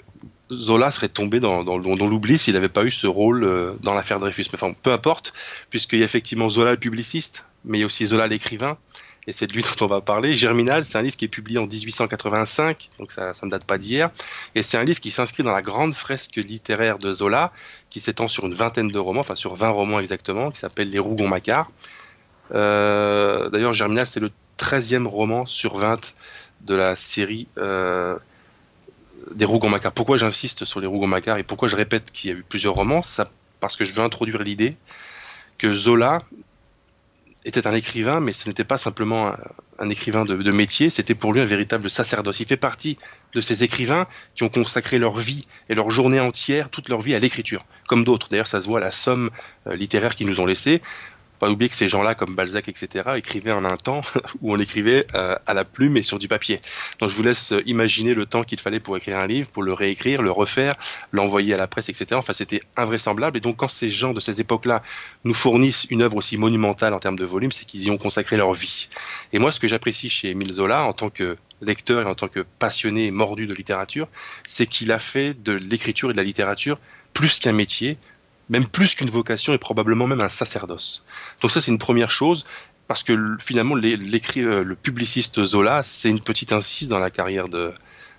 Zola 0.53 0.91
serait 0.91 1.09
tombé 1.09 1.41
dans, 1.41 1.63
l'oubli 1.63 2.39
s'il 2.39 2.55
n'avait 2.55 2.69
pas 2.69 2.85
eu 2.85 2.91
ce 2.91 3.07
rôle 3.07 3.45
euh, 3.45 3.75
dans 3.83 3.95
l'affaire 3.95 4.21
Dreyfus. 4.21 4.47
Mais 4.53 4.63
enfin, 4.63 4.75
peu 4.83 4.93
importe, 4.93 5.33
puisqu'il 5.71 5.99
y 5.99 6.03
a 6.03 6.05
effectivement 6.05 6.49
Zola 6.49 6.73
le 6.73 6.77
publiciste, 6.77 7.45
mais 7.65 7.79
il 7.79 7.81
y 7.81 7.85
a 7.85 7.87
aussi 7.87 8.07
Zola 8.07 8.27
l'écrivain, 8.27 8.77
et 9.27 9.33
c'est 9.33 9.47
de 9.47 9.53
lui 9.53 9.63
dont 9.79 9.85
on 9.85 9.89
va 9.89 10.01
parler. 10.01 10.35
Germinal, 10.35 10.85
c'est 10.85 10.99
un 10.99 11.03
livre 11.03 11.17
qui 11.17 11.25
est 11.25 11.29
publié 11.29 11.59
en 11.59 11.67
1885, 11.67 12.91
donc 12.99 13.13
ça, 13.13 13.35
ça 13.35 13.47
ne 13.47 13.51
date 13.51 13.65
pas 13.65 13.79
d'hier, 13.79 14.11
et 14.55 14.63
c'est 14.63 14.77
un 14.77 14.85
livre 14.85 15.01
qui 15.01 15.11
s'inscrit 15.11 15.43
dans 15.43 15.53
la 15.53 15.63
grande 15.63 15.95
fresque 15.95 16.37
littéraire 16.37 16.99
de 16.99 17.13
Zola, 17.13 17.53
qui 17.91 18.01
s'étend 18.01 18.29
sur 18.29 18.47
une 18.47 18.55
vingtaine 18.55 18.89
de 18.89 18.99
romans, 18.99 19.21
enfin 19.21 19.35
sur 19.35 19.55
20 19.55 19.71
romans 19.71 20.01
exactement, 20.01 20.51
qui 20.51 20.61
s'appelle 20.61 20.91
Les 20.91 20.99
Rougon-Macquart. 20.99 21.71
Euh, 22.55 23.49
D'ailleurs, 23.51 23.73
Germinal, 23.73 24.07
c'est 24.07 24.21
le 24.21 24.31
13e 24.59 25.07
roman 25.07 25.47
sur 25.47 25.79
20 25.79 26.15
de 26.63 26.75
la 26.75 26.95
série 26.95 27.49
euh, 27.59 28.17
des 29.35 29.45
Rougon-Macquart. 29.45 29.93
Pourquoi 29.93 30.17
j'insiste 30.17 30.65
sur 30.65 30.81
les 30.81 30.87
Rougon-Macquart 30.87 31.39
et 31.39 31.43
pourquoi 31.43 31.69
je 31.69 31.77
répète 31.77 32.11
qu'il 32.13 32.31
y 32.31 32.33
a 32.33 32.37
eu 32.37 32.45
plusieurs 32.49 32.75
romans? 32.75 33.03
Ça, 33.03 33.31
Parce 33.61 33.77
que 33.77 33.85
je 33.85 33.93
veux 33.93 34.03
introduire 34.03 34.43
l'idée 34.43 34.75
que 35.59 35.75
Zola 35.75 36.21
était 37.45 37.67
un 37.67 37.75
écrivain, 37.75 38.21
mais 38.21 38.33
ce 38.33 38.49
n'était 38.49 38.65
pas 38.65 38.79
simplement 38.79 39.33
un, 39.79 39.91
écrivain 39.91 40.25
de, 40.25 40.37
de 40.37 40.53
métier, 40.53 40.91
c'était 40.91 41.15
pour 41.15 41.33
lui 41.33 41.41
un 41.41 41.45
véritable 41.45 41.91
sacerdoce. 41.91 42.39
Il 42.41 42.47
fait 42.47 42.57
partie 42.57 42.99
de 43.35 43.41
ces 43.41 43.65
écrivains 43.65 44.07
qui 44.35 44.45
ont 44.45 44.49
consacré 44.49 44.99
leur 44.99 45.17
vie 45.17 45.43
et 45.69 45.75
leur 45.75 45.91
journée 45.91 46.21
entière, 46.21 46.69
toute 46.71 46.89
leur 46.89 47.01
vie 47.01 47.15
à 47.15 47.19
l'écriture, 47.19 47.65
comme 47.89 48.05
d'autres. 48.05 48.29
D'ailleurs, 48.31 48.47
ça 48.47 48.61
se 48.61 48.67
voit 48.67 48.79
à 48.79 48.83
la 48.83 48.91
somme 48.93 49.31
euh, 49.67 49.75
littéraire 49.75 50.15
qu'ils 50.15 50.29
nous 50.29 50.41
ont 50.41 50.47
laissée. 50.47 50.83
Pas 51.43 51.51
oublier 51.51 51.69
que 51.69 51.75
ces 51.75 51.89
gens-là, 51.89 52.15
comme 52.15 52.37
Balzac, 52.37 52.69
etc., 52.69 53.05
écrivaient 53.17 53.51
en 53.51 53.65
un 53.65 53.77
temps 53.77 54.03
où 54.43 54.55
on 54.55 54.61
écrivait 54.61 55.09
euh, 55.17 55.35
à 55.45 55.55
la 55.55 55.65
plume 55.65 55.97
et 55.97 56.05
sur 56.05 56.21
du 56.21 56.29
papier. 56.29 56.61
Donc 57.01 57.11
je 57.11 57.17
vous 57.17 57.25
laisse 57.25 57.51
euh, 57.51 57.61
imaginer 57.67 58.15
le 58.15 58.27
temps 58.27 58.45
qu'il 58.45 58.61
fallait 58.61 58.79
pour 58.79 58.97
écrire 58.97 59.19
un 59.19 59.27
livre, 59.27 59.51
pour 59.51 59.65
le 59.65 59.73
réécrire, 59.73 60.23
le 60.23 60.31
refaire, 60.31 60.77
l'envoyer 61.11 61.53
à 61.53 61.57
la 61.57 61.67
presse, 61.67 61.89
etc. 61.89 62.07
Enfin, 62.13 62.33
c'était 62.33 62.61
invraisemblable. 62.77 63.39
Et 63.39 63.41
donc 63.41 63.57
quand 63.57 63.67
ces 63.67 63.91
gens 63.91 64.13
de 64.13 64.21
ces 64.21 64.41
époques-là 64.41 64.85
nous 65.25 65.35
fournissent 65.35 65.89
une 65.91 66.03
œuvre 66.03 66.19
aussi 66.19 66.39
monumentale 66.39 66.95
en 66.95 67.01
termes 67.01 67.19
de 67.19 67.25
volume, 67.25 67.51
c'est 67.51 67.65
qu'ils 67.65 67.83
y 67.83 67.91
ont 67.91 67.99
consacré 67.99 68.37
leur 68.37 68.53
vie. 68.53 68.87
Et 69.33 69.41
moi, 69.41 69.51
ce 69.51 69.59
que 69.59 69.67
j'apprécie 69.67 70.11
chez 70.11 70.29
Émile 70.29 70.53
Zola, 70.53 70.85
en 70.85 70.93
tant 70.93 71.11
que 71.11 71.37
lecteur 71.61 72.03
et 72.03 72.07
en 72.07 72.15
tant 72.15 72.29
que 72.29 72.47
passionné 72.61 73.07
et 73.07 73.11
mordu 73.11 73.49
de 73.49 73.55
littérature, 73.55 74.07
c'est 74.47 74.67
qu'il 74.67 74.93
a 74.93 75.01
fait 75.01 75.35
de 75.35 75.55
l'écriture 75.55 76.11
et 76.11 76.13
de 76.13 76.19
la 76.19 76.23
littérature 76.23 76.79
plus 77.13 77.41
qu'un 77.41 77.53
métier, 77.53 77.99
même 78.53 78.67
plus 78.67 78.95
qu'une 78.95 79.11
vocation 79.11 79.53
et 79.55 79.59
probablement 79.59 80.07
même 80.07 80.21
un 80.21 80.29
sacerdoce. 80.29 81.05
Donc 81.41 81.51
ça, 81.51 81.61
c'est 81.63 81.71
une 81.71 81.79
première 81.79 82.11
chose, 82.11 82.45
parce 82.87 83.03
que 83.03 83.15
finalement, 83.41 83.75
les- 83.75 83.97
euh, 84.37 84.63
le 84.63 84.77
publiciste 84.77 85.43
Zola, 85.45 85.83
c'est 85.83 86.11
une 86.11 86.21
petite 86.21 86.53
incise 86.53 86.89
dans 86.89 86.99
la 86.99 87.11
carrière 87.11 87.49
de, 87.49 87.73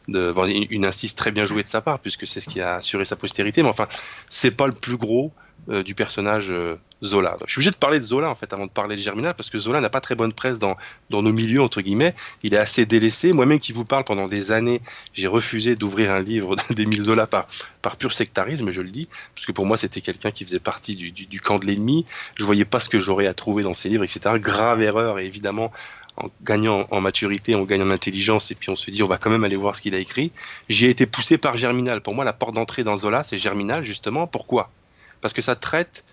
de 0.07 0.33
une 0.71 0.85
incise 0.87 1.13
très 1.13 1.31
bien 1.31 1.45
jouée 1.45 1.61
de 1.63 1.67
sa 1.67 1.81
part, 1.81 1.99
puisque 1.99 2.25
c'est 2.25 2.41
ce 2.41 2.49
qui 2.49 2.59
a 2.61 2.71
assuré 2.73 3.05
sa 3.05 3.15
postérité, 3.15 3.61
mais 3.61 3.69
enfin, 3.69 3.87
c'est 4.29 4.51
pas 4.51 4.65
le 4.67 4.73
plus 4.73 4.97
gros 4.97 5.31
euh, 5.69 5.83
du 5.83 5.95
personnage 5.95 6.51
euh, 6.51 6.75
Zola. 7.03 7.37
Je 7.45 7.51
suis 7.51 7.59
obligé 7.59 7.71
de 7.71 7.75
parler 7.75 7.99
de 7.99 8.03
Zola 8.03 8.29
en 8.29 8.35
fait 8.35 8.51
avant 8.53 8.65
de 8.65 8.71
parler 8.71 8.95
de 8.95 9.01
Germinal 9.01 9.33
parce 9.33 9.49
que 9.49 9.59
Zola 9.59 9.79
n'a 9.81 9.89
pas 9.89 10.01
très 10.01 10.15
bonne 10.15 10.33
presse 10.33 10.59
dans 10.59 10.77
nos 11.09 11.21
milieux 11.21 11.61
entre 11.61 11.81
guillemets. 11.81 12.15
Il 12.43 12.53
est 12.53 12.57
assez 12.57 12.85
délaissé. 12.85 13.33
Moi-même 13.33 13.59
qui 13.59 13.71
vous 13.71 13.85
parle 13.85 14.03
pendant 14.03 14.27
des 14.27 14.51
années, 14.51 14.81
j'ai 15.13 15.27
refusé 15.27 15.75
d'ouvrir 15.75 16.13
un 16.13 16.21
livre 16.21 16.55
d'Émile 16.69 17.03
Zola 17.03 17.27
par 17.27 17.45
par 17.81 17.97
pur 17.97 18.13
sectarisme, 18.13 18.71
je 18.71 18.81
le 18.81 18.89
dis, 18.89 19.07
parce 19.35 19.45
que 19.45 19.51
pour 19.51 19.65
moi 19.65 19.77
c'était 19.77 20.01
quelqu'un 20.01 20.31
qui 20.31 20.45
faisait 20.45 20.59
partie 20.59 20.95
du, 20.95 21.41
camp 21.41 21.59
de 21.59 21.65
l'ennemi. 21.65 22.05
Je 22.35 22.43
voyais 22.43 22.65
pas 22.65 22.79
ce 22.79 22.89
que 22.89 22.99
j'aurais 22.99 23.27
à 23.27 23.33
trouver 23.33 23.63
dans 23.63 23.75
ses 23.75 23.89
livres, 23.89 24.03
etc. 24.03 24.35
Grave 24.39 24.81
erreur 24.81 25.19
et 25.19 25.25
évidemment 25.25 25.71
en 26.15 26.27
gagnant 26.43 26.87
en 26.91 27.01
maturité, 27.01 27.55
on 27.55 27.63
gagne 27.63 27.81
en 27.81 27.89
intelligence 27.89 28.51
et 28.51 28.55
puis 28.55 28.69
on 28.69 28.75
se 28.75 28.91
dit 28.91 29.01
on 29.01 29.07
va 29.07 29.17
quand 29.17 29.29
même 29.29 29.43
aller 29.43 29.55
voir 29.55 29.75
ce 29.75 29.81
qu'il 29.81 29.95
a 29.95 29.99
écrit. 29.99 30.31
J'ai 30.69 30.89
été 30.89 31.05
poussé 31.05 31.37
par 31.37 31.57
Germinal. 31.57 32.01
Pour 32.01 32.13
moi, 32.13 32.23
la 32.23 32.33
porte 32.33 32.53
d'entrée 32.53 32.83
dans 32.83 32.97
Zola, 32.97 33.23
c'est 33.23 33.37
Germinal 33.37 33.83
justement. 33.83 34.27
Pourquoi? 34.27 34.69
Parce 35.23 35.33
que 35.33 35.41
ça 35.41 35.55
traite 35.55 36.03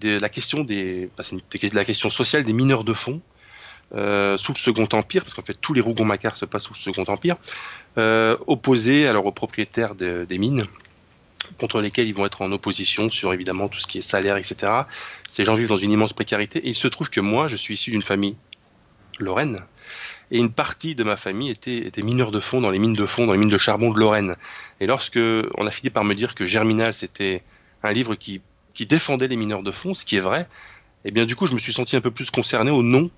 de 0.00 0.18
la 0.18 0.28
question 0.28 0.62
des, 0.62 1.10
bah, 1.18 1.24
la 1.72 1.84
question 1.84 2.08
sociale 2.08 2.44
des 2.44 2.52
mineurs 2.52 2.84
de 2.84 2.94
fonds 2.94 3.20
euh, 3.94 4.38
sous 4.38 4.52
le 4.52 4.58
Second 4.58 4.88
Empire, 4.92 5.22
parce 5.22 5.34
qu'en 5.34 5.42
fait 5.42 5.58
tous 5.60 5.74
les 5.74 5.80
Rougon-Macquart 5.80 6.36
se 6.36 6.44
passent 6.46 6.62
sous 6.64 6.72
le 6.74 6.78
Second 6.78 7.04
Empire, 7.12 7.36
euh, 7.98 8.36
opposés 8.46 9.06
alors 9.08 9.26
aux 9.26 9.32
propriétaires 9.32 9.96
de- 9.96 10.24
des 10.26 10.38
mines 10.38 10.62
contre 11.58 11.80
lesquels 11.82 12.06
ils 12.08 12.14
vont 12.14 12.24
être 12.26 12.42
en 12.42 12.52
opposition 12.52 13.10
sur 13.10 13.32
évidemment 13.34 13.68
tout 13.68 13.78
ce 13.80 13.86
qui 13.88 13.98
est 13.98 14.02
salaire, 14.02 14.36
etc. 14.36 14.72
Ces 15.28 15.44
gens 15.44 15.56
vivent 15.56 15.68
dans 15.68 15.76
une 15.76 15.92
immense 15.92 16.12
précarité 16.12 16.60
et 16.60 16.68
il 16.68 16.74
se 16.76 16.86
trouve 16.88 17.10
que 17.10 17.20
moi, 17.20 17.48
je 17.48 17.56
suis 17.56 17.74
issu 17.74 17.90
d'une 17.90 18.02
famille 18.02 18.36
lorraine 19.18 19.58
et 20.30 20.38
une 20.38 20.50
partie 20.52 20.94
de 20.94 21.04
ma 21.04 21.16
famille 21.16 21.50
était, 21.50 21.78
était 21.78 22.02
mineur 22.02 22.30
de 22.30 22.40
fonds 22.40 22.60
dans 22.60 22.70
les 22.70 22.78
mines 22.78 22.94
de 22.94 23.04
fonds, 23.06 23.26
dans 23.26 23.32
les 23.32 23.38
mines 23.38 23.50
de 23.50 23.58
charbon 23.58 23.90
de 23.92 23.98
Lorraine. 23.98 24.34
Et 24.80 24.86
lorsque 24.86 25.18
on 25.58 25.66
a 25.66 25.70
fini 25.70 25.90
par 25.90 26.04
me 26.04 26.14
dire 26.14 26.34
que 26.34 26.46
Germinal 26.46 26.94
c'était 26.94 27.42
un 27.88 27.92
livre 27.92 28.14
qui, 28.14 28.40
défendait 28.80 29.28
les 29.28 29.36
mineurs 29.36 29.62
de 29.62 29.70
fonds, 29.70 29.94
ce 29.94 30.04
qui 30.04 30.16
est 30.16 30.20
vrai, 30.20 30.48
et 31.04 31.10
bien 31.10 31.26
du 31.26 31.36
coup 31.36 31.46
je 31.46 31.54
me 31.54 31.58
suis 31.58 31.72
senti 31.72 31.96
un 31.96 32.00
peu 32.00 32.10
plus 32.10 32.30
concerné 32.30 32.70
au 32.70 32.82
nom 32.82 33.10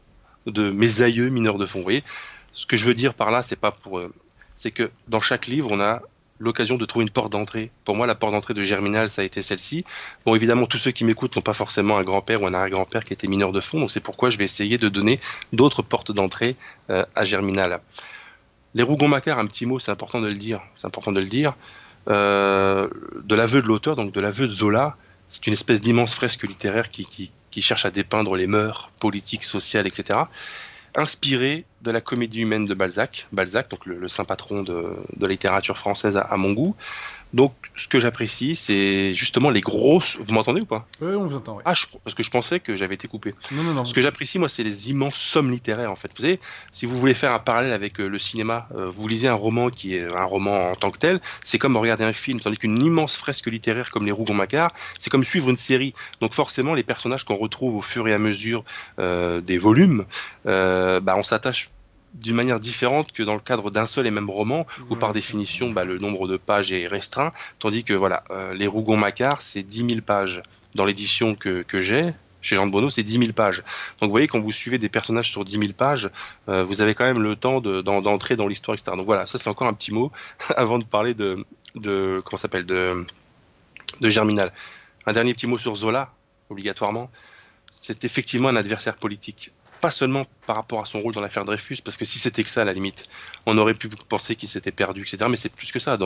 de 0.47 0.71
mes 0.71 1.01
aïeux 1.01 1.29
mineurs 1.29 1.59
de 1.59 1.67
fonds. 1.67 1.79
Vous 1.79 1.85
voyez, 1.85 2.05
ce 2.53 2.67
que 2.67 2.77
je 2.77 2.85
veux 2.85 2.95
dire 2.95 3.15
par 3.15 3.31
là, 3.31 3.43
c'est 3.43 3.57
pas 3.57 3.71
pour, 3.71 3.99
euh, 3.99 4.13
c'est 4.55 4.71
que 4.71 4.91
dans 5.09 5.21
chaque 5.21 5.47
livre 5.47 5.69
on 5.71 5.81
a 5.81 6.03
l'occasion 6.39 6.77
de 6.77 6.85
trouver 6.85 7.05
une 7.05 7.11
porte 7.11 7.33
d'entrée. 7.33 7.71
Pour 7.85 7.97
moi, 7.97 8.07
la 8.07 8.15
porte 8.15 8.33
d'entrée 8.33 8.53
de 8.55 8.63
Germinal, 8.63 9.09
ça 9.09 9.23
a 9.23 9.25
été 9.25 9.43
celle-ci. 9.43 9.85
Bon, 10.27 10.35
évidemment, 10.35 10.67
tous 10.67 10.77
ceux 10.77 10.91
qui 10.91 11.05
m'écoutent 11.05 11.35
n'ont 11.35 11.43
pas 11.43 11.55
forcément 11.55 11.97
un 11.97 12.03
grand-père 12.03 12.43
ou 12.43 12.47
un 12.47 12.53
arrière-grand-père 12.53 13.07
qui 13.07 13.15
était 13.15 13.27
mineur 13.27 13.53
de 13.53 13.61
fonds, 13.63 13.81
donc 13.81 13.91
c'est 13.91 14.01
pourquoi 14.01 14.29
je 14.29 14.37
vais 14.37 14.45
essayer 14.45 14.77
de 14.77 14.91
donner 14.91 15.19
d'autres 15.55 15.81
portes 15.81 16.13
d'entrée 16.13 16.57
euh, 16.91 17.05
à 17.15 17.25
Germinal. 17.25 17.81
Les 18.75 18.83
Rougon-Macquart, 18.83 19.39
un 19.39 19.47
petit 19.47 19.65
mot, 19.65 19.79
c'est 19.79 19.91
important 19.91 20.21
de 20.21 20.29
le 20.29 20.35
dire. 20.35 20.61
C'est 20.75 20.87
important 20.87 21.11
de 21.11 21.21
le 21.21 21.27
dire. 21.27 21.57
Euh, 22.09 22.89
de 23.25 23.35
l'aveu 23.35 23.63
de 23.63 23.67
l'auteur, 23.67 23.97
donc 23.97 24.13
de 24.13 24.21
l'aveu 24.21 24.47
de 24.47 24.53
Zola, 24.53 24.97
c'est 25.29 25.47
une 25.47 25.53
espèce 25.53 25.81
d'immense 25.81 26.15
fresque 26.15 26.45
littéraire 26.45 26.91
qui, 26.91 27.05
qui, 27.05 27.33
qui 27.51 27.63
cherche 27.63 27.85
à 27.85 27.91
dépeindre 27.91 28.37
les 28.37 28.47
mœurs 28.47 28.91
politiques, 29.01 29.45
sociales, 29.45 29.87
etc. 29.87 30.21
Inspiré 30.95 31.65
de 31.87 31.93
la 31.93 32.01
comédie 32.01 32.41
humaine 32.43 32.65
de 32.67 32.75
Balzac, 32.75 33.27
Balzac, 33.33 33.71
donc 33.71 33.87
le, 33.87 33.99
le 33.99 34.09
saint 34.09 34.25
patron 34.25 34.63
de, 34.63 34.75
de 35.17 35.23
la 35.27 35.29
littérature 35.29 35.79
française 35.79 36.17
à, 36.17 36.21
à 36.23 36.37
mon 36.37 36.53
goût. 36.53 36.75
Donc, 37.35 37.53
ce 37.75 37.89
que 37.89 37.99
j'apprécie, 37.99 38.55
c'est 38.55 39.13
justement 39.13 39.51
les 39.51 39.61
grosses. 39.61 40.17
Vous 40.17 40.33
m'entendez 40.33 40.61
ou 40.61 40.65
pas? 40.65 40.87
Oui, 41.01 41.13
on 41.17 41.27
vous 41.27 41.37
entend. 41.37 41.57
oui. 41.57 41.63
Ah, 41.67 41.75
je- 41.75 41.85
parce 42.05 42.15
que 42.15 42.23
je 42.23 42.31
pensais 42.31 42.61
que 42.61 42.77
j'avais 42.77 42.95
été 42.95 43.09
coupé. 43.09 43.35
non, 43.51 43.65
non, 43.65 43.75
non. 43.75 43.85
Ce 43.85 43.93
que 43.93 44.01
j'apprécie, 44.01 44.39
moi, 44.39 44.49
c'est 44.49 44.63
les 44.63 44.91
immenses 44.91 45.17
sommes 45.17 45.51
littéraires, 45.51 45.91
en 45.91 45.97
fait. 45.97 46.11
Vous 46.17 46.23
savez, 46.23 46.39
si 46.73 46.87
vous 46.87 46.97
voulez 46.99 47.15
faire 47.15 47.33
un 47.33 47.41
parallèle 47.41 47.73
avec 47.73 48.01
euh, 48.01 48.07
le 48.07 48.19
cinéma, 48.21 48.69
euh, 48.77 48.89
vous 48.91 49.07
lisez 49.09 49.27
un 49.27 49.35
roman 49.35 49.71
qui 49.71 49.97
est 49.97 50.05
un 50.07 50.23
roman 50.25 50.71
en 50.71 50.77
tant 50.77 50.91
que 50.93 50.99
tel, 50.99 51.21
c'est 51.45 51.59
comme 51.59 51.77
regarder 51.77 52.05
un 52.05 52.13
film, 52.13 52.41
tandis 52.41 52.59
qu'une 52.59 52.81
immense 52.83 53.17
fresque 53.17 53.47
littéraire 53.49 53.91
comme 53.91 54.07
les 54.07 54.13
Rougon-Macquart, 54.13 54.71
c'est 54.97 55.11
comme 55.11 55.25
suivre 55.25 55.51
une 55.51 55.57
série. 55.57 55.95
Donc 56.21 56.33
forcément, 56.33 56.75
les 56.75 56.85
personnages 56.85 57.25
qu'on 57.25 57.37
retrouve 57.37 57.75
au 57.75 57.83
fur 57.83 58.07
et 58.07 58.15
à 58.15 58.19
mesure 58.19 58.65
euh, 59.01 59.41
des 59.41 59.59
volumes, 59.59 60.05
bah, 60.45 61.15
on 61.19 61.25
s'attache 61.25 61.71
d'une 62.21 62.35
manière 62.37 62.59
différente 62.61 63.13
que 63.13 63.23
dans 63.23 63.35
le 63.35 63.41
cadre 63.41 63.71
d'un 63.71 63.87
seul 63.87 64.07
et 64.07 64.11
même 64.11 64.29
roman, 64.31 64.67
où 64.91 64.97
par 64.97 65.13
définition, 65.13 65.71
bah, 65.71 65.85
le 65.85 65.99
nombre 65.99 66.27
de 66.29 66.37
pages 66.37 66.73
est 66.73 66.87
restreint, 66.87 67.33
tandis 67.59 67.85
que 67.85 67.93
voilà, 67.95 68.25
euh, 68.31 68.55
les 68.55 68.67
Rougon-Macquart, 68.67 69.43
c'est 69.43 69.63
10 69.63 69.89
000 69.89 70.01
pages. 70.01 70.43
Dans 70.75 70.85
l'édition 70.85 71.35
que, 71.35 71.63
que 71.63 71.81
j'ai, 71.81 72.13
chez 72.43 72.55
Jean 72.57 72.67
de 72.67 72.73
Bonneau, 72.73 72.91
c'est 72.91 73.03
10 73.03 73.19
000 73.21 73.33
pages. 73.33 73.59
Donc 74.01 74.09
vous 74.09 74.11
voyez, 74.11 74.27
quand 74.27 74.41
vous 74.41 74.53
suivez 74.53 74.79
des 74.79 74.89
personnages 74.89 75.31
sur 75.31 75.45
10 75.45 75.53
000 75.59 75.73
pages, 75.73 76.11
euh, 76.49 76.65
vous 76.65 76.81
avez 76.81 76.95
quand 76.95 77.05
même 77.05 77.23
le 77.23 77.35
temps 77.37 77.61
de- 77.61 77.81
d'en- 77.81 78.03
d'entrer 78.03 78.37
dans 78.37 78.47
l'histoire, 78.47 78.75
etc. 78.75 78.93
Donc 78.97 79.07
voilà, 79.07 79.25
ça 79.27 79.39
c'est 79.39 79.49
encore 79.49 79.67
un 79.69 79.73
petit 79.75 79.93
mot 79.93 80.13
avant 80.57 80.79
de 80.79 80.85
parler 80.85 81.15
de, 81.15 81.45
de 81.77 82.23
comment 82.25 82.37
s'appelle, 82.39 82.67
de, 82.67 83.05
de 84.01 84.11
Germinal. 84.11 84.53
Un 85.07 85.13
dernier 85.13 85.33
petit 85.35 85.47
mot 85.47 85.59
sur 85.59 85.75
Zola, 85.77 86.13
obligatoirement. 86.51 87.11
C'est 87.71 88.05
effectivement 88.05 88.49
un 88.49 88.57
adversaire 88.57 88.97
politique. 88.97 89.51
Pas 89.81 89.91
seulement 89.91 90.25
par 90.47 90.57
rapport 90.57 90.81
à 90.81 90.87
son 90.87 91.01
rôle 91.01 91.15
dans 91.15 91.21
l'affaire 91.21 91.45
Dreyfus, 91.45 91.79
parce 91.85 91.97
que 91.97 92.05
si 92.05 92.19
c'était 92.19 92.43
que 92.43 92.51
ça, 92.51 92.63
à 92.63 92.65
la 92.65 92.73
limite, 92.73 93.05
on 93.45 93.59
aurait 93.59 93.75
pu 93.75 93.89
penser 93.89 94.35
qu'il 94.35 94.49
s'était 94.49 94.73
perdu, 94.73 95.03
etc. 95.03 95.27
Mais 95.29 95.37
c'est 95.37 95.53
plus 95.53 95.71
que 95.71 95.79
ça. 95.79 95.99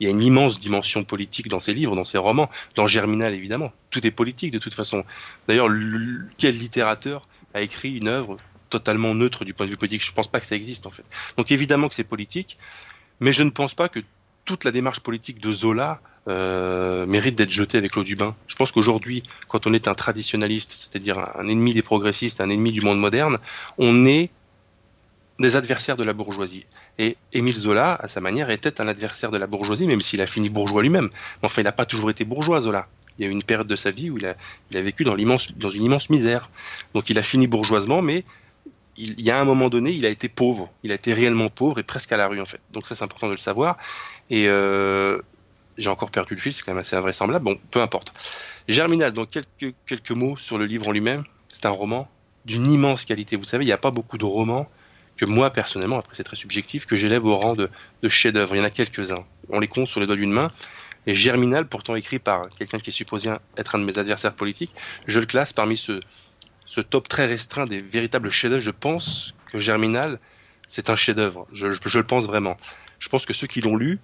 Il 0.00 0.04
y 0.04 0.06
a 0.06 0.10
une 0.10 0.22
immense 0.22 0.58
dimension 0.58 1.04
politique 1.04 1.48
dans 1.48 1.60
ses 1.60 1.72
livres, 1.72 1.94
dans 1.94 2.04
ses 2.04 2.18
romans, 2.18 2.50
dans 2.74 2.86
Germinal 2.86 3.34
évidemment. 3.34 3.72
Tout 3.90 4.06
est 4.06 4.10
politique 4.10 4.50
de 4.50 4.58
toute 4.58 4.74
façon. 4.74 5.04
D'ailleurs, 5.48 5.68
quel 6.38 6.58
littérateur 6.58 7.28
a 7.54 7.62
écrit 7.62 7.96
une 7.96 8.08
œuvre 8.08 8.38
totalement 8.70 9.14
neutre 9.14 9.44
du 9.44 9.54
point 9.54 9.66
de 9.66 9.70
vue 9.70 9.76
politique? 9.76 10.04
Je 10.04 10.12
pense 10.12 10.28
pas 10.28 10.40
que 10.40 10.46
ça 10.46 10.56
existe 10.56 10.86
en 10.86 10.90
fait. 10.90 11.04
Donc 11.36 11.52
évidemment 11.52 11.88
que 11.88 11.94
c'est 11.94 12.04
politique, 12.04 12.58
mais 13.20 13.32
je 13.32 13.42
ne 13.42 13.50
pense 13.50 13.74
pas 13.74 13.88
que 13.88 14.00
toute 14.44 14.64
la 14.64 14.70
démarche 14.70 15.00
politique 15.00 15.40
de 15.40 15.52
Zola 15.52 16.00
euh, 16.28 17.04
mérite 17.06 17.36
d'être 17.36 17.50
jetée 17.50 17.78
avec 17.78 17.96
l'eau 17.96 18.04
du 18.04 18.16
bain. 18.16 18.36
Je 18.46 18.54
pense 18.54 18.70
qu'aujourd'hui, 18.70 19.22
quand 19.48 19.66
on 19.66 19.72
est 19.72 19.88
un 19.88 19.94
traditionnaliste, 19.94 20.72
c'est-à-dire 20.72 21.18
un 21.36 21.48
ennemi 21.48 21.74
des 21.74 21.82
progressistes, 21.82 22.40
un 22.40 22.48
ennemi 22.48 22.72
du 22.72 22.80
monde 22.80 22.98
moderne, 22.98 23.38
on 23.78 24.06
est 24.06 24.30
des 25.38 25.56
adversaires 25.56 25.96
de 25.96 26.04
la 26.04 26.12
bourgeoisie. 26.12 26.66
Et 26.98 27.16
Émile 27.32 27.56
Zola, 27.56 27.94
à 27.94 28.06
sa 28.06 28.20
manière, 28.20 28.50
était 28.50 28.80
un 28.80 28.86
adversaire 28.86 29.30
de 29.30 29.38
la 29.38 29.46
bourgeoisie, 29.46 29.86
même 29.86 30.00
s'il 30.00 30.20
a 30.20 30.26
fini 30.26 30.48
bourgeois 30.48 30.82
lui-même. 30.82 31.08
Mais 31.42 31.46
enfin, 31.46 31.62
il 31.62 31.64
n'a 31.64 31.72
pas 31.72 31.86
toujours 31.86 32.10
été 32.10 32.24
bourgeois, 32.24 32.60
Zola. 32.60 32.86
Il 33.18 33.24
y 33.24 33.26
a 33.26 33.28
eu 33.28 33.32
une 33.32 33.42
période 33.42 33.66
de 33.66 33.76
sa 33.76 33.90
vie 33.90 34.10
où 34.10 34.18
il 34.18 34.26
a, 34.26 34.36
il 34.70 34.76
a 34.76 34.82
vécu 34.82 35.04
dans, 35.04 35.16
dans 35.16 35.70
une 35.70 35.82
immense 35.82 36.10
misère. 36.10 36.50
Donc 36.94 37.10
il 37.10 37.18
a 37.18 37.22
fini 37.22 37.46
bourgeoisement, 37.46 38.00
mais 38.02 38.24
il, 38.96 39.20
y 39.20 39.30
a 39.30 39.40
un 39.40 39.44
moment 39.44 39.68
donné, 39.68 39.90
il 39.92 40.06
a 40.06 40.08
été 40.08 40.28
pauvre. 40.28 40.70
Il 40.82 40.92
a 40.92 40.94
été 40.94 41.14
réellement 41.14 41.48
pauvre 41.48 41.78
et 41.78 41.82
presque 41.82 42.12
à 42.12 42.16
la 42.16 42.28
rue, 42.28 42.40
en 42.40 42.46
fait. 42.46 42.60
Donc 42.72 42.86
ça, 42.86 42.94
c'est 42.94 43.04
important 43.04 43.26
de 43.26 43.32
le 43.32 43.38
savoir. 43.38 43.78
Et 44.30 44.48
euh, 44.48 45.20
j'ai 45.78 45.88
encore 45.88 46.10
perdu 46.10 46.34
le 46.34 46.40
fil, 46.40 46.52
c'est 46.52 46.62
quand 46.62 46.72
même 46.72 46.80
assez 46.80 46.96
invraisemblable. 46.96 47.44
Bon, 47.44 47.58
peu 47.70 47.80
importe. 47.80 48.12
Germinal, 48.68 49.12
donc 49.12 49.30
quelques, 49.30 49.74
quelques 49.86 50.10
mots 50.10 50.36
sur 50.36 50.58
le 50.58 50.66
livre 50.66 50.88
en 50.88 50.92
lui-même. 50.92 51.24
C'est 51.48 51.66
un 51.66 51.70
roman 51.70 52.08
d'une 52.44 52.70
immense 52.70 53.04
qualité. 53.04 53.36
Vous 53.36 53.44
savez, 53.44 53.64
il 53.64 53.68
n'y 53.68 53.72
a 53.72 53.78
pas 53.78 53.90
beaucoup 53.90 54.18
de 54.18 54.24
romans 54.24 54.68
que 55.16 55.24
moi, 55.24 55.50
personnellement, 55.50 55.98
après 55.98 56.14
c'est 56.14 56.24
très 56.24 56.36
subjectif, 56.36 56.86
que 56.86 56.96
j'élève 56.96 57.24
au 57.24 57.36
rang 57.36 57.54
de, 57.54 57.70
de 58.02 58.08
chef-d'œuvre. 58.08 58.54
Il 58.54 58.58
y 58.58 58.60
en 58.60 58.64
a 58.64 58.70
quelques-uns. 58.70 59.24
On 59.50 59.60
les 59.60 59.68
compte 59.68 59.88
sur 59.88 60.00
les 60.00 60.06
doigts 60.06 60.16
d'une 60.16 60.32
main. 60.32 60.50
Et 61.06 61.14
Germinal, 61.14 61.66
pourtant 61.66 61.96
écrit 61.96 62.18
par 62.18 62.48
quelqu'un 62.50 62.78
qui 62.78 62.90
est 62.90 62.92
supposé 62.92 63.30
être 63.56 63.74
un 63.74 63.78
de 63.78 63.84
mes 63.84 63.98
adversaires 63.98 64.34
politiques, 64.34 64.72
je 65.06 65.18
le 65.18 65.26
classe 65.26 65.52
parmi 65.52 65.76
ce, 65.76 66.00
ce 66.72 66.80
top 66.80 67.06
très 67.06 67.26
restreint 67.26 67.66
des 67.66 67.82
véritables 67.82 68.30
chefs-d'œuvre. 68.30 68.62
Je 68.62 68.70
pense 68.70 69.34
que 69.52 69.58
Germinal, 69.58 70.18
c'est 70.66 70.88
un 70.88 70.96
chef-d'œuvre. 70.96 71.46
Je, 71.52 71.66
le 71.66 72.02
pense 72.02 72.24
vraiment. 72.24 72.56
Je 72.98 73.10
pense 73.10 73.26
que 73.26 73.34
ceux 73.34 73.46
qui 73.46 73.60
l'ont 73.60 73.76
lu 73.76 73.98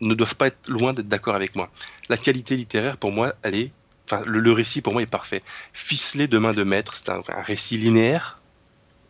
ne 0.00 0.14
doivent 0.14 0.34
pas 0.34 0.48
être 0.48 0.68
loin 0.68 0.94
d'être 0.94 1.06
d'accord 1.06 1.36
avec 1.36 1.54
moi. 1.54 1.70
La 2.08 2.16
qualité 2.16 2.56
littéraire, 2.56 2.96
pour 2.96 3.12
moi, 3.12 3.36
elle 3.44 3.54
est, 3.54 3.70
enfin, 4.06 4.24
le, 4.26 4.50
récit 4.50 4.82
pour 4.82 4.94
moi 4.94 5.02
est 5.02 5.06
parfait. 5.06 5.44
Ficelé 5.72 6.26
de 6.26 6.38
main 6.38 6.54
de 6.54 6.64
maître, 6.64 6.96
c'est 6.96 7.08
un, 7.08 7.22
récit 7.36 7.78
linéaire, 7.78 8.42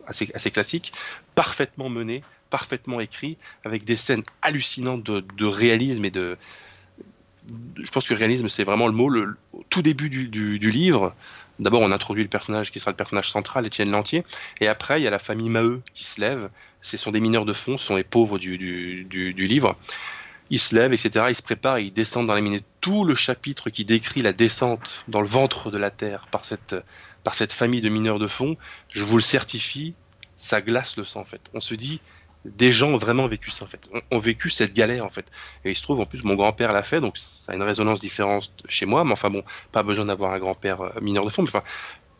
assez, 0.06 0.50
classique, 0.50 0.92
parfaitement 1.34 1.88
mené, 1.88 2.22
parfaitement 2.50 3.00
écrit, 3.00 3.38
avec 3.64 3.84
des 3.84 3.96
scènes 3.96 4.24
hallucinantes 4.42 5.02
de 5.02 5.46
réalisme 5.46 6.04
et 6.04 6.10
de, 6.10 6.36
je 7.76 7.90
pense 7.90 8.08
que 8.08 8.14
réalisme, 8.14 8.48
c'est 8.48 8.64
vraiment 8.64 8.86
le 8.86 8.92
mot. 8.92 9.08
Le, 9.08 9.36
tout 9.68 9.82
début 9.82 10.10
du, 10.10 10.70
livre, 10.70 11.14
d'abord 11.58 11.80
on 11.80 11.92
introduit 11.92 12.22
le 12.22 12.28
personnage 12.28 12.70
qui 12.70 12.80
sera 12.80 12.90
le 12.90 12.96
personnage 12.96 13.30
central, 13.30 13.66
Étienne 13.66 13.90
Lantier, 13.90 14.24
et 14.60 14.68
après 14.68 15.00
il 15.00 15.04
y 15.04 15.06
a 15.06 15.10
la 15.10 15.18
famille 15.18 15.48
Maheu 15.48 15.82
qui 15.94 16.04
se 16.04 16.20
lève. 16.20 16.50
Ce 16.82 16.96
sont 16.96 17.10
des 17.10 17.20
mineurs 17.20 17.44
de 17.44 17.52
fond, 17.52 17.76
ce 17.76 17.86
sont 17.86 17.96
les 17.96 18.04
pauvres 18.04 18.38
du, 18.38 18.56
du, 18.56 19.04
du 19.34 19.46
livre. 19.46 19.76
Ils 20.48 20.58
se 20.58 20.74
lèvent, 20.74 20.92
etc. 20.92 21.26
Ils 21.28 21.34
se 21.34 21.42
préparent, 21.42 21.78
ils 21.78 21.92
descendent 21.92 22.26
dans 22.26 22.34
les 22.34 22.42
mines. 22.42 22.60
Tout 22.80 23.04
le 23.04 23.14
chapitre 23.14 23.70
qui 23.70 23.84
décrit 23.84 24.22
la 24.22 24.32
descente 24.32 25.04
dans 25.06 25.20
le 25.20 25.28
ventre 25.28 25.70
de 25.70 25.78
la 25.78 25.90
terre 25.90 26.26
par 26.30 26.44
cette, 26.44 26.74
par 27.22 27.34
cette 27.34 27.52
famille 27.52 27.82
de 27.82 27.88
mineurs 27.88 28.18
de 28.18 28.26
fond, 28.26 28.56
je 28.88 29.04
vous 29.04 29.16
le 29.16 29.22
certifie, 29.22 29.94
ça 30.36 30.60
glace 30.60 30.96
le 30.96 31.04
sang 31.04 31.20
en 31.20 31.24
fait. 31.24 31.40
On 31.54 31.60
se 31.60 31.74
dit, 31.74 32.00
des 32.44 32.72
gens 32.72 32.90
ont 32.90 32.96
vraiment 32.96 33.26
vécu 33.26 33.50
ça 33.50 33.64
en 33.64 33.68
fait, 33.68 33.90
ont, 34.10 34.18
vécu 34.18 34.50
cette 34.50 34.72
galère 34.72 35.04
en 35.04 35.10
fait. 35.10 35.26
Et 35.64 35.70
il 35.70 35.76
se 35.76 35.82
trouve 35.82 36.00
en 36.00 36.06
plus 36.06 36.22
mon 36.24 36.34
grand-père 36.34 36.72
l'a 36.72 36.82
fait, 36.82 37.00
donc 37.00 37.18
ça 37.18 37.52
a 37.52 37.54
une 37.54 37.62
résonance 37.62 38.00
différente 38.00 38.50
chez 38.68 38.86
moi, 38.86 39.04
mais 39.04 39.12
enfin 39.12 39.30
bon, 39.30 39.42
pas 39.72 39.82
besoin 39.82 40.06
d'avoir 40.06 40.32
un 40.32 40.38
grand-père 40.38 40.80
euh, 40.80 41.00
mineur 41.00 41.24
de 41.24 41.30
fond. 41.30 41.42
Mais 41.42 41.48
enfin, 41.48 41.62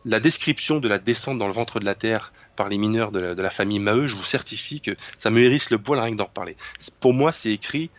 la 0.05 0.19
description 0.19 0.79
de 0.79 0.87
la 0.87 0.99
descente 0.99 1.37
dans 1.37 1.47
le 1.47 1.53
ventre 1.53 1.79
de 1.79 1.85
la 1.85 1.95
terre 1.95 2.33
par 2.55 2.69
les 2.69 2.77
mineurs 2.77 3.11
de 3.11 3.19
la, 3.19 3.49
famille 3.49 3.79
Maheu, 3.79 4.07
je 4.07 4.15
vous 4.15 4.23
certifie 4.23 4.81
que 4.81 4.95
ça 5.17 5.29
me 5.29 5.41
hérisse 5.41 5.69
le 5.69 5.79
poil 5.79 5.99
rien 5.99 6.11
que 6.11 6.17
d'en 6.17 6.25
reparler. 6.25 6.55
Pour 6.99 7.13
moi, 7.13 7.31
c'est 7.31 7.51
écrit 7.51 7.89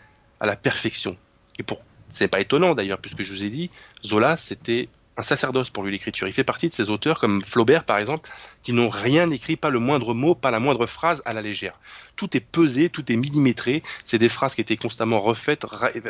à 0.40 0.46
la 0.46 0.56
perfection. 0.56 1.16
Et 1.58 1.62
pour, 1.62 1.80
c'est 2.08 2.28
pas 2.28 2.40
étonnant 2.40 2.74
d'ailleurs, 2.74 2.98
puisque 2.98 3.22
je 3.22 3.32
vous 3.32 3.44
ai 3.44 3.50
dit, 3.50 3.70
Zola, 4.04 4.36
c'était 4.36 4.88
sacerdoce 5.22 5.70
pour 5.70 5.82
lui 5.82 5.92
l'écriture. 5.92 6.26
Il 6.26 6.32
fait 6.32 6.44
partie 6.44 6.68
de 6.68 6.74
ces 6.74 6.90
auteurs 6.90 7.18
comme 7.20 7.42
Flaubert 7.42 7.84
par 7.84 7.98
exemple, 7.98 8.30
qui 8.62 8.72
n'ont 8.72 8.88
rien 8.88 9.30
écrit, 9.30 9.56
pas 9.56 9.70
le 9.70 9.78
moindre 9.78 10.14
mot, 10.14 10.34
pas 10.34 10.50
la 10.50 10.60
moindre 10.60 10.86
phrase 10.86 11.22
à 11.24 11.32
la 11.32 11.42
légère. 11.42 11.78
Tout 12.16 12.36
est 12.36 12.40
pesé, 12.40 12.88
tout 12.88 13.10
est 13.10 13.16
millimétré. 13.16 13.82
C'est 14.04 14.18
des 14.18 14.28
phrases 14.28 14.54
qui 14.54 14.60
étaient 14.60 14.76
constamment 14.76 15.20
refaites. 15.20 15.66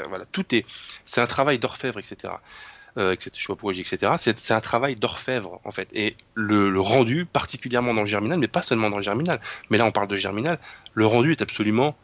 Voilà, 0.09 0.24
tout 0.32 0.55
est. 0.55 0.66
C'est 1.05 1.20
un 1.20 1.26
travail 1.26 1.59
d'orfèvre, 1.59 1.98
etc. 1.98 2.34
Etc. 2.97 3.30
Etc. 3.70 4.12
C'est 4.36 4.55
un 4.55 4.60
travail 4.60 4.97
d'orfèvre 4.97 5.60
en 5.64 5.70
fait. 5.70 5.89
Et 5.93 6.16
le, 6.34 6.68
le, 6.70 6.80
rendu, 6.80 7.24
particulièrement 7.24 7.94
dans 7.94 8.02
le 8.02 8.06
Germinal, 8.06 8.39
mais 8.39 8.48
pas 8.48 8.62
seulement 8.62 8.90
dans 8.90 8.98
le 8.98 9.02
Germinal. 9.02 9.40
Mais 9.70 9.78
là, 9.78 9.86
on 9.86 9.93
parle 9.93 10.09
de 10.09 10.16
Germinal. 10.16 10.59
Le 10.93 11.06
rendu 11.06 11.32
est 11.32 11.40
absolument 11.40 11.97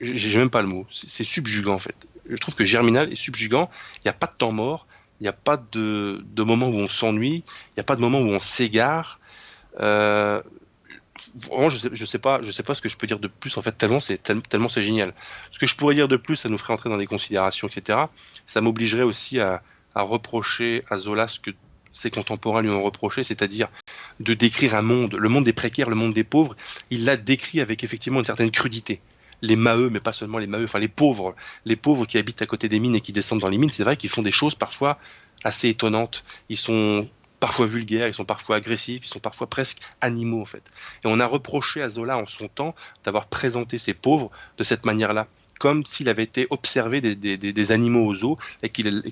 j'ai 0.00 0.38
même 0.38 0.50
pas 0.50 0.62
le 0.62 0.68
mot. 0.68 0.86
C'est 0.90 1.24
subjugant 1.24 1.74
en 1.74 1.78
fait. 1.78 2.08
Je 2.28 2.36
trouve 2.36 2.54
que 2.54 2.64
Germinal 2.64 3.12
est 3.12 3.16
subjugant. 3.16 3.70
Il 3.96 4.00
n'y 4.06 4.10
a 4.10 4.14
pas 4.14 4.26
de 4.26 4.32
temps 4.36 4.52
mort. 4.52 4.86
Il 5.20 5.24
n'y 5.24 5.28
a 5.28 5.32
pas 5.32 5.56
de, 5.56 6.22
moment 6.38 6.68
où 6.68 6.74
on 6.74 6.88
s'ennuie. 6.88 7.44
Il 7.46 7.74
n'y 7.76 7.80
a 7.80 7.84
pas 7.84 7.96
de 7.96 8.00
moment 8.00 8.20
où 8.20 8.28
on 8.28 8.40
s'égare. 8.40 9.20
Euh, 9.80 10.42
vraiment, 11.34 11.68
je 11.68 11.88
je 11.92 12.04
sais 12.04 12.18
pas, 12.18 12.40
je 12.42 12.50
sais 12.50 12.62
pas 12.62 12.74
ce 12.74 12.80
que 12.80 12.88
je 12.88 12.96
peux 12.96 13.06
dire 13.06 13.18
de 13.18 13.28
plus 13.28 13.56
en 13.58 13.62
fait. 13.62 13.72
Tellement 13.72 14.00
c'est 14.00 14.82
génial. 14.82 15.14
Ce 15.50 15.58
que 15.58 15.66
je 15.66 15.76
pourrais 15.76 15.94
dire 15.94 16.08
de 16.08 16.16
plus, 16.16 16.36
ça 16.36 16.48
nous 16.48 16.58
ferait 16.58 16.72
entrer 16.72 16.88
dans 16.88 16.98
des 16.98 17.06
considérations, 17.06 17.68
etc. 17.68 17.98
Ça 18.46 18.60
m'obligerait 18.60 19.02
aussi 19.02 19.40
à 19.40 19.62
reprocher 19.94 20.84
à 20.88 20.96
Zola 20.96 21.28
ce 21.28 21.40
que 21.40 21.50
ses 21.92 22.10
contemporains 22.10 22.62
lui 22.62 22.70
ont 22.70 22.82
reproché, 22.82 23.22
c'est-à-dire 23.24 23.68
de 24.20 24.34
décrire 24.34 24.74
un 24.74 24.82
monde, 24.82 25.14
le 25.14 25.28
monde 25.28 25.44
des 25.44 25.52
précaires, 25.52 25.90
le 25.90 25.96
monde 25.96 26.14
des 26.14 26.24
pauvres. 26.24 26.56
Il 26.90 27.04
l'a 27.04 27.16
décrit 27.16 27.60
avec 27.60 27.84
effectivement 27.84 28.20
une 28.20 28.24
certaine 28.24 28.50
crudité 28.50 29.00
les 29.42 29.56
maheux, 29.56 29.90
mais 29.90 30.00
pas 30.00 30.12
seulement 30.12 30.38
les 30.38 30.46
maheux, 30.46 30.64
enfin 30.64 30.78
les 30.78 30.88
pauvres, 30.88 31.34
les 31.64 31.76
pauvres 31.76 32.06
qui 32.06 32.18
habitent 32.18 32.42
à 32.42 32.46
côté 32.46 32.68
des 32.68 32.80
mines 32.80 32.94
et 32.94 33.00
qui 33.00 33.12
descendent 33.12 33.40
dans 33.40 33.48
les 33.48 33.58
mines, 33.58 33.70
c'est 33.70 33.84
vrai 33.84 33.96
qu'ils 33.96 34.10
font 34.10 34.22
des 34.22 34.32
choses 34.32 34.54
parfois 34.54 34.98
assez 35.44 35.68
étonnantes. 35.68 36.22
Ils 36.48 36.56
sont 36.56 37.08
parfois 37.40 37.66
vulgaires, 37.66 38.06
ils 38.06 38.14
sont 38.14 38.24
parfois 38.24 38.56
agressifs, 38.56 39.04
ils 39.04 39.08
sont 39.08 39.18
parfois 39.18 39.48
presque 39.48 39.78
animaux 40.00 40.42
en 40.42 40.46
fait. 40.46 40.62
Et 41.04 41.06
on 41.06 41.18
a 41.20 41.26
reproché 41.26 41.82
à 41.82 41.88
Zola 41.88 42.18
en 42.18 42.26
son 42.26 42.48
temps 42.48 42.74
d'avoir 43.04 43.26
présenté 43.26 43.78
ces 43.78 43.94
pauvres 43.94 44.30
de 44.58 44.64
cette 44.64 44.84
manière-là, 44.84 45.26
comme 45.58 45.84
s'il 45.86 46.08
avait 46.08 46.22
été 46.22 46.46
observé 46.50 47.00
des, 47.00 47.14
des, 47.14 47.36
des 47.38 47.72
animaux 47.72 48.06
aux 48.06 48.24
eaux 48.24 48.38
et, 48.62 48.68
qu'il, 48.68 49.02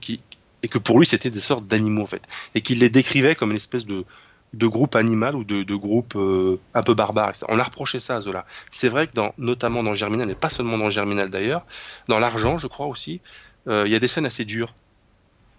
et 0.62 0.68
que 0.68 0.78
pour 0.78 0.98
lui 0.98 1.06
c'était 1.06 1.30
des 1.30 1.40
sortes 1.40 1.66
d'animaux 1.66 2.02
en 2.02 2.06
fait, 2.06 2.22
et 2.54 2.60
qu'il 2.60 2.80
les 2.80 2.90
décrivait 2.90 3.34
comme 3.34 3.50
une 3.50 3.56
espèce 3.56 3.86
de, 3.86 4.04
de 4.54 4.66
groupe 4.66 4.96
animal 4.96 5.36
ou 5.36 5.44
de, 5.44 5.62
de 5.62 5.74
groupe 5.74 6.14
euh, 6.16 6.58
un 6.74 6.82
peu 6.82 6.94
barbare. 6.94 7.32
On 7.48 7.58
a 7.58 7.64
reproché 7.64 8.00
ça 8.00 8.16
à 8.16 8.20
Zola. 8.20 8.46
C'est 8.70 8.88
vrai 8.88 9.06
que 9.06 9.12
dans, 9.12 9.34
notamment 9.38 9.82
dans 9.82 9.94
Germinal, 9.94 10.26
mais 10.26 10.34
pas 10.34 10.48
seulement 10.48 10.78
dans 10.78 10.90
Germinal 10.90 11.28
d'ailleurs, 11.28 11.66
dans 12.08 12.18
L'Argent, 12.18 12.58
je 12.58 12.66
crois 12.66 12.86
aussi, 12.86 13.20
euh, 13.68 13.84
il 13.86 13.92
y 13.92 13.96
a 13.96 13.98
des 13.98 14.08
scènes 14.08 14.26
assez 14.26 14.44
dures. 14.44 14.74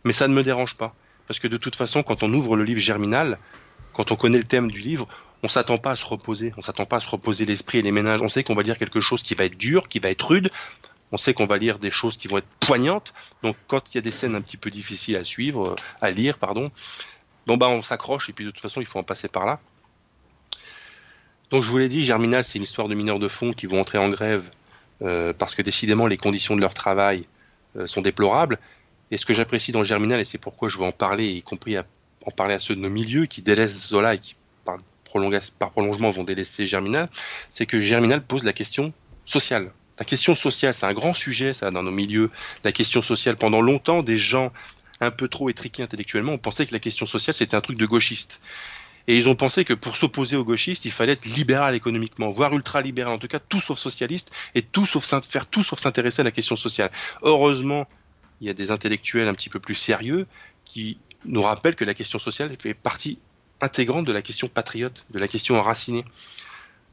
Mais 0.06 0.14
ça 0.14 0.28
ne 0.28 0.34
me 0.34 0.44
dérange 0.44 0.76
pas. 0.76 0.96
Parce 1.28 1.40
que 1.40 1.48
de 1.48 1.58
toute 1.58 1.76
façon, 1.76 2.02
quand 2.02 2.24
on 2.24 2.34
ouvre 2.34 2.58
le 2.58 2.64
livre 2.64 2.80
Germinal, 2.80 3.38
quand 3.94 4.12
on 4.12 4.16
connaît 4.16 4.40
le 4.40 4.44
thème 4.44 4.72
du 4.72 4.80
livre, 4.80 5.08
on 5.44 5.48
s'attend 5.48 5.78
pas 5.78 5.92
à 5.92 5.96
se 5.96 6.06
reposer. 6.06 6.54
On 6.58 6.62
s'attend 6.62 6.86
pas 6.86 6.98
à 6.98 7.00
se 7.00 7.10
reposer 7.10 7.46
l'esprit 7.46 7.78
et 7.78 7.82
les 7.82 7.92
ménages. 7.92 8.22
On 8.22 8.30
sait 8.30 8.44
qu'on 8.44 8.56
va 8.56 8.64
lire 8.64 8.78
quelque 8.78 9.02
chose 9.02 9.22
qui 9.24 9.36
va 9.36 9.46
être 9.46 9.58
dur, 9.58 9.88
qui 9.88 10.00
va 10.00 10.10
être 10.10 10.28
rude. 10.28 10.50
On 11.12 11.18
sait 11.18 11.34
qu'on 11.34 11.46
va 11.46 11.58
lire 11.58 11.80
des 11.80 11.92
choses 11.92 12.18
qui 12.18 12.28
vont 12.28 12.38
être 12.38 12.48
poignantes. 12.60 13.14
Donc 13.44 13.56
quand 13.68 13.90
il 13.90 13.96
y 13.96 13.98
a 14.00 14.02
des 14.02 14.12
scènes 14.12 14.36
un 14.36 14.42
petit 14.42 14.58
peu 14.58 14.70
difficiles 14.70 15.16
à 15.16 15.24
suivre, 15.24 15.76
à 16.02 16.12
lire, 16.12 16.38
pardon, 16.38 16.72
Bon 17.50 17.58
bah 17.58 17.68
on 17.68 17.82
s'accroche 17.82 18.30
et 18.30 18.34
puis 18.34 18.46
de 18.46 18.52
toute 18.52 18.62
façon 18.62 18.80
il 18.80 18.86
faut 18.86 19.00
en 19.00 19.04
passer 19.04 19.28
par 19.28 19.48
là. 19.48 19.60
Donc 21.50 21.64
je 21.64 21.70
vous 21.72 21.80
l'ai 21.80 21.90
dit, 21.90 22.04
Germinal 22.04 22.44
c'est 22.44 22.60
une 22.60 22.64
histoire 22.64 22.88
de 22.88 22.94
mineurs 22.94 23.18
de 23.18 23.28
fond 23.28 23.54
qui 23.54 23.66
vont 23.66 23.82
entrer 23.82 23.98
en 23.98 24.08
grève 24.10 24.44
euh, 25.02 25.34
parce 25.34 25.56
que 25.56 25.64
décidément 25.64 26.06
les 26.06 26.18
conditions 26.18 26.56
de 26.56 26.62
leur 26.62 26.76
travail 26.76 27.26
euh, 27.76 27.88
sont 27.88 28.02
déplorables. 28.02 28.60
Et 29.10 29.18
ce 29.18 29.26
que 29.26 29.34
j'apprécie 29.34 29.72
dans 29.72 29.84
Germinal, 29.84 30.20
et 30.20 30.26
c'est 30.26 30.38
pourquoi 30.38 30.70
je 30.70 30.78
veux 30.78 30.84
en 30.84 30.92
parler, 30.92 31.28
y 31.28 31.42
compris 31.42 31.76
en 31.80 32.30
parler 32.30 32.54
à 32.54 32.60
ceux 32.60 32.76
de 32.76 32.82
nos 32.82 32.90
milieux 32.92 33.26
qui 33.26 33.42
délaissent 33.42 33.88
Zola 33.88 34.14
et 34.14 34.20
qui 34.20 34.36
par, 34.64 34.78
par 35.58 35.72
prolongement 35.72 36.12
vont 36.12 36.24
délaisser 36.24 36.68
Germinal, 36.68 37.10
c'est 37.50 37.66
que 37.66 37.82
Germinal 37.82 38.24
pose 38.24 38.44
la 38.44 38.54
question 38.54 38.94
sociale. 39.26 39.72
La 39.98 40.06
question 40.06 40.36
sociale, 40.36 40.76
c'est 40.76 40.86
un 40.86 40.94
grand 40.94 41.16
sujet, 41.16 41.54
ça, 41.54 41.72
dans 41.72 41.82
nos 41.82 41.92
milieux. 41.92 42.30
La 42.64 42.72
question 42.72 43.02
sociale, 43.02 43.38
pendant 43.38 43.60
longtemps, 43.60 44.04
des 44.04 44.18
gens 44.18 44.54
un 45.02 45.12
peu 45.12 45.28
trop 45.28 45.50
étriqués 45.50 45.84
intellectuellement, 45.84 46.34
on 46.34 46.38
pensait 46.38 46.66
que 46.66 46.74
la 46.74 46.80
question 46.80 47.06
sociale 47.06 47.34
c'était 47.34 47.56
un 47.56 47.62
truc 47.62 47.78
de 47.78 47.86
gauchiste. 47.86 48.42
Et 49.08 49.18
ils 49.18 49.28
ont 49.28 49.36
pensé 49.36 49.66
que 49.66 49.74
pour 49.74 49.96
s'opposer 49.96 50.36
aux 50.36 50.46
gauchistes, 50.46 50.86
il 50.86 50.92
fallait 50.92 51.14
être 51.14 51.26
libéral 51.26 51.74
économiquement, 51.74 52.30
voire 52.30 52.54
ultra-libéral, 52.54 53.14
en 53.14 53.18
tout 53.18 53.28
cas 53.28 53.40
tout 53.40 53.60
sauf 53.60 53.80
socialiste, 53.80 54.32
et 54.54 54.62
tout 54.62 54.86
sauf 54.86 55.04
faire 55.28 55.48
tout 55.48 55.64
sauf 55.64 55.80
s'intéresser 55.80 56.22
à 56.22 56.24
la 56.24 56.32
question 56.32 56.56
sociale. 56.56 56.92
Heureusement, 57.24 57.88
il 58.40 58.48
y 58.48 58.50
a 58.52 58.54
des 58.54 58.70
intellectuels 58.70 59.28
un 59.28 59.34
petit 59.34 59.50
peu 59.50 59.60
plus 59.60 59.76
sérieux 59.76 60.28
qui 60.64 61.00
nous 61.26 61.42
rappellent 61.42 61.76
que 61.76 61.86
la 61.86 61.96
question 61.96 62.20
sociale 62.20 62.56
fait 62.62 62.74
partie 62.74 63.18
intégrante 63.62 64.06
de 64.06 64.12
la 64.12 64.22
question 64.22 64.48
patriote, 64.48 65.06
de 65.10 65.20
la 65.20 65.28
question 65.28 65.56
enracinée. 65.56 66.06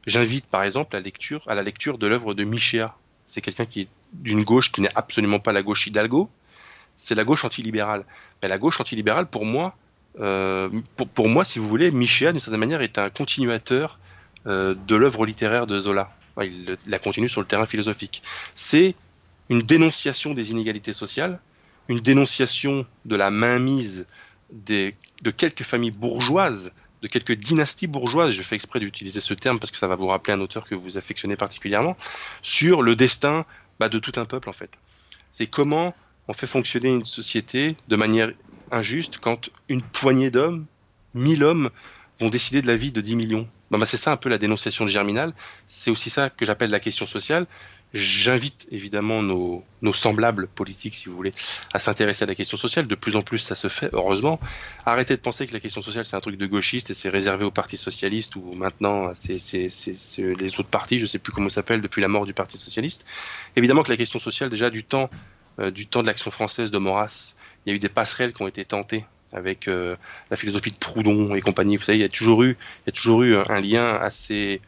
J'invite 0.05 0.45
par 0.45 0.63
exemple 0.63 0.97
lecture, 0.97 1.43
à 1.47 1.55
la 1.55 1.63
lecture 1.63 1.97
de 1.97 2.07
l'œuvre 2.07 2.33
de 2.33 2.43
Michéa. 2.43 2.95
C'est 3.25 3.41
quelqu'un 3.41 3.65
qui 3.65 3.81
est 3.81 3.87
d'une 4.13 4.43
gauche 4.43 4.71
qui 4.71 4.81
n'est 4.81 4.95
absolument 4.95 5.39
pas 5.39 5.51
la 5.51 5.61
gauche 5.61 5.85
Hidalgo, 5.87 6.29
c'est 6.97 7.15
la 7.15 7.23
gauche 7.23 7.45
antilibérale. 7.45 8.03
Mais 8.41 8.49
la 8.49 8.57
gauche 8.57 8.81
antilibérale, 8.81 9.27
pour 9.27 9.45
moi, 9.45 9.75
euh, 10.19 10.69
pour, 11.13 11.29
moi, 11.29 11.45
si 11.45 11.59
vous 11.59 11.67
voulez, 11.67 11.91
Michéa, 11.91 12.31
d'une 12.31 12.41
certaine 12.41 12.59
manière, 12.59 12.81
est 12.81 12.97
un 12.97 13.09
continuateur 13.09 13.99
euh, 14.47 14.75
de 14.87 14.95
l'œuvre 14.95 15.25
littéraire 15.25 15.67
de 15.67 15.79
Zola. 15.79 16.11
Il 16.41 16.77
la 16.85 16.99
continue 16.99 17.29
sur 17.29 17.41
le 17.41 17.47
terrain 17.47 17.65
philosophique. 17.65 18.21
C'est 18.55 18.95
une 19.49 19.61
dénonciation 19.61 20.33
des 20.33 20.51
inégalités 20.51 20.93
sociales, 20.93 21.39
une 21.87 21.99
dénonciation 21.99 22.85
de 23.05 23.15
la 23.15 23.31
mainmise 23.31 24.05
des, 24.51 24.95
de 25.21 25.31
quelques 25.31 25.63
familles 25.63 25.91
bourgeoises, 25.91 26.71
de 27.01 27.07
quelques 27.07 27.33
dynasties 27.33 27.87
bourgeoises, 27.87 28.31
je 28.31 28.41
fais 28.41 28.55
exprès 28.55 28.79
d'utiliser 28.79 29.21
ce 29.21 29.33
terme 29.33 29.59
parce 29.59 29.71
que 29.71 29.77
ça 29.77 29.87
va 29.87 29.95
vous 29.95 30.07
rappeler 30.07 30.33
un 30.33 30.41
auteur 30.41 30.65
que 30.65 30.75
vous 30.75 30.97
affectionnez 30.97 31.35
particulièrement, 31.35 31.95
sur 32.41 32.81
le 32.81 32.95
destin 32.95 33.45
bah, 33.79 33.89
de 33.89 33.99
tout 33.99 34.13
un 34.15 34.25
peuple 34.25 34.49
en 34.49 34.53
fait. 34.53 34.71
C'est 35.31 35.47
comment 35.47 35.95
on 36.27 36.33
fait 36.33 36.47
fonctionner 36.47 36.89
une 36.89 37.05
société 37.05 37.75
de 37.87 37.95
manière 37.95 38.31
injuste 38.71 39.17
quand 39.19 39.49
une 39.69 39.81
poignée 39.81 40.31
d'hommes, 40.31 40.65
mille 41.13 41.43
hommes, 41.43 41.69
vont 42.19 42.29
décider 42.29 42.61
de 42.61 42.67
la 42.67 42.77
vie 42.77 42.91
de 42.91 43.01
10 43.01 43.15
millions. 43.15 43.47
Bah, 43.69 43.77
bah, 43.77 43.85
c'est 43.85 43.97
ça 43.97 44.11
un 44.11 44.17
peu 44.17 44.29
la 44.29 44.37
dénonciation 44.37 44.85
de 44.85 44.89
Germinal. 44.89 45.33
C'est 45.67 45.91
aussi 45.91 46.09
ça 46.09 46.29
que 46.29 46.45
j'appelle 46.45 46.69
la 46.69 46.79
question 46.79 47.05
sociale. 47.05 47.45
J'invite 47.93 48.67
évidemment 48.69 49.23
nos, 49.23 49.63
nos, 49.81 49.93
semblables 49.93 50.47
politiques, 50.47 50.95
si 50.95 51.07
vous 51.07 51.15
voulez, 51.15 51.33
à 51.73 51.79
s'intéresser 51.79 52.23
à 52.23 52.27
la 52.27 52.35
question 52.35 52.57
sociale. 52.57 52.87
De 52.87 52.95
plus 52.95 53.15
en 53.15 53.21
plus, 53.21 53.39
ça 53.39 53.55
se 53.55 53.69
fait, 53.69 53.89
heureusement. 53.93 54.41
Arrêtez 54.85 55.15
de 55.15 55.21
penser 55.21 55.47
que 55.47 55.53
la 55.53 55.61
question 55.61 55.81
sociale, 55.81 56.03
c'est 56.03 56.15
un 56.17 56.21
truc 56.21 56.37
de 56.37 56.45
gauchiste 56.45 56.89
et 56.89 56.93
c'est 56.93 57.09
réservé 57.09 57.45
au 57.45 57.51
Parti 57.51 57.77
Socialiste 57.77 58.35
ou 58.35 58.53
maintenant, 58.53 59.13
c'est 59.13 59.37
les 59.37 60.59
autres 60.59 60.63
partis, 60.63 60.97
je 60.99 61.03
ne 61.03 61.07
sais 61.07 61.19
plus 61.19 61.31
comment 61.31 61.47
ça 61.47 61.55
s'appelle, 61.55 61.81
depuis 61.81 62.01
la 62.01 62.09
mort 62.09 62.25
du 62.25 62.33
Parti 62.33 62.57
Socialiste. 62.57 63.05
Évidemment 63.55 63.83
que 63.83 63.91
la 63.91 63.97
question 63.97 64.19
sociale, 64.19 64.49
déjà 64.49 64.69
du 64.69 64.83
temps, 64.83 65.09
du 65.71 65.87
temps 65.87 66.01
de 66.01 66.07
l'action 66.07 66.31
française 66.31 66.71
de 66.71 66.77
Maurras, 66.77 67.35
il 67.65 67.69
y 67.69 67.73
a 67.73 67.75
eu 67.75 67.79
des 67.79 67.89
passerelles 67.89 68.33
qui 68.33 68.41
ont 68.41 68.47
été 68.47 68.65
tentées 68.65 69.05
avec 69.33 69.67
euh, 69.67 69.95
la 70.29 70.37
philosophie 70.37 70.71
de 70.71 70.77
Proudhon 70.77 71.35
et 71.35 71.41
compagnie. 71.41 71.77
Vous 71.77 71.83
savez, 71.83 71.97
il 71.97 72.01
y 72.01 72.05
a 72.05 72.09
toujours 72.09 72.43
eu, 72.43 72.51
il 72.51 72.87
y 72.87 72.89
a 72.89 72.91
toujours 72.91 73.23
eu 73.23 73.35
un 73.35 73.61
lien 73.61 73.95
assez, 73.95 74.61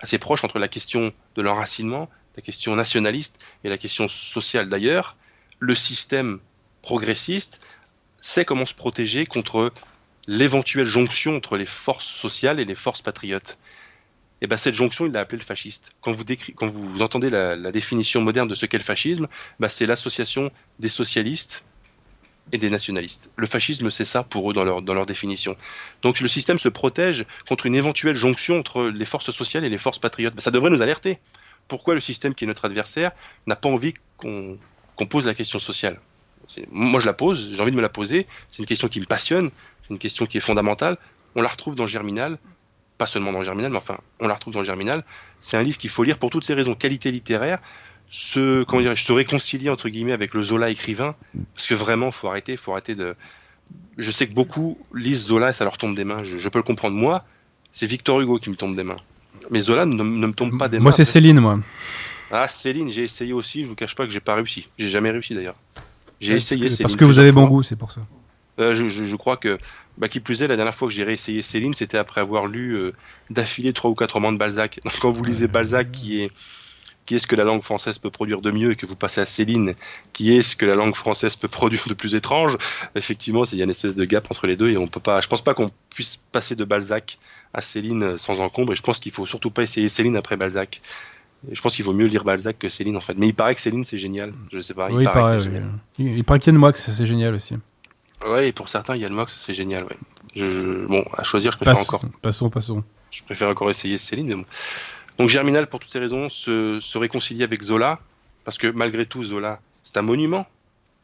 assez 0.00 0.18
proche 0.18 0.44
entre 0.44 0.58
la 0.58 0.68
question 0.68 1.12
de 1.34 1.42
l'enracinement 1.42 2.08
la 2.36 2.42
question 2.42 2.76
nationaliste 2.76 3.38
et 3.64 3.68
la 3.68 3.78
question 3.78 4.08
sociale 4.08 4.68
d'ailleurs, 4.68 5.16
le 5.58 5.74
système 5.74 6.38
progressiste 6.82 7.66
sait 8.20 8.44
comment 8.44 8.66
se 8.66 8.74
protéger 8.74 9.26
contre 9.26 9.72
l'éventuelle 10.26 10.86
jonction 10.86 11.36
entre 11.36 11.56
les 11.56 11.66
forces 11.66 12.06
sociales 12.06 12.60
et 12.60 12.64
les 12.64 12.74
forces 12.74 13.00
patriotes. 13.00 13.58
Et 14.42 14.46
ben 14.46 14.56
cette 14.56 14.74
jonction, 14.74 15.06
il 15.06 15.12
l'a 15.12 15.20
appelée 15.20 15.38
le 15.38 15.44
fasciste. 15.44 15.90
Quand 16.00 16.12
vous, 16.12 16.24
quand 16.56 16.68
vous 16.68 17.02
entendez 17.02 17.30
la, 17.30 17.72
définition 17.72 18.20
moderne 18.20 18.48
de 18.48 18.54
ce 18.54 18.66
qu'est 18.66 18.78
le 18.78 18.84
fascisme, 18.84 19.28
ben 19.60 19.68
c'est 19.68 19.86
l'association 19.86 20.50
des 20.78 20.88
socialistes 20.88 21.64
et 22.52 22.58
des 22.58 22.70
nationalistes. 22.70 23.30
Le 23.36 23.46
fascisme, 23.46 23.90
c'est 23.90 24.04
ça 24.04 24.22
pour 24.22 24.50
eux 24.50 24.54
dans 24.54 24.64
leur, 24.64 24.82
dans 24.82 24.94
leur 24.94 25.06
définition. 25.06 25.56
Donc 26.02 26.20
le 26.20 26.28
système 26.28 26.58
se 26.58 26.68
protège 26.68 27.24
contre 27.48 27.66
une 27.66 27.74
éventuelle 27.74 28.14
jonction 28.14 28.58
entre 28.58 28.88
les 28.88 29.06
forces 29.06 29.30
sociales 29.30 29.64
et 29.64 29.68
les 29.68 29.78
forces 29.78 29.98
patriotes. 29.98 30.34
Ben, 30.34 30.40
ça 30.40 30.50
devrait 30.50 30.70
nous 30.70 30.82
alerter 30.82 31.18
pourquoi 31.68 31.94
le 31.94 32.00
système 32.00 32.34
qui 32.34 32.44
est 32.44 32.46
notre 32.46 32.64
adversaire 32.64 33.12
n'a 33.46 33.56
pas 33.56 33.68
envie 33.68 33.94
qu'on 34.16 34.58
pose 35.08 35.26
la 35.26 35.34
question 35.34 35.58
sociale? 35.58 36.00
Moi, 36.70 37.00
je 37.00 37.06
la 37.06 37.12
pose, 37.12 37.52
j'ai 37.52 37.60
envie 37.60 37.72
de 37.72 37.76
me 37.76 37.82
la 37.82 37.88
poser. 37.88 38.26
C'est 38.50 38.60
une 38.60 38.66
question 38.66 38.88
qui 38.88 39.00
me 39.00 39.06
passionne, 39.06 39.50
c'est 39.82 39.90
une 39.90 39.98
question 39.98 40.26
qui 40.26 40.38
est 40.38 40.40
fondamentale. 40.40 40.96
On 41.34 41.42
la 41.42 41.48
retrouve 41.48 41.74
dans 41.74 41.86
Germinal, 41.86 42.38
pas 42.98 43.06
seulement 43.06 43.32
dans 43.32 43.38
le 43.38 43.44
Germinal, 43.44 43.70
mais 43.70 43.78
enfin, 43.78 43.98
on 44.20 44.28
la 44.28 44.34
retrouve 44.34 44.54
dans 44.54 44.60
le 44.60 44.64
Germinal. 44.64 45.04
C'est 45.40 45.56
un 45.56 45.62
livre 45.62 45.78
qu'il 45.78 45.90
faut 45.90 46.02
lire 46.02 46.18
pour 46.18 46.30
toutes 46.30 46.44
ces 46.44 46.54
raisons 46.54 46.74
qualité 46.74 47.10
littéraire, 47.10 47.58
se, 48.10 48.62
comment 48.64 48.82
dirais, 48.82 48.96
se 48.96 49.12
réconcilier 49.12 49.68
entre 49.68 49.88
guillemets 49.88 50.12
avec 50.12 50.34
le 50.34 50.42
Zola 50.42 50.70
écrivain, 50.70 51.14
parce 51.54 51.66
que 51.66 51.74
vraiment, 51.74 52.10
faut 52.10 52.28
arrêter, 52.28 52.56
faut 52.56 52.72
arrêter 52.72 52.94
de. 52.94 53.14
Je 53.98 54.10
sais 54.10 54.26
que 54.26 54.32
beaucoup 54.32 54.78
lisent 54.94 55.26
Zola 55.26 55.50
et 55.50 55.52
ça 55.52 55.64
leur 55.64 55.76
tombe 55.76 55.96
des 55.96 56.04
mains. 56.04 56.22
je 56.22 56.48
peux 56.48 56.58
le 56.58 56.62
comprendre. 56.62 56.96
Moi, 56.96 57.24
c'est 57.72 57.86
Victor 57.86 58.20
Hugo 58.20 58.38
qui 58.38 58.48
me 58.48 58.56
tombe 58.56 58.74
des 58.74 58.84
mains. 58.84 58.96
Mais 59.50 59.60
Zola 59.60 59.84
ne, 59.84 60.02
me 60.02 60.32
tombe 60.32 60.58
pas 60.58 60.68
des 60.68 60.78
mains. 60.78 60.84
Moi, 60.84 60.92
c'est 60.92 61.04
Céline, 61.04 61.40
moi. 61.40 61.60
Ah, 62.30 62.48
Céline, 62.48 62.88
j'ai 62.88 63.04
essayé 63.04 63.32
aussi. 63.32 63.64
Je 63.64 63.68
vous 63.68 63.74
cache 63.74 63.94
pas 63.94 64.06
que 64.06 64.12
j'ai 64.12 64.20
pas 64.20 64.34
réussi. 64.34 64.68
J'ai 64.78 64.88
jamais 64.88 65.10
réussi 65.10 65.34
d'ailleurs. 65.34 65.56
J'ai 66.18 66.34
essayé 66.34 66.68
Céline. 66.68 66.82
Parce 66.82 66.96
que 66.96 67.04
vous 67.04 67.18
avez 67.18 67.32
bon 67.32 67.44
goût, 67.46 67.62
c'est 67.62 67.76
pour 67.76 67.92
ça. 67.92 68.00
Euh, 68.58 68.74
je, 68.74 68.88
je, 68.88 69.16
crois 69.16 69.36
que, 69.36 69.58
bah, 69.98 70.08
qui 70.08 70.20
plus 70.20 70.42
est, 70.42 70.48
la 70.48 70.56
dernière 70.56 70.74
fois 70.74 70.88
que 70.88 70.94
j'ai 70.94 71.04
réessayé 71.04 71.42
Céline, 71.42 71.74
c'était 71.74 71.98
après 71.98 72.20
avoir 72.20 72.46
lu 72.46 72.72
euh, 72.72 72.92
d'affilée 73.30 73.72
trois 73.72 73.90
ou 73.90 73.94
quatre 73.94 74.12
romans 74.12 74.32
de 74.32 74.38
Balzac. 74.38 74.80
Donc, 74.84 74.98
quand 75.00 75.10
vous 75.10 75.24
lisez 75.24 75.48
Balzac, 75.48 75.90
qui 75.92 76.22
est 76.22 76.30
qui 77.06 77.14
est 77.14 77.18
ce 77.20 77.26
que 77.26 77.36
la 77.36 77.44
langue 77.44 77.62
française 77.62 77.98
peut 77.98 78.10
produire 78.10 78.42
de 78.42 78.50
mieux 78.50 78.72
et 78.72 78.76
que 78.76 78.84
vous 78.84 78.96
passez 78.96 79.20
à 79.20 79.26
Céline, 79.26 79.74
qui 80.12 80.36
est 80.36 80.42
ce 80.42 80.56
que 80.56 80.66
la 80.66 80.74
langue 80.74 80.96
française 80.96 81.36
peut 81.36 81.48
produire 81.48 81.84
de 81.86 81.94
plus 81.94 82.16
étrange, 82.16 82.58
effectivement, 82.96 83.44
il 83.44 83.58
y 83.58 83.60
a 83.60 83.64
une 83.64 83.70
espèce 83.70 83.94
de 83.94 84.04
gap 84.04 84.26
entre 84.30 84.46
les 84.46 84.56
deux 84.56 84.70
et 84.70 84.76
on 84.76 84.88
peut 84.88 85.00
pas, 85.00 85.20
je 85.20 85.28
pense 85.28 85.42
pas 85.42 85.54
qu'on 85.54 85.70
puisse 85.88 86.16
passer 86.16 86.56
de 86.56 86.64
Balzac 86.64 87.18
à 87.54 87.60
Céline 87.60 88.18
sans 88.18 88.40
encombre 88.40 88.72
et 88.72 88.76
je 88.76 88.82
pense 88.82 88.98
qu'il 88.98 89.12
faut 89.12 89.24
surtout 89.24 89.50
pas 89.50 89.62
essayer 89.62 89.88
Céline 89.88 90.16
après 90.16 90.36
Balzac. 90.36 90.80
je 91.50 91.60
pense 91.60 91.76
qu'il 91.76 91.84
vaut 91.84 91.92
mieux 91.92 92.06
lire 92.06 92.24
Balzac 92.24 92.58
que 92.58 92.68
Céline 92.68 92.96
en 92.96 93.00
fait. 93.00 93.16
Mais 93.16 93.28
il 93.28 93.34
paraît 93.34 93.54
que 93.54 93.60
Céline 93.60 93.84
c'est 93.84 93.98
génial. 93.98 94.32
Je 94.52 94.58
sais 94.58 94.74
pas. 94.74 94.88
Il 94.90 95.04
paraît, 95.04 95.20
paraît, 95.20 95.38
il, 95.98 96.24
paraît 96.24 96.40
qu'il 96.40 96.52
y 96.52 96.56
a 96.56 96.58
Moix, 96.58 96.72
c'est 96.74 97.06
génial 97.06 97.34
aussi. 97.34 97.54
Ouais, 98.24 98.48
et 98.48 98.52
pour 98.52 98.68
certains, 98.68 98.96
Yann 98.96 99.12
Mox, 99.12 99.36
c'est 99.38 99.54
génial, 99.54 99.84
ouais. 99.84 99.96
Je, 100.34 100.86
bon, 100.86 101.04
à 101.16 101.22
choisir, 101.22 101.52
je 101.52 101.56
préfère 101.58 101.78
encore. 101.78 102.00
Passons, 102.22 102.50
passons. 102.50 102.84
Je 103.10 103.22
préfère 103.22 103.48
encore 103.48 103.70
essayer 103.70 103.98
Céline, 103.98 104.26
mais 104.26 104.34
bon. 104.34 104.44
Donc 105.18 105.28
Germinal, 105.28 105.66
pour 105.68 105.80
toutes 105.80 105.90
ces 105.90 105.98
raisons, 105.98 106.28
se, 106.28 106.78
se 106.80 106.98
réconcilie 106.98 107.42
avec 107.42 107.62
Zola, 107.62 108.00
parce 108.44 108.58
que 108.58 108.66
malgré 108.66 109.06
tout, 109.06 109.24
Zola, 109.24 109.60
c'est 109.82 109.96
un 109.96 110.02
monument 110.02 110.46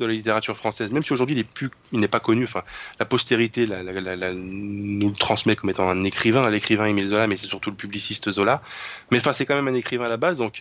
de 0.00 0.06
la 0.06 0.12
littérature 0.12 0.56
française, 0.56 0.90
même 0.90 1.04
si 1.04 1.12
aujourd'hui 1.12 1.34
il 1.36 1.38
n'est 1.38 1.44
plus, 1.44 1.70
il 1.92 2.00
n'est 2.00 2.08
pas 2.08 2.20
connu. 2.20 2.44
Enfin, 2.44 2.62
la 2.98 3.06
postérité 3.06 3.66
la, 3.66 3.82
la, 3.82 4.16
la, 4.16 4.32
nous 4.34 5.08
le 5.08 5.14
transmet 5.16 5.54
comme 5.54 5.70
étant 5.70 5.88
un 5.88 6.04
écrivain, 6.04 6.48
l'écrivain 6.50 6.86
Émile 6.86 7.08
Zola, 7.08 7.26
mais 7.26 7.36
c'est 7.36 7.46
surtout 7.46 7.70
le 7.70 7.76
publiciste 7.76 8.30
Zola. 8.30 8.62
Mais 9.10 9.18
enfin, 9.18 9.32
c'est 9.32 9.46
quand 9.46 9.54
même 9.54 9.68
un 9.68 9.74
écrivain 9.74 10.06
à 10.06 10.08
la 10.08 10.16
base, 10.16 10.38
donc 10.38 10.60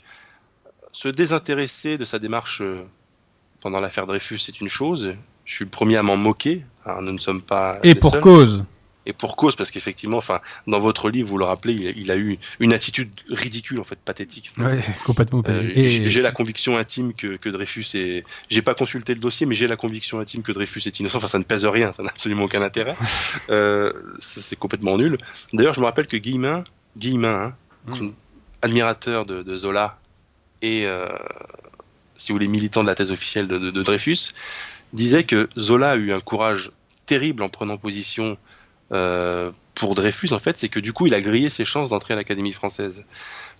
se 0.91 1.07
désintéresser 1.07 1.97
de 1.97 2.05
sa 2.05 2.19
démarche 2.19 2.61
euh, 2.61 2.81
pendant 3.61 3.79
l'affaire 3.79 4.05
Dreyfus, 4.05 4.39
c'est 4.39 4.59
une 4.61 4.67
chose. 4.69 5.15
Je 5.45 5.55
suis 5.55 5.65
le 5.65 5.71
premier 5.71 5.97
à 5.97 6.03
m'en 6.03 6.17
moquer. 6.17 6.63
Alors, 6.85 7.01
nous 7.01 7.11
ne 7.11 7.19
sommes 7.19 7.41
pas. 7.41 7.79
Et 7.83 7.95
pour 7.95 8.19
cause 8.19 8.63
et 9.05 9.13
pour 9.13 9.35
cause, 9.35 9.55
parce 9.55 9.71
qu'effectivement, 9.71 10.17
enfin, 10.17 10.41
dans 10.67 10.79
votre 10.79 11.09
livre, 11.09 11.27
vous 11.27 11.39
le 11.39 11.45
rappelez, 11.45 11.93
il, 11.97 12.11
a 12.11 12.17
eu 12.17 12.37
une 12.59 12.71
attitude 12.71 13.09
ridicule, 13.29 13.79
en 13.79 13.83
fait, 13.83 13.97
pathétique. 13.97 14.53
Ouais, 14.57 14.79
complètement. 15.05 15.41
Euh, 15.47 15.71
et... 15.73 16.09
J'ai 16.09 16.21
la 16.21 16.31
conviction 16.31 16.77
intime 16.77 17.13
que, 17.13 17.35
que 17.37 17.49
Dreyfus 17.49 17.85
est. 17.95 18.23
J'ai 18.49 18.61
pas 18.61 18.75
consulté 18.75 19.15
le 19.15 19.19
dossier, 19.19 19.47
mais 19.47 19.55
j'ai 19.55 19.67
la 19.67 19.75
conviction 19.75 20.19
intime 20.19 20.43
que 20.43 20.51
Dreyfus 20.51 20.83
est 20.85 20.99
innocent. 20.99 21.17
Enfin, 21.17 21.27
ça 21.27 21.39
ne 21.39 21.43
pèse 21.43 21.65
rien, 21.65 21.93
ça 21.93 22.03
n'a 22.03 22.09
absolument 22.09 22.43
aucun 22.43 22.61
intérêt. 22.61 22.95
euh, 23.49 23.91
c'est 24.19 24.57
complètement 24.57 24.97
nul. 24.97 25.17
D'ailleurs, 25.51 25.73
je 25.73 25.79
me 25.79 25.85
rappelle 25.85 26.05
que 26.05 26.17
Guillemin, 26.17 26.63
Guillemin, 26.95 27.55
hein, 27.87 27.95
mm. 27.99 28.09
admirateur 28.61 29.25
de, 29.25 29.41
de, 29.41 29.57
Zola 29.57 29.97
et, 30.61 30.85
euh, 30.85 31.07
si 32.17 32.31
vous 32.31 32.35
voulez, 32.35 32.47
militant 32.47 32.83
de 32.83 32.87
la 32.87 32.93
thèse 32.93 33.11
officielle 33.11 33.47
de, 33.47 33.57
de, 33.57 33.71
de 33.71 33.81
Dreyfus, 33.81 34.33
disait 34.93 35.23
que 35.23 35.49
Zola 35.57 35.91
a 35.91 35.95
eu 35.95 36.11
un 36.11 36.19
courage 36.19 36.71
terrible 37.05 37.43
en 37.43 37.49
prenant 37.49 37.77
position 37.77 38.37
euh, 38.91 39.51
pour 39.75 39.95
Dreyfus, 39.95 40.33
en 40.33 40.39
fait, 40.39 40.57
c'est 40.57 40.69
que 40.69 40.79
du 40.79 40.93
coup, 40.93 41.07
il 41.07 41.13
a 41.13 41.21
grillé 41.21 41.49
ses 41.49 41.65
chances 41.65 41.89
d'entrer 41.89 42.13
à 42.13 42.17
l'Académie 42.17 42.53
française. 42.53 43.05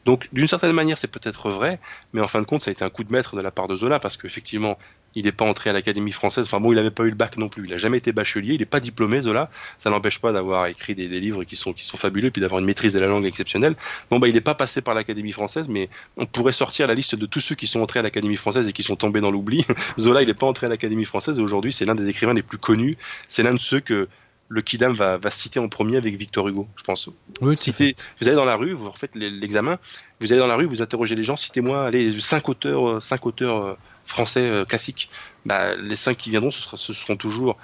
Donc, 0.06 0.30
d'une 0.34 0.48
certaine 0.48 0.72
manière, 0.72 0.98
c'est 0.98 1.08
peut-être 1.08 1.50
vrai, 1.50 1.80
mais 2.14 2.22
en 2.22 2.28
fin 2.28 2.40
de 2.42 2.46
compte, 2.46 2.64
ça 2.64 2.70
a 2.70 2.74
été 2.74 2.84
un 2.84 2.90
coup 2.90 3.04
de 3.04 3.12
maître 3.12 3.36
de 3.36 3.42
la 3.42 3.52
part 3.52 3.68
de 3.68 3.76
Zola, 3.76 4.00
parce 4.00 4.18
qu'effectivement, 4.18 4.78
il 5.16 5.26
n'est 5.26 5.32
pas 5.32 5.46
entré 5.46 5.70
à 5.70 5.74
l'Académie 5.74 6.12
française. 6.12 6.46
Enfin 6.46 6.60
bon, 6.60 6.72
il 6.72 6.76
n'avait 6.76 6.92
pas 6.92 7.04
eu 7.04 7.10
le 7.10 7.16
bac 7.16 7.38
non 7.38 7.50
plus. 7.50 7.66
Il 7.66 7.72
n'a 7.72 7.78
jamais 7.78 7.98
été 7.98 8.12
bachelier. 8.12 8.54
Il 8.54 8.60
n'est 8.60 8.66
pas 8.66 8.80
diplômé, 8.80 9.22
Zola. 9.22 9.50
Ça 9.78 9.90
n'empêche 9.90 10.20
pas 10.20 10.32
d'avoir 10.32 10.68
écrit 10.68 10.96
des, 10.96 11.08
livres 11.08 11.44
qui 11.44 11.56
sont, 11.56 11.74
qui 11.74 11.84
sont 11.84 11.98
fabuleux, 11.98 12.32
puis 12.32 12.42
d'avoir 12.42 12.60
une 12.60 12.66
maîtrise 12.66 12.94
de 12.94 13.00
la 13.00 13.08
langue 13.08 13.26
exceptionnelle. 13.26 13.76
Bon, 14.10 14.20
bah, 14.20 14.28
il 14.28 14.34
n'est 14.34 14.42
pas 14.42 14.56
passé 14.56 14.82
par 14.82 14.94
l'Académie 14.94 15.32
française, 15.32 15.68
mais 15.70 15.90
on 16.18 16.26
pourrait 16.26 16.54
sortir 16.54 16.88
la 16.88 16.94
liste 16.94 17.16
de 17.16 17.26
tous 17.26 17.42
ceux 17.42 17.56
qui 17.56 17.68
sont 17.68 17.82
entrés 17.82 18.00
à 18.00 18.04
l'Académie 18.04 18.38
française 18.38 18.68
et 18.68 18.74
qui 18.74 18.84
sont 18.84 18.96
tombés 18.96 19.22
dans 19.22 19.32
l'oubli. 19.32 19.66
Zola, 20.00 20.22
il 20.22 20.28
n'est 20.28 20.34
pas 20.34 20.48
entré 20.48 20.68
à 20.68 20.70
l'Académie 20.70 21.06
française 21.06 21.40
et 21.40 21.42
aujourd'hui, 21.42 21.74
c'est 21.74 21.86
l'un 21.86 21.96
des 21.96 22.08
écrivains 22.08 22.34
les 22.34 22.44
plus 22.44 22.58
connus. 22.58 22.98
C'est 23.28 23.44
l'un 23.44 23.54
de 23.54 23.60
ceux 23.60 23.80
que 23.80 24.08
le 24.52 24.62
Kidam 24.62 24.94
va, 24.94 25.16
va 25.16 25.32
citer 25.32 25.60
en 25.60 25.70
premier 25.70 25.96
avec 25.96 26.16
Victor 26.16 26.46
Hugo, 26.50 26.68
je 26.76 26.84
pense. 26.84 27.08
Oui, 27.40 27.56
vous 27.56 28.28
allez 28.28 28.36
dans 28.36 28.44
la 28.44 28.58
rue, 28.58 28.74
vous 28.74 28.92
refaites 28.92 29.16
l'examen, 29.16 29.80
vous 30.20 30.32
allez 30.34 30.42
dans 30.42 30.48
la 30.48 30.58
rue, 30.58 30.66
vous 30.66 30.82
interrogez 30.82 31.16
les 31.16 31.24
gens, 31.24 31.38
citez-moi 31.38 31.90
les 31.90 32.20
cinq 32.20 32.50
auteurs, 32.50 32.90
euh, 32.90 33.00
cinq 33.00 33.26
auteurs 33.26 33.66
euh, 33.66 33.78
français 34.04 34.50
euh, 34.50 34.66
classiques. 34.66 35.10
Bah, 35.46 35.76
les 35.78 35.96
cinq 35.96 36.18
qui 36.18 36.32
viendront, 36.32 36.52
ce, 36.52 36.76
seront 36.94 37.16
toujours 37.16 37.58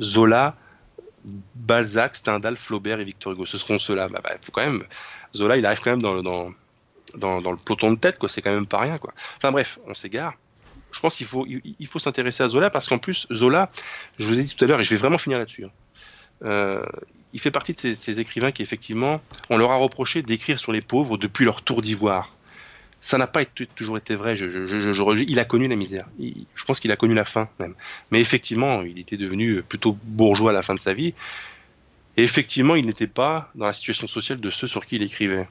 Zola, 0.00 0.56
Balzac, 1.54 2.16
Stendhal, 2.16 2.56
Flaubert 2.56 2.98
et 2.98 3.04
Victor 3.04 3.34
Hugo. 3.34 3.46
Ce 3.46 3.56
seront 3.56 3.78
ceux-là. 3.78 4.08
Bah, 4.08 4.20
bah, 4.24 4.34
faut 4.40 4.50
quand 4.50 4.64
même, 4.64 4.82
Zola, 5.36 5.56
il 5.56 5.64
arrive 5.64 5.78
quand 5.78 5.90
même 5.90 6.02
dans 6.02 6.14
le, 6.14 6.22
dans, 6.22 6.50
dans, 7.40 7.52
le 7.52 7.56
peloton 7.56 7.92
de 7.92 7.98
tête, 7.98 8.18
quoi. 8.18 8.28
C'est 8.28 8.42
quand 8.42 8.52
même 8.52 8.66
pas 8.66 8.78
rien, 8.78 8.98
quoi. 8.98 9.14
Enfin 9.36 9.52
bref, 9.52 9.78
on 9.86 9.94
s'égare 9.94 10.34
je 10.92 11.00
pense 11.00 11.16
qu'il 11.16 11.26
faut, 11.26 11.46
il 11.46 11.86
faut 11.86 11.98
s'intéresser 11.98 12.42
à 12.42 12.48
Zola 12.48 12.68
parce 12.68 12.86
qu'en 12.86 12.98
plus, 12.98 13.26
Zola, 13.32 13.70
je 14.18 14.26
vous 14.26 14.38
ai 14.38 14.44
dit 14.44 14.54
tout 14.54 14.62
à 14.62 14.68
l'heure, 14.68 14.78
et 14.78 14.84
je 14.84 14.90
vais 14.90 14.98
vraiment 14.98 15.16
finir 15.16 15.38
là-dessus, 15.38 15.64
hein, 15.64 15.70
il 16.42 17.40
fait 17.40 17.50
partie 17.50 17.74
de 17.74 17.94
ces, 17.94 18.20
écrivains 18.20 18.52
qui, 18.52 18.62
effectivement, 18.62 19.20
on 19.50 19.56
leur 19.56 19.70
a 19.70 19.76
reproché 19.76 20.22
d'écrire 20.22 20.58
sur 20.58 20.72
les 20.72 20.82
pauvres 20.82 21.16
depuis 21.16 21.44
leur 21.44 21.62
tour 21.62 21.80
d'ivoire. 21.80 22.34
Ça 23.00 23.18
n'a 23.18 23.26
pas 23.26 23.44
toujours 23.44 23.96
été 23.96 24.14
vrai. 24.14 24.36
Il 24.38 25.38
a 25.40 25.44
connu 25.44 25.66
la 25.66 25.76
misère. 25.76 26.06
je 26.20 26.64
pense 26.64 26.78
qu'il 26.78 26.92
a 26.92 26.96
connu 26.96 27.14
la 27.14 27.24
faim 27.24 27.48
même. 27.58 27.74
Mais 28.10 28.20
effectivement, 28.20 28.82
il 28.82 28.98
était 28.98 29.16
devenu 29.16 29.62
plutôt 29.62 29.96
bourgeois 30.04 30.52
à 30.52 30.54
la 30.54 30.62
fin 30.62 30.74
de 30.74 30.78
sa 30.78 30.94
vie. 30.94 31.14
Et 32.16 32.22
effectivement, 32.22 32.76
il 32.76 32.86
n'était 32.86 33.06
pas 33.06 33.50
dans 33.54 33.66
la 33.66 33.72
situation 33.72 34.06
sociale 34.06 34.40
de 34.40 34.50
ceux 34.50 34.68
sur 34.68 34.86
qui 34.86 34.96
il 34.96 35.02
écrivait. 35.02 35.48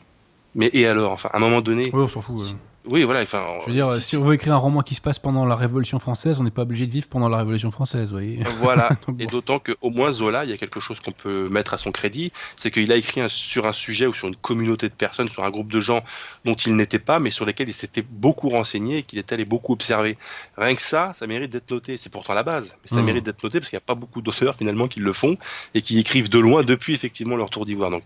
Mais 0.56 0.70
et 0.74 0.86
alors, 0.86 1.12
enfin, 1.12 1.30
à 1.34 1.38
un 1.38 1.40
moment 1.40 1.62
donné, 1.62 1.90
on 1.94 2.08
s'en 2.08 2.22
fout. 2.22 2.56
Oui, 2.86 3.04
voilà. 3.04 3.22
Enfin, 3.22 3.46
je 3.62 3.68
veux 3.68 3.74
dire, 3.74 3.92
si, 3.94 4.18
on 4.18 4.24
veut 4.24 4.34
écrire 4.34 4.54
un 4.54 4.58
roman 4.58 4.82
qui 4.82 4.96
se 4.96 5.02
passe 5.02 5.20
pendant 5.20 5.46
la 5.46 5.56
Révolution 5.56 6.00
française, 6.00 6.40
on 6.40 6.44
n'est 6.44 6.52
pas 6.52 6.64
obligé 6.64 6.88
de 6.88 6.92
vivre 6.92 7.08
pendant 7.08 7.30
la 7.30 7.38
Révolution 7.38 7.70
française, 7.70 8.10
vous 8.10 8.16
voyez. 8.16 8.40
Voilà. 8.60 8.90
Et 9.20 9.28
d'autant 9.28 9.60
qu'au 9.60 9.90
moins 9.90 10.12
Zola, 10.12 10.46
il 10.46 10.50
y 10.50 10.54
a 10.54 10.58
quelque 10.58 10.80
chose 10.80 11.00
qu'on 11.00 11.12
peut 11.12 11.48
mettre 11.50 11.74
à 11.74 11.78
son 11.78 11.92
crédit, 11.92 12.32
c'est 12.58 12.72
qu'il 12.72 12.92
a 12.92 12.96
écrit 12.96 13.22
sur 13.30 13.68
un 13.68 13.74
sujet 13.74 14.08
ou 14.08 14.14
sur 14.14 14.28
une 14.28 14.36
communauté 14.36 14.90
de 14.90 14.94
personnes, 14.94 15.30
sur 15.30 15.44
un 15.44 15.52
groupe 15.52 15.72
de 15.72 15.80
gens 15.80 16.04
dont 16.44 16.56
il 16.56 16.76
n'était 16.76 17.00
pas, 17.00 17.20
mais 17.20 17.30
sur 17.30 17.46
lesquels 17.46 17.70
il 17.70 17.74
s'était 17.74 18.04
beaucoup 18.08 18.50
renseigné 18.50 19.00
et 19.00 19.04
qu'il 19.04 19.20
était 19.20 19.36
allé 19.36 19.46
beaucoup 19.46 19.74
observer. 19.74 20.18
Rien 20.58 20.74
que 20.74 20.82
ça, 20.82 21.14
ça 21.16 21.28
mérite 21.28 21.52
d'être 21.52 21.70
noté. 21.70 21.98
C'est 21.98 22.12
pourtant 22.12 22.34
la 22.34 22.44
base, 22.44 22.76
mais 22.82 22.88
ça 22.88 23.02
mmh. 23.02 23.06
mérite 23.06 23.26
d'être 23.26 23.44
noté 23.44 23.60
parce 23.60 23.70
qu'il 23.70 23.78
n'y 23.78 23.84
a 23.84 23.86
pas 23.86 23.96
beaucoup 23.96 24.22
d'auteurs 24.22 24.56
finalement 24.56 24.88
qui 24.88 25.00
le 25.00 25.14
font 25.14 25.38
et 25.76 25.82
qui 25.82 26.00
écrivent 26.00 26.30
de 26.30 26.40
loin 26.40 26.64
depuis 26.64 26.94
effectivement 26.94 27.36
leur 27.36 27.50
tour 27.50 27.66
d'ivoire. 27.66 27.92
Donc 27.92 28.04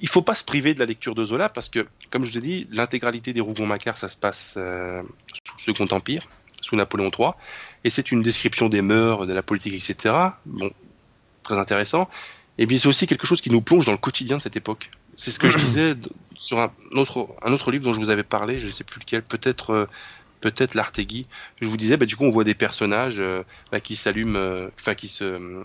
il 0.00 0.08
faut 0.08 0.22
pas 0.22 0.34
se 0.34 0.44
priver 0.44 0.74
de 0.74 0.78
la 0.78 0.86
lecture 0.86 1.14
de 1.14 1.24
Zola 1.24 1.48
parce 1.48 1.68
que, 1.68 1.86
comme 2.10 2.24
je 2.24 2.32
vous 2.32 2.38
ai 2.38 2.40
dit, 2.40 2.66
l'intégralité 2.70 3.32
des 3.32 3.40
Rougon-Macquart, 3.40 3.96
ça 3.96 4.08
se 4.08 4.16
passe 4.16 4.54
euh, 4.56 5.02
sous 5.56 5.70
le 5.70 5.74
Second 5.74 5.94
Empire, 5.94 6.28
sous 6.60 6.76
Napoléon 6.76 7.10
III, 7.16 7.30
et 7.84 7.90
c'est 7.90 8.12
une 8.12 8.22
description 8.22 8.68
des 8.68 8.82
mœurs, 8.82 9.26
de 9.26 9.32
la 9.32 9.42
politique, 9.42 9.74
etc. 9.74 10.14
Bon, 10.44 10.70
très 11.42 11.58
intéressant. 11.58 12.08
Et 12.58 12.66
puis 12.66 12.78
c'est 12.78 12.88
aussi 12.88 13.06
quelque 13.06 13.26
chose 13.26 13.40
qui 13.40 13.50
nous 13.50 13.60
plonge 13.60 13.86
dans 13.86 13.92
le 13.92 13.98
quotidien 13.98 14.38
de 14.38 14.42
cette 14.42 14.56
époque. 14.56 14.90
C'est 15.16 15.30
ce 15.30 15.38
que 15.38 15.48
je 15.48 15.56
disais 15.56 15.94
sur 16.36 16.58
un 16.58 16.70
autre, 16.92 17.28
un 17.42 17.52
autre 17.52 17.70
livre 17.70 17.84
dont 17.84 17.92
je 17.92 18.00
vous 18.00 18.10
avais 18.10 18.22
parlé, 18.22 18.60
je 18.60 18.66
ne 18.66 18.72
sais 18.72 18.84
plus 18.84 19.00
lequel, 19.00 19.22
peut-être 19.22 19.70
euh, 19.70 19.86
peut-être 20.40 20.74
l'Artegui. 20.74 21.26
Je 21.60 21.66
vous 21.66 21.76
disais, 21.78 21.96
bah, 21.96 22.04
du 22.04 22.16
coup, 22.16 22.24
on 22.24 22.30
voit 22.30 22.44
des 22.44 22.54
personnages 22.54 23.16
euh, 23.18 23.42
bah, 23.72 23.80
qui 23.80 23.96
s'allument, 23.96 24.68
enfin 24.78 24.94
qui 24.94 25.08
se 25.08 25.64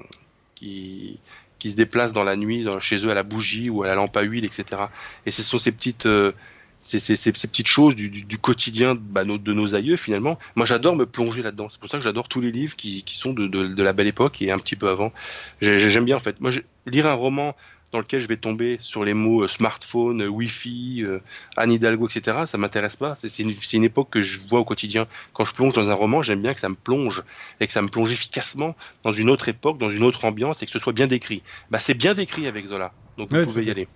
qui 0.56 1.20
qui 1.62 1.70
se 1.70 1.76
déplacent 1.76 2.12
dans 2.12 2.24
la 2.24 2.36
nuit 2.36 2.66
chez 2.80 3.06
eux 3.06 3.12
à 3.12 3.14
la 3.14 3.22
bougie 3.22 3.70
ou 3.70 3.84
à 3.84 3.88
la 3.88 3.94
lampe 3.94 4.18
à 4.18 4.24
huile, 4.24 4.46
etc. 4.46 4.82
Et 5.28 5.32
ce 5.32 5.44
sont 5.44 5.60
ces 5.60 5.72
petites 5.72 6.08
euh, 6.08 6.32
ces, 6.80 7.00
ces, 7.00 7.16
ces, 7.16 7.32
petites 7.32 7.68
choses 7.68 7.94
du, 7.96 8.10
du, 8.10 8.38
quotidien 8.40 8.96
bah, 8.96 9.24
de 9.24 9.54
nos 9.54 9.76
aïeux 9.76 9.96
finalement. 9.96 10.40
Moi 10.56 10.66
j'adore 10.66 10.96
me 10.96 11.06
plonger 11.06 11.44
là-dedans. 11.44 11.70
C'est 11.70 11.80
pour 11.80 11.88
ça 11.88 12.00
que 12.00 12.04
j'adore 12.04 12.28
tous 12.28 12.42
les 12.42 12.52
livres 12.52 12.76
qui, 12.76 13.04
qui 13.04 13.16
sont 13.16 13.34
de, 13.34 13.46
de, 13.46 13.68
de, 13.68 13.84
la 13.84 13.94
belle 13.94 14.08
époque 14.08 14.42
et 14.42 14.50
un 14.50 14.58
petit 14.58 14.76
peu 14.76 14.90
avant. 14.90 15.14
J'aime 15.62 16.06
bien 16.06 16.18
en 16.18 16.20
fait. 16.20 16.42
Moi 16.42 16.50
lire 16.88 17.06
un 17.06 17.14
roman 17.14 17.56
dans 17.91 17.99
lequel 17.99 18.19
je 18.19 18.27
vais 18.27 18.38
tomber 18.38 18.77
sur 18.80 19.03
les 19.03 19.13
mots 19.13 19.43
euh, 19.43 19.47
smartphone, 19.47 20.22
euh, 20.22 20.27
Wi-Fi, 20.27 21.03
euh, 21.03 21.19
Anne 21.57 21.72
Hidalgo, 21.72 22.07
etc. 22.07 22.39
Ça 22.45 22.57
m'intéresse 22.57 22.95
pas. 22.95 23.15
C'est 23.15 23.39
une, 23.39 23.53
une, 23.73 23.84
époque 23.84 24.09
que 24.09 24.23
je 24.23 24.39
vois 24.49 24.59
au 24.59 24.65
quotidien. 24.65 25.07
Quand 25.34 25.45
je 25.45 25.53
plonge 25.53 25.73
dans 25.73 25.89
un 25.89 25.93
roman, 25.93 26.22
j'aime 26.22 26.41
bien 26.41 26.53
que 26.53 26.59
ça 26.59 26.69
me 26.69 26.76
plonge 26.76 27.23
et 27.59 27.68
que 27.68 27.73
ça 27.73 27.81
me 27.81 27.89
plonge 27.89 28.11
efficacement 28.11 28.76
dans 29.03 29.11
une 29.11 29.30
autre 29.30 29.49
époque, 29.49 29.77
dans 29.77 29.91
une 29.91 30.03
autre 30.03 30.26
ambiance 30.26 30.63
et 30.63 30.65
que 30.65 30.72
ce 30.72 30.80
soit 30.80 30.93
bien 30.93 31.07
décrit. 31.07 31.43
Bah, 31.69 31.80
c'est 31.80 31.93
bien 31.93 32.13
décrit 32.13 32.47
avec 32.47 32.65
Zola. 32.65 32.93
Donc 33.18 33.31
vous 33.34 33.43
pouvez 33.43 33.65
y 33.65 33.72
aller. 33.72 33.88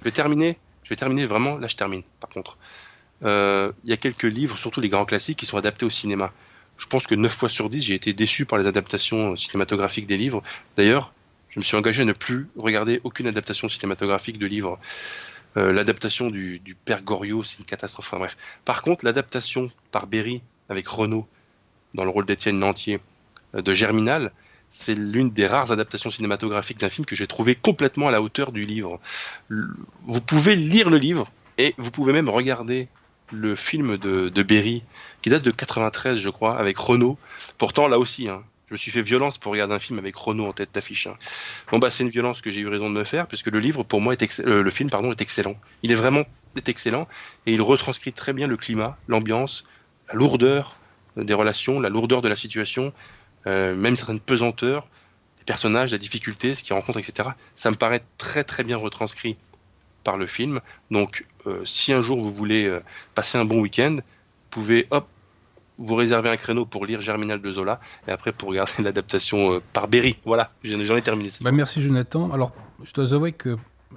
Je 0.00 0.04
vais 0.04 0.10
terminer. 0.10 0.58
Je 0.84 0.90
vais 0.90 0.96
terminer 0.96 1.26
vraiment. 1.26 1.56
Là, 1.56 1.68
je 1.68 1.76
termine. 1.76 2.02
Par 2.20 2.28
contre, 2.28 2.58
il 3.22 3.90
y 3.90 3.92
a 3.92 3.96
quelques 3.96 4.24
livres, 4.24 4.58
surtout 4.58 4.80
les 4.80 4.88
grands 4.88 5.04
classiques, 5.04 5.38
qui 5.38 5.46
sont 5.46 5.56
adaptés 5.56 5.86
au 5.86 5.90
cinéma. 5.90 6.32
Je 6.76 6.86
pense 6.86 7.06
que 7.06 7.14
9 7.14 7.32
fois 7.32 7.48
sur 7.48 7.70
10, 7.70 7.80
j'ai 7.80 7.94
été 7.94 8.12
déçu 8.12 8.44
par 8.44 8.58
les 8.58 8.66
adaptations 8.66 9.36
cinématographiques 9.36 10.06
des 10.06 10.16
livres. 10.16 10.42
D'ailleurs, 10.76 11.12
je 11.52 11.60
me 11.60 11.64
suis 11.64 11.76
engagé 11.76 12.02
à 12.02 12.04
ne 12.06 12.14
plus 12.14 12.48
regarder 12.56 13.00
aucune 13.04 13.26
adaptation 13.26 13.68
cinématographique 13.68 14.38
de 14.38 14.46
livres. 14.46 14.78
Euh, 15.58 15.70
l'adaptation 15.70 16.30
du, 16.30 16.58
du, 16.60 16.74
Père 16.74 17.02
Goriot, 17.02 17.44
c'est 17.44 17.58
une 17.58 17.66
catastrophe. 17.66 18.08
Enfin, 18.08 18.18
bref. 18.18 18.38
Par 18.64 18.82
contre, 18.82 19.04
l'adaptation 19.04 19.70
par 19.90 20.06
Berry 20.06 20.42
avec 20.70 20.88
Renault 20.88 21.28
dans 21.92 22.04
le 22.04 22.10
rôle 22.10 22.24
d'Étienne 22.24 22.58
Lantier 22.58 23.00
euh, 23.54 23.60
de 23.60 23.74
Germinal, 23.74 24.32
c'est 24.70 24.94
l'une 24.94 25.30
des 25.30 25.46
rares 25.46 25.70
adaptations 25.70 26.10
cinématographiques 26.10 26.78
d'un 26.78 26.88
film 26.88 27.04
que 27.04 27.14
j'ai 27.14 27.26
trouvé 27.26 27.54
complètement 27.54 28.08
à 28.08 28.10
la 28.10 28.22
hauteur 28.22 28.50
du 28.50 28.64
livre. 28.64 28.98
Vous 29.50 30.22
pouvez 30.22 30.56
lire 30.56 30.88
le 30.88 30.96
livre 30.96 31.30
et 31.58 31.74
vous 31.76 31.90
pouvez 31.90 32.14
même 32.14 32.30
regarder 32.30 32.88
le 33.30 33.54
film 33.56 33.98
de, 33.98 34.30
de 34.30 34.42
Berry 34.42 34.82
qui 35.20 35.28
date 35.28 35.42
de 35.42 35.50
93, 35.50 36.18
je 36.18 36.30
crois, 36.30 36.58
avec 36.58 36.78
Renault. 36.78 37.18
Pourtant, 37.58 37.88
là 37.88 37.98
aussi, 37.98 38.30
hein, 38.30 38.42
je 38.72 38.82
suis 38.82 38.90
fait 38.90 39.02
violence 39.02 39.38
pour 39.38 39.52
regarder 39.52 39.74
un 39.74 39.78
film 39.78 39.98
avec 39.98 40.16
Renault 40.16 40.46
en 40.46 40.52
tête 40.52 40.70
d'affiche. 40.72 41.06
Hein. 41.06 41.16
Bon 41.70 41.78
bah 41.78 41.90
c'est 41.90 42.02
une 42.02 42.10
violence 42.10 42.40
que 42.40 42.50
j'ai 42.50 42.60
eu 42.60 42.68
raison 42.68 42.90
de 42.90 42.94
me 42.94 43.04
faire 43.04 43.26
puisque 43.26 43.48
le 43.48 43.58
livre 43.58 43.82
pour 43.82 44.00
moi 44.00 44.14
est 44.14 44.40
euh, 44.40 44.62
le 44.62 44.70
film 44.70 44.90
pardon 44.90 45.10
est 45.12 45.20
excellent. 45.20 45.56
Il 45.82 45.92
est 45.92 45.96
vraiment 45.96 46.24
excellent 46.66 47.08
et 47.46 47.52
il 47.52 47.62
retranscrit 47.62 48.12
très 48.12 48.32
bien 48.32 48.46
le 48.46 48.56
climat, 48.56 48.96
l'ambiance, 49.08 49.64
la 50.08 50.14
lourdeur 50.14 50.76
des 51.16 51.34
relations, 51.34 51.80
la 51.80 51.88
lourdeur 51.88 52.22
de 52.22 52.28
la 52.28 52.36
situation, 52.36 52.92
euh, 53.46 53.74
même 53.74 53.96
certaines 53.96 54.20
pesanteurs, 54.20 54.86
les 55.38 55.44
personnages, 55.44 55.92
la 55.92 55.98
difficulté, 55.98 56.54
ce 56.54 56.62
qu'ils 56.62 56.74
rencontrent, 56.74 56.98
etc. 56.98 57.30
Ça 57.54 57.70
me 57.70 57.76
paraît 57.76 58.02
très 58.18 58.44
très 58.44 58.64
bien 58.64 58.76
retranscrit 58.76 59.36
par 60.04 60.16
le 60.16 60.26
film. 60.26 60.60
Donc 60.90 61.26
euh, 61.46 61.64
si 61.64 61.92
un 61.92 62.02
jour 62.02 62.22
vous 62.22 62.32
voulez 62.32 62.78
passer 63.14 63.38
un 63.38 63.44
bon 63.44 63.60
week-end, 63.60 63.96
vous 63.96 64.48
pouvez 64.50 64.86
hop 64.90 65.06
vous 65.78 65.94
réservez 65.94 66.30
un 66.30 66.36
créneau 66.36 66.66
pour 66.66 66.86
lire 66.86 67.00
Germinal 67.00 67.40
de 67.40 67.52
Zola 67.52 67.80
et 68.06 68.10
après 68.10 68.32
pour 68.32 68.48
regarder 68.50 68.72
l'adaptation 68.82 69.54
euh, 69.54 69.62
par 69.72 69.88
Berry. 69.88 70.16
Voilà, 70.24 70.52
j'en 70.62 70.96
ai 70.96 71.02
terminé. 71.02 71.30
Bah, 71.40 71.52
merci 71.52 71.82
Jonathan. 71.82 72.30
Alors, 72.32 72.52
je 72.84 72.92
dois 72.92 73.12
avouer 73.14 73.32
que 73.32 73.56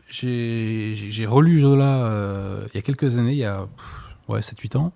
j'ai 0.10 1.26
relu 1.26 1.62
Zola 1.62 2.06
euh, 2.06 2.68
il 2.74 2.76
y 2.76 2.80
a 2.80 2.82
quelques 2.82 3.18
années, 3.18 3.32
il 3.32 3.38
y 3.38 3.46
a 3.46 3.68
ouais, 4.28 4.42
7-8 4.42 4.78
ans, 4.78 4.92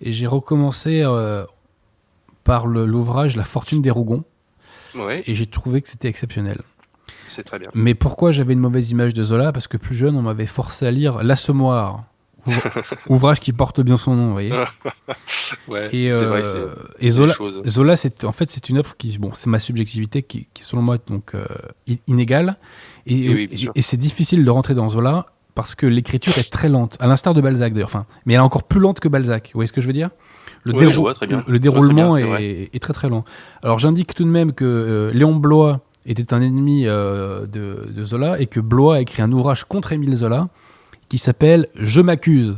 et 0.00 0.12
j'ai 0.12 0.26
recommencé 0.26 1.02
euh, 1.04 1.44
par 2.44 2.66
l'ouvrage 2.66 3.36
La 3.36 3.44
fortune 3.44 3.82
des 3.82 3.90
Rougons. 3.90 4.24
Et 5.26 5.34
j'ai 5.34 5.46
trouvé 5.46 5.82
que 5.82 5.90
c'était 5.90 6.08
exceptionnel. 6.08 6.62
C'est 7.28 7.44
très 7.44 7.58
bien. 7.58 7.68
Mais 7.74 7.94
pourquoi 7.94 8.30
j'avais 8.30 8.54
une 8.54 8.60
mauvaise 8.60 8.92
image 8.92 9.12
de 9.12 9.22
Zola? 9.22 9.52
Parce 9.52 9.68
que 9.68 9.76
plus 9.76 9.94
jeune, 9.94 10.16
on 10.16 10.22
m'avait 10.22 10.46
forcé 10.46 10.86
à 10.86 10.90
lire 10.90 11.22
L'Assommoir 11.22 12.04
ouvrage 13.08 13.40
qui 13.40 13.52
porte 13.52 13.80
bien 13.80 13.96
son 13.96 14.14
nom, 14.14 14.26
vous 14.26 14.32
voyez. 14.32 14.52
ouais, 15.68 15.94
et, 15.94 16.10
vrai, 16.10 16.42
euh, 16.44 16.74
et 16.98 17.10
Zola, 17.10 17.34
Zola 17.66 17.96
c'est 17.96 18.24
en 18.24 18.32
fait 18.32 18.50
c'est 18.50 18.68
une 18.68 18.78
œuvre 18.78 18.96
qui, 18.96 19.18
bon, 19.18 19.32
c'est 19.34 19.48
ma 19.48 19.58
subjectivité 19.58 20.22
qui, 20.22 20.48
qui 20.54 20.64
selon 20.64 20.82
moi 20.82 20.98
donc 21.06 21.34
euh, 21.34 21.46
inégale, 22.06 22.56
et, 23.06 23.48
et, 23.74 23.82
c'est 23.82 23.96
difficile 23.96 24.44
de 24.44 24.50
rentrer 24.50 24.74
dans 24.74 24.90
Zola 24.90 25.26
parce 25.54 25.74
que 25.74 25.86
l'écriture 25.86 26.36
est 26.38 26.50
très 26.50 26.68
lente, 26.68 26.96
à 27.00 27.06
l'instar 27.06 27.32
de 27.32 27.40
Balzac 27.40 27.72
d'ailleurs. 27.72 27.88
Enfin, 27.88 28.06
mais 28.26 28.34
elle 28.34 28.40
est 28.40 28.42
encore 28.42 28.64
plus 28.64 28.80
lente 28.80 29.00
que 29.00 29.08
Balzac. 29.08 29.50
Vous 29.54 29.58
voyez 29.58 29.68
ce 29.68 29.72
que 29.72 29.80
je 29.80 29.86
veux 29.86 29.92
dire? 29.92 30.10
Le, 30.64 30.72
le, 30.72 31.58
déroulement 31.60 32.16
est, 32.16 32.70
est, 32.72 32.78
très 32.80 32.92
très 32.92 33.08
lent. 33.08 33.24
Alors 33.62 33.78
j'indique 33.78 34.14
tout 34.14 34.24
de 34.24 34.28
même 34.28 34.52
que 34.52 34.64
euh, 34.64 35.12
Léon 35.12 35.36
Blois 35.36 35.80
était 36.04 36.34
un 36.34 36.42
ennemi 36.42 36.84
de, 36.84 37.46
de, 37.46 38.04
Zola 38.04 38.40
et 38.40 38.46
que 38.46 38.58
Blois 38.58 38.96
a 38.96 39.00
écrit 39.00 39.22
un 39.22 39.30
ouvrage 39.30 39.64
contre 39.64 39.92
Émile 39.92 40.16
Zola 40.16 40.48
qui 41.16 41.22
s'appelle 41.22 41.68
Je 41.76 42.02
m'accuse. 42.02 42.56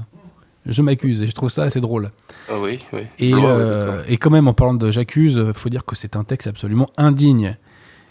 Je 0.67 0.83
m'accuse 0.83 1.23
et 1.23 1.29
je 1.29 1.33
trouve 1.33 1.49
ça 1.49 1.63
assez 1.63 1.81
drôle. 1.81 2.11
Ah 2.51 2.55
oui, 2.59 2.81
oui. 2.93 3.03
Et, 3.21 3.33
euh, 3.33 4.03
et 4.09 4.17
quand 4.17 4.31
même, 4.31 4.49
en 4.49 4.53
parlant 4.53 4.75
de 4.75 4.91
J'accuse, 4.91 5.41
il 5.47 5.55
faut 5.55 5.69
dire 5.69 5.85
que 5.85 5.95
c'est 5.95 6.17
un 6.17 6.25
texte 6.25 6.49
absolument 6.49 6.91
indigne. 6.97 7.57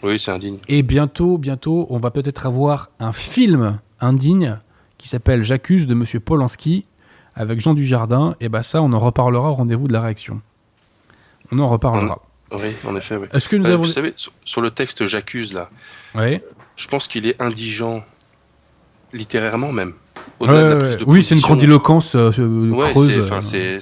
Oui, 0.02 0.18
c'est 0.18 0.30
indigne. 0.30 0.56
Et 0.66 0.82
bientôt, 0.82 1.36
bientôt, 1.36 1.86
on 1.90 1.98
va 1.98 2.10
peut-être 2.10 2.46
avoir 2.46 2.88
un 2.98 3.12
film 3.12 3.78
indigne 4.00 4.58
qui 4.96 5.06
s'appelle 5.06 5.42
J'accuse 5.42 5.86
de 5.86 5.92
Monsieur 5.92 6.18
Polanski 6.18 6.86
avec 7.34 7.60
Jean 7.60 7.74
Dujardin. 7.74 8.34
Et 8.40 8.48
bah 8.48 8.62
ça, 8.62 8.80
on 8.80 8.94
en 8.94 8.98
reparlera 8.98 9.50
au 9.50 9.54
rendez-vous 9.54 9.86
de 9.86 9.92
la 9.92 10.00
réaction. 10.00 10.40
On 11.52 11.58
en 11.58 11.66
reparlera. 11.66 12.22
Oui, 12.52 12.74
en 12.86 12.96
effet. 12.96 13.16
Oui. 13.16 13.26
Est-ce 13.34 13.50
que 13.50 13.56
nous 13.56 13.66
euh, 13.66 13.74
avons... 13.74 13.82
Vous 13.82 13.90
savez, 13.90 14.14
sur, 14.46 14.62
le 14.62 14.70
texte 14.70 15.06
J'accuse 15.06 15.52
là, 15.52 15.68
oui. 16.14 16.40
je 16.76 16.88
pense 16.88 17.06
qu'il 17.06 17.26
est 17.26 17.40
indigent 17.42 18.02
littérairement 19.12 19.72
même. 19.72 19.92
Oui, 21.06 21.24
c'est 21.24 21.34
une 21.34 21.40
grandiloquence 21.40 22.14
euh, 22.14 22.30
creuse. 22.92 23.30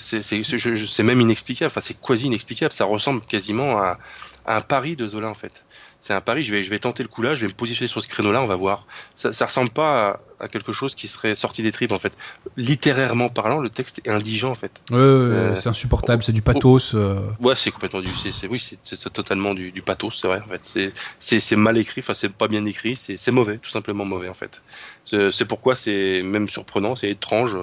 C'est 0.00 1.02
même 1.02 1.20
inexplicable. 1.20 1.70
Enfin, 1.70 1.80
c'est 1.80 2.00
quasi 2.00 2.26
inexplicable. 2.26 2.72
Ça 2.72 2.84
ressemble 2.84 3.20
quasiment 3.20 3.78
à, 3.78 3.98
à, 4.46 4.56
un 4.56 4.60
pari 4.60 4.96
de 4.96 5.06
Zola 5.06 5.28
en 5.28 5.34
fait 5.34 5.64
c'est 5.98 6.14
un 6.14 6.20
pari. 6.20 6.44
Je 6.44 6.52
vais, 6.52 6.62
je 6.62 6.70
vais 6.70 6.78
tenter 6.78 7.02
le 7.02 7.08
coup 7.08 7.22
là. 7.22 7.34
Je 7.34 7.42
vais 7.42 7.48
me 7.48 7.56
positionner 7.56 7.88
sur 7.88 8.02
ce 8.02 8.08
créneau-là. 8.08 8.42
On 8.42 8.46
va 8.46 8.56
voir. 8.56 8.86
Ça, 9.16 9.32
ça 9.32 9.46
ressemble 9.46 9.70
pas 9.70 10.20
à, 10.38 10.48
quelque 10.48 10.72
chose 10.72 10.94
qui 10.94 11.08
serait 11.08 11.34
sorti 11.34 11.62
des 11.62 11.72
tripes 11.72 11.92
en 11.92 11.98
fait. 11.98 12.12
Littérairement 12.56 13.28
parlant, 13.28 13.60
le 13.60 13.70
texte 13.70 14.00
est 14.04 14.10
indigent 14.10 14.50
en 14.50 14.54
fait. 14.54 14.82
Ouais, 14.90 14.98
euh, 14.98 15.54
c'est 15.56 15.68
insupportable. 15.68 16.22
C'est 16.22 16.32
du 16.32 16.42
pathos. 16.42 16.94
Euh. 16.94 17.20
Ouais, 17.40 17.56
c'est 17.56 17.70
complètement 17.70 18.00
du. 18.00 18.10
C'est, 18.14 18.46
oui, 18.46 18.60
c'est, 18.60 19.12
totalement 19.12 19.54
du, 19.54 19.72
du 19.72 19.82
pathos. 19.82 20.18
C'est 20.20 20.28
vrai 20.28 20.42
en 20.44 20.48
fait. 20.48 20.92
C'est, 21.18 21.56
mal 21.56 21.78
écrit. 21.78 22.02
Enfin, 22.02 22.14
c'est 22.14 22.32
pas 22.32 22.48
bien 22.48 22.64
écrit. 22.66 22.96
C'est 22.96 23.32
mauvais, 23.32 23.58
tout 23.58 23.70
simplement 23.70 24.04
mauvais 24.04 24.28
en 24.28 24.34
fait. 24.34 24.62
C'est, 25.06 25.44
pourquoi 25.44 25.76
c'est 25.76 26.22
même 26.22 26.48
surprenant. 26.48 26.96
C'est 26.96 27.10
étrange. 27.10 27.56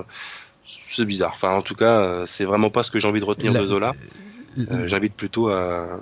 C'est 0.89 1.05
bizarre. 1.05 1.33
Enfin, 1.35 1.51
en 1.51 1.61
tout 1.61 1.75
cas, 1.75 2.25
c'est 2.25 2.45
vraiment 2.45 2.69
pas 2.69 2.83
ce 2.83 2.91
que 2.91 2.99
j'ai 2.99 3.07
envie 3.07 3.19
de 3.19 3.25
retenir 3.25 3.53
de 3.53 3.65
Zola. 3.65 3.93
Euh, 4.57 4.87
j'invite 4.87 5.15
plutôt 5.15 5.49
à, 5.49 5.99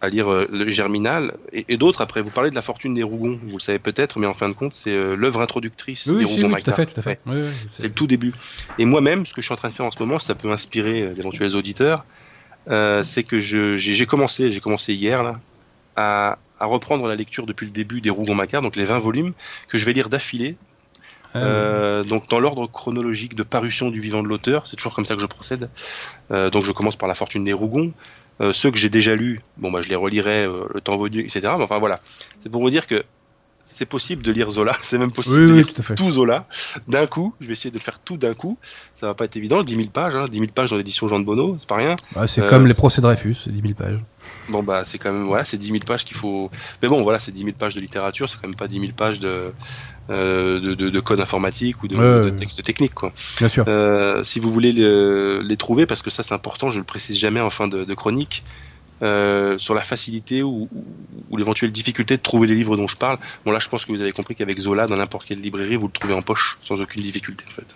à 0.00 0.08
lire 0.08 0.32
euh, 0.32 0.48
le 0.50 0.68
Germinal 0.68 1.34
et, 1.52 1.76
d'autres. 1.76 2.00
Après, 2.00 2.22
vous 2.22 2.30
parlez 2.30 2.50
de 2.50 2.54
la 2.54 2.62
fortune 2.62 2.94
des 2.94 3.02
Rougons, 3.02 3.38
vous 3.42 3.56
le 3.56 3.60
savez 3.60 3.78
peut-être, 3.78 4.18
mais 4.18 4.26
en 4.26 4.34
fin 4.34 4.48
de 4.48 4.54
compte, 4.54 4.72
c'est 4.72 4.90
euh, 4.90 5.14
l'œuvre 5.14 5.40
introductrice 5.40 6.08
des 6.08 6.24
Rougons. 6.24 6.52
Oui, 6.52 6.62
tout 6.62 6.70
à 6.70 6.72
fait, 6.72 6.86
tout 6.86 7.00
à 7.00 7.02
fait. 7.02 7.20
c'est 7.66 7.88
le 7.88 7.92
tout 7.92 8.06
début. 8.06 8.32
Et 8.78 8.84
moi-même, 8.84 9.26
ce 9.26 9.34
que 9.34 9.40
je 9.40 9.46
suis 9.46 9.52
en 9.52 9.56
train 9.56 9.68
de 9.68 9.74
faire 9.74 9.86
en 9.86 9.90
ce 9.90 9.98
moment, 9.98 10.18
ça 10.18 10.34
peut 10.34 10.50
inspirer 10.50 11.02
euh, 11.02 11.14
d'éventuels 11.14 11.54
auditeurs, 11.54 12.04
c'est 12.66 13.24
que 13.24 13.40
j'ai 13.40 14.06
commencé, 14.06 14.52
j'ai 14.52 14.60
commencé 14.60 14.94
hier 14.94 15.22
là, 15.22 15.40
à, 15.96 16.38
à, 16.58 16.66
reprendre 16.66 17.06
la 17.08 17.16
lecture 17.16 17.46
depuis 17.46 17.66
le 17.66 17.72
début 17.72 18.00
des 18.00 18.10
Rougons 18.10 18.34
Macquart, 18.34 18.62
donc 18.62 18.76
les 18.76 18.84
20 18.84 18.98
volumes 19.00 19.32
que 19.68 19.76
je 19.76 19.84
vais 19.84 19.92
lire 19.92 20.08
d'affilée 20.08 20.56
Euh, 21.36 22.02
donc 22.02 22.28
dans 22.28 22.40
l'ordre 22.40 22.66
chronologique 22.66 23.34
de 23.34 23.42
parution 23.42 23.90
du 23.90 24.00
vivant 24.00 24.22
de 24.22 24.28
l'auteur, 24.28 24.66
c'est 24.66 24.76
toujours 24.76 24.94
comme 24.94 25.06
ça 25.06 25.14
que 25.14 25.20
je 25.20 25.26
procède. 25.26 25.70
Euh, 26.30 26.50
donc 26.50 26.64
je 26.64 26.72
commence 26.72 26.96
par 26.96 27.08
La 27.08 27.14
Fortune 27.14 27.44
des 27.44 27.52
Rougons. 27.52 27.92
Euh, 28.40 28.52
ceux 28.52 28.70
que 28.70 28.78
j'ai 28.78 28.88
déjà 28.88 29.14
lus, 29.14 29.40
bon 29.58 29.70
bah 29.70 29.82
je 29.82 29.88
les 29.88 29.96
relirai 29.96 30.46
euh, 30.46 30.64
le 30.72 30.80
temps 30.80 30.96
venu, 30.96 31.20
etc. 31.20 31.40
Mais 31.58 31.64
enfin 31.64 31.78
voilà, 31.78 32.00
c'est 32.38 32.48
pour 32.48 32.62
vous 32.62 32.70
dire 32.70 32.86
que 32.86 33.04
c'est 33.72 33.86
possible 33.86 34.22
de 34.22 34.32
lire 34.32 34.50
Zola, 34.50 34.76
c'est 34.82 34.98
même 34.98 35.12
possible 35.12 35.40
Oui, 35.40 35.46
de 35.46 35.52
oui, 35.52 35.58
lire 35.64 35.72
tout 35.74 35.94
tout 35.94 36.10
Zola 36.10 36.46
d'un 36.88 37.06
coup. 37.06 37.34
Je 37.40 37.46
vais 37.46 37.52
essayer 37.52 37.70
de 37.70 37.76
le 37.76 37.80
faire 37.82 38.00
tout 38.04 38.16
d'un 38.16 38.34
coup. 38.34 38.58
Ça 38.94 39.06
va 39.06 39.14
pas 39.14 39.24
être 39.26 39.36
évident, 39.36 39.62
10 39.62 39.76
000 39.76 39.88
pages, 39.88 40.16
hein, 40.16 40.26
10 40.30 40.38
000 40.38 40.50
pages 40.54 40.70
dans 40.70 40.76
l'édition 40.76 41.06
Jean 41.08 41.20
de 41.20 41.24
Bonneau, 41.24 41.56
c'est 41.58 41.68
pas 41.68 41.76
rien. 41.76 41.96
Ouais, 42.16 42.26
c'est 42.28 42.42
Euh, 42.42 42.50
comme 42.50 42.66
les 42.66 42.74
procès 42.74 43.00
Dreyfus, 43.00 43.34
c'est 43.44 43.52
10 43.52 43.60
000 43.62 43.74
pages. 43.74 43.98
Bon 44.50 44.62
bah 44.62 44.84
c'est 44.84 44.98
quand 44.98 45.12
même 45.12 45.24
voilà, 45.26 45.44
c'est 45.44 45.56
10 45.56 45.68
000 45.68 45.78
pages 45.86 46.04
qu'il 46.04 46.16
faut. 46.16 46.50
Mais 46.82 46.88
bon 46.88 47.02
voilà, 47.02 47.18
c'est 47.18 47.32
10 47.32 47.40
000 47.44 47.52
pages 47.58 47.74
de 47.74 47.80
littérature, 47.80 48.28
c'est 48.28 48.36
quand 48.40 48.48
même 48.48 48.56
pas 48.56 48.68
10 48.68 48.80
000 48.80 48.92
pages 48.92 49.18
de 49.20 49.52
euh, 50.10 50.60
de, 50.60 50.74
de, 50.74 50.90
de 50.90 51.00
code 51.00 51.20
informatique 51.20 51.82
ou 51.82 51.88
de, 51.88 51.96
Ouais, 51.96 52.24
de 52.26 52.30
texte 52.30 52.62
technique 52.62 52.94
quoi. 52.94 53.12
Bien 53.38 53.48
sûr. 53.48 53.64
Euh, 53.68 54.22
si 54.24 54.40
vous 54.40 54.50
voulez 54.52 54.72
le- 54.72 55.40
les 55.42 55.56
trouver, 55.56 55.86
parce 55.86 56.02
que 56.02 56.10
ça 56.10 56.22
c'est 56.22 56.34
important, 56.34 56.70
je 56.70 56.78
le 56.78 56.84
précise 56.84 57.16
jamais 57.18 57.40
en 57.40 57.50
fin 57.50 57.68
de, 57.68 57.84
de 57.84 57.94
chronique, 57.94 58.42
euh, 59.02 59.56
sur 59.58 59.74
la 59.74 59.82
facilité 59.82 60.42
ou, 60.42 60.68
ou, 60.74 60.84
ou 61.30 61.36
l'éventuelle 61.36 61.72
difficulté 61.72 62.16
de 62.16 62.22
trouver 62.22 62.46
les 62.46 62.54
livres 62.54 62.76
dont 62.76 62.88
je 62.88 62.96
parle. 62.96 63.18
Bon 63.44 63.52
là 63.52 63.58
je 63.58 63.68
pense 63.68 63.84
que 63.84 63.92
vous 63.92 64.00
avez 64.00 64.12
compris 64.12 64.34
qu'avec 64.34 64.58
Zola, 64.58 64.86
dans 64.86 64.96
n'importe 64.96 65.26
quelle 65.26 65.40
librairie, 65.40 65.76
vous 65.76 65.86
le 65.86 65.92
trouvez 65.92 66.14
en 66.14 66.22
poche, 66.22 66.58
sans 66.62 66.80
aucune 66.80 67.02
difficulté 67.02 67.44
en 67.48 67.54
fait. 67.54 67.66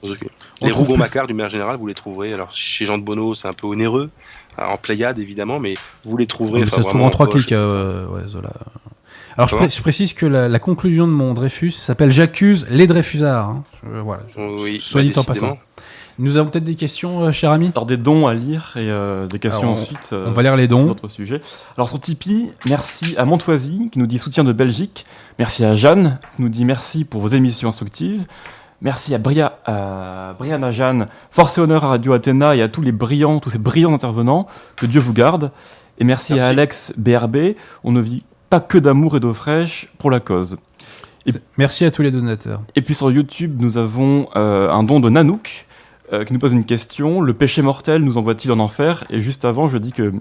Sans 0.00 0.10
aucune- 0.10 0.28
On 0.60 0.66
Les 0.66 0.70
trouve 0.72 0.86
Rougon 0.86 0.94
plus- 0.94 1.00
Macquart, 1.00 1.26
d'une 1.26 1.36
manière 1.36 1.50
générale, 1.50 1.76
vous 1.76 1.86
les 1.86 1.94
trouverez. 1.94 2.32
Alors 2.32 2.52
chez 2.52 2.86
Jean 2.86 2.98
de 2.98 3.02
Bonneau, 3.04 3.34
c'est 3.34 3.48
un 3.48 3.52
peu 3.52 3.66
onéreux, 3.66 4.10
en 4.56 4.76
Pléiade 4.76 5.18
évidemment, 5.18 5.58
mais 5.60 5.74
vous 6.04 6.16
les 6.16 6.26
trouverez. 6.26 6.62
Enfin, 6.62 6.70
ça 6.76 6.82
se 6.82 6.88
trouve 6.88 7.00
en 7.02 7.10
trois 7.10 7.28
clics, 7.28 7.52
euh, 7.52 8.06
ouais, 8.08 8.28
Zola. 8.28 8.50
Alors 9.36 9.46
je, 9.48 9.54
Comment 9.54 9.66
pré- 9.68 9.76
je 9.76 9.80
précise 9.82 10.12
que 10.14 10.26
la, 10.26 10.48
la 10.48 10.58
conclusion 10.58 11.06
de 11.06 11.12
mon 11.12 11.32
Dreyfus 11.32 11.70
s'appelle 11.70 12.10
J'accuse 12.10 12.66
les 12.70 12.88
Dreyfusards. 12.88 13.48
hein. 13.48 13.62
Je- 13.84 13.98
voilà. 14.00 14.22
je- 14.36 14.40
Oui, 14.62 14.80
soit 14.80 15.02
bah, 15.02 15.08
dit 15.08 15.18
en 15.18 15.22
passant. 15.24 15.58
Nous 16.18 16.36
avons 16.36 16.50
peut-être 16.50 16.64
des 16.64 16.74
questions, 16.74 17.22
euh, 17.24 17.32
cher 17.32 17.50
ami 17.52 17.70
Alors 17.74 17.86
des 17.86 17.96
dons 17.96 18.26
à 18.26 18.34
lire 18.34 18.72
et 18.76 18.90
euh, 18.90 19.26
des 19.26 19.38
questions 19.38 19.62
Alors, 19.70 19.74
ensuite. 19.80 20.10
euh, 20.12 20.26
On 20.28 20.32
va 20.32 20.42
lire 20.42 20.56
les 20.56 20.66
sur 20.66 20.76
dons. 20.78 20.86
d'autres 20.86 21.08
sujets. 21.08 21.40
Alors 21.76 21.88
sur 21.88 22.00
Tipeee, 22.00 22.50
merci 22.68 23.14
à 23.16 23.24
Montoisy 23.24 23.88
qui 23.92 23.98
nous 24.00 24.06
dit 24.08 24.18
soutien 24.18 24.42
de 24.44 24.52
Belgique. 24.52 25.06
Merci 25.38 25.64
à 25.64 25.74
Jeanne 25.74 26.18
qui 26.36 26.42
nous 26.42 26.48
dit 26.48 26.64
merci 26.64 27.04
pour 27.04 27.20
vos 27.20 27.28
émissions 27.28 27.68
instructives. 27.68 28.26
Merci 28.80 29.14
à, 29.14 29.18
Bria, 29.18 29.58
à 29.66 30.34
Brianna 30.38 30.70
Jeanne, 30.70 31.06
force 31.30 31.58
et 31.58 31.60
honneur 31.60 31.84
à 31.84 31.88
Radio 31.88 32.12
Athéna 32.12 32.54
et 32.56 32.62
à 32.62 32.68
tous 32.68 32.80
les 32.82 32.92
brillants, 32.92 33.40
tous 33.40 33.50
ces 33.50 33.58
brillants 33.58 33.92
intervenants. 33.94 34.46
Que 34.76 34.86
Dieu 34.86 35.00
vous 35.00 35.12
garde. 35.12 35.50
Et 35.98 36.04
merci, 36.04 36.34
Merci. 36.34 36.44
à 36.44 36.50
Alex 36.50 36.92
BRB. 36.96 37.54
On 37.82 37.90
ne 37.92 38.00
vit 38.00 38.22
pas 38.50 38.60
que 38.60 38.78
d'amour 38.78 39.16
et 39.16 39.20
d'eau 39.20 39.34
fraîche 39.34 39.88
pour 39.98 40.10
la 40.12 40.20
cause. 40.20 40.58
Et- 41.26 41.32
Merci 41.56 41.84
à 41.84 41.90
tous 41.90 42.02
les 42.02 42.10
donateurs. 42.12 42.62
Et 42.76 42.82
puis 42.82 42.94
sur 42.94 43.10
YouTube, 43.10 43.60
nous 43.60 43.76
avons 43.78 44.28
euh, 44.36 44.70
un 44.70 44.82
don 44.84 45.00
de 45.00 45.10
Nanook 45.10 45.66
euh, 46.12 46.24
qui 46.24 46.32
nous 46.32 46.38
pose 46.38 46.52
une 46.52 46.64
question. 46.64 47.20
Le 47.20 47.34
péché 47.34 47.62
mortel 47.62 48.02
nous 48.02 48.18
envoie-t-il 48.18 48.50
en 48.52 48.58
enfer? 48.58 49.04
Et 49.10 49.20
juste 49.20 49.44
avant, 49.44 49.68
je 49.68 49.78
dis 49.78 49.92
que 49.92 50.12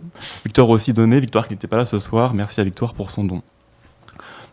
Victor 0.45 0.69
a 0.69 0.73
aussi 0.73 0.93
donné. 0.93 1.19
Victoire 1.19 1.47
qui 1.47 1.53
n'était 1.53 1.67
pas 1.67 1.77
là 1.77 1.85
ce 1.85 1.99
soir. 1.99 2.33
Merci 2.33 2.59
à 2.61 2.63
Victoire 2.63 2.93
pour 2.93 3.11
son 3.11 3.23
don. 3.23 3.41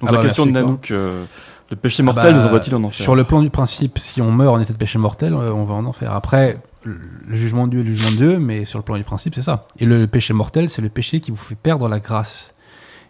Donc 0.01 0.11
Ah 0.11 0.13
la 0.13 0.19
bah, 0.19 0.23
question 0.23 0.47
de 0.47 0.51
Nanook, 0.51 0.91
euh, 0.91 1.25
le 1.71 1.77
péché 1.77 2.03
Ah 2.03 2.05
mortel 2.05 2.35
bah, 2.35 2.41
nous 2.41 2.47
envoie-t-il 2.47 2.75
en 2.75 2.85
enfer? 2.85 3.03
Sur 3.03 3.15
le 3.15 3.25
plan 3.25 3.43
du 3.43 3.51
principe, 3.51 3.99
si 3.99 4.21
on 4.21 4.33
meurt 4.33 4.55
en 4.55 4.61
état 4.61 4.73
de 4.73 4.79
péché 4.79 4.99
mortel, 4.99 5.33
euh, 5.35 5.53
on 5.53 5.65
va 5.65 5.75
en 5.75 5.87
enfer. 5.87 6.13
Après, 6.13 6.59
le 6.83 6.99
le 7.27 7.35
jugement 7.37 7.67
de 7.67 7.73
Dieu 7.73 7.81
est 7.81 7.85
le 7.85 7.93
jugement 7.93 8.11
de 8.11 8.17
Dieu, 8.17 8.39
mais 8.39 8.65
sur 8.65 8.79
le 8.79 8.85
plan 8.85 8.97
du 8.97 9.05
principe, 9.05 9.35
c'est 9.35 9.43
ça. 9.43 9.67
Et 9.79 9.87
le, 9.87 9.99
le 10.01 10.07
péché 10.07 10.35
mortel, 10.35 10.69
c'est 10.69 10.83
le 10.83 10.89
péché 10.89 11.21
qui 11.21 11.31
vous 11.31 11.37
fait 11.37 11.55
perdre 11.55 11.89
la 11.89 12.01
grâce. 12.01 12.55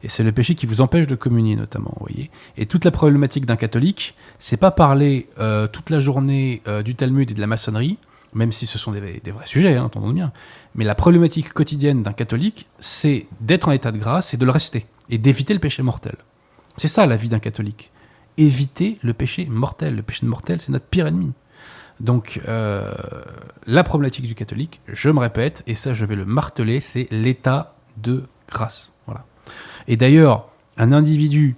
Et 0.02 0.08
c'est 0.08 0.22
le 0.22 0.32
péché 0.32 0.54
qui 0.54 0.66
vous 0.66 0.82
empêche 0.82 1.06
de 1.06 1.14
communier, 1.14 1.56
notamment, 1.56 1.94
voyez. 1.98 2.30
Et 2.58 2.66
toute 2.66 2.84
la 2.84 2.90
problématique 2.90 3.46
d'un 3.46 3.56
catholique, 3.56 4.14
c'est 4.38 4.58
pas 4.58 4.70
parler 4.70 5.28
euh, 5.38 5.66
toute 5.66 5.88
la 5.88 5.98
journée 5.98 6.62
du 6.84 6.94
Talmud 6.94 7.30
et 7.30 7.34
de 7.34 7.40
la 7.40 7.46
maçonnerie, 7.46 7.96
même 8.34 8.52
si 8.52 8.66
ce 8.66 8.78
sont 8.78 8.92
des, 8.92 9.20
vrais 9.32 9.46
sujets, 9.46 9.76
hein, 9.76 9.84
entendons 9.84 10.10
bien. 10.10 10.32
Mais 10.74 10.84
la 10.84 10.94
problématique 10.94 11.52
quotidienne 11.52 12.02
d'un 12.02 12.12
catholique, 12.12 12.68
c'est 12.80 13.26
d'être 13.40 13.68
en 13.68 13.72
état 13.72 13.92
de 13.92 13.98
grâce 13.98 14.34
et 14.34 14.36
de 14.36 14.44
le 14.44 14.50
rester, 14.50 14.86
et 15.08 15.18
d'éviter 15.18 15.54
le 15.54 15.60
péché 15.60 15.82
mortel. 15.82 16.16
C'est 16.76 16.88
ça 16.88 17.06
la 17.06 17.16
vie 17.16 17.28
d'un 17.28 17.38
catholique. 17.38 17.92
Éviter 18.36 18.98
le 19.02 19.14
péché 19.14 19.46
mortel. 19.46 19.94
Le 19.94 20.02
péché 20.02 20.26
mortel, 20.26 20.60
c'est 20.60 20.72
notre 20.72 20.86
pire 20.86 21.06
ennemi. 21.06 21.32
Donc, 22.00 22.40
euh, 22.48 22.92
la 23.66 23.84
problématique 23.84 24.26
du 24.26 24.34
catholique, 24.34 24.80
je 24.88 25.10
me 25.10 25.20
répète, 25.20 25.62
et 25.68 25.74
ça 25.74 25.94
je 25.94 26.04
vais 26.04 26.16
le 26.16 26.24
marteler, 26.24 26.80
c'est 26.80 27.06
l'état 27.12 27.76
de 27.96 28.24
grâce. 28.48 28.90
Voilà. 29.06 29.24
Et 29.86 29.96
d'ailleurs, 29.96 30.48
un 30.76 30.90
individu 30.90 31.54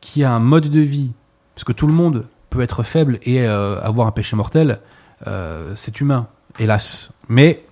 qui 0.00 0.22
a 0.22 0.30
un 0.30 0.38
mode 0.38 0.68
de 0.68 0.80
vie, 0.80 1.12
parce 1.54 1.64
que 1.64 1.72
tout 1.72 1.88
le 1.88 1.92
monde 1.92 2.26
peut 2.50 2.60
être 2.60 2.82
faible 2.82 3.18
et 3.22 3.42
euh, 3.42 3.80
avoir 3.80 4.06
un 4.06 4.12
péché 4.12 4.36
mortel, 4.36 4.80
euh, 5.26 5.74
c'est 5.76 6.00
humain, 6.00 6.28
hélas. 6.58 7.12
Mais 7.28 7.64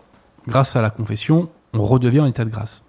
grâce 0.46 0.76
à 0.76 0.82
la 0.82 0.90
confession, 0.90 1.50
on 1.72 1.82
redevient 1.82 2.20
en 2.20 2.26
état 2.26 2.44
de 2.44 2.50
grâce. 2.50 2.82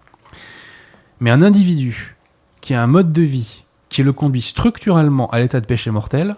Mais 1.20 1.32
un 1.32 1.42
individu 1.42 2.16
qui 2.62 2.74
a 2.74 2.82
un 2.82 2.88
mode 2.88 3.12
de 3.12 3.22
vie 3.22 3.66
qui 3.90 4.04
le 4.04 4.14
conduit 4.14 4.42
structurellement 4.42 5.30
à 5.32 5.40
l'état 5.40 5.60
de 5.60 5.66
péché 5.66 5.92
mortel, 5.92 6.36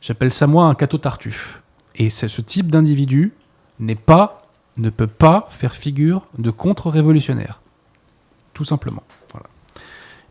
j'appelle 0.00 0.32
ça 0.32 0.46
moi 0.46 0.66
un 0.66 0.74
cateau 0.74 0.98
tartuffe. 0.98 1.62
Et 1.96 2.10
ce 2.10 2.40
type 2.40 2.70
d'individu 2.70 3.34
n'est 3.78 3.94
pas, 3.94 4.48
ne 4.76 4.90
peut 4.90 5.06
pas 5.06 5.46
faire 5.50 5.74
figure 5.74 6.26
de 6.38 6.50
contre-révolutionnaire. 6.50 7.60
Tout 8.52 8.64
simplement. 8.64 9.02
Voilà. 9.32 9.46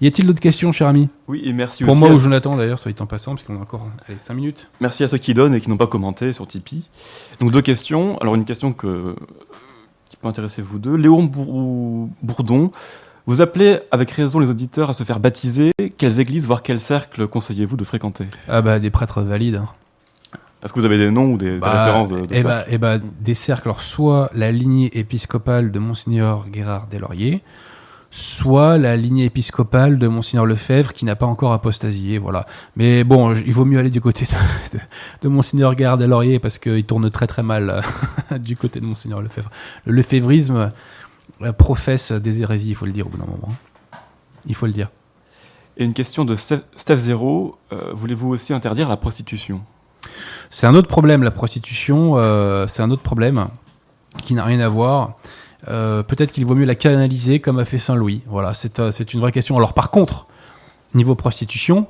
Y 0.04 0.08
a-t-il 0.08 0.28
d'autres 0.28 0.42
questions, 0.42 0.72
cher 0.74 0.88
ami? 0.88 1.08
Oui, 1.28 1.42
et 1.46 1.54
merci 1.54 1.84
Pour 1.84 1.94
aussi 1.94 2.00
moi 2.02 2.12
ou 2.12 2.20
Jonathan 2.20 2.58
d'ailleurs, 2.58 2.78
soit 2.78 3.00
en 3.02 3.06
passant, 3.06 3.32
parce 3.36 3.44
qu'on 3.44 3.56
a 3.58 3.62
encore 3.62 3.88
allez, 4.08 4.20
5 4.20 4.34
minutes. 4.34 4.70
merci 4.82 5.04
à 5.04 5.08
ceux 5.08 5.18
qui 5.18 5.34
donnent 5.34 5.56
et 5.56 5.62
qui 5.62 5.70
n'ont 5.70 5.78
pas 5.78 5.88
commenté 5.88 6.34
sur 6.34 6.46
Tipeee. 6.46 6.90
Donc 7.40 7.52
deux 7.52 7.62
questions. 7.62 8.18
Alors 8.18 8.36
une 8.36 8.44
question 8.46 8.74
que, 8.74 9.16
qui 10.10 10.18
peut 10.18 10.28
intéresser 10.28 10.62
vous 10.62 10.78
deux. 10.78 10.96
Léon 10.96 11.24
Bour- 11.24 12.10
Bourdon, 12.22 12.72
vous 13.28 13.40
appelez 13.40 13.80
avec 13.92 14.12
raison 14.12 14.40
les 14.40 14.50
auditeurs 14.50 14.90
à 14.90 14.94
se 14.94 15.04
faire 15.06 15.20
baptiser. 15.22 15.72
Quelles 15.98 16.20
églises, 16.20 16.48
voire 16.48 16.64
quels 16.64 16.82
cercles 16.82 17.26
conseillez-vous 17.28 17.78
de 17.78 17.86
fréquenter? 17.86 18.26
Ah 18.50 18.62
bah 18.62 18.80
des 18.80 18.90
prêtres 18.92 19.22
valides. 19.22 19.56
hein. 19.56 19.70
Est-ce 20.64 20.74
que 20.74 20.80
vous 20.80 20.86
avez 20.86 20.98
des 20.98 21.12
noms 21.12 21.32
ou 21.32 21.38
des, 21.38 21.52
des 21.54 21.60
Bah, 21.60 21.86
références 21.86 22.10
de, 22.10 22.18
de 22.20 22.28
eh 22.30 22.42
cercles? 22.42 22.48
bah, 22.48 22.66
eh 22.70 22.78
bah, 22.78 22.98
des 22.98 23.34
cercles, 23.34 23.68
alors 23.70 23.82
soit 23.82 24.30
la 24.34 24.52
lignée 24.52 24.98
épiscopale 24.98 25.72
de 25.72 25.80
Monseigneur 25.80 26.48
Guérard 26.50 26.88
Deslauriers, 26.88 27.42
soit 28.16 28.78
la 28.78 28.96
lignée 28.96 29.26
épiscopale 29.26 29.98
de 29.98 30.08
Monseigneur 30.08 30.46
Lefebvre 30.46 30.94
qui 30.94 31.04
n'a 31.04 31.16
pas 31.16 31.26
encore 31.26 31.52
apostasié, 31.52 32.20
voilà. 32.20 32.46
Mais 32.76 33.04
bon, 33.04 33.34
il 33.34 33.52
vaut 33.54 33.66
mieux 33.66 33.80
aller 33.80 33.90
du 33.90 34.02
côté 34.02 34.26
de, 34.26 34.78
de, 34.78 34.84
de 35.24 35.28
Monseigneur 35.30 35.74
Guérard 35.74 35.98
Deslauriers 35.98 36.38
parce 36.40 36.60
qu'il 36.60 36.84
tourne 36.84 37.10
très 37.10 37.26
très 37.26 37.42
mal 37.42 37.84
euh, 38.32 38.38
du 38.38 38.56
côté 38.56 38.80
de 38.80 38.86
Monseigneur 38.86 39.20
Lefebvre. 39.20 39.50
Le 39.86 39.94
lefévrisme 39.94 40.72
euh, 41.42 41.52
professe 41.54 42.12
des 42.12 42.42
hérésies, 42.42 42.70
il 42.70 42.76
faut 42.76 42.86
le 42.86 42.92
dire 42.92 43.08
au 43.08 43.10
bout 43.10 43.18
d'un 43.18 43.26
moment. 43.26 43.50
hein. 43.52 43.98
Il 44.46 44.54
faut 44.54 44.68
le 44.68 44.74
dire. 44.74 44.90
Et 45.78 45.84
une 45.84 45.94
question 45.94 46.24
de 46.24 46.36
Steph 46.36 46.62
Steph 46.76 46.98
Zero. 46.98 47.58
euh, 47.72 47.94
Voulez-vous 47.96 48.30
aussi 48.30 48.54
interdire 48.54 48.90
la 48.90 48.98
prostitution? 48.98 49.62
C'est 50.52 50.68
un 50.68 50.76
autre 50.76 50.88
problème, 50.88 51.24
la 51.24 51.32
prostitution. 51.32 52.14
euh, 52.18 52.68
c'est 52.68 52.84
un 52.84 52.92
autre 52.92 53.02
problème 53.02 53.48
qui 54.24 54.36
n'a 54.36 54.44
rien 54.44 54.60
à 54.60 54.68
voir. 54.68 55.16
Euh, 55.68 56.04
Peut-être 56.04 56.32
qu'il 56.32 56.46
vaut 56.46 56.56
mieux 56.56 56.66
la 56.66 56.76
canaliser 56.76 57.40
comme 57.40 57.60
a 57.60 57.66
fait 57.66 57.78
Saint-Louis. 57.78 58.22
Voilà, 58.28 58.54
c'est 58.54 58.80
euh, 58.80 58.92
une 58.92 59.20
vraie 59.20 59.32
question. 59.32 59.56
Alors 59.58 59.74
par 59.74 59.92
contre, 59.92 60.28
niveau 60.94 61.16
prostitution, 61.16 61.88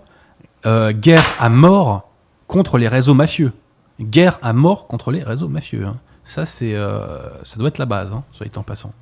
euh, 0.66 0.91
guerre 0.91 1.26
à 1.40 1.50
mort 1.50 2.10
contre 2.48 2.78
les 2.78 2.88
réseaux 2.88 3.14
mafieux. 3.14 3.52
Guerre 4.00 4.40
à 4.41 4.54
mort 4.54 4.88
contre 4.88 5.12
les 5.12 5.24
réseaux 5.24 5.48
mafieux. 5.48 5.86
hein. 5.86 5.98
Ça, 6.26 6.45
ça 6.45 7.58
doit 7.58 7.68
être 7.68 7.78
la 7.80 7.86
base, 7.86 8.12
hein, 8.12 8.24
soit 8.32 8.58
en 8.58 8.64
passant. 8.64 8.94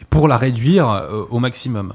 Et 0.00 0.04
pour 0.04 0.26
la 0.26 0.36
réduire 0.36 1.08
au 1.30 1.38
maximum. 1.38 1.94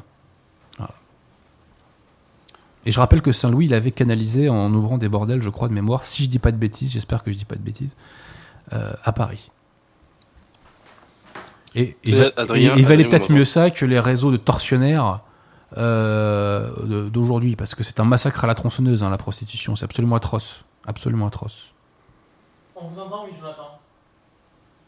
Et 2.85 2.91
je 2.93 2.99
rappelle 2.99 3.22
que 3.22 3.34
Saint-Louis, 3.34 3.65
il 3.65 3.73
avait 3.73 3.91
canalisé 3.91 4.47
en 4.47 4.73
ouvrant 4.73 4.97
des 4.97 5.10
bordels, 5.10 5.41
je 5.41 5.49
crois, 5.49 5.68
de 5.68 5.73
mémoire, 5.73 6.06
si 6.06 6.23
je 6.23 6.30
dis 6.30 6.39
pas 6.39 6.51
de 6.51 6.57
bêtises, 6.57 6.91
j'espère 6.91 7.23
que 7.23 7.31
je 7.31 7.38
dis 7.38 7.43
pas 7.45 7.56
de 7.56 7.61
bêtises, 7.61 7.93
à 8.72 9.11
Paris. 9.11 9.51
Et 11.75 11.95
Adrien- 12.35 12.75
et 12.75 12.79
il 12.79 12.85
valait 12.85 13.05
peut-être 13.05 13.31
mieux 13.31 13.43
ça 13.45 13.69
que 13.69 13.85
les 13.85 13.99
réseaux 13.99 14.31
de 14.31 14.37
tortionnaires 14.37 15.19
euh, 15.77 17.09
d'aujourd'hui, 17.09 17.55
parce 17.55 17.75
que 17.75 17.83
c'est 17.83 17.99
un 17.99 18.05
massacre 18.05 18.43
à 18.43 18.47
la 18.47 18.55
tronçonneuse, 18.55 19.03
hein, 19.03 19.09
la 19.09 19.17
prostitution. 19.17 19.75
C'est 19.75 19.85
absolument 19.85 20.15
atroce. 20.15 20.63
Absolument 20.87 21.27
atroce. 21.27 21.67
On 22.75 22.87
vous 22.87 22.99
entend, 22.99 23.25
oui, 23.25 23.31
Jonathan. 23.39 23.77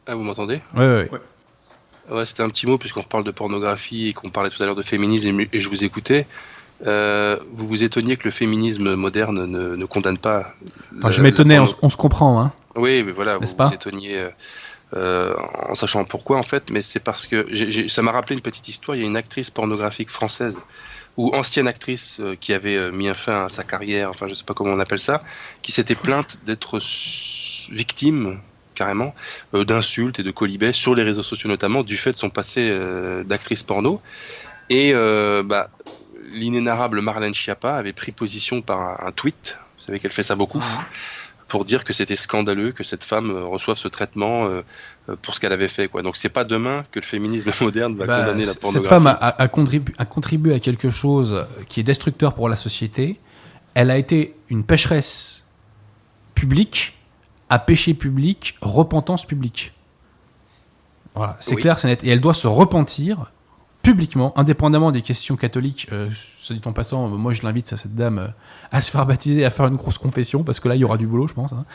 Ah, 0.08 0.16
vous 0.16 0.24
m'entendez? 0.24 0.62
Ouais, 0.76 0.80
ouais, 0.88 1.10
ouais. 1.12 1.22
Ouais, 2.12 2.26
c'était 2.26 2.42
un 2.44 2.50
petit 2.50 2.66
mot 2.66 2.78
puisqu'on 2.78 3.02
reparle 3.02 3.24
de 3.24 3.32
pornographie 3.32 4.08
et 4.10 4.14
qu'on 4.14 4.32
parlait 4.32 4.50
tout 4.50 4.62
à 4.62 4.66
l'heure 4.66 4.76
de 4.76 4.82
féminisme 4.84 5.40
et, 5.40 5.50
et 5.54 5.60
je 5.60 5.70
vous 5.70 5.84
écoutais. 5.84 6.26
Euh, 6.88 7.38
vous 7.54 7.68
vous 7.68 7.84
étonniez 7.84 8.18
que 8.18 8.24
le 8.26 8.32
féminisme 8.32 8.96
moderne 8.96 9.46
ne, 9.46 9.76
ne 9.76 9.86
condamne 9.86 10.18
pas. 10.18 10.56
Enfin, 10.98 11.10
le- 11.10 11.12
je 11.12 11.22
m'étonnais, 11.22 11.60
on, 11.60 11.68
se 11.90 11.96
comprend. 11.96 12.42
Hein. 12.42 12.52
Oui, 12.76 13.04
mais 13.04 13.12
voilà, 13.12 13.36
vous 13.36 13.42
N'est-ce 13.42 13.56
pas? 13.56 13.68
vous 13.68 13.74
étonniez 13.76 14.20
euh, 14.20 14.30
euh, 14.94 15.34
en 15.70 15.76
sachant 15.76 16.04
pourquoi 16.06 16.38
en 16.38 16.44
fait, 16.44 16.70
mais 16.70 16.82
c'est 16.82 17.00
parce 17.00 17.28
que 17.28 17.48
ça 17.88 18.02
m'a 18.02 18.12
rappelé 18.12 18.36
une 18.36 18.42
petite 18.42 18.68
histoire. 18.68 18.96
Il 18.96 19.02
y 19.02 19.04
a 19.04 19.08
une 19.08 19.18
actrice 19.18 19.50
pornographique 19.50 20.10
française 20.10 20.62
ou 21.18 21.34
ancienne 21.36 21.68
actrice 21.68 22.18
euh, 22.20 22.36
qui 22.40 22.54
avait 22.54 22.78
euh, 22.78 22.92
mis 22.92 23.10
un 23.10 23.14
fin 23.14 23.46
à 23.46 23.50
sa 23.50 23.64
carrière, 23.64 24.10
enfin 24.10 24.28
je 24.28 24.34
sais 24.34 24.44
pas 24.44 24.54
comment 24.54 24.72
on 24.72 24.80
appelle 24.80 25.02
ça, 25.02 25.24
qui 25.62 25.72
s'était 25.72 25.96
plainte 25.96 26.40
d'être 26.46 26.80
victime 27.70 28.40
carrément 28.76 29.14
euh, 29.54 29.64
d'insultes 29.64 30.20
et 30.20 30.24
de 30.24 30.32
colibets 30.32 30.74
sur 30.74 30.96
les 30.96 31.04
réseaux 31.04 31.24
sociaux 31.24 31.50
notamment 31.50 31.84
du 31.84 31.98
fait 31.98 32.14
de 32.14 32.18
son 32.18 32.30
passé 32.30 32.70
euh, 32.72 33.24
d'actrice 33.24 33.64
porno. 33.64 34.02
Et 34.70 34.94
euh, 34.94 35.44
bah, 35.44 35.70
l'inénarrable 36.32 37.02
Marlène 37.02 37.34
Schiappa 37.34 37.76
avait 37.76 37.94
pris 37.94 38.12
position 38.12 38.62
par 38.62 38.80
un, 38.82 39.08
un 39.08 39.12
tweet, 39.12 39.58
vous 39.78 39.86
savez 39.86 40.00
qu'elle 40.00 40.14
fait 40.14 40.24
ça 40.24 40.36
beaucoup, 40.36 40.64
pour 41.52 41.66
dire 41.66 41.84
que 41.84 41.92
c'était 41.92 42.16
scandaleux 42.16 42.72
que 42.72 42.84
cette 42.84 43.04
femme 43.04 43.30
euh, 43.30 43.44
reçoive 43.46 43.76
ce 43.78 43.90
traitement 43.90 44.46
euh, 44.46 44.62
euh, 45.10 45.18
pour 45.22 45.36
ce 45.36 45.42
qu'elle 45.42 45.52
avait 45.52 45.68
fait 45.68 45.90
quoi. 45.90 46.02
Donc 46.02 46.16
c'est 46.16 46.30
pas 46.30 46.46
demain 46.46 46.84
que 46.92 47.00
le 47.00 47.06
féminisme 47.06 47.52
moderne 47.62 47.96
va 47.98 48.06
Bah, 48.06 48.20
condamner 48.22 48.46
la 48.46 48.54
pornographie. 48.54 48.78
cette 48.78 48.88
femme 48.88 49.08
a, 49.08 49.12
a- 49.12 49.42
a 49.44 49.48
contribu- 49.48 49.94
a 49.98 50.06
contribué 50.06 50.54
à 50.56 50.60
quelque 50.62 50.90
chose 50.90 51.46
qui 51.68 51.82
est 51.82 51.84
destructeur 51.84 52.36
pour 52.36 52.48
la 52.48 52.56
société. 52.56 53.20
Elle 53.74 53.92
a 53.92 53.98
été 53.98 54.34
une 54.50 54.64
pécheresse 54.64 55.44
publique, 56.36 56.98
à 57.50 57.60
péché 57.60 57.94
public, 57.94 58.56
repentance 58.62 59.26
publique. 59.26 59.74
Voilà, 61.16 61.36
c'est 61.42 61.56
Oui. 61.56 61.62
clair, 61.62 61.78
c'est 61.80 61.90
net. 61.90 62.02
Et 62.06 62.10
elle 62.10 62.22
doit 62.22 62.34
se 62.34 62.48
repentir 62.48 63.32
publiquement, 63.82 64.38
indépendamment 64.38 64.92
des 64.92 65.02
questions 65.02 65.36
catholiques. 65.36 65.88
Euh, 65.92 66.10
se 66.40 66.54
dit 66.54 66.62
en 66.66 66.74
passant, 66.74 67.06
euh, 67.06 67.18
moi 67.18 67.34
je 67.34 67.42
l'invite, 67.44 67.68
cette 67.76 67.96
dame, 67.96 68.20
euh, 68.20 68.28
à 68.72 68.82
se 68.82 68.92
faire 68.92 69.06
baptiser, 69.06 69.44
à 69.46 69.50
faire 69.50 69.68
une 69.68 69.76
grosse 69.76 69.98
confession, 69.98 70.44
parce 70.44 70.60
que 70.60 70.68
là 70.70 70.76
il 70.76 70.80
y 70.80 70.84
aura 70.84 70.98
du 70.98 71.08
boulot, 71.08 71.28
je 71.28 71.34
pense. 71.34 71.54
hein. 71.54 71.66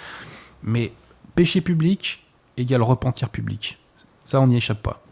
Mais 0.63 0.93
péché 1.35 1.61
public 1.61 2.25
égale 2.57 2.83
repentir 2.83 3.29
public. 3.29 3.79
Ça, 4.25 4.41
on 4.41 4.47
n'y 4.47 4.57
échappe 4.57 4.83
pas. 4.83 5.03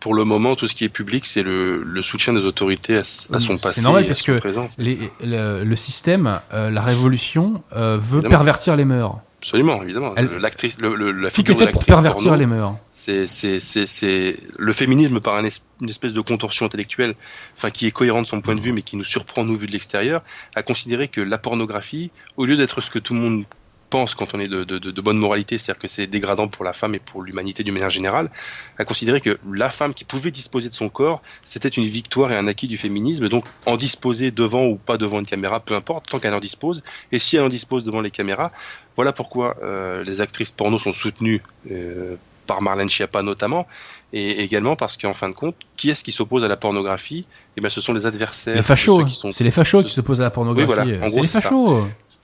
Pour 0.00 0.14
le 0.14 0.24
moment, 0.24 0.56
tout 0.56 0.66
ce 0.66 0.74
qui 0.74 0.84
est 0.84 0.88
public, 0.88 1.24
c'est 1.24 1.42
le, 1.44 1.82
le 1.84 2.02
soutien 2.02 2.32
des 2.32 2.44
autorités 2.44 2.96
à, 2.96 3.00
à 3.00 3.02
son 3.02 3.38
C'est 3.38 3.62
passé 3.62 3.82
normal, 3.82 4.02
et 4.02 4.06
à 4.06 4.08
parce 4.08 4.22
que 4.22 4.32
présent. 4.32 4.68
Les- 4.76 5.10
le, 5.22 5.62
le 5.62 5.76
système, 5.76 6.40
euh, 6.52 6.68
la 6.70 6.80
révolution, 6.82 7.62
veut 7.72 7.86
Évidemment. 8.18 8.28
pervertir 8.28 8.74
les 8.76 8.84
mœurs. 8.84 9.18
Absolument, 9.40 9.82
évidemment. 9.82 10.14
L'actrice, 10.40 10.80
le, 10.80 10.94
le- 10.96 11.12
la 11.12 11.30
Tout 11.30 11.36
figure 11.36 11.56
de 11.56 11.66
pour 11.66 11.84
pervertir 11.84 12.24
porno, 12.24 12.38
les 12.38 12.46
mœurs. 12.46 12.74
C'est, 12.90 13.26
c'est, 13.28 13.60
c'est, 13.60 13.86
c'est 13.86 14.36
le 14.58 14.72
féminisme 14.72 15.20
par 15.20 15.36
un 15.36 15.44
es- 15.44 15.62
une 15.80 15.88
espèce 15.88 16.12
de 16.12 16.20
contorsion 16.20 16.66
intellectuelle, 16.66 17.14
enfin 17.56 17.70
qui 17.70 17.86
est 17.86 17.92
cohérent 17.92 18.20
de 18.20 18.26
son 18.26 18.40
point 18.40 18.56
de 18.56 18.60
vue, 18.60 18.72
mais 18.72 18.82
qui 18.82 18.96
nous 18.96 19.04
surprend 19.04 19.44
nous 19.44 19.56
vu 19.56 19.68
de 19.68 19.72
l'extérieur, 19.72 20.22
a 20.56 20.62
considéré 20.64 21.06
que 21.06 21.20
la 21.20 21.38
pornographie, 21.38 22.10
au 22.36 22.46
lieu 22.46 22.56
d'être 22.56 22.80
ce 22.80 22.90
que 22.90 22.98
tout 22.98 23.14
le 23.14 23.20
monde 23.20 23.44
pense 23.90 24.14
quand 24.14 24.34
on 24.34 24.40
est 24.40 24.48
de, 24.48 24.64
de, 24.64 24.78
de, 24.78 25.00
bonne 25.00 25.18
moralité, 25.18 25.58
c'est-à-dire 25.58 25.80
que 25.80 25.88
c'est 25.88 26.06
dégradant 26.06 26.48
pour 26.48 26.64
la 26.64 26.72
femme 26.72 26.94
et 26.94 26.98
pour 26.98 27.22
l'humanité 27.22 27.62
d'une 27.64 27.74
manière 27.74 27.90
générale, 27.90 28.30
a 28.78 28.84
considéré 28.84 29.20
que 29.20 29.38
la 29.50 29.70
femme 29.70 29.94
qui 29.94 30.04
pouvait 30.04 30.30
disposer 30.30 30.68
de 30.68 30.74
son 30.74 30.88
corps, 30.88 31.22
c'était 31.44 31.68
une 31.68 31.84
victoire 31.84 32.30
et 32.32 32.36
un 32.36 32.46
acquis 32.48 32.68
du 32.68 32.76
féminisme, 32.76 33.28
donc 33.28 33.44
en 33.66 33.76
disposer 33.76 34.30
devant 34.30 34.66
ou 34.66 34.76
pas 34.76 34.98
devant 34.98 35.18
une 35.20 35.26
caméra, 35.26 35.60
peu 35.60 35.74
importe, 35.74 36.08
tant 36.10 36.18
qu'elle 36.18 36.34
en 36.34 36.40
dispose, 36.40 36.82
et 37.12 37.18
si 37.18 37.36
elle 37.36 37.42
en 37.44 37.48
dispose 37.48 37.84
devant 37.84 38.00
les 38.00 38.10
caméras, 38.10 38.52
voilà 38.96 39.12
pourquoi 39.12 39.56
euh, 39.62 40.04
les 40.04 40.20
actrices 40.20 40.50
porno 40.50 40.78
sont 40.78 40.92
soutenues 40.92 41.42
euh, 41.70 42.16
par 42.46 42.62
Marlène 42.62 42.88
Schiappa 42.88 43.22
notamment, 43.22 43.66
et 44.12 44.42
également 44.42 44.74
parce 44.74 44.96
qu'en 44.96 45.12
fin 45.14 45.28
de 45.28 45.34
compte, 45.34 45.54
qui 45.76 45.90
est-ce 45.90 46.02
qui 46.02 46.12
s'oppose 46.12 46.42
à 46.44 46.48
la 46.48 46.56
pornographie? 46.56 47.26
Eh 47.56 47.60
bien, 47.60 47.68
ce 47.68 47.80
sont 47.82 47.92
les 47.92 48.06
adversaires. 48.06 48.56
Les 48.56 48.62
fachos, 48.62 49.06
sont- 49.08 49.32
c'est 49.32 49.44
les 49.44 49.50
fachos 49.50 49.82
qui 49.82 49.90
s'opposent 49.90 50.20
à 50.22 50.24
la 50.24 50.30
pornographie. 50.30 50.66
Oui, 50.68 50.74
voilà. 50.74 50.98
En 51.04 51.08
C'est 51.08 51.10
gros, 51.10 51.22
les 51.22 51.28
ça. 51.28 51.40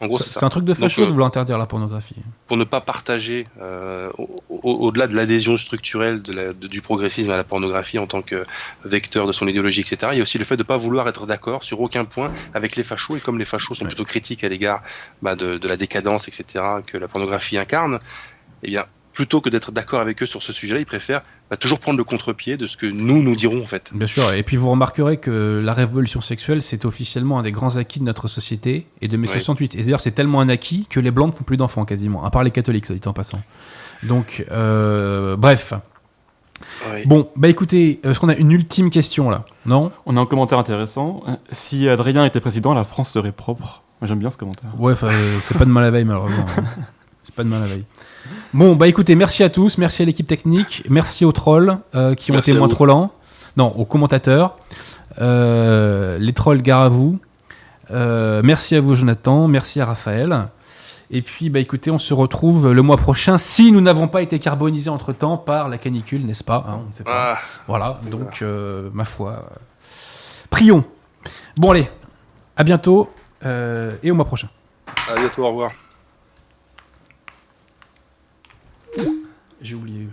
Fachos. 0.09 0.15
En 0.15 0.17
gros, 0.17 0.19
C'est 0.19 0.45
un 0.45 0.49
truc 0.49 0.65
de 0.65 0.75
facho 0.75 1.03
euh, 1.03 1.07
de 1.07 1.11
vouloir 1.11 1.27
interdire 1.29 1.59
la 1.59 1.67
pornographie. 1.67 2.15
Pour 2.47 2.57
ne 2.57 2.65
pas 2.65 2.81
partager, 2.81 3.47
euh, 3.61 4.11
au- 4.19 4.37
au- 4.49 4.87
au-delà 4.87 5.07
de 5.07 5.15
l'adhésion 5.15 5.57
structurelle 5.57 6.23
de 6.23 6.33
la- 6.33 6.53
de- 6.53 6.67
du 6.69 6.81
progressisme 6.83 7.31
à 7.31 7.37
la 7.37 7.45
pornographie 7.45 7.99
en 7.99 8.07
tant 8.07 8.23
que 8.23 8.45
vecteur 8.85 9.27
de 9.27 9.33
son 9.33 9.47
idéologie, 9.49 9.81
etc., 9.81 10.09
il 10.13 10.19
y 10.19 10.21
a 10.21 10.23
aussi 10.23 10.39
le 10.39 10.45
fait 10.45 10.57
de 10.57 10.63
ne 10.63 10.67
pas 10.67 10.77
vouloir 10.77 11.09
être 11.09 11.27
d'accord 11.27 11.65
sur 11.65 11.81
aucun 11.81 12.05
point 12.05 12.33
avec 12.55 12.77
les 12.77 12.83
fachos, 12.85 13.17
et 13.17 13.21
comme 13.21 13.39
les 13.39 13.45
fachos 13.45 13.75
sont 13.75 13.85
Ouais. 13.85 13.89
plutôt 13.89 14.05
critiques 14.05 14.45
à 14.45 14.49
l'égard 14.49 14.83
bah, 15.23 15.35
de, 15.37 15.59
de 15.59 15.69
la 15.69 15.77
décadence, 15.77 16.29
etc., 16.29 16.65
que 16.87 16.99
la 16.99 17.09
pornographie 17.09 17.59
incarne, 17.59 17.99
eh 18.63 18.71
bien, 18.71 18.85
plutôt 19.15 19.41
que 19.41 19.49
d'être 19.49 19.73
d'accord 19.73 20.01
avec 20.01 20.23
eux 20.23 20.27
sur 20.27 20.43
ce 20.43 20.53
sujet-là, 20.53 20.81
ils 20.81 20.87
préfèrent 20.87 21.23
bah, 21.49 21.57
toujours 21.57 21.79
prendre 21.79 21.97
le 21.97 22.05
contre-pied 22.05 22.57
de 22.57 22.67
ce 22.67 22.77
que 22.77 22.87
nous, 22.87 23.23
nous 23.23 23.37
dirons, 23.37 23.63
en 23.63 23.67
fait. 23.67 23.91
Bien 23.95 24.07
sûr. 24.07 24.33
Et 24.33 24.43
puis 24.43 24.57
vous 24.57 24.69
remarquerez 24.71 25.17
que 25.19 25.61
la 25.63 25.73
révolution 25.73 26.21
sexuelle, 26.21 26.63
c'est 26.63 26.85
officiellement 26.85 27.39
un 27.39 27.43
des 27.43 27.53
grands 27.53 27.77
acquis 27.77 28.01
de 28.01 28.05
notre 28.05 28.29
société 28.29 28.87
et 29.01 29.09
de 29.09 29.17
mai 29.17 29.29
Ouais. 29.29 29.35
68. 29.35 29.77
Et 29.77 29.83
d'ailleurs, 29.83 30.01
c'est 30.01 30.11
tellement 30.11 30.41
un 30.41 30.49
acquis 30.49 30.87
que 30.91 31.01
les 31.01 31.11
blancs 31.11 31.33
ne 31.33 31.37
font 31.39 31.45
plus 31.45 31.57
d'enfants 31.57 31.85
quasiment, 31.85 32.25
à 32.25 32.31
part 32.31 32.43
les 32.43 32.51
catholiques, 32.51 32.87
ça 32.87 32.95
dit 32.95 33.01
en 33.07 33.13
passant. 33.13 33.41
Donc, 34.03 34.45
euh, 34.51 35.37
bref. 35.37 35.73
Bon, 37.07 37.31
bah 37.37 37.49
écoutez, 37.49 38.01
est-ce 38.05 38.19
qu'on 38.21 38.29
a 38.29 38.37
une 38.37 38.53
ultime 38.53 38.91
question 38.91 39.31
là? 39.31 39.45
Non? 39.67 39.91
On 40.07 40.17
a 40.17 40.21
un 40.21 40.27
commentaire 40.27 40.59
intéressant. 40.59 41.23
Si 41.51 41.89
Adrien 41.89 42.25
était 42.25 42.41
président, 42.41 42.75
la 42.75 42.85
France 42.85 43.11
serait 43.13 43.33
propre. 43.33 43.83
Moi, 44.01 44.09
j'aime 44.09 44.19
bien 44.19 44.31
ce 44.31 44.39
commentaire. 44.39 44.71
Ouais, 44.79 44.93
enfin, 44.93 45.09
euh, 45.09 45.39
c'est 45.45 45.57
pas 45.57 45.65
de 45.65 45.71
mal 45.71 45.85
à 45.85 45.91
veille 45.91 46.05
malheureusement. 46.05 46.47
C'est 47.25 47.35
pas 47.35 47.43
de 47.43 47.49
mal 47.49 47.63
à 47.63 47.67
veille. 47.67 47.85
Bon, 48.53 48.77
bah 48.77 48.87
écoutez, 48.87 49.15
merci 49.15 49.43
à 49.43 49.51
tous, 49.51 49.79
merci 49.79 50.03
à 50.03 50.05
l'équipe 50.05 50.27
technique, 50.27 50.85
merci 50.89 51.25
aux 51.25 51.33
trolls 51.33 51.79
euh, 51.95 52.15
qui 52.15 52.31
ont 52.31 52.35
Merci 52.35 52.51
été 52.51 52.59
moins 52.59 52.69
trollants. 52.69 53.13
Non, 53.57 53.73
aux 53.77 53.85
commentateurs. 53.85 54.57
Euh, 55.21 56.19
les 56.19 56.33
trolls, 56.33 56.63
gare 56.63 56.83
à 56.83 56.89
vous. 56.89 57.19
Euh, 57.91 58.43
merci 58.45 58.75
à 58.75 58.81
vous, 58.81 58.95
Jonathan. 58.95 59.47
Merci 59.49 59.81
à 59.81 59.87
Raphaël. 59.87 60.47
Et 61.11 61.23
puis, 61.23 61.51
bah 61.51 61.61
écoutez, 61.61 61.91
on 61.91 61.99
se 61.99 62.15
retrouve 62.15 62.73
le 62.73 62.83
mois 62.83 62.97
prochain 62.97 63.39
si 63.39 63.71
nous 63.71 63.81
n'avons 63.81 64.09
pas 64.09 64.23
été 64.23 64.39
carbonisés 64.39 64.91
entre 64.91 65.13
temps 65.13 65.37
par 65.37 65.69
la 65.69 65.79
canicule, 65.79 66.25
n'est-ce 66.25 66.43
pas 66.43 66.65
hein, 66.69 66.81
On 66.85 66.89
ne 66.89 66.93
sait 66.93 67.05
pas. 67.05 67.35
Ah, 67.35 67.39
Voilà, 67.69 68.01
donc, 68.11 68.43
ma 68.93 69.05
foi. 69.05 69.45
prions. 70.51 70.85
Bon, 71.57 71.71
allez, 71.71 71.89
à 72.57 72.65
bientôt 72.65 73.11
et 73.45 74.11
au 74.11 74.15
mois 74.15 74.25
prochain. 74.25 74.49
à 75.09 75.21
bientôt, 75.21 75.45
au 75.45 75.49
revoir. 75.49 75.73
J'ai 79.61 79.75
oublié. 79.75 80.09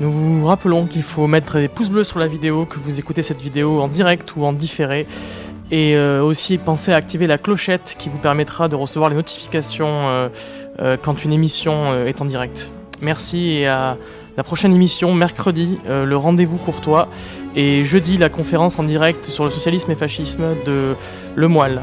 Nous 0.00 0.10
vous 0.10 0.46
rappelons 0.46 0.86
qu'il 0.86 1.02
faut 1.02 1.26
mettre 1.26 1.58
des 1.58 1.68
pouces 1.68 1.90
bleus 1.90 2.04
sur 2.04 2.18
la 2.18 2.26
vidéo, 2.26 2.64
que 2.64 2.78
vous 2.78 2.98
écoutez 2.98 3.20
cette 3.20 3.42
vidéo 3.42 3.82
en 3.82 3.88
direct 3.88 4.34
ou 4.34 4.44
en 4.44 4.54
différé. 4.54 5.06
Et 5.70 5.94
euh, 5.94 6.22
aussi 6.22 6.56
pensez 6.56 6.90
à 6.90 6.96
activer 6.96 7.26
la 7.26 7.36
clochette 7.36 7.96
qui 7.98 8.08
vous 8.08 8.16
permettra 8.16 8.68
de 8.68 8.76
recevoir 8.76 9.10
les 9.10 9.16
notifications 9.16 10.00
euh, 10.04 10.28
euh, 10.80 10.96
quand 11.00 11.22
une 11.22 11.34
émission 11.34 11.94
est 12.06 12.22
en 12.22 12.24
direct. 12.24 12.70
Merci 13.02 13.50
et 13.50 13.66
à 13.66 13.98
la 14.38 14.42
prochaine 14.42 14.74
émission, 14.74 15.12
mercredi, 15.12 15.78
le 15.86 16.16
rendez-vous 16.16 16.56
courtois. 16.56 17.08
Et 17.54 17.84
jeudi, 17.84 18.16
la 18.16 18.30
conférence 18.30 18.78
en 18.78 18.84
direct 18.84 19.26
sur 19.26 19.44
le 19.44 19.50
socialisme 19.50 19.90
et 19.90 19.96
fascisme 19.96 20.54
de 20.64 20.94
Le 21.34 21.48
Moelle. 21.48 21.82